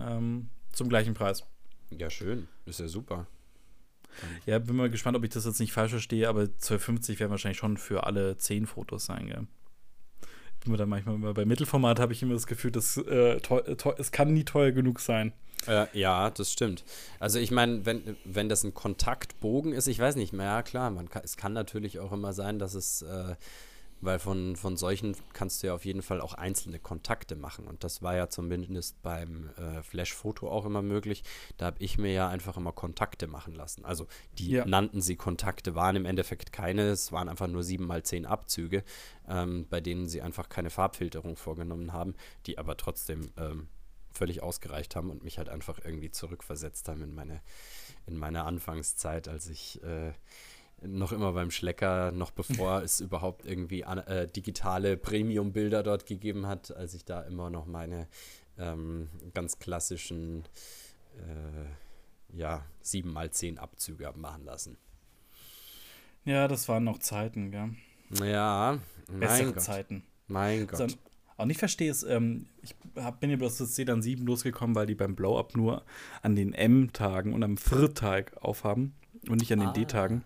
Ähm, 0.00 0.48
zum 0.72 0.88
gleichen 0.88 1.14
Preis. 1.14 1.44
Ja, 1.90 2.10
schön. 2.10 2.48
Ist 2.66 2.80
ja 2.80 2.88
super. 2.88 3.26
Ja, 4.46 4.58
bin 4.58 4.76
mal 4.76 4.90
gespannt, 4.90 5.16
ob 5.16 5.24
ich 5.24 5.30
das 5.30 5.44
jetzt 5.44 5.60
nicht 5.60 5.72
falsch 5.72 5.92
verstehe, 5.92 6.28
aber 6.28 6.42
12,50 6.42 7.18
werden 7.18 7.30
wahrscheinlich 7.30 7.58
schon 7.58 7.76
für 7.76 8.04
alle 8.04 8.36
10 8.36 8.66
Fotos 8.66 9.06
sein, 9.06 9.26
gell? 9.26 9.46
Bin 10.62 10.72
mir 10.72 10.76
dann 10.76 10.88
manchmal 10.88 11.16
immer 11.16 11.34
bei 11.34 11.44
Mittelformat 11.44 11.98
habe 11.98 12.12
ich 12.12 12.22
immer 12.22 12.34
das 12.34 12.46
Gefühl, 12.46 12.70
dass 12.70 12.96
äh, 12.96 13.40
teu, 13.40 13.58
äh, 13.58 13.76
teu, 13.76 13.94
es 13.98 14.12
kann 14.12 14.32
nie 14.32 14.44
teuer 14.44 14.70
genug 14.70 15.00
sein. 15.00 15.32
Äh, 15.66 15.86
ja, 15.92 16.30
das 16.30 16.52
stimmt. 16.52 16.84
Also 17.18 17.38
ich 17.38 17.50
meine, 17.50 17.84
wenn, 17.86 18.16
wenn 18.24 18.48
das 18.48 18.64
ein 18.64 18.74
Kontaktbogen 18.74 19.72
ist, 19.72 19.86
ich 19.86 19.98
weiß 19.98 20.16
nicht 20.16 20.32
mehr, 20.32 20.46
ja 20.46 20.62
klar, 20.62 20.90
man 20.90 21.08
kann, 21.08 21.22
es 21.24 21.36
kann 21.36 21.52
natürlich 21.52 21.98
auch 21.98 22.12
immer 22.12 22.32
sein, 22.32 22.58
dass 22.58 22.74
es, 22.74 23.02
äh, 23.02 23.34
weil 24.02 24.18
von, 24.18 24.56
von 24.56 24.76
solchen 24.76 25.16
kannst 25.32 25.62
du 25.62 25.68
ja 25.68 25.74
auf 25.74 25.84
jeden 25.84 26.02
Fall 26.02 26.20
auch 26.20 26.34
einzelne 26.34 26.78
Kontakte 26.78 27.36
machen. 27.36 27.66
Und 27.66 27.84
das 27.84 28.02
war 28.02 28.16
ja 28.16 28.28
zumindest 28.28 29.00
beim 29.02 29.48
äh, 29.56 29.82
Flash-Foto 29.82 30.50
auch 30.50 30.66
immer 30.66 30.82
möglich. 30.82 31.22
Da 31.56 31.66
habe 31.66 31.76
ich 31.78 31.96
mir 31.98 32.12
ja 32.12 32.28
einfach 32.28 32.56
immer 32.56 32.72
Kontakte 32.72 33.28
machen 33.28 33.54
lassen. 33.54 33.84
Also 33.84 34.06
die 34.38 34.50
Ja. 34.50 34.66
nannten 34.66 35.00
sie 35.00 35.16
Kontakte, 35.16 35.74
waren 35.74 35.96
im 35.96 36.04
Endeffekt 36.04 36.52
keine, 36.52 36.88
es 36.90 37.12
waren 37.12 37.28
einfach 37.28 37.46
nur 37.46 37.62
sieben 37.62 37.86
mal 37.86 38.02
zehn 38.02 38.26
Abzüge, 38.26 38.82
ähm, 39.28 39.66
bei 39.70 39.80
denen 39.80 40.08
sie 40.08 40.20
einfach 40.20 40.48
keine 40.48 40.70
Farbfilterung 40.70 41.36
vorgenommen 41.36 41.92
haben, 41.92 42.14
die 42.46 42.58
aber 42.58 42.76
trotzdem 42.76 43.30
ähm, 43.36 43.68
völlig 44.10 44.42
ausgereicht 44.42 44.96
haben 44.96 45.10
und 45.10 45.22
mich 45.22 45.38
halt 45.38 45.48
einfach 45.48 45.78
irgendwie 45.82 46.10
zurückversetzt 46.10 46.88
haben 46.88 47.02
in 47.02 47.14
meine, 47.14 47.40
in 48.06 48.18
meine 48.18 48.44
Anfangszeit, 48.44 49.28
als 49.28 49.48
ich 49.48 49.82
äh, 49.84 50.12
noch 50.86 51.12
immer 51.12 51.32
beim 51.32 51.50
Schlecker, 51.50 52.12
noch 52.12 52.30
bevor 52.30 52.82
es 52.82 53.00
überhaupt 53.00 53.46
irgendwie 53.46 53.82
äh, 53.82 54.26
digitale 54.28 54.96
Premium-Bilder 54.96 55.82
dort 55.82 56.06
gegeben 56.06 56.46
hat, 56.46 56.74
als 56.76 56.94
ich 56.94 57.04
da 57.04 57.20
immer 57.22 57.50
noch 57.50 57.66
meine 57.66 58.08
ähm, 58.58 59.08
ganz 59.34 59.58
klassischen 59.58 60.44
äh, 61.16 62.36
ja, 62.36 62.64
7x10 62.84 63.58
Abzüge 63.58 64.06
habe 64.06 64.18
machen 64.18 64.44
lassen. 64.44 64.76
Ja, 66.24 66.46
das 66.48 66.68
waren 66.68 66.84
noch 66.84 66.98
Zeiten, 66.98 67.50
gell? 67.50 67.70
Ja, 68.24 68.78
Bessere 69.08 69.52
Gott. 69.52 69.62
Zeiten. 69.62 70.04
Mein 70.28 70.68
Also, 70.70 70.86
Gott. 70.86 70.98
auch 71.36 71.46
nicht 71.46 71.58
verstehe 71.58 71.90
ist, 71.90 72.04
ähm, 72.04 72.46
ich 72.62 72.74
hab, 72.96 73.20
bin 73.20 73.30
ja 73.30 73.36
bloß 73.36 73.58
das 73.58 73.74
Sedan 73.74 74.02
7 74.02 74.24
losgekommen, 74.26 74.76
weil 74.76 74.86
die 74.86 74.94
beim 74.94 75.16
Blow-Up 75.16 75.56
nur 75.56 75.84
an 76.22 76.36
den 76.36 76.54
M-Tagen 76.54 77.34
und 77.34 77.42
am 77.42 77.56
Fr-Tag 77.56 78.36
aufhaben 78.42 78.94
und 79.28 79.38
nicht 79.40 79.52
an 79.52 79.60
den 79.60 79.68
Ah. 79.70 79.72
D-Tagen. 79.72 80.24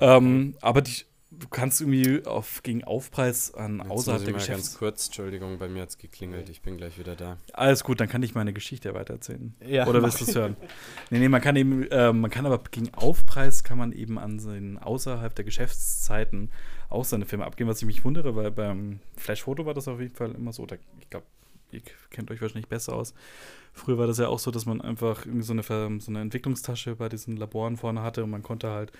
Ähm, 0.00 0.54
aber 0.60 0.82
die, 0.82 1.04
du 1.30 1.48
kannst 1.48 1.80
irgendwie 1.80 2.24
auf, 2.26 2.62
gegen 2.62 2.84
Aufpreis 2.84 3.54
an 3.54 3.78
Jetzt 3.78 3.90
außerhalb 3.90 4.20
muss 4.20 4.24
der 4.24 4.28
ich 4.28 4.32
mal 4.32 4.38
Geschäfts... 4.38 4.70
ganz 4.70 4.78
kurz, 4.78 5.06
Entschuldigung, 5.06 5.58
bei 5.58 5.68
mir 5.68 5.82
hat 5.82 5.90
es 5.90 5.98
geklingelt, 5.98 6.48
ich 6.48 6.62
bin 6.62 6.76
gleich 6.76 6.98
wieder 6.98 7.16
da. 7.16 7.38
Alles 7.52 7.84
gut, 7.84 8.00
dann 8.00 8.08
kann 8.08 8.22
ich 8.22 8.34
meine 8.34 8.52
Geschichte 8.52 8.94
weitererzählen. 8.94 9.54
Ja, 9.66 9.86
Oder 9.86 10.02
willst 10.02 10.20
du 10.20 10.24
es 10.24 10.34
hören? 10.34 10.56
Nee, 11.10 11.18
nee, 11.18 11.28
man 11.28 11.40
kann 11.40 11.56
eben, 11.56 11.86
äh, 11.90 12.12
man 12.12 12.30
kann 12.30 12.46
aber 12.46 12.60
gegen 12.70 12.92
Aufpreis 12.94 13.64
kann 13.64 13.78
man 13.78 13.92
eben 13.92 14.18
an 14.18 14.38
den 14.38 14.78
außerhalb 14.78 15.34
der 15.34 15.44
Geschäftszeiten 15.44 16.50
auch 16.88 17.04
seine 17.04 17.24
Filme 17.24 17.44
abgeben, 17.44 17.70
was 17.70 17.78
ich 17.80 17.86
mich 17.86 18.04
wundere, 18.04 18.34
weil 18.34 18.50
beim 18.50 19.00
Flash-Foto 19.16 19.64
war 19.64 19.74
das 19.74 19.86
auf 19.86 20.00
jeden 20.00 20.14
Fall 20.14 20.32
immer 20.32 20.52
so. 20.52 20.66
Da, 20.66 20.76
ich 20.98 21.08
glaube, 21.08 21.26
ihr 21.72 21.82
kennt 22.10 22.30
euch 22.30 22.40
wahrscheinlich 22.40 22.68
besser 22.68 22.94
aus. 22.94 23.14
Früher 23.72 23.98
war 23.98 24.06
das 24.06 24.18
ja 24.18 24.28
auch 24.28 24.38
so, 24.38 24.50
dass 24.50 24.66
man 24.66 24.80
einfach 24.80 25.24
so 25.40 25.52
eine, 25.52 25.62
so 25.62 26.10
eine 26.10 26.20
Entwicklungstasche 26.20 26.96
bei 26.96 27.08
diesen 27.08 27.36
Laboren 27.36 27.76
vorne 27.76 28.02
hatte 28.02 28.24
und 28.24 28.30
man 28.30 28.42
konnte 28.42 28.68
halt 28.68 28.92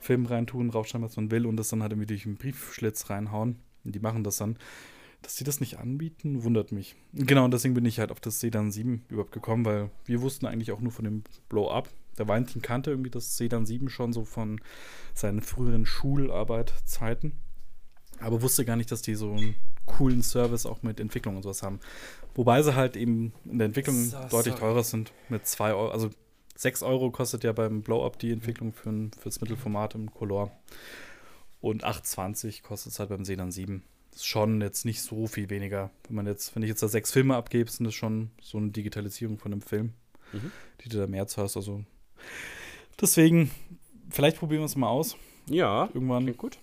Film 0.00 0.26
reintun, 0.26 0.70
raufschreiben, 0.70 1.06
was 1.06 1.16
man 1.16 1.30
will 1.30 1.46
und 1.46 1.56
das 1.56 1.68
dann 1.68 1.82
halt 1.82 1.92
irgendwie 1.92 2.06
durch 2.06 2.26
einen 2.26 2.36
Briefschlitz 2.36 3.10
reinhauen. 3.10 3.56
Und 3.84 3.94
die 3.94 4.00
machen 4.00 4.24
das 4.24 4.36
dann. 4.36 4.56
Dass 5.22 5.34
die 5.34 5.42
das 5.42 5.58
nicht 5.58 5.78
anbieten, 5.78 6.44
wundert 6.44 6.70
mich. 6.70 6.94
Genau, 7.12 7.44
und 7.44 7.52
deswegen 7.52 7.74
bin 7.74 7.84
ich 7.84 7.98
halt 7.98 8.12
auf 8.12 8.20
das 8.20 8.38
Sedan 8.38 8.70
7 8.70 9.04
überhaupt 9.08 9.32
gekommen, 9.32 9.64
weil 9.64 9.90
wir 10.04 10.22
wussten 10.22 10.46
eigentlich 10.46 10.70
auch 10.70 10.80
nur 10.80 10.92
von 10.92 11.04
dem 11.04 11.24
Blow-Up. 11.48 11.88
Der 12.18 12.28
Valentin 12.28 12.62
kannte 12.62 12.90
irgendwie 12.90 13.10
das 13.10 13.36
Sedan 13.36 13.66
7 13.66 13.88
schon 13.88 14.12
so 14.12 14.24
von 14.24 14.60
seinen 15.14 15.40
früheren 15.40 15.86
Schularbeitzeiten. 15.86 17.32
Aber 18.20 18.42
wusste 18.42 18.64
gar 18.64 18.76
nicht, 18.76 18.90
dass 18.90 19.02
die 19.02 19.14
so 19.14 19.32
einen 19.32 19.54
coolen 19.86 20.22
Service 20.22 20.66
auch 20.66 20.82
mit 20.82 21.00
Entwicklung 21.00 21.36
und 21.36 21.42
sowas 21.42 21.62
haben. 21.62 21.80
Wobei 22.34 22.62
sie 22.62 22.74
halt 22.74 22.96
eben 22.96 23.32
in 23.44 23.58
der 23.58 23.66
Entwicklung 23.66 23.96
So, 24.04 24.16
deutlich 24.30 24.54
sorry. 24.54 24.58
teurer 24.60 24.82
sind. 24.84 25.12
Mit 25.28 25.46
2 25.46 25.72
Euro. 25.74 25.90
Also 25.90 26.10
6 26.56 26.82
Euro 26.82 27.10
kostet 27.10 27.44
ja 27.44 27.52
beim 27.52 27.82
Blow-Up 27.82 28.18
die 28.18 28.32
Entwicklung 28.32 28.72
für 28.72 28.90
ein, 28.90 29.10
fürs 29.18 29.40
Mittelformat 29.40 29.94
im 29.94 30.12
Color. 30.12 30.50
Und 31.60 31.84
8,20 31.84 32.62
kostet 32.62 32.92
es 32.92 32.98
halt 32.98 33.08
beim 33.10 33.24
Sedan 33.24 33.50
7. 33.52 33.82
Das 34.10 34.20
ist 34.20 34.26
schon 34.26 34.60
jetzt 34.60 34.84
nicht 34.84 35.00
so 35.02 35.26
viel 35.26 35.48
weniger. 35.50 35.90
Wenn 36.08 36.16
man 36.16 36.26
jetzt, 36.26 36.54
wenn 36.54 36.62
ich 36.62 36.68
jetzt 36.68 36.82
da 36.82 36.88
sechs 36.88 37.12
Filme 37.12 37.36
abgebe, 37.36 37.70
sind 37.70 37.84
das 37.86 37.94
schon 37.94 38.30
so 38.40 38.58
eine 38.58 38.70
Digitalisierung 38.70 39.38
von 39.38 39.52
einem 39.52 39.62
Film, 39.62 39.92
Mhm. 40.32 40.50
die 40.84 40.88
du 40.88 40.98
da 40.98 41.06
mehr 41.06 41.26
zahlst. 41.26 41.56
Also 41.56 41.84
deswegen, 43.00 43.50
vielleicht 44.10 44.38
probieren 44.38 44.60
wir 44.62 44.66
es 44.66 44.76
mal 44.76 44.88
aus. 44.88 45.16
Ja, 45.46 45.88
Irgendwann. 45.94 46.24
klingt 46.24 46.38
gut. 46.38 46.58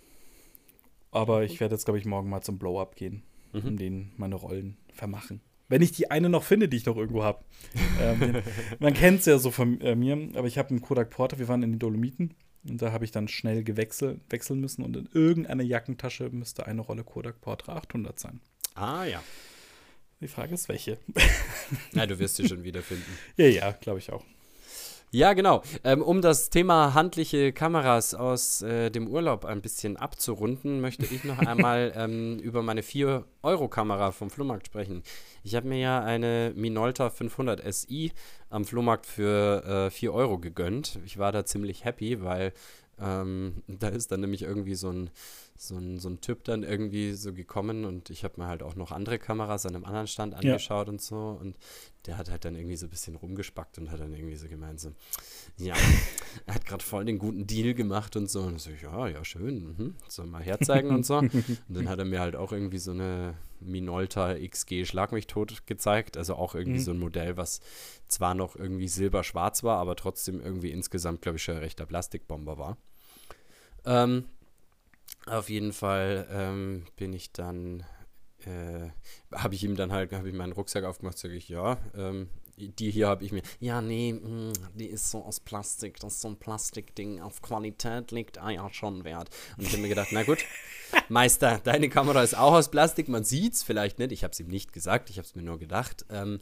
Aber 1.16 1.44
ich 1.44 1.62
werde 1.62 1.76
jetzt, 1.76 1.86
glaube 1.86 1.98
ich, 1.98 2.06
morgen 2.06 2.30
mal 2.30 2.42
zum 2.42 2.58
Blow-Up 2.58 2.98
gehen 2.98 3.24
mhm. 3.54 3.62
und 3.62 3.78
denen 3.78 4.12
meine 4.18 4.36
Rollen 4.36 4.78
vermachen. 4.94 5.40
Wenn 5.70 5.82
ich 5.82 5.94
die 5.94 6.12
eine 6.12 6.30
noch 6.30 6.44
finde, 6.44 6.68
die 6.68 6.76
ich 6.76 6.86
noch 6.86 6.98
irgendwo 6.98 7.24
habe. 7.24 7.44
ähm, 8.02 8.42
man 8.80 8.94
kennt 8.94 9.22
es 9.22 9.26
ja 9.26 9.38
so 9.38 9.50
von 9.50 9.80
äh, 9.80 9.96
mir, 9.96 10.30
aber 10.36 10.48
ich 10.48 10.58
habe 10.58 10.72
einen 10.72 10.82
Kodak 10.82 11.10
Porter, 11.10 11.40
wir 11.40 11.48
waren 11.48 11.64
in 11.64 11.72
den 11.72 11.80
Dolomiten 11.80 12.34
und 12.68 12.82
da 12.82 12.92
habe 12.92 13.06
ich 13.06 13.12
dann 13.12 13.30
schnell 13.30 13.64
gewechselt, 13.64 14.20
wechseln 14.30 14.60
müssen 14.60 14.84
und 14.84 14.98
in 14.98 15.08
irgendeiner 15.14 15.64
Jackentasche 15.64 16.30
müsste 16.32 16.68
eine 16.68 16.82
Rolle 16.82 17.06
Kodak 17.06 17.40
Portra 17.40 17.78
800 17.78 18.20
sein. 18.20 18.42
Ah 18.76 19.06
ja. 19.06 19.24
Die 20.20 20.28
Frage 20.28 20.54
ist, 20.54 20.68
welche. 20.68 20.98
Na, 21.94 22.06
du 22.06 22.20
wirst 22.20 22.36
sie 22.36 22.48
schon 22.48 22.64
wiederfinden. 22.66 23.06
ja, 23.38 23.48
ja, 23.48 23.72
glaube 23.72 24.00
ich 24.00 24.12
auch. 24.12 24.26
Ja, 25.16 25.32
genau. 25.32 25.62
Ähm, 25.86 26.02
um 26.02 26.22
das 26.22 26.50
Thema 26.50 26.94
handliche 26.94 27.54
Kameras 27.54 28.14
aus 28.14 28.62
äh, 28.64 28.92
dem 28.92 29.08
Urlaub 29.08 29.46
ein 29.46 29.62
bisschen 29.62 29.96
abzurunden, 29.96 30.82
möchte 30.82 31.06
ich 31.06 31.24
noch 31.24 31.38
einmal 31.48 31.94
ähm, 31.96 32.38
über 32.40 32.62
meine 32.62 32.82
4-Euro-Kamera 32.82 34.12
vom 34.12 34.30
Flohmarkt 34.30 34.68
sprechen. 34.68 35.04
Ich 35.42 35.56
habe 35.56 35.70
mir 35.70 35.80
ja 35.80 36.04
eine 36.04 36.52
Minolta 36.58 37.10
500 37.10 37.64
SI 37.74 38.12
am 38.50 38.66
Flohmarkt 38.66 39.06
für 39.06 39.88
äh, 39.88 39.90
4 39.90 40.14
Euro 40.14 40.38
gegönnt. 40.38 41.00
Ich 41.06 41.18
war 41.18 41.32
da 41.32 41.46
ziemlich 41.46 41.86
happy, 41.86 42.22
weil 42.22 42.52
ähm, 43.00 43.64
da 43.70 43.88
ist 43.88 44.12
dann 44.12 44.20
nämlich 44.20 44.42
irgendwie 44.42 44.76
so 44.76 44.90
ein 44.90 45.12
so 45.58 45.78
ein, 45.78 46.00
so 46.00 46.10
ein 46.10 46.20
Typ 46.20 46.44
dann 46.44 46.64
irgendwie 46.64 47.14
so 47.14 47.34
gekommen 47.34 47.86
und 47.86 48.10
ich 48.10 48.24
habe 48.26 48.42
mir 48.42 48.48
halt 48.48 48.62
auch 48.62 48.76
noch 48.76 48.92
andere 48.92 49.18
Kameras 49.20 49.66
an 49.66 49.76
einem 49.76 49.86
anderen 49.86 50.08
Stand 50.08 50.34
angeschaut 50.34 50.88
ja. 50.88 50.92
und 50.92 51.02
so 51.02 51.38
und 51.40 51.58
der 52.06 52.18
hat 52.18 52.30
halt 52.30 52.44
dann 52.44 52.56
irgendwie 52.56 52.76
so 52.76 52.86
ein 52.86 52.90
bisschen 52.90 53.16
rumgespackt 53.16 53.78
und 53.78 53.90
hat 53.90 54.02
dann 54.02 54.14
irgendwie 54.14 54.36
so 54.36 54.50
gemeint 54.50 54.82
so, 54.82 54.92
ja, 55.58 55.76
er 56.46 56.56
hat 56.56 56.66
gerade 56.66 56.84
voll 56.84 57.06
den 57.06 57.20
guten 57.20 57.48
Deal 57.48 57.74
gemacht 57.74 58.18
und 58.18 58.30
so 58.30 58.42
und 58.42 58.60
so, 58.60 58.70
ja, 58.70 59.08
ja, 59.08 59.24
schön, 59.24 59.76
mhm. 59.78 59.96
so 60.10 60.26
mal 60.26 60.44
herzeigen 60.44 60.90
und 60.90 61.06
so 61.06 61.18
und 61.20 61.60
dann 61.70 61.88
hat 61.88 62.00
er 62.00 62.06
mir 62.06 62.20
halt 62.20 62.36
auch 62.36 62.52
irgendwie 62.52 62.80
so 62.80 62.92
eine 62.92 63.36
Minolta 63.62 64.36
XG 64.36 64.86
Schlag 64.86 65.14
mich 65.14 65.28
tot 65.28 65.66
gezeigt, 65.66 66.18
also 66.18 66.36
auch 66.36 66.54
irgendwie 66.54 66.80
mhm. 66.80 66.84
so 66.84 66.92
ein 66.92 67.00
Modell, 67.00 67.38
was 67.38 67.62
zwar 68.08 68.36
noch 68.36 68.58
irgendwie 68.58 68.90
silber-schwarz 68.90 69.64
war, 69.64 69.78
aber 69.78 69.96
trotzdem 69.96 70.42
irgendwie 70.42 70.72
insgesamt, 70.72 71.22
glaube 71.22 71.38
ich, 71.38 71.44
schon 71.44 71.56
ein 71.56 71.62
rechter 71.62 71.86
Plastikbomber 71.86 72.58
war. 72.58 72.78
Ähm, 73.86 74.26
auf 75.26 75.50
jeden 75.50 75.74
Fall 75.74 76.28
ähm, 76.32 76.86
bin 76.96 77.14
ich 77.14 77.32
dann, 77.32 77.84
äh, 78.46 78.90
habe 79.34 79.56
ich 79.56 79.64
ihm 79.64 79.76
dann 79.76 79.92
halt, 79.92 80.12
habe 80.14 80.30
ich 80.30 80.36
meinen 80.36 80.54
Rucksack 80.54 80.84
aufgemacht, 80.84 81.18
sage 81.18 81.36
ich, 81.36 81.50
ja, 81.50 81.78
ähm, 81.96 82.30
die 82.58 82.92
hier 82.92 83.08
habe 83.08 83.24
ich 83.24 83.32
mir, 83.32 83.42
ja, 83.60 83.82
nee, 83.82 84.14
mh, 84.14 84.30
mm, 84.30 84.54
die 84.76 84.88
ist 84.88 85.12
so 85.12 85.24
aus 85.24 85.40
Plastik, 85.40 86.00
das 86.00 86.16
ist 86.16 86.22
so 86.22 86.30
ein 86.30 86.38
Plastikding, 86.38 87.22
auf 87.22 87.42
Qualität 87.42 88.12
liegt, 88.12 88.38
ah 88.38 88.50
ja, 88.50 88.70
schon 88.72 89.04
wert. 89.04 89.30
Und 89.58 89.66
ich 89.66 89.72
habe 89.74 89.82
mir 89.82 89.90
gedacht, 89.90 90.10
na 90.12 90.24
gut, 90.24 90.40
Meister, 91.10 91.60
deine 91.64 91.90
Kamera 91.90 92.24
ist 92.24 92.38
auch 92.38 92.54
aus 92.54 92.70
Plastik, 92.72 93.10
man 93.10 93.24
sieht 93.24 93.54
es 93.54 93.64
vielleicht 93.64 94.00
nicht, 94.00 94.12
ich 94.12 94.24
habe 94.24 94.32
es 94.32 94.40
ihm 94.40 94.48
nicht 94.48 94.72
gesagt, 94.72 95.10
ich 95.10 95.18
habe 95.18 95.26
es 95.26 95.36
mir 95.36 95.42
nur 95.42 95.60
gedacht, 95.60 96.06
ähm, 96.10 96.40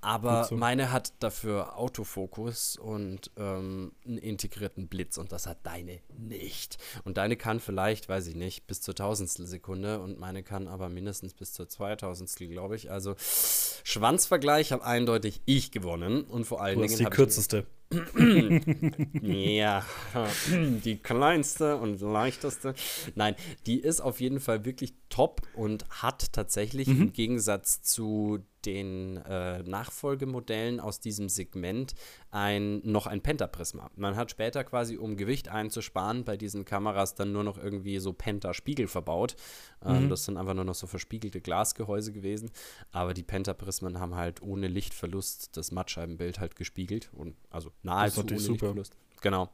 aber 0.00 0.44
so. 0.44 0.56
meine 0.56 0.92
hat 0.92 1.14
dafür 1.20 1.78
Autofokus 1.78 2.76
und 2.76 3.30
ähm, 3.36 3.92
einen 4.04 4.18
integrierten 4.18 4.88
Blitz 4.88 5.16
und 5.16 5.32
das 5.32 5.46
hat 5.46 5.58
deine 5.64 6.00
nicht. 6.16 6.78
Und 7.04 7.16
deine 7.16 7.36
kann 7.36 7.60
vielleicht, 7.60 8.08
weiß 8.08 8.26
ich 8.26 8.34
nicht, 8.34 8.66
bis 8.66 8.82
zur 8.82 8.94
Tausendstel 8.94 9.46
Sekunde 9.46 10.00
und 10.00 10.18
meine 10.18 10.42
kann 10.42 10.68
aber 10.68 10.88
mindestens 10.88 11.34
bis 11.34 11.52
zur 11.52 11.68
Zweitausendstel, 11.68 12.48
glaube 12.48 12.76
ich. 12.76 12.90
Also 12.90 13.14
Schwanzvergleich 13.18 14.72
habe 14.72 14.84
eindeutig 14.84 15.40
ich 15.46 15.70
gewonnen 15.70 16.24
und 16.24 16.44
vor 16.44 16.60
allen 16.60 16.78
du 16.78 16.86
Dingen. 16.86 16.98
Die 16.98 17.04
kürzeste. 17.04 17.66
ja, 19.22 19.84
die 20.84 20.96
kleinste 20.96 21.76
und 21.76 22.00
leichteste. 22.00 22.74
Nein, 23.14 23.36
die 23.66 23.80
ist 23.80 24.00
auf 24.00 24.20
jeden 24.20 24.40
Fall 24.40 24.64
wirklich 24.64 24.94
top 25.08 25.42
und 25.54 25.88
hat 25.90 26.32
tatsächlich 26.32 26.88
mhm. 26.88 27.02
im 27.02 27.12
Gegensatz 27.12 27.82
zu 27.82 28.40
den 28.66 29.18
äh, 29.18 29.62
Nachfolgemodellen 29.62 30.80
aus 30.80 31.00
diesem 31.00 31.28
Segment 31.28 31.94
ein, 32.30 32.80
noch 32.84 33.06
ein 33.06 33.22
Pentaprisma. 33.22 33.90
Man 33.96 34.16
hat 34.16 34.30
später 34.30 34.64
quasi, 34.64 34.96
um 34.96 35.16
Gewicht 35.16 35.48
einzusparen, 35.48 36.24
bei 36.24 36.36
diesen 36.36 36.64
Kameras 36.64 37.14
dann 37.14 37.32
nur 37.32 37.44
noch 37.44 37.56
irgendwie 37.56 37.98
so 37.98 38.12
Pentaspiegel 38.12 38.88
verbaut. 38.88 39.36
Ähm, 39.84 40.04
mhm. 40.04 40.08
Das 40.10 40.24
sind 40.24 40.36
einfach 40.36 40.54
nur 40.54 40.64
noch 40.64 40.74
so 40.74 40.86
verspiegelte 40.86 41.40
Glasgehäuse 41.40 42.12
gewesen. 42.12 42.50
Aber 42.92 43.14
die 43.14 43.22
Pentaprismen 43.22 44.00
haben 44.00 44.16
halt 44.16 44.42
ohne 44.42 44.66
Lichtverlust 44.66 45.56
das 45.56 45.70
Mattscheibenbild 45.70 46.40
halt 46.40 46.56
gespiegelt. 46.56 47.10
Und, 47.14 47.36
also 47.50 47.70
nahezu 47.82 48.20
ohne 48.20 48.38
super. 48.38 48.50
Lichtverlust. 48.66 48.96
Genau. 49.22 49.48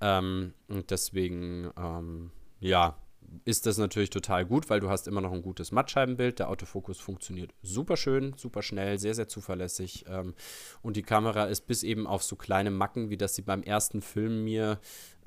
Ähm, 0.00 0.54
und 0.68 0.90
deswegen, 0.90 1.70
ähm, 1.76 2.30
ja, 2.60 2.96
ist 3.44 3.66
das 3.66 3.78
natürlich 3.78 4.10
total 4.10 4.44
gut, 4.44 4.70
weil 4.70 4.80
du 4.80 4.90
hast 4.90 5.08
immer 5.08 5.20
noch 5.20 5.32
ein 5.32 5.42
gutes 5.42 5.72
Mattscheibenbild. 5.72 6.38
Der 6.38 6.48
Autofokus 6.48 6.98
funktioniert 6.98 7.52
super 7.62 7.96
schön, 7.96 8.34
super 8.36 8.62
schnell, 8.62 8.98
sehr, 8.98 9.14
sehr 9.14 9.28
zuverlässig. 9.28 10.04
Ähm, 10.08 10.34
und 10.82 10.96
die 10.96 11.02
Kamera 11.02 11.46
ist 11.46 11.66
bis 11.66 11.82
eben 11.82 12.06
auf 12.06 12.22
so 12.22 12.36
kleine 12.36 12.70
Macken, 12.70 13.10
wie 13.10 13.16
das 13.16 13.34
sie 13.34 13.42
beim 13.42 13.62
ersten 13.62 14.02
Film 14.02 14.44
mir 14.44 14.78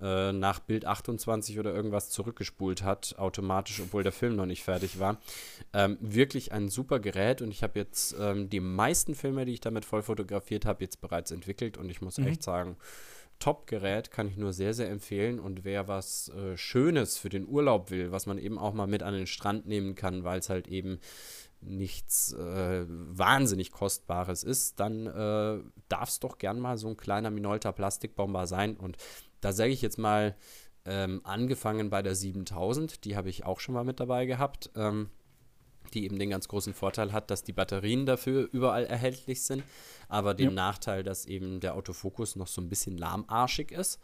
äh, 0.02 0.34
nach 0.34 0.60
Bild 0.60 0.86
28 0.86 1.60
oder 1.60 1.74
irgendwas 1.74 2.10
zurückgespult 2.10 2.84
hat, 2.84 3.16
automatisch, 3.18 3.80
obwohl 3.82 4.04
der 4.04 4.12
Film 4.12 4.36
noch 4.36 4.46
nicht 4.46 4.64
fertig 4.64 5.00
war. 5.00 5.18
Ähm, 5.74 5.98
wirklich 6.02 6.52
ein 6.52 6.70
super 6.70 7.00
Gerät 7.00 7.42
und 7.42 7.50
ich 7.50 7.64
habe 7.64 7.80
jetzt 7.80 8.16
ähm, 8.20 8.50
die 8.50 8.60
meisten 8.60 9.16
Filme, 9.16 9.46
die 9.46 9.54
ich 9.54 9.62
damit 9.62 9.86
voll 9.86 10.02
fotografiert 10.02 10.66
habe, 10.66 10.84
jetzt 10.84 11.02
bereits 11.02 11.32
entwickelt 11.32 11.78
und 11.78 11.90
ich 11.90 12.02
muss 12.02 12.18
mhm. 12.18 12.28
echt 12.28 12.44
sagen, 12.44 12.78
Top-Gerät, 13.40 14.12
kann 14.12 14.28
ich 14.28 14.38
nur 14.38 14.54
sehr, 14.54 14.74
sehr 14.74 14.90
empfehlen. 14.90 15.40
Und 15.40 15.64
wer 15.64 15.88
was 15.88 16.30
äh, 16.30 16.58
Schönes 16.58 17.18
für 17.18 17.30
den 17.30 17.48
Urlaub 17.48 17.92
will, 17.92 18.12
was 18.12 18.26
man 18.26 18.38
eben 18.38 18.58
auch 18.58 18.74
mal 18.74 18.88
mit 18.88 19.04
an 19.04 19.14
den 19.14 19.28
Strand 19.28 19.68
nehmen 19.68 19.96
kann, 19.96 20.24
weil 20.24 20.40
es 20.40 20.50
halt 20.50 20.68
eben 20.68 21.00
nichts 21.62 22.34
äh, 22.34 22.86
wahnsinnig 22.88 23.72
Kostbares 23.72 24.44
ist, 24.44 24.80
dann 24.80 25.08
äh, 25.08 25.64
darf 25.90 26.10
es 26.10 26.20
doch 26.20 26.38
gern 26.38 26.60
mal 26.60 26.78
so 26.78 26.88
ein 26.88 26.98
kleiner 26.98 27.32
Minolta 27.32 27.72
Plastikbomber 27.72 28.48
sein. 28.48 28.78
Und 28.78 28.98
da 29.42 29.52
sage 29.52 29.72
ich 29.72 29.82
jetzt 29.82 29.98
mal, 29.98 30.36
ähm, 30.86 31.22
angefangen 31.24 31.90
bei 31.90 32.02
der 32.04 32.16
7000, 32.16 33.06
die 33.06 33.16
habe 33.16 33.30
ich 33.30 33.44
auch 33.44 33.60
schon 33.60 33.74
mal 33.74 33.84
mit 33.84 34.00
dabei 34.00 34.26
gehabt. 34.26 34.70
Ähm, 34.76 35.10
die 35.96 36.06
eben 36.06 36.20
den 36.20 36.30
ganz 36.30 36.48
großen 36.48 36.74
Vorteil 36.74 37.14
hat, 37.14 37.32
dass 37.32 37.44
die 37.44 37.54
Batterien 37.54 38.06
dafür 38.06 38.48
überall 38.52 38.86
erhältlich 38.86 39.42
sind, 39.44 39.64
aber 40.08 40.34
den 40.34 40.50
ja. 40.50 40.56
Nachteil, 40.56 41.04
dass 41.04 41.26
eben 41.26 41.60
der 41.60 41.76
Autofokus 41.76 42.36
noch 42.36 42.48
so 42.48 42.62
ein 42.62 42.70
bisschen 42.70 42.98
lahmarschig 42.98 43.72
ist. 43.72 44.00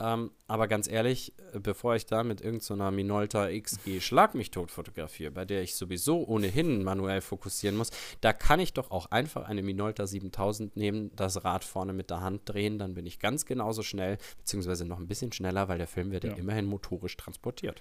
Ähm, 0.00 0.32
aber 0.48 0.66
ganz 0.66 0.88
ehrlich, 0.88 1.34
äh, 1.52 1.60
bevor 1.60 1.94
ich 1.94 2.04
da 2.06 2.24
mit 2.24 2.40
irgendeiner 2.40 2.90
so 2.90 2.96
Minolta 2.96 3.48
XG 3.48 4.00
Schlag 4.00 4.34
mich 4.34 4.50
tot 4.50 4.72
fotografiere, 4.72 5.30
bei 5.30 5.44
der 5.44 5.62
ich 5.62 5.76
sowieso 5.76 6.26
ohnehin 6.26 6.82
manuell 6.82 7.20
fokussieren 7.20 7.76
muss, 7.76 7.90
da 8.20 8.32
kann 8.32 8.58
ich 8.58 8.72
doch 8.72 8.90
auch 8.90 9.06
einfach 9.06 9.44
eine 9.44 9.62
Minolta 9.62 10.06
7000 10.06 10.76
nehmen, 10.76 11.12
das 11.14 11.44
Rad 11.44 11.62
vorne 11.62 11.92
mit 11.92 12.10
der 12.10 12.22
Hand 12.22 12.42
drehen, 12.46 12.78
dann 12.78 12.94
bin 12.94 13.06
ich 13.06 13.20
ganz 13.20 13.46
genauso 13.46 13.84
schnell, 13.84 14.18
beziehungsweise 14.38 14.84
noch 14.84 14.98
ein 14.98 15.06
bisschen 15.06 15.30
schneller, 15.30 15.68
weil 15.68 15.78
der 15.78 15.86
Film 15.86 16.10
wird 16.10 16.24
ja, 16.24 16.30
ja 16.30 16.36
immerhin 16.36 16.66
motorisch 16.66 17.16
transportiert. 17.16 17.80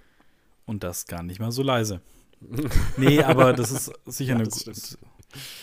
Und 0.65 0.83
das 0.83 1.07
gar 1.07 1.23
nicht 1.23 1.39
mal 1.39 1.51
so 1.51 1.63
leise. 1.63 1.99
nee, 2.97 3.21
aber 3.21 3.53
das 3.53 3.71
ist 3.71 3.91
sicher, 4.05 4.33
ja, 4.33 4.39
eine, 4.39 4.45
das 4.45 4.97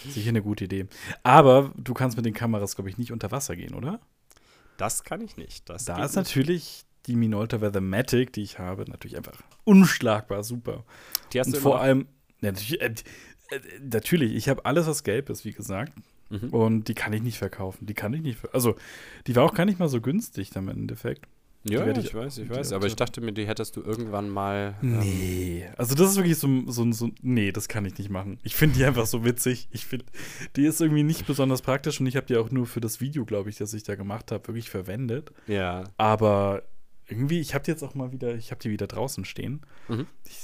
sicher 0.09 0.29
eine 0.29 0.43
gute 0.43 0.65
Idee. 0.65 0.87
Aber 1.23 1.73
du 1.77 1.95
kannst 1.95 2.17
mit 2.17 2.27
den 2.27 2.35
Kameras, 2.35 2.75
glaube 2.75 2.91
ich, 2.91 2.99
nicht 2.99 3.13
unter 3.13 3.31
Wasser 3.31 3.57
gehen, 3.57 3.75
oder? 3.75 4.01
Das 4.77 5.05
kann 5.05 5.21
ich 5.21 5.37
nicht. 5.37 5.69
Das 5.69 5.85
da 5.85 5.97
ist 6.05 6.17
nicht. 6.17 6.17
natürlich 6.17 6.85
die 7.07 7.17
Minolta 7.17 7.61
Weathermatic, 7.61 8.33
die 8.33 8.43
ich 8.43 8.59
habe, 8.59 8.85
natürlich 8.89 9.17
einfach 9.17 9.41
unschlagbar 9.65 10.43
super. 10.43 10.85
Die 11.33 11.41
hast 11.41 11.49
Und 11.49 11.57
du 11.57 11.61
vor 11.61 11.81
allem, 11.81 12.07
natürlich, 12.41 12.81
äh, 12.81 12.95
natürlich, 13.83 14.35
ich 14.35 14.49
habe 14.49 14.65
alles, 14.65 14.87
was 14.87 15.05
gelb 15.05 15.31
ist, 15.31 15.45
wie 15.45 15.53
gesagt. 15.53 15.93
Mhm. 16.31 16.51
Und 16.51 16.89
die 16.89 16.95
kann 16.95 17.13
ich 17.13 17.23
nicht 17.23 17.39
verkaufen. 17.39 17.87
Die 17.87 17.95
kann 17.95 18.15
ich 18.15 18.23
nicht. 18.23 18.39
Also, 18.55 18.77
die 19.27 19.35
war 19.37 19.45
auch 19.45 19.55
gar 19.55 19.65
nicht 19.65 19.79
mal 19.79 19.89
so 19.89 20.01
günstig 20.01 20.51
dann 20.51 20.69
im 20.69 20.81
Endeffekt. 20.81 21.27
Ja, 21.65 21.87
ich, 21.87 21.99
ich, 21.99 22.15
weiß, 22.15 22.39
ich 22.39 22.49
weiß. 22.49 22.73
Aber 22.73 22.87
ich 22.87 22.97
dachte 22.97 23.21
mir, 23.21 23.33
die 23.33 23.47
hättest 23.47 23.77
du 23.77 23.83
irgendwann 23.83 24.31
mal. 24.31 24.77
Ähm 24.83 25.01
nee. 25.01 25.69
Also, 25.77 25.95
das 25.95 26.13
ist 26.13 26.17
wirklich 26.17 26.39
so, 26.39 26.49
so, 26.67 26.91
so. 26.91 27.11
Nee, 27.21 27.53
das 27.53 27.69
kann 27.69 27.85
ich 27.85 27.99
nicht 27.99 28.09
machen. 28.09 28.39
Ich 28.43 28.57
finde 28.57 28.79
die 28.79 28.85
einfach 28.85 29.05
so 29.05 29.25
witzig. 29.27 29.69
Ich 29.71 29.85
finde, 29.85 30.07
die 30.57 30.65
ist 30.65 30.81
irgendwie 30.81 31.03
nicht 31.03 31.27
besonders 31.27 31.61
praktisch 31.61 32.01
und 32.01 32.07
ich 32.07 32.17
habe 32.17 32.27
die 32.27 32.37
auch 32.37 32.51
nur 32.51 32.67
für 32.67 32.81
das 32.81 33.03
Video, 33.03 33.27
glaube 33.27 33.51
ich, 33.51 33.57
das 33.57 33.75
ich 33.75 33.83
da 33.83 33.95
gemacht 33.95 34.33
habe, 34.33 34.49
wirklich 34.49 34.71
verwendet. 34.71 35.33
Ja. 35.47 35.85
Aber 35.99 36.63
irgendwie, 37.09 37.41
ich 37.41 37.55
habe 37.55 37.65
die 37.65 37.73
jetzt 37.73 37.83
auch 37.83 37.95
mal 37.95 38.11
wieder, 38.11 38.35
ich 38.35 38.53
habe 38.53 38.61
die 38.63 38.71
wieder 38.71 38.87
draußen 38.87 39.27
stehen. 39.27 39.61
Mhm. 39.89 40.07
Ich 40.25 40.39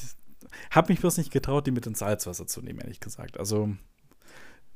habe 0.70 0.92
mich 0.92 1.00
bloß 1.00 1.16
nicht 1.16 1.32
getraut, 1.32 1.66
die 1.66 1.70
mit 1.70 1.86
ins 1.86 2.00
Salzwasser 2.00 2.46
zu 2.46 2.60
nehmen, 2.60 2.80
ehrlich 2.80 3.00
gesagt. 3.00 3.38
Also, 3.38 3.70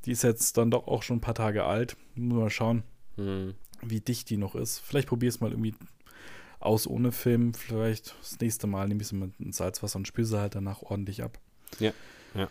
die 0.07 0.13
ist 0.13 0.23
jetzt 0.23 0.57
dann 0.57 0.71
doch 0.71 0.87
auch 0.87 1.03
schon 1.03 1.19
ein 1.19 1.23
paar 1.23 1.35
Tage 1.35 1.65
alt. 1.65 1.99
Muss 2.15 2.39
mal 2.39 2.51
schauen, 2.51 2.83
mhm. 3.19 3.55
wie 3.83 4.01
dicht 4.01 4.31
die 4.31 4.39
noch 4.39 4.55
ist. 4.55 4.79
Vielleicht 4.79 5.09
probier 5.09 5.29
es 5.29 5.41
mal 5.41 5.51
irgendwie 5.51 5.75
aus 6.61 6.87
ohne 6.87 7.11
Film. 7.13 7.53
Vielleicht 7.55 8.15
das 8.21 8.39
nächste 8.41 8.67
Mal 8.67 8.87
nehme 8.89 9.03
ich 9.03 9.09
sie 9.09 9.17
mit 9.17 9.33
Salzwasser 9.55 9.97
und 9.97 10.07
spüre 10.07 10.27
sie 10.27 10.39
halt 10.39 10.55
danach 10.55 10.83
ordentlich 10.83 11.23
ab. 11.23 11.39
Ja, 11.81 11.93
ja. 12.35 12.49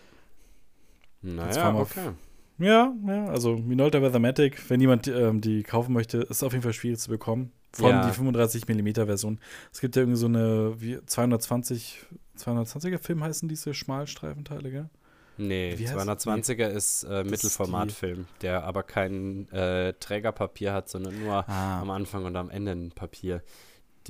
Naja, 1.22 1.76
okay. 1.76 2.12
Ja, 2.58 2.94
ja, 3.08 3.26
also 3.28 3.56
Minolta 3.58 4.02
Weathermatic, 4.02 4.70
wenn 4.70 4.82
jemand 4.82 5.08
ähm, 5.08 5.40
die 5.42 5.64
kaufen 5.64 5.94
möchte, 5.94 6.18
ist 6.20 6.44
auf 6.44 6.52
jeden 6.52 6.64
Fall 6.64 6.74
schwierig 6.74 7.00
zu 7.00 7.10
bekommen. 7.10 7.52
Vor 7.72 7.88
allem 7.88 7.98
ja. 8.02 8.08
die 8.08 8.14
35 8.16 8.68
mm 8.68 8.94
Version. 9.06 9.40
Es 9.72 9.80
gibt 9.80 9.96
ja 9.96 10.02
irgendwie 10.02 10.18
so 10.20 10.26
eine 10.26 10.74
wie 10.82 11.00
220 11.06 12.06
220er 12.38 12.98
Film 13.00 13.24
heißen 13.24 13.48
diese 13.50 13.74
Schmalstreifenteile, 13.74 14.72
gell? 14.72 14.90
Nee, 15.38 15.76
Wie 15.78 15.88
heißt- 15.88 15.96
220er 15.98 16.68
ist 16.68 17.04
äh, 17.04 17.24
Mittelformatfilm, 17.24 18.26
der 18.42 18.64
aber 18.66 18.84
kein 18.84 19.50
äh, 19.52 19.94
Trägerpapier 19.94 20.74
hat, 20.74 20.90
sondern 20.90 21.18
nur 21.22 21.48
Ah. 21.50 21.82
am 21.82 21.90
Anfang 21.92 22.26
und 22.26 22.36
am 22.36 22.50
Ende 22.50 22.72
ein 22.74 22.90
Papier. 22.92 23.42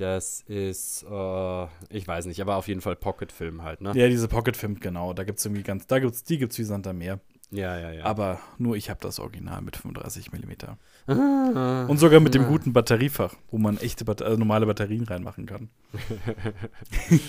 Das 0.00 0.40
ist, 0.46 1.04
äh, 1.10 1.66
ich 1.90 2.08
weiß 2.08 2.24
nicht, 2.24 2.40
aber 2.40 2.56
auf 2.56 2.68
jeden 2.68 2.80
Fall 2.80 2.96
Pocketfilm 2.96 3.62
halt, 3.62 3.82
ne? 3.82 3.92
Ja, 3.94 4.08
diese 4.08 4.28
Pocket-Film, 4.28 4.80
genau. 4.80 5.12
Da 5.12 5.24
gibt's 5.24 5.44
irgendwie 5.44 5.62
ganz, 5.62 5.86
da 5.86 5.98
gibt's, 5.98 6.24
die 6.24 6.38
gibt's 6.38 6.58
wie 6.58 6.64
Sand 6.64 6.86
am 6.86 6.96
Meer. 6.96 7.20
Ja, 7.50 7.78
ja, 7.78 7.90
ja. 7.92 8.04
Aber 8.06 8.40
nur 8.56 8.76
ich 8.76 8.88
habe 8.88 8.98
das 9.02 9.20
Original 9.20 9.60
mit 9.60 9.76
35 9.76 10.32
mm. 10.32 11.12
Ah. 11.12 11.84
Und 11.86 11.98
sogar 11.98 12.18
mit 12.20 12.32
dem 12.32 12.46
guten 12.46 12.72
Batteriefach, 12.72 13.34
wo 13.50 13.58
man 13.58 13.76
echte 13.76 14.06
Batter 14.06 14.24
also 14.24 14.38
normale 14.38 14.64
Batterien 14.64 15.04
reinmachen 15.04 15.44
kann. 15.44 15.68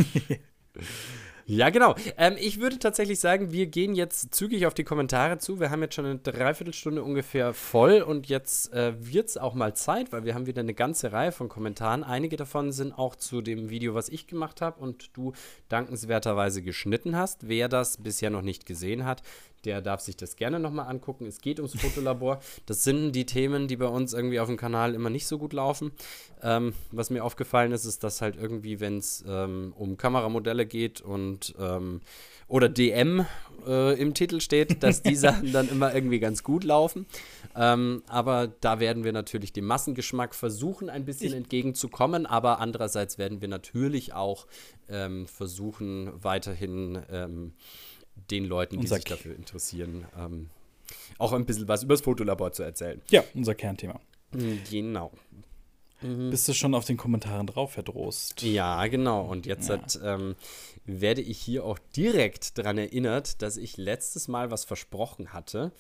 Ja, 1.45 1.69
genau. 1.69 1.95
Ähm, 2.17 2.35
ich 2.37 2.59
würde 2.59 2.79
tatsächlich 2.79 3.19
sagen, 3.19 3.51
wir 3.51 3.67
gehen 3.67 3.95
jetzt 3.95 4.33
zügig 4.33 4.65
auf 4.65 4.73
die 4.73 4.83
Kommentare 4.83 5.37
zu. 5.37 5.59
Wir 5.59 5.69
haben 5.69 5.81
jetzt 5.81 5.95
schon 5.95 6.05
eine 6.05 6.17
Dreiviertelstunde 6.17 7.03
ungefähr 7.03 7.53
voll 7.53 8.01
und 8.01 8.27
jetzt 8.27 8.73
äh, 8.73 8.93
wird 8.99 9.29
es 9.29 9.37
auch 9.37 9.53
mal 9.53 9.75
Zeit, 9.75 10.11
weil 10.11 10.23
wir 10.23 10.35
haben 10.35 10.45
wieder 10.45 10.61
eine 10.61 10.73
ganze 10.73 11.11
Reihe 11.11 11.31
von 11.31 11.49
Kommentaren. 11.49 12.03
Einige 12.03 12.37
davon 12.37 12.71
sind 12.71 12.93
auch 12.93 13.15
zu 13.15 13.41
dem 13.41 13.69
Video, 13.69 13.93
was 13.93 14.09
ich 14.09 14.27
gemacht 14.27 14.61
habe 14.61 14.79
und 14.79 15.09
du 15.13 15.33
dankenswerterweise 15.69 16.61
geschnitten 16.61 17.15
hast. 17.15 17.47
Wer 17.47 17.69
das 17.69 17.97
bisher 17.97 18.29
noch 18.29 18.41
nicht 18.41 18.65
gesehen 18.65 19.05
hat, 19.05 19.21
der 19.65 19.81
darf 19.81 20.01
sich 20.01 20.17
das 20.17 20.35
gerne 20.35 20.59
nochmal 20.59 20.87
angucken. 20.87 21.25
Es 21.25 21.41
geht 21.41 21.59
ums 21.59 21.79
Fotolabor. 21.79 22.39
Das 22.65 22.83
sind 22.83 23.11
die 23.13 23.25
Themen, 23.25 23.67
die 23.67 23.77
bei 23.77 23.87
uns 23.87 24.13
irgendwie 24.13 24.39
auf 24.39 24.47
dem 24.47 24.57
Kanal 24.57 24.93
immer 24.93 25.09
nicht 25.09 25.27
so 25.27 25.37
gut 25.37 25.53
laufen. 25.53 25.91
Ähm, 26.41 26.73
was 26.91 27.09
mir 27.09 27.23
aufgefallen 27.23 27.71
ist, 27.71 27.85
ist, 27.85 28.03
dass 28.03 28.21
halt 28.21 28.35
irgendwie, 28.35 28.79
wenn 28.79 28.97
es 28.97 29.23
ähm, 29.27 29.73
um 29.77 29.97
Kameramodelle 29.97 30.65
geht 30.65 31.01
und 31.01 31.53
ähm, 31.59 32.01
oder 32.47 32.67
DM 32.67 33.25
äh, 33.65 33.99
im 33.99 34.13
Titel 34.13 34.41
steht, 34.41 34.83
dass 34.83 35.01
die 35.01 35.15
Sachen 35.27 35.53
dann 35.53 35.69
immer 35.69 35.95
irgendwie 35.95 36.19
ganz 36.19 36.43
gut 36.43 36.65
laufen. 36.65 37.05
Ähm, 37.55 38.03
aber 38.07 38.47
da 38.47 38.79
werden 38.79 39.03
wir 39.03 39.13
natürlich 39.13 39.53
dem 39.53 39.65
Massengeschmack 39.65 40.35
versuchen, 40.35 40.89
ein 40.89 41.05
bisschen 41.05 41.33
entgegenzukommen. 41.33 42.25
Aber 42.25 42.59
andererseits 42.59 43.17
werden 43.17 43.39
wir 43.39 43.47
natürlich 43.47 44.13
auch 44.13 44.47
ähm, 44.89 45.27
versuchen, 45.27 46.11
weiterhin 46.21 47.01
ähm, 47.09 47.53
den 48.31 48.45
Leuten, 48.45 48.75
die 48.77 48.81
Unser 48.85 48.95
sich 48.95 49.05
K- 49.05 49.15
dafür 49.15 49.35
interessieren, 49.35 50.05
ähm, 50.17 50.49
auch 51.17 51.33
ein 51.33 51.45
bisschen 51.45 51.67
was 51.67 51.83
über 51.83 51.93
das 51.93 52.01
Fotolabor 52.01 52.51
zu 52.53 52.63
erzählen. 52.63 53.01
Ja, 53.09 53.23
unser 53.35 53.53
Kernthema. 53.55 53.99
Genau. 54.69 55.11
Bist 56.01 56.47
du 56.47 56.53
schon 56.53 56.73
auf 56.73 56.85
den 56.85 56.97
Kommentaren 56.97 57.45
drauf, 57.45 57.75
Herr 57.75 57.83
Drost? 57.83 58.41
Ja, 58.41 58.87
genau. 58.87 59.23
Und 59.25 59.45
jetzt 59.45 59.69
Ja. 59.69 59.75
hat, 59.77 59.99
ähm, 60.03 60.35
werde 60.85 61.21
ich 61.21 61.37
hier 61.39 61.63
auch 61.63 61.77
direkt 61.95 62.57
daran 62.57 62.79
erinnert, 62.79 63.41
dass 63.43 63.55
ich 63.57 63.77
letztes 63.77 64.27
Mal 64.27 64.49
was 64.49 64.65
versprochen 64.65 65.31
hatte. 65.31 65.71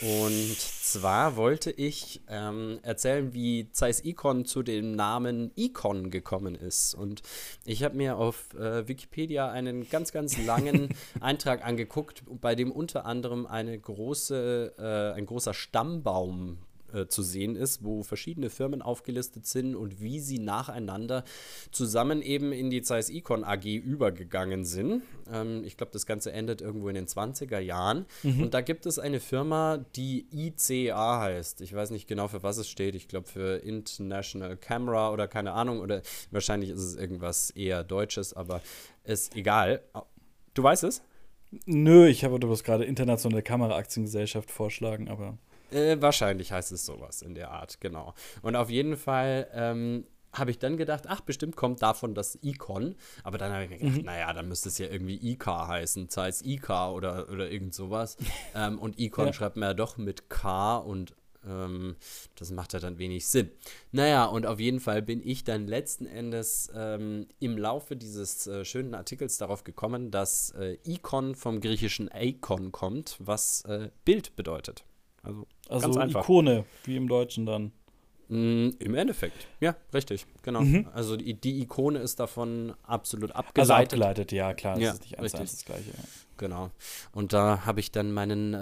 Und 0.00 0.56
zwar 0.58 1.36
wollte 1.36 1.70
ich 1.70 2.22
ähm, 2.28 2.78
erzählen, 2.82 3.34
wie 3.34 3.70
Zeiss 3.72 4.02
Icon 4.02 4.46
zu 4.46 4.62
dem 4.62 4.92
Namen 4.92 5.52
Icon 5.56 6.10
gekommen 6.10 6.54
ist. 6.54 6.94
Und 6.94 7.20
ich 7.66 7.82
habe 7.84 7.96
mir 7.96 8.16
auf 8.16 8.54
äh, 8.54 8.88
Wikipedia 8.88 9.50
einen 9.50 9.88
ganz, 9.90 10.10
ganz 10.10 10.38
langen 10.38 10.88
Eintrag 11.20 11.64
angeguckt, 11.66 12.22
bei 12.40 12.54
dem 12.54 12.72
unter 12.72 13.04
anderem 13.04 13.46
eine 13.46 13.78
große, 13.78 14.74
äh, 14.78 15.16
ein 15.18 15.26
großer 15.26 15.52
Stammbaum 15.52 16.58
äh, 16.92 17.06
zu 17.06 17.22
sehen 17.22 17.56
ist, 17.56 17.84
wo 17.84 18.02
verschiedene 18.02 18.50
Firmen 18.50 18.82
aufgelistet 18.82 19.46
sind 19.46 19.74
und 19.74 20.00
wie 20.00 20.20
sie 20.20 20.38
nacheinander 20.38 21.24
zusammen 21.70 22.22
eben 22.22 22.52
in 22.52 22.70
die 22.70 22.82
Zeiss 22.82 23.10
Icon 23.10 23.44
AG 23.44 23.64
übergegangen 23.64 24.64
sind. 24.64 25.02
Ähm, 25.32 25.64
ich 25.64 25.76
glaube, 25.76 25.92
das 25.92 26.06
Ganze 26.06 26.32
endet 26.32 26.60
irgendwo 26.60 26.88
in 26.88 26.94
den 26.94 27.06
20er 27.06 27.58
Jahren. 27.58 28.06
Und 28.22 28.54
da 28.54 28.60
gibt 28.60 28.86
es 28.86 28.98
eine 28.98 29.20
Firma, 29.20 29.84
die 29.96 30.26
ICA 30.32 31.20
heißt. 31.20 31.60
Ich 31.60 31.74
weiß 31.74 31.90
nicht 31.90 32.08
genau, 32.08 32.28
für 32.28 32.42
was 32.42 32.58
es 32.58 32.68
steht. 32.68 32.94
Ich 32.94 33.08
glaube, 33.08 33.28
für 33.28 33.56
International 33.58 34.56
Camera 34.56 35.12
oder 35.12 35.28
keine 35.28 35.52
Ahnung. 35.52 35.80
Oder 35.80 36.02
wahrscheinlich 36.30 36.70
ist 36.70 36.80
es 36.80 36.96
irgendwas 36.96 37.50
eher 37.50 37.84
Deutsches, 37.84 38.32
aber 38.32 38.62
ist 39.04 39.36
egal. 39.36 39.82
Du 40.54 40.62
weißt 40.62 40.84
es? 40.84 41.02
Nö, 41.64 42.08
ich 42.08 42.24
habe 42.24 42.38
das 42.40 42.64
gerade 42.64 42.84
internationale 42.84 43.42
Kameraaktiengesellschaft 43.42 44.50
vorschlagen, 44.50 45.08
aber 45.08 45.38
Äh, 45.70 46.00
wahrscheinlich 46.00 46.52
heißt 46.52 46.72
es 46.72 46.86
sowas 46.86 47.22
in 47.22 47.34
der 47.34 47.50
Art, 47.50 47.80
genau. 47.80 48.14
Und 48.42 48.56
auf 48.56 48.70
jeden 48.70 48.96
Fall 48.96 49.48
ähm, 49.52 50.06
habe 50.32 50.50
ich 50.50 50.58
dann 50.58 50.76
gedacht, 50.76 51.04
ach, 51.08 51.20
bestimmt 51.22 51.56
kommt 51.56 51.82
davon 51.82 52.14
das 52.14 52.38
Icon. 52.42 52.94
Aber 53.24 53.38
dann 53.38 53.52
habe 53.52 53.64
ich 53.64 53.70
mir 53.70 53.78
gedacht, 53.78 54.04
naja, 54.04 54.32
dann 54.32 54.48
müsste 54.48 54.68
es 54.68 54.78
ja 54.78 54.86
irgendwie 54.86 55.16
IK 55.32 55.46
heißen, 55.46 56.08
Zeiss 56.08 56.42
IK 56.42 56.70
oder, 56.70 57.28
oder 57.30 57.50
irgend 57.50 57.74
sowas. 57.74 58.16
ähm, 58.54 58.78
und 58.78 58.98
Icon 58.98 59.26
Ja. 59.26 59.32
schreibt 59.32 59.56
man 59.56 59.70
ja 59.70 59.74
doch 59.74 59.96
mit 59.96 60.28
K 60.28 60.76
und 60.78 61.14
ähm, 61.46 61.96
das 62.34 62.50
macht 62.50 62.72
ja 62.72 62.80
dann 62.80 62.98
wenig 62.98 63.26
Sinn. 63.28 63.50
Naja, 63.92 64.24
und 64.26 64.46
auf 64.46 64.58
jeden 64.60 64.80
Fall 64.80 65.00
bin 65.00 65.22
ich 65.26 65.44
dann 65.44 65.66
letzten 65.66 66.06
Endes 66.06 66.70
ähm, 66.74 67.28
im 67.38 67.56
Laufe 67.56 67.96
dieses 67.96 68.46
äh, 68.46 68.64
schönen 68.64 68.94
Artikels 68.94 69.38
darauf 69.38 69.62
gekommen, 69.64 70.10
dass 70.10 70.50
äh, 70.50 70.76
Icon 70.84 71.34
vom 71.34 71.60
griechischen 71.60 72.10
Eikon 72.10 72.72
kommt, 72.72 73.16
was 73.20 73.64
äh, 73.64 73.90
Bild 74.04 74.34
bedeutet. 74.36 74.84
Also, 75.26 75.46
also 75.68 75.86
ganz 75.88 75.96
einfach. 75.96 76.22
Ikone, 76.22 76.64
wie 76.84 76.96
im 76.96 77.08
Deutschen 77.08 77.46
dann. 77.46 77.72
Mm, 78.28 78.70
Im 78.80 78.94
Endeffekt, 78.94 79.46
ja, 79.60 79.76
richtig, 79.94 80.26
genau. 80.42 80.60
Mhm. 80.62 80.88
Also 80.92 81.16
die, 81.16 81.34
die 81.34 81.60
Ikone 81.62 82.00
ist 82.00 82.18
davon 82.18 82.74
absolut 82.82 83.30
Also 83.32 83.38
abgeleitet. 83.48 83.92
abgeleitet, 83.92 84.32
ja, 84.32 84.54
klar, 84.54 84.78
Ja, 84.78 84.86
das 84.90 84.94
ist 84.94 85.02
nicht 85.02 85.18
eins 85.18 85.34
eins 85.34 85.50
das 85.52 85.64
Gleiche. 85.64 85.92
Genau. 86.38 86.70
Und 87.12 87.32
da 87.32 87.64
habe 87.64 87.80
ich 87.80 87.90
dann 87.92 88.12
meinen 88.12 88.52
äh, 88.54 88.56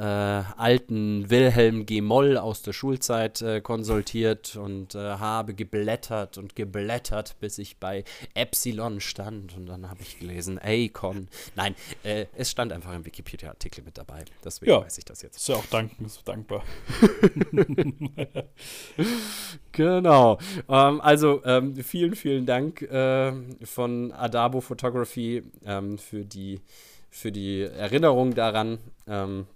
alten 0.57 1.29
Wilhelm 1.31 1.87
G. 1.87 2.01
Moll 2.01 2.37
aus 2.39 2.63
der 2.63 2.73
Schulzeit 2.73 3.43
äh, 3.43 3.61
konsultiert 3.61 4.57
und 4.57 4.95
äh, 4.95 4.99
habe 4.99 5.55
geblättert 5.55 6.39
und 6.39 6.55
geblättert, 6.55 7.37
bis 7.41 7.59
ich 7.59 7.79
bei 7.79 8.05
Epsilon 8.35 9.01
stand. 9.01 9.57
Und 9.57 9.67
dann 9.67 9.91
habe 9.91 10.03
ich 10.03 10.19
gelesen, 10.19 10.61
Acon. 10.63 11.29
Nein, 11.57 11.75
äh, 12.05 12.27
es 12.37 12.51
stand 12.51 12.73
einfach 12.73 12.95
im 12.95 13.05
Wikipedia-Artikel 13.05 13.83
mit 13.85 13.99
dabei. 13.99 14.25
Deswegen 14.45 14.71
Ja. 14.71 14.81
weiß 14.83 14.99
ich 14.99 15.05
das 15.05 15.23
jetzt. 15.23 15.37
Ist 15.37 15.49
ja 15.49 15.57
auch 15.57 15.67
dank, 15.67 15.93
ist 16.05 16.27
dankbar. 16.27 16.63
Genau. 19.73 20.39
Ähm, 20.69 21.01
also 21.01 21.43
ähm, 21.45 21.75
vielen, 21.77 22.15
vielen 22.15 22.47
Dank 22.47 22.83
äh, 22.83 23.33
von 23.65 24.13
Adabo 24.13 24.61
Photography 24.61 25.43
ähm, 25.65 25.99
für, 25.99 26.25
die, 26.25 26.61
für 27.15 27.31
die 27.31 27.61
Erinnerung 27.61 28.35
daran. 28.35 28.79
Ähm, 29.07 29.47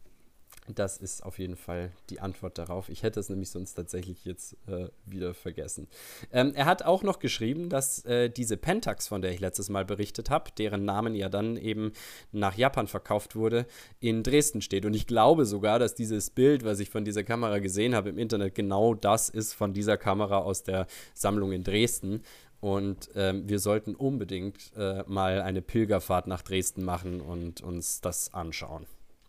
das 0.69 0.99
ist 0.99 1.25
auf 1.25 1.39
jeden 1.39 1.57
Fall 1.57 1.91
die 2.11 2.21
Antwort 2.21 2.59
darauf. 2.59 2.89
Ich 2.89 3.03
hätte 3.03 3.19
es 3.19 3.31
nämlich 3.31 3.51
sonst 3.51 3.75
tatsächlich 3.75 4.25
jetzt 4.25 4.57
äh, 4.69 4.89
wieder 5.07 5.35
vergessen. 5.35 5.89
Ähm, 6.31 6.53
er 6.55 6.67
hat 6.67 6.83
auch 6.83 7.03
noch 7.03 7.19
geschrieben, 7.19 7.69
dass 7.69 8.05
äh, 8.05 8.29
diese 8.29 8.57
Pentax, 8.57 9.09
von 9.09 9.23
der 9.23 9.33
ich 9.33 9.41
letztes 9.41 9.71
Mal 9.71 9.85
berichtet 9.85 10.31
habe, 10.31 10.51
deren 10.57 10.85
Namen 10.85 11.15
ja 11.15 11.29
dann 11.29 11.57
eben 11.57 11.93
nach 12.33 12.57
Japan 12.57 12.87
verkauft 12.87 13.35
wurde, 13.35 13.67
in 13.99 14.23
Dresden 14.23 14.61
steht. 14.61 14.85
Und 14.85 14.95
ich 14.95 15.07
glaube 15.07 15.45
sogar, 15.45 15.79
dass 15.79 15.95
dieses 15.95 16.31
Bild, 16.31 16.65
was 16.65 16.81
ich 16.81 16.91
von 16.91 17.05
dieser 17.05 17.25
Kamera 17.25 17.59
gesehen 17.59 17.95
habe 17.95 18.11
im 18.11 18.19
Internet, 18.19 18.55
genau 18.55 18.95
das 18.95 19.31
ist 19.31 19.55
von 19.55 19.73
dieser 19.73 19.97
Kamera 19.97 20.39
aus 20.39 20.63
der 20.63 20.87
Sammlung 21.15 21.53
in 21.53 21.65
Dresden. 21.65 22.23
Und 22.61 23.11
ähm, 23.15 23.49
wir 23.49 23.61
sollten 23.61 23.95
unbedingt 23.95 24.73
äh, 24.77 25.05
mal 25.07 25.41
eine 25.43 25.63
Pilgerfahrt 25.63 26.27
nach 26.27 26.43
Dresden 26.43 26.85
machen 26.85 27.21
und 27.21 27.61
uns 27.61 28.01
das 28.01 28.35
anschauen. 28.35 28.87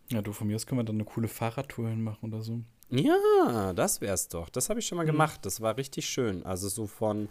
Ja, 0.08 0.20
du, 0.22 0.32
von 0.32 0.48
mir 0.48 0.56
aus 0.56 0.66
können 0.66 0.80
wir 0.80 0.84
dann 0.84 0.96
eine 0.96 1.04
coole 1.04 1.28
Fahrradtour 1.28 1.88
hinmachen 1.88 2.32
oder 2.32 2.42
so. 2.42 2.60
Ja, 2.90 3.72
das 3.72 4.00
wär's 4.00 4.26
doch. 4.26 4.48
Das 4.48 4.68
habe 4.68 4.80
ich 4.80 4.86
schon 4.86 4.96
mal 4.96 5.04
Mhm. 5.04 5.12
gemacht. 5.12 5.40
Das 5.46 5.60
war 5.60 5.76
richtig 5.76 6.06
schön. 6.06 6.44
Also 6.44 6.68
so 6.68 6.88
von, 6.88 7.28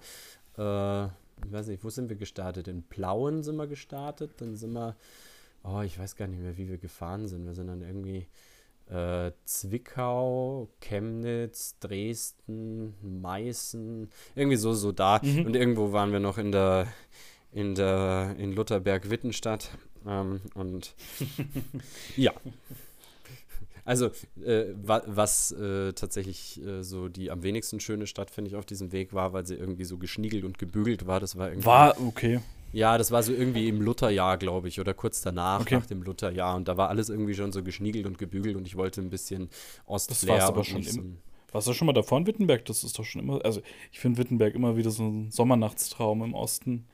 äh, 0.57 1.05
ich 1.05 1.51
weiß 1.51 1.67
nicht, 1.67 1.83
wo 1.83 1.89
sind 1.89 2.07
wir 2.07 2.15
gestartet? 2.15 2.69
In 2.69 2.83
Plauen 2.83 3.43
sind 3.43 3.57
wir 3.57 3.67
gestartet. 3.67 4.31
Dann 4.37 4.55
sind 4.55 4.71
wir, 4.71 4.95
oh, 5.65 5.81
ich 5.81 5.99
weiß 5.99 6.15
gar 6.15 6.27
nicht 6.27 6.41
mehr, 6.41 6.57
wie 6.57 6.69
wir 6.69 6.77
gefahren 6.77 7.27
sind. 7.27 7.45
Wir 7.45 7.53
sind 7.53 7.67
dann 7.67 7.81
irgendwie 7.81 8.25
äh, 8.89 9.31
Zwickau, 9.45 10.69
Chemnitz, 10.79 11.77
Dresden, 11.79 12.95
Meißen, 13.01 14.09
irgendwie 14.35 14.57
so, 14.57 14.73
so 14.73 14.91
da. 14.91 15.21
Mhm. 15.23 15.45
Und 15.45 15.55
irgendwo 15.55 15.91
waren 15.91 16.11
wir 16.11 16.19
noch 16.19 16.37
in 16.37 16.51
der, 16.51 16.87
in 17.51 17.75
der, 17.75 18.35
in 18.37 18.53
Lutherberg-Wittenstadt. 18.53 19.69
Ähm, 20.07 20.41
und 20.55 20.95
ja. 22.17 22.33
Also, 23.85 24.11
äh, 24.45 24.65
wa 24.75 25.01
was 25.07 25.51
äh, 25.51 25.93
tatsächlich 25.93 26.63
äh, 26.63 26.83
so 26.83 27.09
die 27.09 27.31
am 27.31 27.41
wenigsten 27.41 27.79
schöne 27.79 28.05
Stadt, 28.05 28.29
finde 28.29 28.49
ich, 28.49 28.55
auf 28.55 28.65
diesem 28.65 28.91
Weg 28.91 29.13
war, 29.13 29.33
weil 29.33 29.47
sie 29.47 29.55
irgendwie 29.55 29.85
so 29.85 29.97
geschniegelt 29.97 30.43
und 30.43 30.59
gebügelt 30.59 31.07
war. 31.07 31.19
Das 31.19 31.37
war 31.37 31.49
irgendwie. 31.49 31.65
War 31.65 31.99
okay. 31.99 32.39
Ja, 32.71 32.97
das 32.97 33.11
war 33.11 33.23
so 33.23 33.33
irgendwie 33.33 33.67
im 33.67 33.81
Lutherjahr, 33.81 34.37
glaube 34.37 34.67
ich, 34.67 34.79
oder 34.79 34.93
kurz 34.93 35.21
danach, 35.21 35.61
Okay. 35.61 35.75
nach 35.75 35.85
dem 35.85 36.03
Lutherjahr. 36.03 36.55
Und 36.55 36.67
da 36.67 36.77
war 36.77 36.89
alles 36.89 37.09
irgendwie 37.09 37.33
schon 37.33 37.51
so 37.51 37.63
geschniegelt 37.63 38.05
und 38.05 38.17
gebügelt 38.17 38.55
und 38.55 38.67
ich 38.67 38.75
wollte 38.75 39.01
ein 39.01 39.09
bisschen 39.09 39.49
Ostflair. 39.85 40.35
war's 40.35 40.43
aber 40.45 40.57
und 40.59 40.65
schon 40.65 40.83
im- 40.83 41.17
Warst 41.51 41.67
du 41.67 41.73
schon 41.73 41.87
mal 41.87 41.93
davor 41.93 42.19
in 42.19 42.27
Wittenberg? 42.27 42.63
Das 42.65 42.83
ist 42.83 42.99
doch 42.99 43.05
schon 43.05 43.21
immer, 43.23 43.43
also 43.43 43.61
ich 43.91 43.99
finde 43.99 44.19
Wittenberg 44.19 44.53
immer 44.53 44.77
wieder 44.77 44.91
so 44.91 45.03
ein 45.03 45.31
Sommernachtstraum 45.31 46.21
im 46.23 46.33
Osten. 46.35 46.85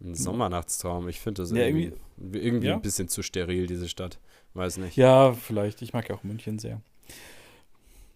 Ein 0.00 0.14
Sommernachtstraum. 0.14 1.08
Ich 1.08 1.20
finde 1.20 1.42
das 1.42 1.50
Ja, 1.52 1.64
irgendwie, 1.66 1.92
irgendwie 2.18 2.66
ja. 2.68 2.74
ein 2.74 2.82
bisschen 2.82 3.08
zu 3.08 3.22
steril, 3.22 3.66
diese 3.66 3.88
Stadt. 3.88 4.18
Weiß 4.52 4.76
nicht. 4.76 4.96
Ja, 4.96 5.32
vielleicht. 5.32 5.80
Ich 5.82 5.92
mag 5.94 6.06
ja 6.08 6.14
auch 6.16 6.22
München 6.22 6.58
sehr. 6.58 6.82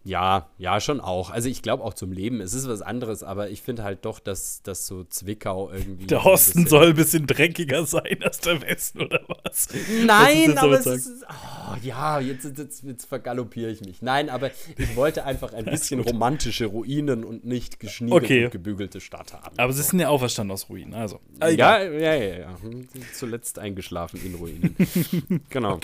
Ja, 0.05 0.49
ja, 0.59 0.81
schon 0.81 1.01
auch. 1.01 1.31
Also 1.31 1.49
ich 1.49 1.63
glaube 1.63 1.85
auch 1.85 1.95
zum 1.95 2.11
Leben. 2.13 2.41
Es 2.41 2.55
ist 2.55 2.69
was 2.69 2.83
anderes, 2.83 3.23
aber 3.23 3.51
ich 3.51 3.63
finde 3.63 3.85
halt 3.85 4.05
doch, 4.05 4.19
dass, 4.19 4.63
dass 4.63 4.87
so 4.87 5.05
Zwickau 5.05 5.71
irgendwie. 5.71 6.07
Der 6.07 6.27
Osten 6.27 6.67
soll 6.67 6.89
ein 6.89 6.95
bisschen 6.97 7.27
dreckiger 7.27 7.87
sein 7.87 8.19
als 8.23 8.41
der 8.41 8.61
Westen, 8.63 9.03
oder 9.03 9.21
was? 9.29 9.69
Nein, 10.05 10.59
aber 10.59 10.79
es 10.81 10.87
ist. 10.87 11.25
Oh, 11.29 11.77
ja, 11.83 12.19
jetzt, 12.21 12.45
jetzt, 12.59 12.83
jetzt 12.83 13.05
vergaloppiere 13.07 13.71
ich 13.71 13.81
mich. 13.83 14.03
Nein, 14.03 14.29
aber 14.29 14.51
ich 14.77 14.97
wollte 14.97 15.25
einfach 15.25 15.53
ein 15.53 15.65
bisschen 15.67 16.01
romantische 16.01 16.67
Ruinen 16.67 17.23
und 17.25 17.45
nicht 17.45 17.79
geschniegelt 17.79 18.25
Okay. 18.25 18.45
und 18.47 18.51
gebügelte 18.51 19.01
Stadt 19.01 19.33
haben. 19.33 19.57
Aber 19.57 19.73
sie 19.73 19.83
sind 19.83 20.01
ja 20.01 20.09
auferstanden 20.09 20.53
aus 20.53 20.69
Ruinen, 20.69 20.95
also. 20.95 21.21
ja, 21.41 21.49
Egal. 21.49 21.93
ja, 22.01 22.15
ja, 22.15 22.39
ja. 22.41 22.57
Hm, 22.61 22.89
Zuletzt 23.15 23.59
eingeschlafen 23.59 24.21
in 24.25 24.35
Ruinen. 24.35 24.75
genau. 25.49 25.79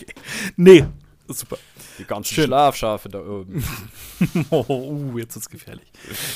Nee, 0.56 0.84
super. 1.28 1.58
Die 1.98 2.04
ganzen 2.04 2.34
Schön. 2.34 2.46
Schlafschafe 2.46 3.08
da 3.08 3.20
oben. 3.20 3.64
Oh, 4.50 4.64
uh, 4.68 5.18
jetzt 5.18 5.36
ist 5.36 5.48
gefährlich. 5.48 5.86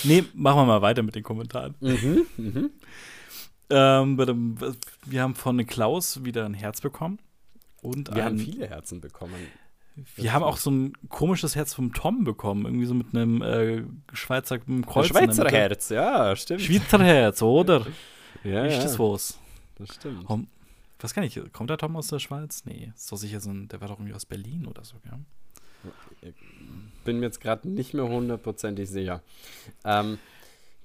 Nee, 0.04 0.24
machen 0.34 0.58
wir 0.60 0.64
mal 0.66 0.82
weiter 0.82 1.02
mit 1.02 1.14
den 1.16 1.22
Kommentaren. 1.24 1.74
mhm, 1.80 2.26
mhm. 2.36 2.70
Ähm, 3.70 4.18
wir 5.06 5.22
haben 5.22 5.34
von 5.34 5.66
Klaus 5.66 6.24
wieder 6.24 6.44
ein 6.44 6.54
Herz 6.54 6.80
bekommen. 6.80 7.18
Und 7.80 8.14
Wir 8.14 8.24
ein, 8.24 8.24
haben 8.24 8.38
viele 8.38 8.68
Herzen 8.68 9.00
bekommen. 9.00 9.34
wir 10.16 10.32
haben 10.32 10.44
auch 10.44 10.56
so 10.56 10.70
ein 10.70 10.92
komisches 11.08 11.56
Herz 11.56 11.74
vom 11.74 11.92
Tom 11.92 12.22
bekommen. 12.24 12.66
Irgendwie 12.66 12.86
so 12.86 12.94
mit 12.94 13.08
einem 13.14 13.42
äh, 13.42 13.82
Schweizer 14.14 14.56
einem 14.56 14.78
Ein 14.78 14.86
Kreuz. 14.86 15.08
in 15.08 15.14
der 15.14 15.22
Schweizer. 15.32 15.48
Herz, 15.50 15.88
ja, 15.88 16.36
stimmt. 16.36 16.60
Schweizer 16.60 17.02
Herz, 17.02 17.42
oder? 17.42 17.86
ja, 18.44 18.66
ist 18.66 18.84
das 18.84 18.98
was? 18.98 19.38
das 19.78 19.94
stimmt. 19.94 20.26
Tom, 20.26 20.46
was 21.02 21.14
kann 21.14 21.24
ich? 21.24 21.40
Kommt 21.52 21.70
der 21.70 21.78
Tom 21.78 21.96
aus 21.96 22.08
der 22.08 22.18
Schweiz? 22.18 22.64
Nee, 22.64 22.92
ist 22.94 23.10
doch 23.10 23.16
sicher 23.16 23.40
so 23.40 23.50
ein, 23.50 23.68
der 23.68 23.80
war 23.80 23.88
doch 23.88 23.98
irgendwie 23.98 24.14
aus 24.14 24.26
Berlin 24.26 24.66
oder 24.66 24.84
so, 24.84 24.96
gell? 25.02 25.18
bin 27.04 27.18
mir 27.18 27.26
jetzt 27.26 27.40
gerade 27.40 27.68
nicht 27.68 27.94
mehr 27.94 28.08
hundertprozentig 28.08 28.88
sicher. 28.88 29.22
Ähm, 29.84 30.18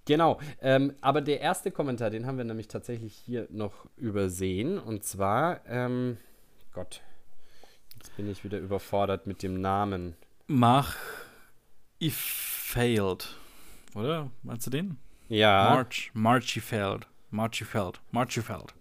genau, 0.06 0.40
ähm, 0.62 0.94
aber 1.02 1.22
der 1.22 1.42
erste 1.42 1.72
Kommentar, 1.72 2.10
den 2.10 2.26
haben 2.26 2.38
wir 2.38 2.46
nämlich 2.46 2.68
tatsächlich 2.68 3.14
hier 3.14 3.48
noch 3.52 3.74
übersehen. 3.96 4.80
Und 4.80 5.04
zwar, 5.04 5.66
ähm, 5.68 6.18
Gott, 6.74 7.02
jetzt 7.96 8.16
bin 8.18 8.30
ich 8.30 8.44
wieder 8.44 8.60
überfordert 8.60 9.28
mit 9.28 9.44
dem 9.44 9.62
Namen. 9.62 10.16
Mach 10.48 10.96
If 12.02 12.18
Failed. 12.18 13.36
Oder? 13.96 14.30
Meinst 14.44 14.68
du 14.68 14.72
den? 14.72 14.98
Ja, 15.30 15.74
March, 15.74 16.12
Failed. 17.66 18.00
Marchy 18.12 18.42
Failed. 18.42 18.74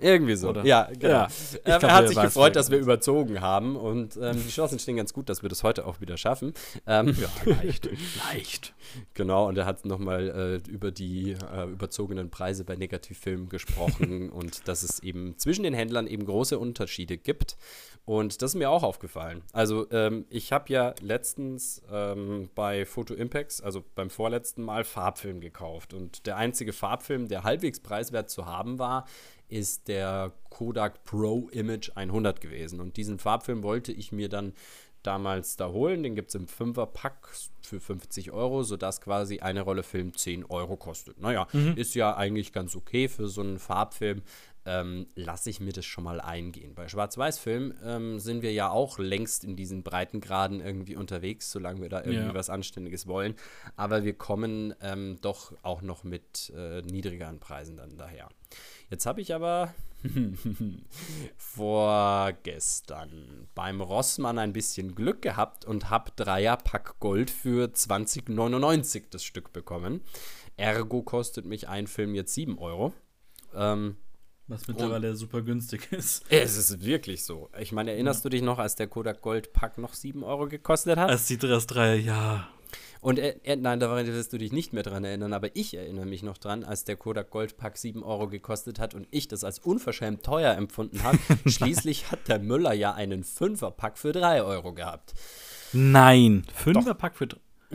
Irgendwie 0.00 0.34
so. 0.34 0.48
Oder? 0.48 0.64
Ja, 0.64 0.88
genau. 0.92 1.08
Ja, 1.08 1.24
Ähm, 1.24 1.60
glaub, 1.64 1.82
er 1.84 1.94
hat 1.94 2.08
sich 2.08 2.20
gefreut, 2.20 2.56
dass 2.56 2.70
wir 2.70 2.78
überzogen 2.78 3.40
haben 3.40 3.76
und 3.76 4.16
ähm, 4.16 4.42
die 4.44 4.50
Chancen 4.50 4.78
stehen 4.78 4.96
ganz 4.96 5.12
gut, 5.12 5.28
dass 5.28 5.42
wir 5.42 5.48
das 5.48 5.62
heute 5.62 5.86
auch 5.86 6.00
wieder 6.00 6.16
schaffen. 6.16 6.52
Ähm, 6.86 7.16
Ja, 7.20 7.52
leicht. 7.52 7.88
leicht. 8.32 8.74
Genau, 9.14 9.48
und 9.48 9.56
er 9.56 9.66
hat 9.66 9.84
nochmal 9.86 10.62
äh, 10.66 10.70
über 10.70 10.90
die 10.90 11.36
äh, 11.52 11.70
überzogenen 11.70 12.30
Preise 12.30 12.64
bei 12.64 12.74
Negativfilmen 12.74 13.48
gesprochen 13.48 14.30
und 14.32 14.66
dass 14.66 14.82
es 14.82 15.00
eben 15.00 15.38
zwischen 15.38 15.62
den 15.62 15.74
Händlern 15.74 16.06
eben 16.06 16.26
große 16.26 16.58
Unterschiede 16.58 17.16
gibt. 17.16 17.56
Und 18.06 18.42
das 18.42 18.50
ist 18.50 18.56
mir 18.56 18.68
auch 18.68 18.82
aufgefallen. 18.82 19.42
Also 19.52 19.90
ähm, 19.90 20.26
ich 20.28 20.52
habe 20.52 20.70
ja 20.70 20.94
letztens 21.00 21.82
ähm, 21.90 22.50
bei 22.54 22.84
Photo 22.84 23.14
Impacts, 23.14 23.62
also 23.62 23.82
beim 23.94 24.10
vorletzten 24.10 24.62
Mal, 24.62 24.84
Farbfilm 24.84 25.40
gekauft. 25.40 25.94
Und 25.94 26.26
der 26.26 26.36
einzige 26.36 26.74
Farbfilm, 26.74 27.28
der 27.28 27.44
halbwegs 27.44 27.80
preiswert 27.80 28.28
zu 28.28 28.44
haben 28.44 28.78
war, 28.78 29.06
ist 29.48 29.88
der 29.88 30.32
Kodak 30.50 31.04
Pro 31.04 31.48
Image 31.50 31.90
100 31.94 32.40
gewesen. 32.40 32.80
Und 32.80 32.96
diesen 32.96 33.18
Farbfilm 33.18 33.62
wollte 33.62 33.92
ich 33.92 34.12
mir 34.12 34.28
dann 34.28 34.52
damals 35.02 35.56
da 35.56 35.68
holen. 35.68 36.02
Den 36.02 36.14
gibt 36.14 36.30
es 36.30 36.34
im 36.34 36.48
Fünferpack 36.48 37.28
für 37.60 37.80
50 37.80 38.32
Euro, 38.32 38.62
sodass 38.62 39.00
quasi 39.00 39.40
eine 39.40 39.60
Rolle 39.60 39.82
Film 39.82 40.14
10 40.16 40.44
Euro 40.46 40.76
kostet. 40.76 41.20
Naja, 41.20 41.46
ist 41.76 41.94
ja 41.94 42.16
eigentlich 42.16 42.52
ganz 42.52 42.74
okay 42.74 43.08
für 43.08 43.28
so 43.28 43.42
einen 43.42 43.58
Farbfilm. 43.58 44.22
Ähm, 44.66 45.06
lasse 45.14 45.50
ich 45.50 45.60
mir 45.60 45.72
das 45.72 45.84
schon 45.84 46.04
mal 46.04 46.20
eingehen. 46.20 46.74
Bei 46.74 46.88
Schwarz-Weiß-Film 46.88 47.74
ähm, 47.84 48.18
sind 48.18 48.42
wir 48.42 48.52
ja 48.52 48.70
auch 48.70 48.98
längst 48.98 49.44
in 49.44 49.56
diesen 49.56 49.82
Breitengraden 49.82 50.60
irgendwie 50.60 50.96
unterwegs, 50.96 51.50
solange 51.50 51.82
wir 51.82 51.88
da 51.90 52.00
irgendwie 52.00 52.28
Ja. 52.28 52.34
was 52.34 52.48
Anständiges 52.48 53.06
wollen. 53.06 53.34
Aber 53.76 54.04
wir 54.04 54.14
kommen 54.14 54.74
ähm, 54.80 55.18
doch 55.20 55.52
auch 55.62 55.82
noch 55.82 56.02
mit 56.04 56.50
äh, 56.56 56.80
niedrigeren 56.82 57.40
Preisen 57.40 57.76
dann 57.76 57.98
daher. 57.98 58.28
Jetzt 58.88 59.04
habe 59.06 59.20
ich 59.20 59.34
aber 59.34 59.74
vorgestern 61.36 63.48
beim 63.54 63.80
Rossmann 63.80 64.38
ein 64.38 64.52
bisschen 64.52 64.94
Glück 64.94 65.22
gehabt 65.22 65.64
und 65.64 65.90
habe 65.90 66.12
Dreierpack 66.16 66.98
Gold 67.00 67.30
für 67.30 67.66
20,99 67.68 69.04
das 69.10 69.24
Stück 69.24 69.52
bekommen. 69.52 70.00
Ergo 70.56 71.02
kostet 71.02 71.46
mich 71.46 71.68
ein 71.68 71.86
Film 71.86 72.14
jetzt 72.14 72.34
7 72.34 72.58
Euro. 72.58 72.92
Ähm, 73.54 73.96
Was 74.46 74.68
mittlerweile 74.68 75.16
super 75.16 75.40
günstig 75.40 75.90
ist. 75.90 76.24
es 76.28 76.56
ist 76.56 76.84
wirklich 76.84 77.24
so. 77.24 77.48
Ich 77.58 77.72
meine, 77.72 77.92
erinnerst 77.92 78.24
du 78.24 78.28
dich 78.28 78.42
noch, 78.42 78.58
als 78.58 78.74
der 78.74 78.88
Kodak 78.88 79.22
Gold 79.22 79.52
Pack 79.54 79.78
noch 79.78 79.94
7 79.94 80.22
Euro 80.22 80.48
gekostet 80.48 80.98
hat? 80.98 81.08
Als 81.08 81.26
die 81.26 81.38
das 81.38 81.66
drei, 81.66 81.96
ja. 81.96 82.48
Und 83.00 83.18
äh, 83.18 83.36
äh, 83.44 83.56
nein, 83.56 83.80
daran 83.80 84.06
wirst 84.06 84.32
du 84.32 84.38
dich 84.38 84.52
nicht 84.52 84.72
mehr 84.72 84.82
dran 84.82 85.04
erinnern, 85.04 85.34
aber 85.34 85.54
ich 85.54 85.74
erinnere 85.74 86.06
mich 86.06 86.22
noch 86.22 86.38
dran, 86.38 86.64
als 86.64 86.84
der 86.84 86.96
Kodak 86.96 87.30
Gold 87.30 87.56
Pack 87.56 87.76
7 87.76 88.02
Euro 88.02 88.28
gekostet 88.28 88.78
hat 88.78 88.94
und 88.94 89.06
ich 89.10 89.28
das 89.28 89.44
als 89.44 89.58
unverschämt 89.58 90.22
teuer 90.22 90.54
empfunden 90.54 91.02
habe. 91.02 91.18
Schließlich 91.46 92.10
hat 92.10 92.28
der 92.28 92.38
Müller 92.38 92.72
ja 92.72 92.94
einen 92.94 93.24
Fünferpack 93.24 93.98
für 93.98 94.12
3 94.12 94.42
Euro 94.42 94.72
gehabt. 94.72 95.14
Nein. 95.72 96.44
Fünferpack 96.54 97.16
für. 97.16 97.28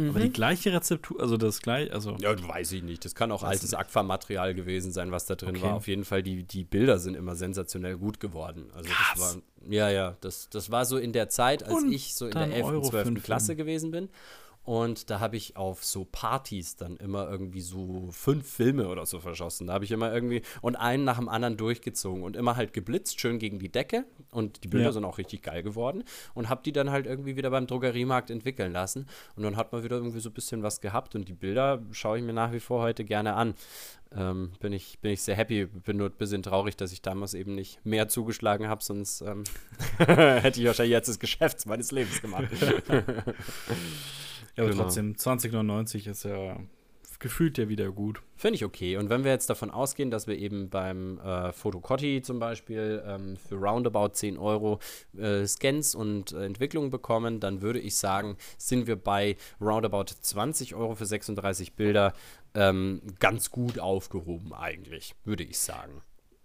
Dr- 0.05 0.09
Aber 0.15 0.19
die 0.19 0.31
gleiche 0.31 0.73
Rezeptur, 0.73 1.19
also 1.19 1.37
das 1.37 1.61
gleiche, 1.61 1.93
also. 1.93 2.15
Ja, 2.19 2.31
weiß 2.47 2.71
ich 2.73 2.83
nicht. 2.83 3.03
Das 3.05 3.15
kann 3.15 3.31
auch 3.31 3.43
altes 3.43 3.73
Aquamaterial 3.73 4.53
gewesen 4.53 4.91
sein, 4.91 5.11
was 5.11 5.25
da 5.25 5.35
drin 5.35 5.55
Okay. 5.57 5.61
war. 5.61 5.73
Auf 5.75 5.87
jeden 5.87 6.05
Fall, 6.05 6.23
die, 6.23 6.43
die 6.43 6.63
Bilder 6.63 6.99
sind 6.99 7.15
immer 7.15 7.35
sensationell 7.35 7.97
gut 7.97 8.19
geworden. 8.19 8.69
Also 8.73 8.89
das 8.89 8.97
Krass. 8.97 9.19
war, 9.19 9.71
ja, 9.71 9.89
ja, 9.89 10.17
das, 10.21 10.49
das 10.49 10.71
war 10.71 10.85
so 10.85 10.97
in 10.97 11.13
der 11.13 11.29
Zeit, 11.29 11.63
als 11.63 11.73
Und 11.73 11.91
ich 11.91 12.15
so 12.15 12.25
in 12.25 12.31
der 12.31 12.51
11., 12.53 12.65
Euro 12.65 12.89
12. 12.89 13.03
fünf 13.07 13.23
Klasse 13.23 13.55
gewesen 13.55 13.91
bin. 13.91 14.09
Und 14.69 15.09
da 15.09 15.19
habe 15.19 15.35
ich 15.35 15.57
auf 15.57 15.83
so 15.83 16.05
Partys 16.05 16.75
dann 16.75 16.95
immer 16.97 17.27
irgendwie 17.27 17.61
so 17.61 18.09
fünf 18.11 18.47
Filme 18.47 18.87
oder 18.87 19.07
so 19.07 19.19
verschossen. 19.19 19.65
Da 19.65 19.73
habe 19.73 19.83
ich 19.83 19.89
immer 19.89 20.13
irgendwie 20.13 20.43
und 20.61 20.75
einen 20.75 21.05
nach 21.05 21.17
dem 21.17 21.27
anderen 21.27 21.57
durchgezogen 21.57 22.21
und 22.21 22.35
immer 22.35 22.55
halt 22.55 22.71
geblitzt, 22.71 23.19
schön 23.19 23.39
gegen 23.39 23.57
die 23.57 23.69
Decke. 23.71 24.05
Und 24.29 24.63
die 24.63 24.67
Bilder 24.67 24.85
Ja. 24.85 24.91
sind 24.91 25.05
auch 25.05 25.17
richtig 25.17 25.41
geil 25.41 25.63
geworden. 25.63 26.03
Und 26.35 26.49
habe 26.49 26.61
die 26.63 26.71
dann 26.71 26.91
halt 26.91 27.07
irgendwie 27.07 27.35
wieder 27.35 27.49
beim 27.49 27.65
Drogeriemarkt 27.65 28.29
entwickeln 28.29 28.71
lassen. 28.71 29.07
Und 29.35 29.41
dann 29.41 29.57
hat 29.57 29.71
man 29.71 29.83
wieder 29.83 29.95
irgendwie 29.95 30.19
so 30.19 30.29
ein 30.29 30.33
bisschen 30.33 30.61
was 30.61 30.81
gehabt. 30.81 31.15
Und 31.15 31.27
die 31.27 31.33
Bilder 31.33 31.81
schaue 31.91 32.19
ich 32.19 32.23
mir 32.23 32.33
nach 32.33 32.51
wie 32.51 32.59
vor 32.59 32.83
heute 32.83 33.03
gerne 33.05 33.33
an. 33.33 33.55
Ähm, 34.15 34.51
bin, 34.59 34.71
ich, 34.71 34.99
bin 34.99 35.09
ich 35.13 35.23
sehr 35.23 35.35
happy. 35.35 35.65
Bin 35.65 35.97
nur 35.97 36.09
ein 36.09 36.15
bisschen 36.15 36.43
traurig, 36.43 36.77
dass 36.77 36.91
ich 36.91 37.01
damals 37.01 37.33
eben 37.33 37.55
nicht 37.55 37.83
mehr 37.87 38.07
zugeschlagen 38.07 38.67
habe, 38.67 38.83
sonst 38.83 39.21
ähm, 39.21 39.45
hätte 39.97 40.59
ich 40.61 40.67
wahrscheinlich 40.67 40.91
jetzt 40.91 41.09
das 41.09 41.17
Geschäft 41.17 41.65
meines 41.65 41.91
Lebens 41.91 42.21
gemacht. 42.21 42.45
Ja, 44.55 44.63
aber 44.63 44.71
Genau. 44.71 44.83
trotzdem, 44.83 45.17
2099 45.17 46.07
ist 46.07 46.23
ja 46.23 46.57
gefühlt 47.19 47.57
ja 47.57 47.67
wieder 47.67 47.91
gut. 47.91 48.21
Finde 48.37 48.55
ich 48.55 48.63
okay. 48.63 48.95
Und 48.95 49.09
wenn 49.09 49.25
wir 49.25 49.31
jetzt 49.31 49.49
davon 49.49 49.71
ausgehen, 49.71 50.09
dass 50.09 50.25
wir 50.25 50.37
eben 50.37 50.69
beim 50.69 51.19
äh, 51.19 51.51
Fotocotti 51.51 52.21
zum 52.21 52.39
Beispiel 52.39 53.03
ähm, 53.05 53.35
für 53.35 53.55
roundabout 53.55 54.13
10 54.13 54.37
Euro 54.37 54.79
äh, 55.17 55.45
Scans 55.45 55.95
und 55.95 56.31
äh, 56.31 56.45
Entwicklung 56.45 56.89
bekommen, 56.89 57.41
dann 57.41 57.61
würde 57.61 57.79
ich 57.79 57.97
sagen, 57.97 58.37
sind 58.57 58.87
wir 58.87 58.95
bei 58.95 59.35
roundabout 59.59 60.05
20 60.21 60.75
Euro 60.75 60.95
für 60.95 61.05
36 61.05 61.73
Bilder 61.75 62.13
ähm, 62.55 63.01
ganz 63.19 63.51
gut 63.51 63.79
aufgehoben 63.79 64.53
eigentlich, 64.53 65.13
würde 65.25 65.43
ich 65.43 65.59
sagen. 65.59 66.01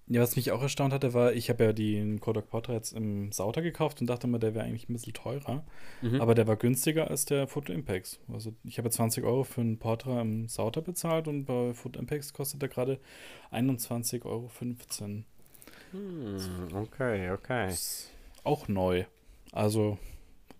Ja, 0.06 0.20
was 0.20 0.36
mich 0.36 0.52
auch 0.52 0.60
erstaunt 0.60 0.92
hatte, 0.92 1.14
war, 1.14 1.32
ich 1.32 1.48
habe 1.48 1.64
ja 1.64 1.72
den 1.72 2.20
Kodak 2.20 2.50
Portraits 2.50 2.92
im 2.92 3.32
Sauter 3.32 3.62
gekauft 3.62 4.02
und 4.02 4.06
dachte 4.06 4.26
immer, 4.26 4.38
der 4.38 4.54
wäre 4.54 4.64
eigentlich 4.64 4.88
ein 4.90 4.92
bisschen 4.92 5.14
teurer. 5.14 5.64
Mhm. 6.02 6.20
Aber 6.20 6.34
der 6.34 6.46
war 6.46 6.56
günstiger 6.56 7.10
als 7.10 7.24
der 7.24 7.48
Photo 7.48 7.72
Impacts. 7.72 8.20
Also 8.30 8.52
ich 8.64 8.76
habe 8.76 8.90
20 8.90 9.24
Euro 9.24 9.44
für 9.44 9.62
einen 9.62 9.78
Portrait 9.78 10.20
im 10.20 10.48
Sauter 10.48 10.82
bezahlt 10.82 11.26
und 11.26 11.46
bei 11.46 11.72
Photo 11.72 11.98
Impacts 11.98 12.34
kostet 12.34 12.60
der 12.60 12.68
gerade 12.68 13.00
21,15 13.50 14.24
Euro. 14.26 14.50
Hm, 15.92 16.74
okay, 16.74 17.30
okay. 17.30 17.70
Ist 17.70 18.10
auch 18.42 18.68
neu. 18.68 19.04
Also, 19.52 19.96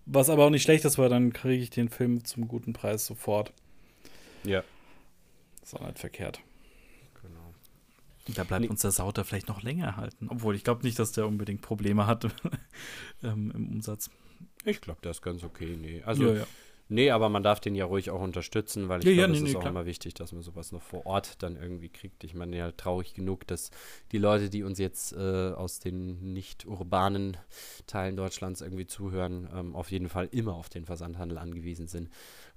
was 0.07 0.31
aber 0.31 0.47
auch 0.47 0.51
nicht 0.51 0.63
schlecht 0.63 0.87
ist, 0.87 0.97
weil 0.97 1.11
dann 1.11 1.35
kriege 1.35 1.63
ich 1.63 1.69
den 1.69 1.91
Film 1.91 2.25
zum 2.25 2.49
guten 2.49 2.73
Preis 2.73 3.05
sofort. 3.05 3.53
Ja, 4.43 4.63
Ist 5.63 5.75
auch 5.75 5.87
nicht 5.87 5.99
verkehrt. 5.99 6.41
Da 8.35 8.45
bleibt 8.45 8.63
Nee. 8.63 8.69
uns 8.69 8.81
der 8.81 8.91
Sauter 8.91 9.25
vielleicht 9.25 9.49
noch 9.49 9.63
länger 9.63 9.87
erhalten. 9.87 10.29
Obwohl, 10.31 10.55
ich 10.55 10.65
glaube 10.65 10.83
nicht, 10.83 10.99
dass 10.99 11.13
der 11.13 11.27
unbedingt 11.27 11.61
Probleme 11.61 12.07
hat 12.07 12.25
ähm, 13.23 13.51
im 13.55 13.69
Umsatz. 13.69 14.11
Ich 14.65 14.81
glaube, 14.81 15.01
das 15.03 15.19
ist 15.19 15.23
ganz 15.23 15.45
okay. 15.45 15.77
Nee. 15.79 16.03
Also 16.05 16.25
ja, 16.29 16.35
ja. 16.41 16.47
Nee, 16.89 17.11
aber 17.11 17.31
man 17.31 17.43
darf 17.43 17.61
den 17.61 17.75
ja 17.75 17.87
ruhig 17.87 18.11
auch 18.11 18.21
unterstützen, 18.21 18.91
weil 18.91 19.01
ich 19.01 19.07
Ja, 19.07 19.25
glaube, 19.25 19.33
es 19.33 19.43
nee, 19.43 19.49
ist 19.51 19.57
auch 19.57 19.61
klar. 19.61 19.71
immer 19.73 19.87
wichtig, 19.87 20.13
dass 20.15 20.33
man 20.33 20.43
sowas 20.43 20.71
noch 20.71 20.83
vor 20.83 21.07
Ort 21.07 21.43
dann 21.43 21.57
irgendwie 21.57 21.89
kriegt. 21.89 22.25
Ich 22.25 22.35
meine, 22.35 22.57
ja, 22.59 22.73
traurig 22.73 23.15
genug, 23.15 23.47
dass 23.47 23.71
die 24.13 24.19
Leute, 24.19 24.51
die 24.51 24.63
uns 24.65 24.79
jetzt 24.79 25.15
äh, 25.15 25.53
aus 25.53 25.79
den 25.81 26.35
nicht 26.35 26.67
urbanen 26.67 27.39
Teilen 27.87 28.17
Deutschlands 28.17 28.61
irgendwie 28.61 28.87
zuhören, 28.87 29.49
ähm, 29.55 29.75
auf 29.75 29.91
jeden 29.91 30.11
Fall 30.11 30.29
immer 30.31 30.55
auf 30.55 30.69
den 30.69 30.85
Versandhandel 30.85 31.39
angewiesen 31.39 31.89
sind. 31.89 32.11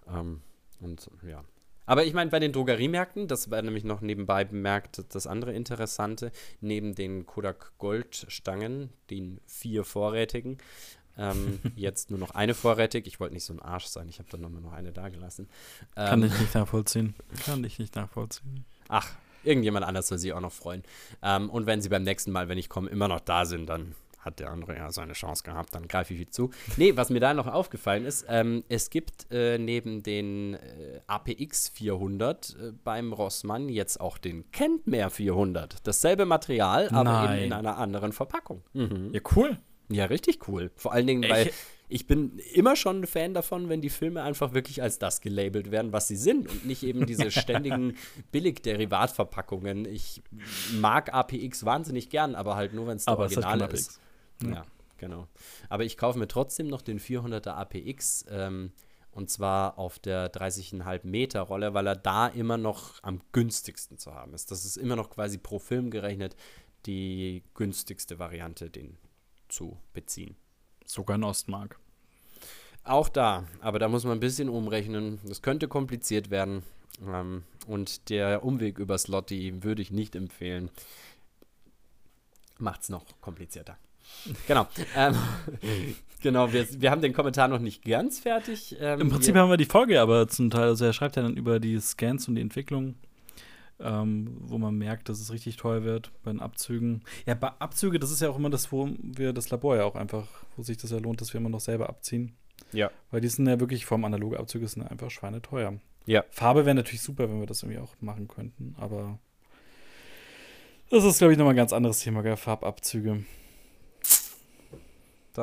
Ähm, 0.09 0.41
und 0.81 1.09
ja. 1.25 1.43
Aber 1.87 2.05
ich 2.05 2.13
meine, 2.13 2.29
bei 2.29 2.39
den 2.39 2.51
Drogeriemärkten, 2.53 3.27
das 3.27 3.49
war 3.49 3.61
nämlich 3.63 3.83
noch 3.83 4.01
nebenbei 4.01 4.43
bemerkt, 4.45 5.03
das 5.09 5.25
andere 5.25 5.53
Interessante, 5.53 6.31
neben 6.61 6.93
den 6.93 7.25
Kodak 7.25 7.71
Goldstangen, 7.79 8.91
den 9.09 9.39
vier 9.47 9.83
vorrätigen, 9.83 10.59
ähm, 11.17 11.59
jetzt 11.75 12.11
nur 12.11 12.19
noch 12.19 12.31
eine 12.31 12.53
vorrätig. 12.53 13.07
Ich 13.07 13.19
wollte 13.19 13.33
nicht 13.33 13.45
so 13.45 13.53
ein 13.53 13.61
Arsch 13.61 13.85
sein, 13.85 14.07
ich 14.09 14.19
habe 14.19 14.29
dann 14.29 14.41
nochmal 14.41 14.61
noch 14.61 14.73
eine 14.73 14.91
da 14.91 15.09
gelassen. 15.09 15.49
Kann 15.95 16.21
Ähm, 16.21 16.27
ich 16.31 16.39
nicht 16.39 16.53
nachvollziehen. 16.53 17.15
Kann 17.45 17.63
ich 17.63 17.79
nicht 17.79 17.95
nachvollziehen. 17.95 18.65
Ach, 18.89 19.09
irgendjemand 19.43 19.85
anders 19.85 20.09
soll 20.09 20.17
sich 20.17 20.33
auch 20.33 20.41
noch 20.41 20.51
freuen. 20.51 20.83
Ähm, 21.23 21.49
und 21.49 21.65
wenn 21.65 21.81
sie 21.81 21.89
beim 21.89 22.03
nächsten 22.03 22.31
Mal, 22.31 22.49
wenn 22.49 22.57
ich 22.57 22.69
komme, 22.69 22.89
immer 22.89 23.07
noch 23.07 23.21
da 23.21 23.45
sind, 23.45 23.67
dann 23.67 23.95
hat 24.27 24.39
der 24.39 24.51
andere 24.51 24.75
ja 24.77 24.91
seine 24.91 25.13
Chance 25.13 25.43
gehabt, 25.43 25.73
dann 25.73 25.87
greife 25.87 26.13
ich 26.13 26.19
wieder 26.19 26.31
zu. 26.31 26.51
Nee, 26.77 26.95
was 26.95 27.09
mir 27.09 27.19
da 27.19 27.33
noch 27.33 27.47
aufgefallen 27.47 28.05
ist, 28.05 28.25
ähm, 28.29 28.63
es 28.69 28.89
gibt 28.89 29.25
äh, 29.31 29.57
neben 29.57 30.03
den 30.03 30.53
äh, 30.53 30.99
APX 31.07 31.69
400 31.69 32.55
äh, 32.59 32.71
beim 32.83 33.11
Rossmann 33.13 33.67
jetzt 33.69 33.99
auch 33.99 34.17
den 34.17 34.49
Kentmer 34.51 35.09
400. 35.09 35.77
Dasselbe 35.87 36.25
Material, 36.25 36.89
aber 36.89 37.33
eben 37.33 37.43
in 37.45 37.53
einer 37.53 37.77
anderen 37.77 38.11
Verpackung. 38.13 38.61
Mhm. 38.73 39.09
Ja, 39.13 39.21
cool. 39.35 39.57
Ja, 39.89 40.05
richtig 40.05 40.47
cool. 40.47 40.69
Vor 40.75 40.91
allen 40.93 41.07
Dingen, 41.07 41.29
weil 41.29 41.47
Ich- 41.47 41.53
ich 41.89 42.05
bin 42.05 42.37
immer 42.53 42.75
schon 42.75 42.99
ein 42.99 43.07
Fan 43.07 43.33
davon, 43.33 43.69
wenn 43.69 43.79
die 43.79 43.89
Filme 43.89 44.21
einfach 44.21 44.53
wirklich 44.53 44.81
als 44.81 44.99
das 44.99 45.21
gelabelt 45.21 45.71
werden, 45.71 45.93
was 45.93 46.09
sie 46.09 46.17
sind 46.17 46.49
und 46.49 46.65
nicht 46.65 46.83
eben 46.83 47.05
diese 47.05 47.31
ständigen 47.31 47.95
Billigderivatverpackungen. 48.77 49.85
Ich 49.85 50.21
mag 50.73 51.13
APX 51.13 51.65
wahnsinnig 51.65 52.09
gern, 52.09 52.35
aber 52.35 52.55
halt 52.55 52.73
nur, 52.73 52.87
wenn 52.87 52.97
es 52.97 53.05
der 53.05 53.13
kein 53.41 53.59
ist. 53.73 54.01
Ja. 54.43 54.49
Ja. 54.49 54.65
genau. 54.97 55.27
Aber 55.69 55.83
ich 55.83 55.97
kaufe 55.97 56.19
mir 56.19 56.27
trotzdem 56.27 56.67
noch 56.67 56.81
den 56.81 56.99
400er 56.99 57.51
APX 57.51 58.25
ähm, 58.29 58.71
und 59.11 59.29
zwar 59.29 59.79
auf 59.79 59.97
der 59.99 60.31
30,5 60.31 61.07
Meter 61.07 61.41
Rolle, 61.41 61.73
weil 61.73 61.87
er 61.87 61.95
da 61.95 62.27
immer 62.27 62.57
noch 62.57 63.01
am 63.03 63.21
günstigsten 63.31 63.97
zu 63.97 64.13
haben 64.13 64.33
ist. 64.33 64.51
Das 64.51 64.63
ist 64.63 64.77
immer 64.77 64.95
noch 64.95 65.09
quasi 65.09 65.37
pro 65.37 65.59
Film 65.59 65.89
gerechnet 65.89 66.35
die 66.85 67.43
günstigste 67.53 68.19
Variante, 68.19 68.69
den 68.69 68.97
zu 69.49 69.77
beziehen. 69.93 70.35
Sogar 70.85 71.17
in 71.17 71.23
Ostmark. 71.23 71.79
Auch 72.83 73.09
da, 73.09 73.45
aber 73.59 73.79
da 73.79 73.89
muss 73.89 74.05
man 74.05 74.13
ein 74.13 74.21
bisschen 74.21 74.47
umrechnen. 74.47 75.19
Das 75.25 75.41
könnte 75.41 75.67
kompliziert 75.67 76.29
werden. 76.29 76.63
Ähm, 77.05 77.43
und 77.67 78.09
der 78.09 78.43
Umweg 78.43 78.79
über 78.79 78.97
Slotty 78.97 79.63
würde 79.63 79.81
ich 79.81 79.91
nicht 79.91 80.15
empfehlen. 80.15 80.69
Macht's 82.57 82.89
noch 82.89 83.05
komplizierter. 83.19 83.77
Genau. 84.47 84.67
ähm, 84.95 85.15
genau, 86.21 86.51
wir, 86.51 86.67
wir 86.81 86.91
haben 86.91 87.01
den 87.01 87.13
Kommentar 87.13 87.47
noch 87.47 87.59
nicht 87.59 87.83
ganz 87.83 88.19
fertig. 88.19 88.75
Ähm, 88.79 89.01
Im 89.01 89.09
Prinzip 89.09 89.35
wir, 89.35 89.41
haben 89.41 89.49
wir 89.49 89.57
die 89.57 89.65
Folge 89.65 90.01
aber 90.01 90.27
zum 90.27 90.49
Teil, 90.49 90.63
also 90.63 90.85
er 90.85 90.93
schreibt 90.93 91.15
ja 91.15 91.21
dann 91.21 91.37
über 91.37 91.59
die 91.59 91.79
Scans 91.79 92.27
und 92.27 92.35
die 92.35 92.41
Entwicklung, 92.41 92.95
ähm, 93.79 94.37
wo 94.41 94.57
man 94.57 94.75
merkt, 94.77 95.09
dass 95.09 95.19
es 95.19 95.31
richtig 95.31 95.57
teuer 95.57 95.83
wird 95.83 96.11
bei 96.23 96.31
den 96.31 96.41
Abzügen. 96.41 97.03
Ja, 97.25 97.35
bei 97.35 97.49
Abzüge, 97.59 97.99
das 97.99 98.11
ist 98.11 98.21
ja 98.21 98.29
auch 98.29 98.37
immer 98.37 98.49
das, 98.49 98.71
wo 98.71 98.89
wir 99.01 99.33
das 99.33 99.49
Labor 99.49 99.77
ja 99.77 99.83
auch 99.83 99.95
einfach, 99.95 100.27
wo 100.55 100.63
sich 100.63 100.77
das 100.77 100.91
ja 100.91 100.97
lohnt, 100.97 101.21
dass 101.21 101.33
wir 101.33 101.39
immer 101.39 101.49
noch 101.49 101.59
selber 101.59 101.89
abziehen. 101.89 102.35
Ja. 102.73 102.91
Weil 103.11 103.21
die 103.21 103.27
sind 103.27 103.47
ja 103.47 103.59
wirklich 103.59 103.85
vom 103.85 104.03
analoge 104.03 104.39
Abzüge 104.39 104.67
sind 104.67 104.83
einfach 104.83 105.11
schweineteuer. 105.11 105.75
Ja. 106.05 106.23
Farbe 106.29 106.65
wäre 106.65 106.75
natürlich 106.75 107.01
super, 107.01 107.29
wenn 107.29 107.39
wir 107.39 107.47
das 107.47 107.63
irgendwie 107.63 107.79
auch 107.79 107.93
machen 108.01 108.27
könnten, 108.27 108.75
aber 108.77 109.19
das 110.89 111.03
ist, 111.03 111.17
glaube 111.17 111.33
ich, 111.33 111.37
nochmal 111.37 111.53
ein 111.53 111.57
ganz 111.57 111.73
anderes 111.73 111.99
Thema, 111.99 112.21
gell? 112.21 112.37
Farbabzüge. 112.37 113.25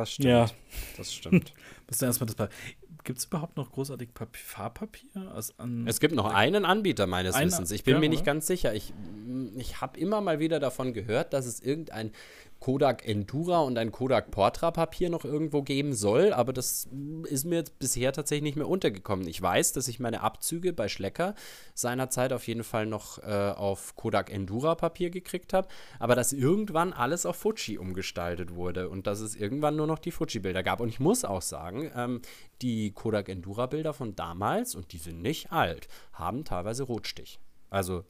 Das 0.01 0.13
stimmt. 0.13 0.29
Ja. 0.29 0.47
Das 0.97 1.13
stimmt. 1.13 1.53
Müssen 1.89 2.01
wir 2.03 2.07
erstmal 2.09 2.27
das 2.27 2.37
Pa- 2.37 2.49
Gibt 3.05 3.19
es 3.19 3.27
überhaupt 3.27 3.59
noch 3.59 3.71
großartig 3.71 4.15
Papier, 4.15 4.43
Farbpapier? 4.43 5.31
Also 5.35 5.53
an 5.59 5.87
Es 5.87 6.01
gibt 6.01 6.15
noch 6.15 6.33
einen 6.33 6.65
Anbieter 6.65 7.07
meines 7.07 7.39
Wissens. 7.39 7.71
Ich 7.71 7.85
bin 7.85 7.95
ja, 7.95 8.01
mir 8.01 8.09
nicht 8.09 8.25
ganz 8.25 8.47
sicher. 8.47 8.75
Ich, 8.75 8.95
ich 9.57 9.83
habe 9.83 10.01
immer 10.01 10.23
mal 10.23 10.41
wieder 10.41 10.59
davon 10.59 10.95
gehört, 10.95 11.35
dass 11.35 11.45
es 11.45 11.61
irgendein 11.61 12.13
Kodak 12.61 13.07
Endura 13.07 13.61
und 13.61 13.77
ein 13.77 13.93
Kodak 13.93 14.31
Portra 14.31 14.71
Papier 14.71 15.11
noch 15.11 15.25
irgendwo 15.25 15.63
geben 15.63 15.93
soll, 15.93 16.33
aber 16.33 16.53
das 16.53 16.89
ist 17.25 17.45
mir 17.45 17.63
bisher 17.79 18.13
tatsächlich 18.13 18.43
nicht 18.45 18.57
mehr 18.57 18.69
untergekommen. 18.69 19.29
Ich 19.29 19.41
weiß, 19.41 19.73
dass 19.73 19.87
ich 19.87 20.01
meine 20.01 20.23
Abzüge 20.23 20.73
bei 20.73 20.89
Schlecker 20.89 21.35
seinerzeit 21.75 22.33
auf 22.33 22.47
jeden 22.47 22.65
Fall 22.65 22.87
noch 22.87 23.19
äh, 23.19 23.53
auf 23.55 23.97
Kodak 23.97 24.33
Endura 24.33 24.75
Papier 24.77 25.11
gekriegt 25.11 25.53
habe, 25.53 25.69
aber 25.99 26.15
dass 26.15 26.33
irgendwann 26.33 26.93
alles 26.93 27.27
auf 27.27 27.37
Fuji 27.37 27.77
umgestaltet 27.77 28.55
wurde 28.55 28.89
und 28.89 29.07
dass 29.07 29.21
es 29.21 29.37
irgendwann 29.37 29.77
nur 29.77 29.87
noch 29.87 29.99
die 29.99 30.11
Fuji-Bilder 30.11 30.63
gab. 30.63 30.81
Und 30.81 30.89
ich 30.89 31.01
muss 31.01 31.25
auch 31.25 31.43
sagen, 31.43 31.91
ähm, 31.95 32.23
die 32.63 32.93
Kodak 32.93 33.29
Endura-Bilder 33.29 33.93
von 33.93 34.17
damals, 34.17 34.75
und 34.75 34.93
die 34.93 34.99
sind 34.99 35.21
nicht 35.21 35.53
alt, 35.53 35.89
haben 36.13 36.45
teilweise 36.45 36.85
Rotstich. 36.85 37.39
Also, 37.69 38.05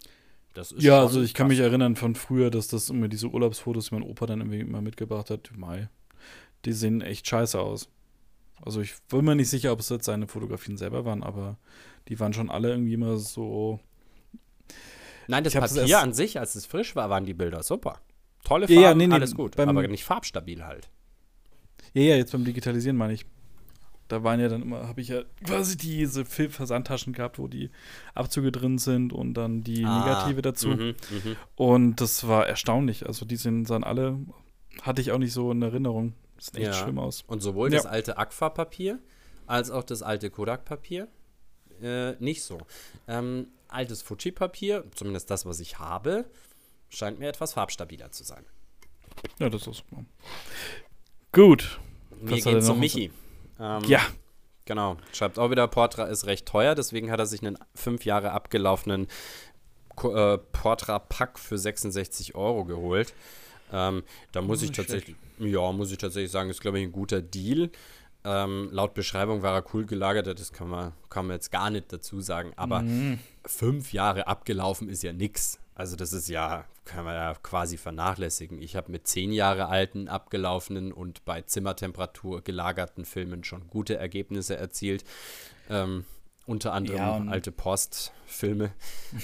das 0.54 0.72
ist 0.72 0.82
Ja, 0.82 1.00
also 1.00 1.22
ich 1.22 1.34
kann 1.34 1.48
mich 1.48 1.58
erinnern 1.58 1.96
von 1.96 2.14
früher, 2.14 2.50
dass 2.50 2.68
das 2.68 2.88
immer 2.90 3.08
diese 3.08 3.28
Urlaubsfotos, 3.28 3.88
die 3.88 3.94
mein 3.94 4.02
Opa 4.04 4.26
dann 4.26 4.40
irgendwie 4.40 4.60
immer 4.60 4.80
mitgebracht 4.80 5.30
hat, 5.30 5.50
Mai, 5.56 5.88
die 6.64 6.72
sehen 6.72 7.00
echt 7.02 7.28
scheiße 7.28 7.60
aus. 7.60 7.88
Also 8.62 8.80
ich 8.80 8.94
bin 9.08 9.24
mir 9.24 9.34
nicht 9.34 9.50
sicher, 9.50 9.72
ob 9.72 9.80
es 9.80 9.88
jetzt 9.88 10.06
seine 10.06 10.26
Fotografien 10.26 10.76
selber 10.76 11.04
waren, 11.04 11.22
aber 11.22 11.58
die 12.08 12.18
waren 12.20 12.32
schon 12.32 12.50
alle 12.50 12.70
irgendwie 12.70 12.94
immer 12.94 13.18
so. 13.18 13.80
Nein, 15.26 15.44
das 15.44 15.54
Papier 15.54 16.00
an 16.00 16.12
sich, 16.12 16.38
als 16.38 16.54
es 16.54 16.66
frisch 16.66 16.94
war, 16.96 17.10
waren 17.10 17.24
die 17.24 17.34
Bilder 17.34 17.62
super. 17.62 18.00
Tolle 18.44 18.66
Ja, 18.66 18.74
Farben, 18.74 18.82
ja, 18.82 18.94
nee, 18.94 19.06
nee, 19.06 19.14
alles 19.14 19.34
gut, 19.34 19.58
aber 19.58 19.88
nicht 19.88 20.04
farbstabil 20.04 20.64
halt. 20.64 20.88
Ja, 21.94 22.02
ja, 22.02 22.16
jetzt 22.16 22.32
beim 22.32 22.44
Digitalisieren 22.44 22.96
meine 22.96 23.14
ich. 23.14 23.24
Da 24.08 24.22
waren 24.22 24.38
ja 24.38 24.48
dann 24.48 24.62
immer, 24.62 24.86
habe 24.86 25.00
ich 25.00 25.08
ja 25.08 25.22
quasi 25.46 25.76
diese 25.76 26.24
Film-Versandtaschen 26.24 27.12
gehabt, 27.14 27.38
wo 27.38 27.48
die 27.48 27.70
Abzüge 28.14 28.52
drin 28.52 28.78
sind 28.78 29.12
und 29.12 29.34
dann 29.34 29.62
die 29.62 29.82
Negative 29.82 30.42
dazu. 30.42 30.68
Mhm, 30.68 30.94
mhm. 31.10 31.36
Und 31.56 32.00
das 32.00 32.28
war 32.28 32.46
erstaunlich. 32.46 33.06
Also 33.06 33.24
die 33.24 33.36
sind, 33.36 33.66
sahen 33.66 33.82
alle, 33.84 34.18
hatte 34.82 35.00
ich 35.00 35.10
auch 35.12 35.18
nicht 35.18 35.32
so 35.32 35.50
in 35.50 35.62
Erinnerung. 35.62 36.12
Das 36.36 36.46
sieht 36.46 36.56
echt 36.56 36.66
Ja. 36.66 36.72
schlimm 36.74 36.98
aus. 36.98 37.24
Und 37.26 37.40
sowohl 37.40 37.70
Ja. 37.72 37.78
das 37.78 37.86
alte 37.86 38.18
Agfa-Papier 38.18 38.98
als 39.46 39.70
auch 39.70 39.84
das 39.84 40.02
alte 40.02 40.30
Kodak-Papier 40.30 41.08
äh, 41.82 42.12
nicht 42.22 42.42
so. 42.42 42.58
Ähm, 43.08 43.48
altes 43.68 44.02
Fuji-Papier, 44.02 44.84
zumindest 44.94 45.30
das, 45.30 45.44
was 45.46 45.60
ich 45.60 45.78
habe, 45.78 46.26
scheint 46.88 47.18
mir 47.18 47.28
etwas 47.28 47.54
farbstabiler 47.54 48.10
zu 48.12 48.22
sein. 48.24 48.44
Ja, 49.38 49.48
das 49.48 49.66
ist 49.66 49.78
super. 49.78 50.04
Gut. 51.32 51.80
Wir 52.20 52.40
gehen 52.40 52.62
zu 52.62 52.68
noch? 52.72 52.76
Michi. 52.78 53.10
Ähm, 53.60 53.82
Ja. 53.84 54.00
Genau. 54.66 54.96
Schreibt 55.12 55.38
auch 55.38 55.50
wieder, 55.50 55.68
Portra 55.68 56.04
ist 56.04 56.24
recht 56.26 56.46
teuer, 56.46 56.74
deswegen 56.74 57.10
hat 57.10 57.20
er 57.20 57.26
sich 57.26 57.42
einen 57.42 57.58
fünf 57.74 58.06
Jahre 58.06 58.30
abgelaufenen 58.32 59.08
äh, 60.02 60.38
Portra-Pack 60.38 61.38
für 61.38 61.58
66 61.58 62.34
Euro 62.34 62.64
geholt. 62.64 63.12
Ähm, 63.72 64.02
da 64.32 64.40
muss 64.40 64.62
ich 64.62 64.72
tatsächlich, 64.72 65.16
ja, 65.38 65.70
muss 65.72 65.92
ich 65.92 65.98
tatsächlich 65.98 66.30
sagen, 66.30 66.48
ist, 66.48 66.60
glaube 66.62 66.78
ich, 66.80 66.84
ein 66.86 66.92
guter 66.92 67.20
Deal. 67.20 67.70
Ähm, 68.24 68.70
laut 68.72 68.94
Beschreibung 68.94 69.42
war 69.42 69.54
er 69.54 69.64
cool 69.74 69.84
gelagert, 69.84 70.26
das 70.40 70.50
kann 70.52 70.68
man, 70.68 70.92
kann 71.10 71.26
man 71.26 71.36
jetzt 71.36 71.52
gar 71.52 71.68
nicht 71.68 71.92
dazu 71.92 72.22
sagen, 72.22 72.52
aber 72.56 72.80
Mhm. 72.80 73.18
fünf 73.44 73.92
Jahre 73.92 74.26
abgelaufen 74.28 74.88
ist 74.88 75.02
ja 75.02 75.12
nix. 75.12 75.58
Also 75.74 75.94
das 75.94 76.14
ist 76.14 76.28
ja, 76.30 76.64
kann 76.84 77.04
man 77.04 77.14
ja 77.14 77.34
quasi 77.42 77.76
vernachlässigen. 77.76 78.60
Ich 78.60 78.76
habe 78.76 78.92
mit 78.92 79.06
zehn 79.06 79.32
Jahre 79.32 79.66
alten 79.66 80.08
abgelaufenen 80.08 80.92
und 80.92 81.24
bei 81.24 81.42
Zimmertemperatur 81.42 82.42
gelagerten 82.42 83.04
Filmen 83.04 83.44
schon 83.44 83.68
gute 83.68 83.96
Ergebnisse 83.96 84.56
erzielt. 84.56 85.04
Ähm, 85.70 86.04
unter 86.46 86.74
anderem 86.74 86.98
Ja, 86.98 87.24
alte 87.26 87.52
Postfilme. 87.52 88.72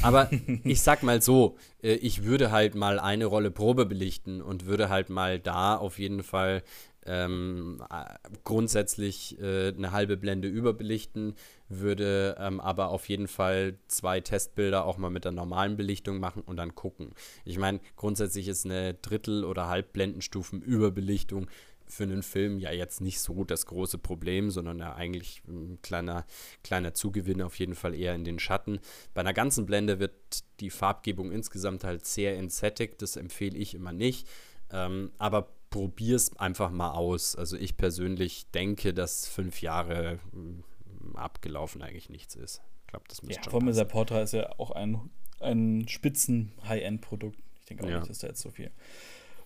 Aber 0.02 0.30
ich 0.64 0.80
sag 0.80 1.02
mal 1.02 1.20
so, 1.20 1.58
äh, 1.82 1.94
ich 1.94 2.24
würde 2.24 2.50
halt 2.50 2.74
mal 2.74 2.98
eine 2.98 3.26
Rolle 3.26 3.50
Probe 3.50 3.84
belichten 3.84 4.40
und 4.40 4.64
würde 4.66 4.88
halt 4.88 5.10
mal 5.10 5.38
da 5.38 5.76
auf 5.76 5.98
jeden 5.98 6.22
Fall 6.22 6.62
ähm, 7.06 7.82
äh, 7.90 8.04
grundsätzlich 8.44 9.38
äh, 9.40 9.68
eine 9.68 9.92
halbe 9.92 10.16
Blende 10.16 10.48
überbelichten, 10.48 11.34
würde 11.68 12.36
ähm, 12.38 12.60
aber 12.60 12.88
auf 12.90 13.08
jeden 13.08 13.28
Fall 13.28 13.78
zwei 13.88 14.20
Testbilder 14.20 14.84
auch 14.84 14.98
mal 14.98 15.10
mit 15.10 15.24
der 15.24 15.32
normalen 15.32 15.76
Belichtung 15.76 16.18
machen 16.18 16.42
und 16.42 16.56
dann 16.56 16.74
gucken. 16.74 17.12
Ich 17.44 17.58
meine, 17.58 17.80
grundsätzlich 17.96 18.48
ist 18.48 18.66
eine 18.66 18.94
Drittel- 18.94 19.44
oder 19.44 19.68
Halbblendenstufen 19.68 20.62
Überbelichtung 20.62 21.48
für 21.90 22.04
einen 22.04 22.22
Film 22.22 22.58
ja 22.58 22.70
jetzt 22.70 23.00
nicht 23.00 23.20
so 23.20 23.44
das 23.44 23.66
große 23.66 23.98
Problem, 23.98 24.50
sondern 24.50 24.78
ja 24.78 24.94
eigentlich 24.94 25.42
ein 25.48 25.78
kleiner, 25.82 26.24
kleiner 26.62 26.94
Zugewinn 26.94 27.42
auf 27.42 27.58
jeden 27.58 27.74
Fall 27.74 27.94
eher 27.94 28.14
in 28.14 28.24
den 28.24 28.38
Schatten. 28.38 28.78
Bei 29.12 29.20
einer 29.20 29.34
ganzen 29.34 29.66
Blende 29.66 29.98
wird 29.98 30.12
die 30.60 30.70
Farbgebung 30.70 31.32
insgesamt 31.32 31.84
halt 31.84 32.06
sehr 32.06 32.36
entsättigt, 32.36 33.02
das 33.02 33.16
empfehle 33.16 33.58
ich 33.58 33.74
immer 33.74 33.92
nicht. 33.92 34.28
Ähm, 34.72 35.10
aber 35.18 35.48
probier's 35.70 36.36
einfach 36.36 36.70
mal 36.70 36.90
aus. 36.92 37.36
Also 37.36 37.56
ich 37.56 37.76
persönlich 37.76 38.50
denke, 38.50 38.92
dass 38.92 39.28
fünf 39.28 39.62
Jahre 39.62 40.18
mm, 40.32 41.16
abgelaufen 41.16 41.82
eigentlich 41.82 42.10
nichts 42.10 42.34
ist. 42.34 42.60
Ich 42.82 42.88
glaube, 42.88 43.06
das 43.08 43.22
müsste 43.22 43.44
ja, 43.44 43.50
schon. 43.50 43.66
Dieser 43.66 43.84
Portra 43.84 44.20
ist 44.20 44.32
ja 44.32 44.50
auch 44.58 44.72
ein, 44.72 45.10
ein 45.40 45.86
spitzen 45.88 46.52
High-End-Produkt. 46.68 47.38
Ich 47.60 47.66
denke 47.66 47.84
auch 47.84 47.88
ja. 47.88 47.98
nicht, 47.98 48.10
dass 48.10 48.18
da 48.18 48.26
jetzt 48.26 48.40
so 48.40 48.50
viel, 48.50 48.70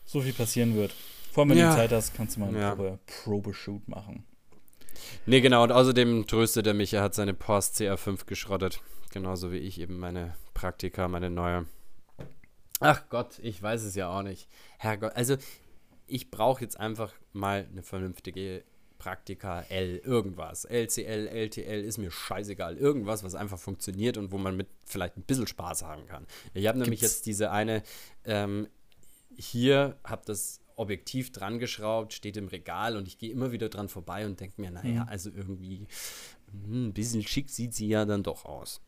so 0.04 0.22
viel 0.22 0.32
passieren 0.32 0.74
wird. 0.74 0.94
Vor 1.30 1.42
allem, 1.42 1.50
wenn 1.50 1.58
ja. 1.58 1.70
du 1.70 1.76
Zeit 1.76 1.92
hast, 1.92 2.14
kannst 2.14 2.36
du 2.36 2.40
mal 2.40 2.48
einen 2.48 2.58
ja. 2.58 2.74
Probe, 2.74 2.98
Probeshoot 3.24 3.86
machen. 3.88 4.24
Nee, 5.26 5.40
genau. 5.40 5.62
Und 5.64 5.72
außerdem 5.72 6.26
tröstet 6.26 6.66
er 6.66 6.74
mich, 6.74 6.94
er 6.94 7.02
hat 7.02 7.14
seine 7.14 7.34
Porsche 7.34 7.72
CR5 7.72 8.24
geschrottet. 8.26 8.80
Genauso 9.12 9.52
wie 9.52 9.58
ich 9.58 9.80
eben 9.80 9.98
meine 9.98 10.34
Praktika, 10.54 11.06
meine 11.08 11.30
neue. 11.30 11.66
Ach 12.80 13.08
Gott, 13.08 13.38
ich 13.40 13.62
weiß 13.62 13.82
es 13.82 13.94
ja 13.94 14.08
auch 14.08 14.22
nicht. 14.22 14.48
Herrgott, 14.78 15.12
also 15.14 15.36
ich 16.06 16.30
brauche 16.30 16.62
jetzt 16.62 16.78
einfach 16.78 17.12
mal 17.32 17.66
eine 17.70 17.82
vernünftige 17.82 18.64
Praktika 18.98 19.60
L, 19.68 19.98
irgendwas. 19.98 20.64
LCL, 20.64 21.28
LTL, 21.28 21.84
ist 21.84 21.98
mir 21.98 22.10
scheißegal. 22.10 22.76
Irgendwas, 22.76 23.22
was 23.22 23.34
einfach 23.34 23.58
funktioniert 23.58 24.16
und 24.16 24.32
wo 24.32 24.38
man 24.38 24.56
mit 24.56 24.68
vielleicht 24.86 25.16
ein 25.16 25.22
bisschen 25.22 25.46
Spaß 25.46 25.82
haben 25.82 26.06
kann. 26.06 26.26
Ich 26.54 26.66
habe 26.66 26.78
nämlich 26.78 27.00
jetzt 27.00 27.26
diese 27.26 27.50
eine, 27.50 27.82
ähm, 28.24 28.68
hier 29.36 29.98
habe 30.04 30.22
das 30.24 30.60
Objektiv 30.76 31.32
dran 31.32 31.58
geschraubt, 31.58 32.12
steht 32.12 32.36
im 32.36 32.48
Regal 32.48 32.96
und 32.96 33.06
ich 33.06 33.18
gehe 33.18 33.30
immer 33.30 33.52
wieder 33.52 33.68
dran 33.68 33.88
vorbei 33.88 34.26
und 34.26 34.40
denke 34.40 34.60
mir, 34.60 34.70
naja, 34.70 35.04
mhm. 35.04 35.08
also 35.08 35.30
irgendwie 35.30 35.86
hm, 36.50 36.88
ein 36.88 36.92
bisschen 36.92 37.22
schick 37.22 37.50
sieht 37.50 37.74
sie 37.74 37.88
ja 37.88 38.04
dann 38.04 38.22
doch 38.22 38.44
aus. 38.44 38.80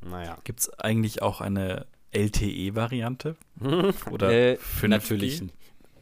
Naja. 0.00 0.38
Gibt 0.44 0.60
es 0.60 0.70
eigentlich 0.78 1.22
auch 1.22 1.40
eine 1.40 1.86
LTE-Variante? 2.12 3.36
Oder 4.10 4.30
äh, 4.30 4.58
natürlich 4.82 5.42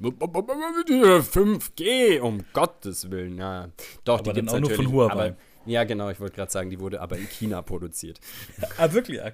5G, 0.00 2.20
um 2.20 2.44
Gottes 2.52 3.10
Willen, 3.10 3.38
ja. 3.38 3.68
Doch, 4.04 4.20
aber 4.20 4.32
die 4.32 4.40
gibt 4.40 4.48
es 4.48 4.54
natürlich. 4.54 4.78
Nur 4.78 4.86
von 4.86 4.94
Huawei. 4.94 5.28
Aber, 5.28 5.36
ja, 5.66 5.84
genau, 5.84 6.10
ich 6.10 6.20
wollte 6.20 6.36
gerade 6.36 6.50
sagen, 6.50 6.70
die 6.70 6.80
wurde 6.80 7.00
aber 7.00 7.16
in 7.16 7.28
China 7.28 7.62
produziert. 7.62 8.20
ah, 8.78 8.92
wirklich? 8.92 9.22
Ah, 9.22 9.32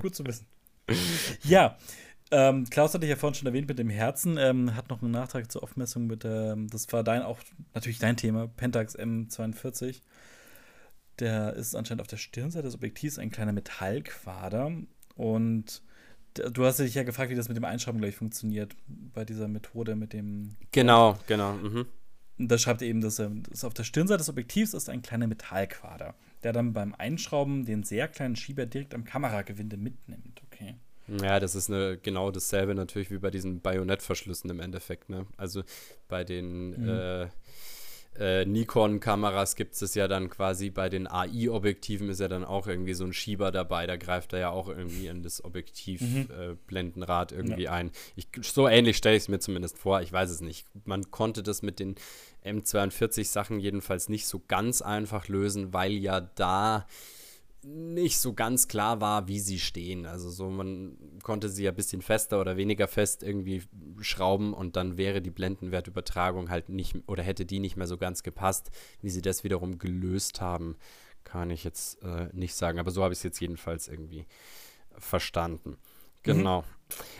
gut 0.00 0.14
zu 0.14 0.26
wissen. 0.26 0.46
Ja, 1.44 1.78
ähm, 2.32 2.64
Klaus 2.70 2.94
hatte 2.94 3.04
ich 3.04 3.10
ja 3.10 3.16
vorhin 3.16 3.34
schon 3.34 3.46
erwähnt 3.46 3.68
mit 3.68 3.78
dem 3.78 3.90
Herzen, 3.90 4.38
ähm, 4.38 4.74
hat 4.74 4.88
noch 4.88 5.02
einen 5.02 5.10
Nachtrag 5.10 5.52
zur 5.52 5.62
Aufmessung 5.62 6.06
mit, 6.06 6.24
ähm, 6.24 6.66
das 6.68 6.90
war 6.90 7.04
dein 7.04 7.22
auch 7.22 7.38
natürlich 7.74 7.98
dein 7.98 8.16
Thema, 8.16 8.48
Pentax 8.48 8.98
M42. 8.98 10.00
Der 11.18 11.52
ist 11.52 11.76
anscheinend 11.76 12.00
auf 12.00 12.06
der 12.06 12.16
Stirnseite 12.16 12.64
des 12.64 12.74
Objektivs 12.74 13.18
ein 13.18 13.30
kleiner 13.30 13.52
Metallquader 13.52 14.72
und 15.14 15.82
Du 16.34 16.64
hast 16.64 16.78
dich 16.78 16.94
ja 16.94 17.02
gefragt, 17.02 17.30
wie 17.30 17.34
das 17.34 17.48
mit 17.48 17.56
dem 17.56 17.64
Einschrauben 17.64 18.00
gleich 18.00 18.16
funktioniert, 18.16 18.74
bei 18.86 19.24
dieser 19.24 19.48
Methode 19.48 19.96
mit 19.96 20.12
dem. 20.12 20.56
Genau, 20.70 21.18
genau. 21.26 21.54
Mhm. 21.54 21.86
Da 22.38 22.58
schreibt 22.58 22.82
er 22.82 22.88
eben, 22.88 23.00
dass, 23.00 23.16
dass 23.16 23.64
auf 23.64 23.74
der 23.74 23.84
Stirnseite 23.84 24.18
des 24.18 24.28
Objektivs 24.28 24.74
ist 24.74 24.88
ein 24.88 25.02
kleiner 25.02 25.26
Metallquader, 25.26 26.14
der 26.42 26.52
dann 26.52 26.72
beim 26.72 26.94
Einschrauben 26.94 27.66
den 27.66 27.82
sehr 27.84 28.08
kleinen 28.08 28.36
Schieber 28.36 28.66
direkt 28.66 28.94
am 28.94 29.04
Kameragewinde 29.04 29.76
mitnimmt. 29.76 30.42
Okay. 30.50 30.74
Ja, 31.08 31.40
das 31.40 31.54
ist 31.54 31.68
eine, 31.68 31.98
genau 31.98 32.30
dasselbe 32.30 32.74
natürlich 32.74 33.10
wie 33.10 33.18
bei 33.18 33.30
diesen 33.30 33.60
Bajonettverschlüssen 33.60 34.48
im 34.50 34.60
Endeffekt. 34.60 35.10
Ne? 35.10 35.26
Also 35.36 35.62
bei 36.08 36.24
den 36.24 36.80
mhm. 36.80 36.88
äh, 36.88 37.28
äh, 38.18 38.44
Nikon-Kameras 38.44 39.56
gibt 39.56 39.80
es 39.80 39.94
ja 39.94 40.06
dann 40.06 40.28
quasi 40.28 40.70
bei 40.70 40.88
den 40.88 41.06
AI-Objektiven 41.06 42.10
ist 42.10 42.20
ja 42.20 42.28
dann 42.28 42.44
auch 42.44 42.66
irgendwie 42.66 42.92
so 42.92 43.04
ein 43.04 43.12
Schieber 43.12 43.50
dabei, 43.50 43.86
da 43.86 43.96
greift 43.96 44.34
er 44.34 44.40
ja 44.40 44.50
auch 44.50 44.68
irgendwie 44.68 45.06
in 45.06 45.22
das 45.22 45.42
Objektiv-Blendenrad 45.42 47.32
mhm. 47.32 47.36
äh, 47.36 47.40
irgendwie 47.40 47.62
ja. 47.64 47.72
ein. 47.72 47.90
Ich, 48.14 48.28
so 48.42 48.68
ähnlich 48.68 48.98
stelle 48.98 49.16
ich 49.16 49.22
es 49.22 49.28
mir 49.28 49.38
zumindest 49.38 49.78
vor, 49.78 50.02
ich 50.02 50.12
weiß 50.12 50.30
es 50.30 50.42
nicht. 50.42 50.66
Man 50.84 51.10
konnte 51.10 51.42
das 51.42 51.62
mit 51.62 51.80
den 51.80 51.94
M42-Sachen 52.44 53.60
jedenfalls 53.60 54.08
nicht 54.08 54.26
so 54.26 54.42
ganz 54.46 54.82
einfach 54.82 55.28
lösen, 55.28 55.72
weil 55.72 55.92
ja 55.92 56.20
da 56.20 56.86
nicht 57.64 58.18
so 58.18 58.32
ganz 58.32 58.66
klar 58.66 59.00
war, 59.00 59.28
wie 59.28 59.38
sie 59.38 59.60
stehen. 59.60 60.06
Also 60.06 60.30
so, 60.30 60.50
man 60.50 60.96
konnte 61.22 61.48
sie 61.48 61.64
ja 61.64 61.70
ein 61.70 61.76
bisschen 61.76 62.02
fester 62.02 62.40
oder 62.40 62.56
weniger 62.56 62.88
fest 62.88 63.22
irgendwie 63.22 63.62
schrauben 64.00 64.52
und 64.52 64.76
dann 64.76 64.96
wäre 64.96 65.22
die 65.22 65.30
Blendenwertübertragung 65.30 66.50
halt 66.50 66.68
nicht 66.68 66.96
oder 67.06 67.22
hätte 67.22 67.44
die 67.44 67.60
nicht 67.60 67.76
mehr 67.76 67.86
so 67.86 67.98
ganz 67.98 68.22
gepasst. 68.22 68.70
Wie 69.00 69.10
sie 69.10 69.22
das 69.22 69.44
wiederum 69.44 69.78
gelöst 69.78 70.40
haben, 70.40 70.76
kann 71.24 71.50
ich 71.50 71.62
jetzt 71.62 72.02
äh, 72.02 72.28
nicht 72.32 72.54
sagen. 72.54 72.78
Aber 72.78 72.90
so 72.90 73.02
habe 73.02 73.12
ich 73.12 73.18
es 73.20 73.24
jetzt 73.24 73.40
jedenfalls 73.40 73.86
irgendwie 73.86 74.26
verstanden. 74.98 75.76
Genau. 76.22 76.62
Mhm. 76.62 76.66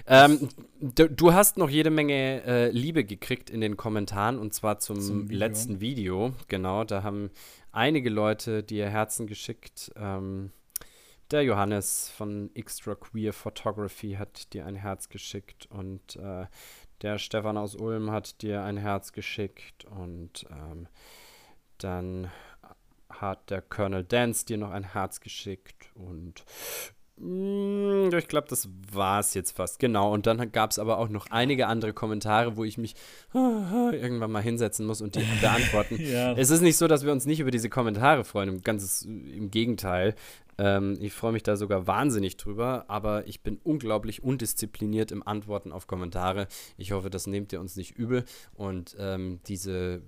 Ähm, 0.06 0.48
du, 0.80 1.08
du, 1.08 1.32
hast 1.32 1.56
noch 1.56 1.70
jede 1.70 1.90
Menge 1.90 2.42
äh, 2.44 2.70
Liebe 2.70 3.04
gekriegt 3.04 3.50
in 3.50 3.60
den 3.60 3.76
Kommentaren 3.76 4.38
und 4.38 4.52
zwar 4.52 4.78
zum, 4.78 5.00
zum 5.00 5.28
Video. 5.28 5.38
letzten 5.38 5.80
Video. 5.80 6.34
Genau, 6.48 6.84
da 6.84 7.02
haben 7.02 7.30
einige 7.70 8.10
Leute 8.10 8.62
dir 8.62 8.88
Herzen 8.88 9.26
geschickt. 9.26 9.92
Ähm, 9.96 10.50
der 11.30 11.42
Johannes 11.44 12.10
von 12.10 12.50
Extra 12.54 12.94
Queer 12.94 13.32
Photography 13.32 14.16
hat 14.18 14.52
dir 14.52 14.66
ein 14.66 14.74
Herz 14.74 15.08
geschickt 15.08 15.66
und 15.70 16.16
äh, 16.16 16.46
der 17.00 17.18
Stefan 17.18 17.56
aus 17.56 17.74
Ulm 17.74 18.10
hat 18.10 18.42
dir 18.42 18.62
ein 18.62 18.76
Herz 18.76 19.12
geschickt 19.12 19.86
und 19.86 20.46
ähm, 20.50 20.88
dann 21.78 22.30
hat 23.08 23.50
der 23.50 23.62
Colonel 23.62 24.04
Dance 24.04 24.44
dir 24.44 24.58
noch 24.58 24.70
ein 24.70 24.92
Herz 24.92 25.20
geschickt 25.20 25.90
und 25.94 26.44
ich 27.18 28.28
glaube, 28.28 28.48
das 28.48 28.68
war 28.90 29.20
es 29.20 29.34
jetzt 29.34 29.52
fast. 29.52 29.78
Genau. 29.78 30.12
Und 30.12 30.26
dann 30.26 30.50
gab 30.50 30.70
es 30.70 30.78
aber 30.78 30.98
auch 30.98 31.08
noch 31.08 31.26
einige 31.30 31.66
andere 31.66 31.92
Kommentare, 31.92 32.56
wo 32.56 32.64
ich 32.64 32.78
mich 32.78 32.94
irgendwann 33.34 34.32
mal 34.32 34.42
hinsetzen 34.42 34.86
muss 34.86 35.00
und 35.00 35.14
die 35.14 35.24
beantworten. 35.40 36.00
ja. 36.00 36.32
Es 36.32 36.50
ist 36.50 36.62
nicht 36.62 36.76
so, 36.76 36.88
dass 36.88 37.04
wir 37.04 37.12
uns 37.12 37.26
nicht 37.26 37.40
über 37.40 37.50
diese 37.50 37.68
Kommentare 37.68 38.24
freuen. 38.24 38.62
Ganz 38.62 39.02
im 39.02 39.50
Gegenteil. 39.50 40.14
Ähm, 40.58 40.98
ich 41.00 41.12
freue 41.12 41.32
mich 41.32 41.42
da 41.42 41.56
sogar 41.56 41.86
wahnsinnig 41.86 42.36
drüber, 42.36 42.84
aber 42.88 43.26
ich 43.26 43.42
bin 43.42 43.58
unglaublich 43.62 44.22
undiszipliniert 44.22 45.10
im 45.10 45.26
Antworten 45.26 45.72
auf 45.72 45.86
Kommentare. 45.86 46.46
Ich 46.76 46.92
hoffe, 46.92 47.10
das 47.10 47.26
nehmt 47.26 47.52
ihr 47.52 47.60
uns 47.60 47.76
nicht 47.76 47.92
übel. 47.92 48.24
Und 48.54 48.96
ähm, 48.98 49.40
diese 49.46 50.02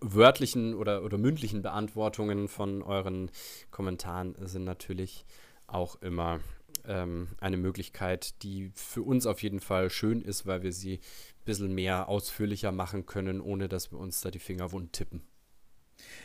wörtlichen 0.00 0.74
oder, 0.74 1.02
oder 1.02 1.18
mündlichen 1.18 1.62
Beantwortungen 1.62 2.48
von 2.48 2.82
euren 2.82 3.30
Kommentaren 3.70 4.34
sind 4.40 4.64
natürlich 4.64 5.24
auch 5.68 6.00
immer 6.02 6.40
ähm, 6.86 7.28
eine 7.40 7.56
Möglichkeit, 7.56 8.42
die 8.42 8.72
für 8.74 9.02
uns 9.02 9.26
auf 9.26 9.42
jeden 9.42 9.60
Fall 9.60 9.90
schön 9.90 10.22
ist, 10.22 10.46
weil 10.46 10.62
wir 10.62 10.72
sie 10.72 10.94
ein 10.94 11.44
bisschen 11.44 11.74
mehr 11.74 12.08
ausführlicher 12.08 12.72
machen 12.72 13.06
können, 13.06 13.40
ohne 13.40 13.68
dass 13.68 13.92
wir 13.92 13.98
uns 13.98 14.20
da 14.20 14.30
die 14.30 14.38
Finger 14.38 14.72
wund 14.72 14.92
tippen. 14.92 15.22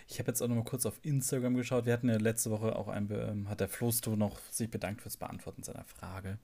Ich 0.08 0.20
habe 0.20 0.30
jetzt 0.30 0.41
auch 0.41 0.48
noch 0.48 0.56
mal 0.56 0.64
kurz 0.64 0.86
auf 0.86 1.00
Instagram 1.02 1.56
geschaut. 1.56 1.86
Wir 1.86 1.94
hatten 1.94 2.10
ja 2.10 2.18
letzte 2.18 2.52
Woche 2.52 2.76
auch 2.76 2.88
ein, 2.88 3.10
ähm, 3.12 3.50
hat 3.50 3.60
der 3.60 3.70
Flosto 3.70 4.16
noch 4.16 4.39
sich 4.52 4.70
bedankt 4.70 5.02
fürs 5.02 5.18
Beantworten 5.18 5.64
seiner 5.64 5.84
Frage. 5.84 6.39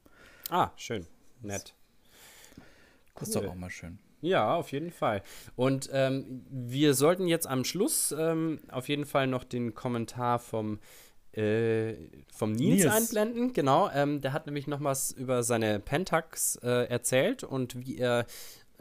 Ah, 0.49 0.71
schön. 0.75 1.05
Nett. 1.41 1.75
Das 3.15 3.27
ist 3.27 3.35
doch 3.35 3.45
auch 3.45 3.55
mal 3.55 3.69
schön. 3.69 3.99
Ja, 4.21 4.55
auf 4.55 4.71
jeden 4.71 4.91
Fall. 4.91 5.23
Und 5.55 5.89
ähm, 5.93 6.45
wir 6.49 6.93
sollten 6.93 7.27
jetzt 7.27 7.47
am 7.47 7.63
Schluss 7.63 8.13
ähm, 8.17 8.59
auf 8.69 8.89
jeden 8.89 9.05
Fall 9.05 9.27
noch 9.27 9.43
den 9.43 9.73
Kommentar 9.73 10.39
vom 10.39 10.79
äh, 11.39 11.95
vom 12.31 12.51
Nils, 12.51 12.83
Nils, 12.83 12.93
einblenden. 12.93 13.53
Genau, 13.53 13.89
ähm, 13.93 14.21
der 14.21 14.33
hat 14.33 14.45
nämlich 14.45 14.67
noch 14.67 14.83
was 14.83 15.11
über 15.11 15.43
seine 15.43 15.79
Pentax 15.79 16.57
äh, 16.61 16.87
erzählt 16.89 17.43
und 17.43 17.79
wie 17.79 17.97
er 17.97 18.25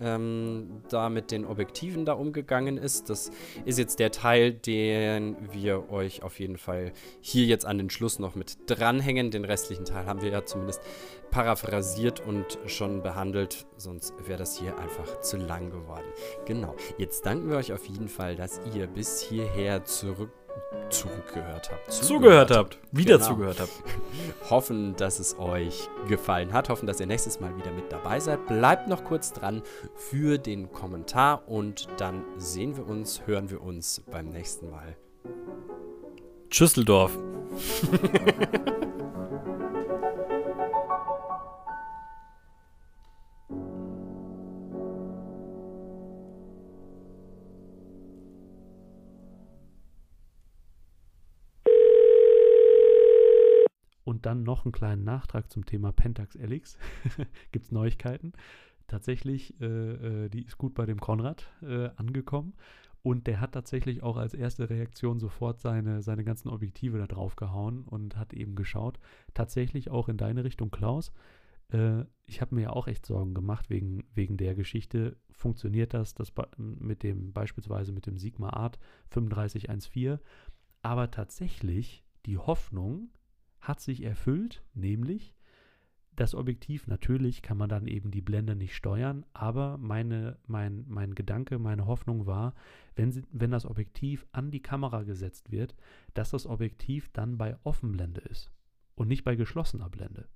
ähm, 0.01 0.83
da 0.89 1.09
mit 1.09 1.31
den 1.31 1.45
Objektiven 1.45 2.05
da 2.05 2.13
umgegangen 2.13 2.77
ist. 2.77 3.11
Das 3.11 3.31
ist 3.65 3.79
jetzt 3.79 3.99
der 3.99 4.11
Teil, 4.11 4.53
den 4.53 5.37
wir 5.53 5.91
euch 5.91 6.23
auf 6.23 6.39
jeden 6.39 6.59
Fall 6.59 6.93
hier 7.21 7.47
jetzt 7.47 7.65
an 7.67 7.79
den 7.79 7.91
Schluss 7.91 8.19
noch 8.19 8.35
mit 8.35 8.59
dranhängen. 8.67 9.31
Den 9.31 9.45
restlichen 9.45 9.85
Teil 9.85 10.07
haben 10.07 10.23
wir 10.23 10.31
ja 10.31 10.45
zumindest 10.45 10.81
paraphrasiert 11.31 12.21
und 12.21 12.59
schon 12.67 13.03
behandelt, 13.03 13.67
sonst 13.77 14.15
wäre 14.27 14.39
das 14.39 14.59
hier 14.59 14.79
einfach 14.79 15.21
zu 15.21 15.37
lang 15.37 15.71
geworden. 15.71 16.07
Genau, 16.47 16.75
jetzt 16.97 17.27
danken 17.27 17.51
wir 17.51 17.57
euch 17.57 17.73
auf 17.73 17.85
jeden 17.87 18.09
Fall, 18.09 18.37
dass 18.37 18.61
ihr 18.75 18.87
bis 18.87 19.21
hierher 19.21 19.85
zurück 19.85 20.31
zurückgehört 20.91 21.71
habt. 21.71 21.93
Zugehört, 21.93 22.49
zugehört 22.49 22.51
habt. 22.51 22.79
Wieder 22.93 23.19
genau. 23.19 23.29
zugehört 23.29 23.61
habt. 23.61 23.73
hoffen, 24.51 24.95
dass 24.97 25.19
es 25.19 25.39
euch 25.39 25.89
gefallen 26.09 26.53
hat. 26.53 26.69
Hoffen, 26.69 26.87
dass 26.87 27.01
ihr 27.01 27.07
nächstes 27.07 27.41
Mal 27.41 27.57
wieder 27.57 27.71
mit 27.71 27.93
dabei 27.93 28.21
seid. 28.21 28.47
Bleibt 28.47 28.89
noch 28.89 29.05
kurz 29.05 29.33
dran 29.33 29.63
für 29.95 30.39
den 30.39 30.73
Kommentar 30.73 31.49
und 31.49 31.89
dann 31.99 32.25
sehen 32.37 32.77
wir 32.77 32.87
uns, 32.87 33.27
hören 33.27 33.51
wir 33.51 33.63
uns 33.63 34.03
beim 34.11 34.31
nächsten 34.31 34.71
Mal. 34.71 34.97
Schüsseldorf. 36.51 37.17
Und 54.09 54.25
dann 54.25 54.43
noch 54.43 54.65
einen 54.65 54.73
kleinen 54.73 55.05
Nachtrag 55.05 55.51
zum 55.51 55.67
Thema 55.67 55.93
Pentax 55.93 56.35
LX. 56.35 56.79
Gibt 57.53 57.67
es 57.67 57.73
Neuigkeiten? 57.73 58.33
Tatsächlich, 58.87 59.61
äh, 59.61 59.67
äh, 59.67 60.29
die 60.31 60.47
ist 60.47 60.57
gut 60.57 60.73
bei 60.73 60.87
dem 60.87 60.99
Konrad 60.99 61.47
äh, 61.61 61.91
angekommen. 61.97 62.55
Und 63.03 63.27
der 63.27 63.43
hat 63.43 63.53
tatsächlich 63.53 64.03
auch 64.03 64.17
als 64.17 64.33
erste 64.33 64.71
Reaktion 64.71 65.21
sofort 65.21 65.61
seine, 65.61 66.01
seine 66.01 66.25
ganzen 66.25 66.49
Objektive 66.49 66.97
da 66.97 67.07
drauf 67.07 67.37
gehauen 67.37 67.83
und 67.83 68.17
hat 68.17 68.33
eben 68.33 68.55
geschaut. 68.55 68.99
Tatsächlich 69.35 69.91
auch 69.91 70.09
in 70.09 70.17
deine 70.17 70.43
Richtung, 70.43 70.71
Klaus. 70.71 71.13
Äh, 71.71 72.05
ich 72.25 72.41
habe 72.41 72.55
mir 72.55 72.63
ja 72.63 72.71
auch 72.71 72.89
echt 72.89 73.05
Sorgen 73.05 73.35
gemacht 73.35 73.69
wegen, 73.69 74.05
wegen 74.15 74.39
der 74.39 74.55
Geschichte. 74.55 75.19
Funktioniert 75.33 75.93
das, 75.93 76.15
das 76.15 76.33
mit 76.57 77.03
dem, 77.03 77.35
beispielsweise 77.35 77.93
mit 77.93 78.07
dem 78.07 78.17
Sigma 78.17 78.55
Art 78.55 78.79
3514? 79.11 80.19
Aber 80.81 81.11
tatsächlich, 81.11 82.07
die 82.25 82.39
Hoffnung 82.39 83.11
hat 83.61 83.81
sich 83.81 84.03
erfüllt, 84.03 84.63
nämlich 84.75 85.35
das 86.19 86.35
Objektiv, 86.35 86.89
natürlich 86.89 87.43
kann 87.43 87.57
man 87.57 87.69
dann 87.69 87.87
eben 87.87 88.11
die 88.11 88.23
Blende 88.23 88.57
nicht 88.57 88.75
steuern, 88.75 89.25
aber 89.33 89.79
meine, 89.79 90.37
mein, 90.47 90.85
mein 90.89 91.15
Gedanke, 91.15 91.61
meine 91.61 91.87
Hoffnung 91.87 92.27
war, 92.27 92.55
wenn, 92.97 93.13
sie, 93.13 93.23
wenn 93.31 93.53
das 93.53 93.65
Objektiv 93.65 94.27
an 94.33 94.51
die 94.51 94.63
Kamera 94.63 95.05
gesetzt 95.05 95.53
wird, 95.53 95.77
dass 96.15 96.31
das 96.31 96.47
Objektiv 96.47 97.09
dann 97.13 97.39
bei 97.39 97.57
Offenblende 97.63 98.21
ist 98.23 98.51
und 98.97 99.07
nicht 99.07 99.23
bei 99.23 99.37
geschlossener 99.37 99.89
Blende. 99.89 100.29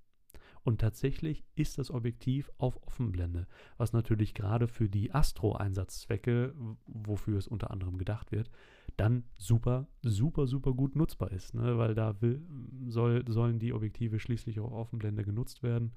Und 0.62 0.80
tatsächlich 0.80 1.42
ist 1.56 1.78
das 1.78 1.90
Objektiv 1.90 2.52
auf 2.58 2.80
Offenblende, 2.86 3.48
was 3.76 3.92
natürlich 3.92 4.34
gerade 4.34 4.68
für 4.68 4.88
die 4.88 5.12
Astro-Einsatzzwecke, 5.12 6.54
wofür 6.86 7.38
es 7.38 7.48
unter 7.48 7.72
anderem 7.72 7.98
gedacht 7.98 8.30
wird, 8.30 8.50
dann 8.96 9.24
super, 9.38 9.86
super, 10.02 10.46
super 10.46 10.72
gut 10.72 10.96
nutzbar 10.96 11.30
ist. 11.32 11.54
Ne? 11.54 11.78
Weil 11.78 11.94
da 11.94 12.20
will, 12.20 12.42
soll, 12.88 13.24
sollen 13.28 13.58
die 13.58 13.72
Objektive 13.72 14.18
schließlich 14.18 14.60
auf 14.60 14.72
Offenblende 14.72 15.24
genutzt 15.24 15.62
werden. 15.62 15.92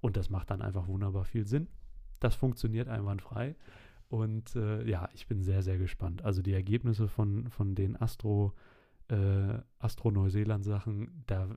Und 0.00 0.16
das 0.16 0.30
macht 0.30 0.50
dann 0.50 0.62
einfach 0.62 0.88
wunderbar 0.88 1.24
viel 1.24 1.46
Sinn. 1.46 1.68
Das 2.20 2.34
funktioniert 2.34 2.88
einwandfrei. 2.88 3.56
Und 4.08 4.56
äh, 4.56 4.88
ja, 4.88 5.08
ich 5.14 5.26
bin 5.26 5.42
sehr, 5.42 5.62
sehr 5.62 5.78
gespannt. 5.78 6.24
Also 6.24 6.42
die 6.42 6.52
Ergebnisse 6.52 7.08
von, 7.08 7.50
von 7.50 7.74
den 7.74 7.96
Astro- 7.96 8.54
äh, 9.08 9.58
Astro-Neuseeland-Sachen, 9.78 11.24
da 11.26 11.48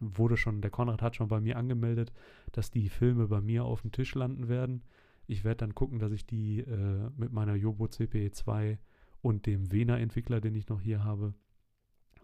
wurde 0.00 0.36
schon, 0.36 0.60
der 0.60 0.70
Konrad 0.70 1.02
hat 1.02 1.16
schon 1.16 1.28
bei 1.28 1.40
mir 1.40 1.56
angemeldet, 1.56 2.12
dass 2.52 2.70
die 2.70 2.88
Filme 2.88 3.28
bei 3.28 3.40
mir 3.40 3.64
auf 3.64 3.82
dem 3.82 3.92
Tisch 3.92 4.14
landen 4.14 4.48
werden. 4.48 4.82
Ich 5.26 5.44
werde 5.44 5.58
dann 5.58 5.74
gucken, 5.74 5.98
dass 5.98 6.12
ich 6.12 6.26
die 6.26 6.60
äh, 6.60 7.10
mit 7.16 7.32
meiner 7.32 7.54
Jobo 7.54 7.86
CPE 7.86 8.32
2 8.32 8.78
und 9.20 9.46
dem 9.46 9.72
Vena-Entwickler, 9.72 10.40
den 10.40 10.54
ich 10.54 10.68
noch 10.68 10.80
hier 10.80 11.04
habe, 11.04 11.34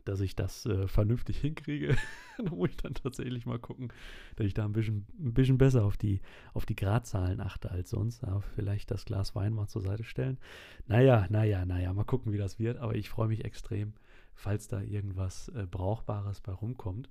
dass 0.05 0.20
ich 0.20 0.36
das 0.36 0.66
äh, 0.66 0.86
vernünftig 0.86 1.38
hinkriege. 1.38 1.97
da 2.38 2.51
muss 2.55 2.70
ich 2.70 2.76
dann 2.76 2.95
tatsächlich 2.95 3.47
mal 3.47 3.59
gucken, 3.59 3.92
dass 4.36 4.47
ich 4.47 4.55
da 4.55 4.64
ein 4.64 4.72
bisschen, 4.72 5.07
ein 5.18 5.32
bisschen 5.32 5.57
besser 5.57 5.84
auf 5.84 5.97
die, 5.97 6.20
auf 6.53 6.66
die 6.66 6.76
Gradzahlen 6.76 7.40
achte 7.40 7.70
als 7.70 7.90
sonst. 7.90 8.22
Ja, 8.22 8.40
vielleicht 8.40 8.90
das 8.90 9.07
Glas 9.07 9.34
Wein 9.34 9.55
mal 9.55 9.66
zur 9.66 9.82
Seite 9.82 10.05
stellen. 10.05 10.38
Naja, 10.86 11.26
naja, 11.30 11.64
naja, 11.64 11.92
mal 11.95 12.05
gucken, 12.05 12.32
wie 12.32 12.38
das 12.38 12.59
wird. 12.59 12.76
Aber 12.76 12.95
ich 12.95 13.09
freue 13.09 13.28
mich 13.28 13.45
extrem 13.45 13.95
falls 14.34 14.68
da 14.68 14.80
irgendwas 14.80 15.49
äh, 15.49 15.66
Brauchbares 15.70 16.40
bei 16.40 16.53
rumkommt, 16.53 17.09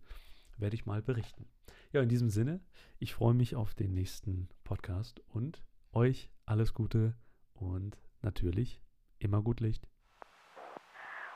werde 0.58 0.76
ich 0.76 0.86
mal 0.86 1.02
berichten. 1.02 1.48
Ja, 1.92 2.02
in 2.02 2.10
diesem 2.10 2.30
Sinne, 2.30 2.62
ich 3.00 3.14
freue 3.14 3.34
mich 3.34 3.56
auf 3.56 3.74
den 3.74 3.94
nächsten 3.94 4.50
Podcast 4.64 5.22
und 5.28 5.64
euch 5.92 6.30
alles 6.46 6.74
Gute 6.74 7.16
und 7.54 7.98
natürlich 8.22 8.82
immer 9.24 9.42
gut 9.42 9.60
Licht. 9.60 9.84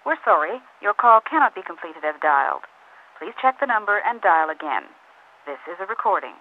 We're 0.05 0.19
sorry, 0.23 0.61
your 0.81 0.93
call 0.93 1.19
cannot 1.21 1.53
be 1.53 1.61
completed 1.61 2.03
as 2.03 2.15
dialed. 2.21 2.63
Please 3.19 3.33
check 3.41 3.59
the 3.59 3.67
number 3.67 3.99
and 4.05 4.21
dial 4.21 4.49
again. 4.49 4.87
This 5.45 5.59
is 5.67 5.79
a 5.79 5.85
recording. 5.85 6.35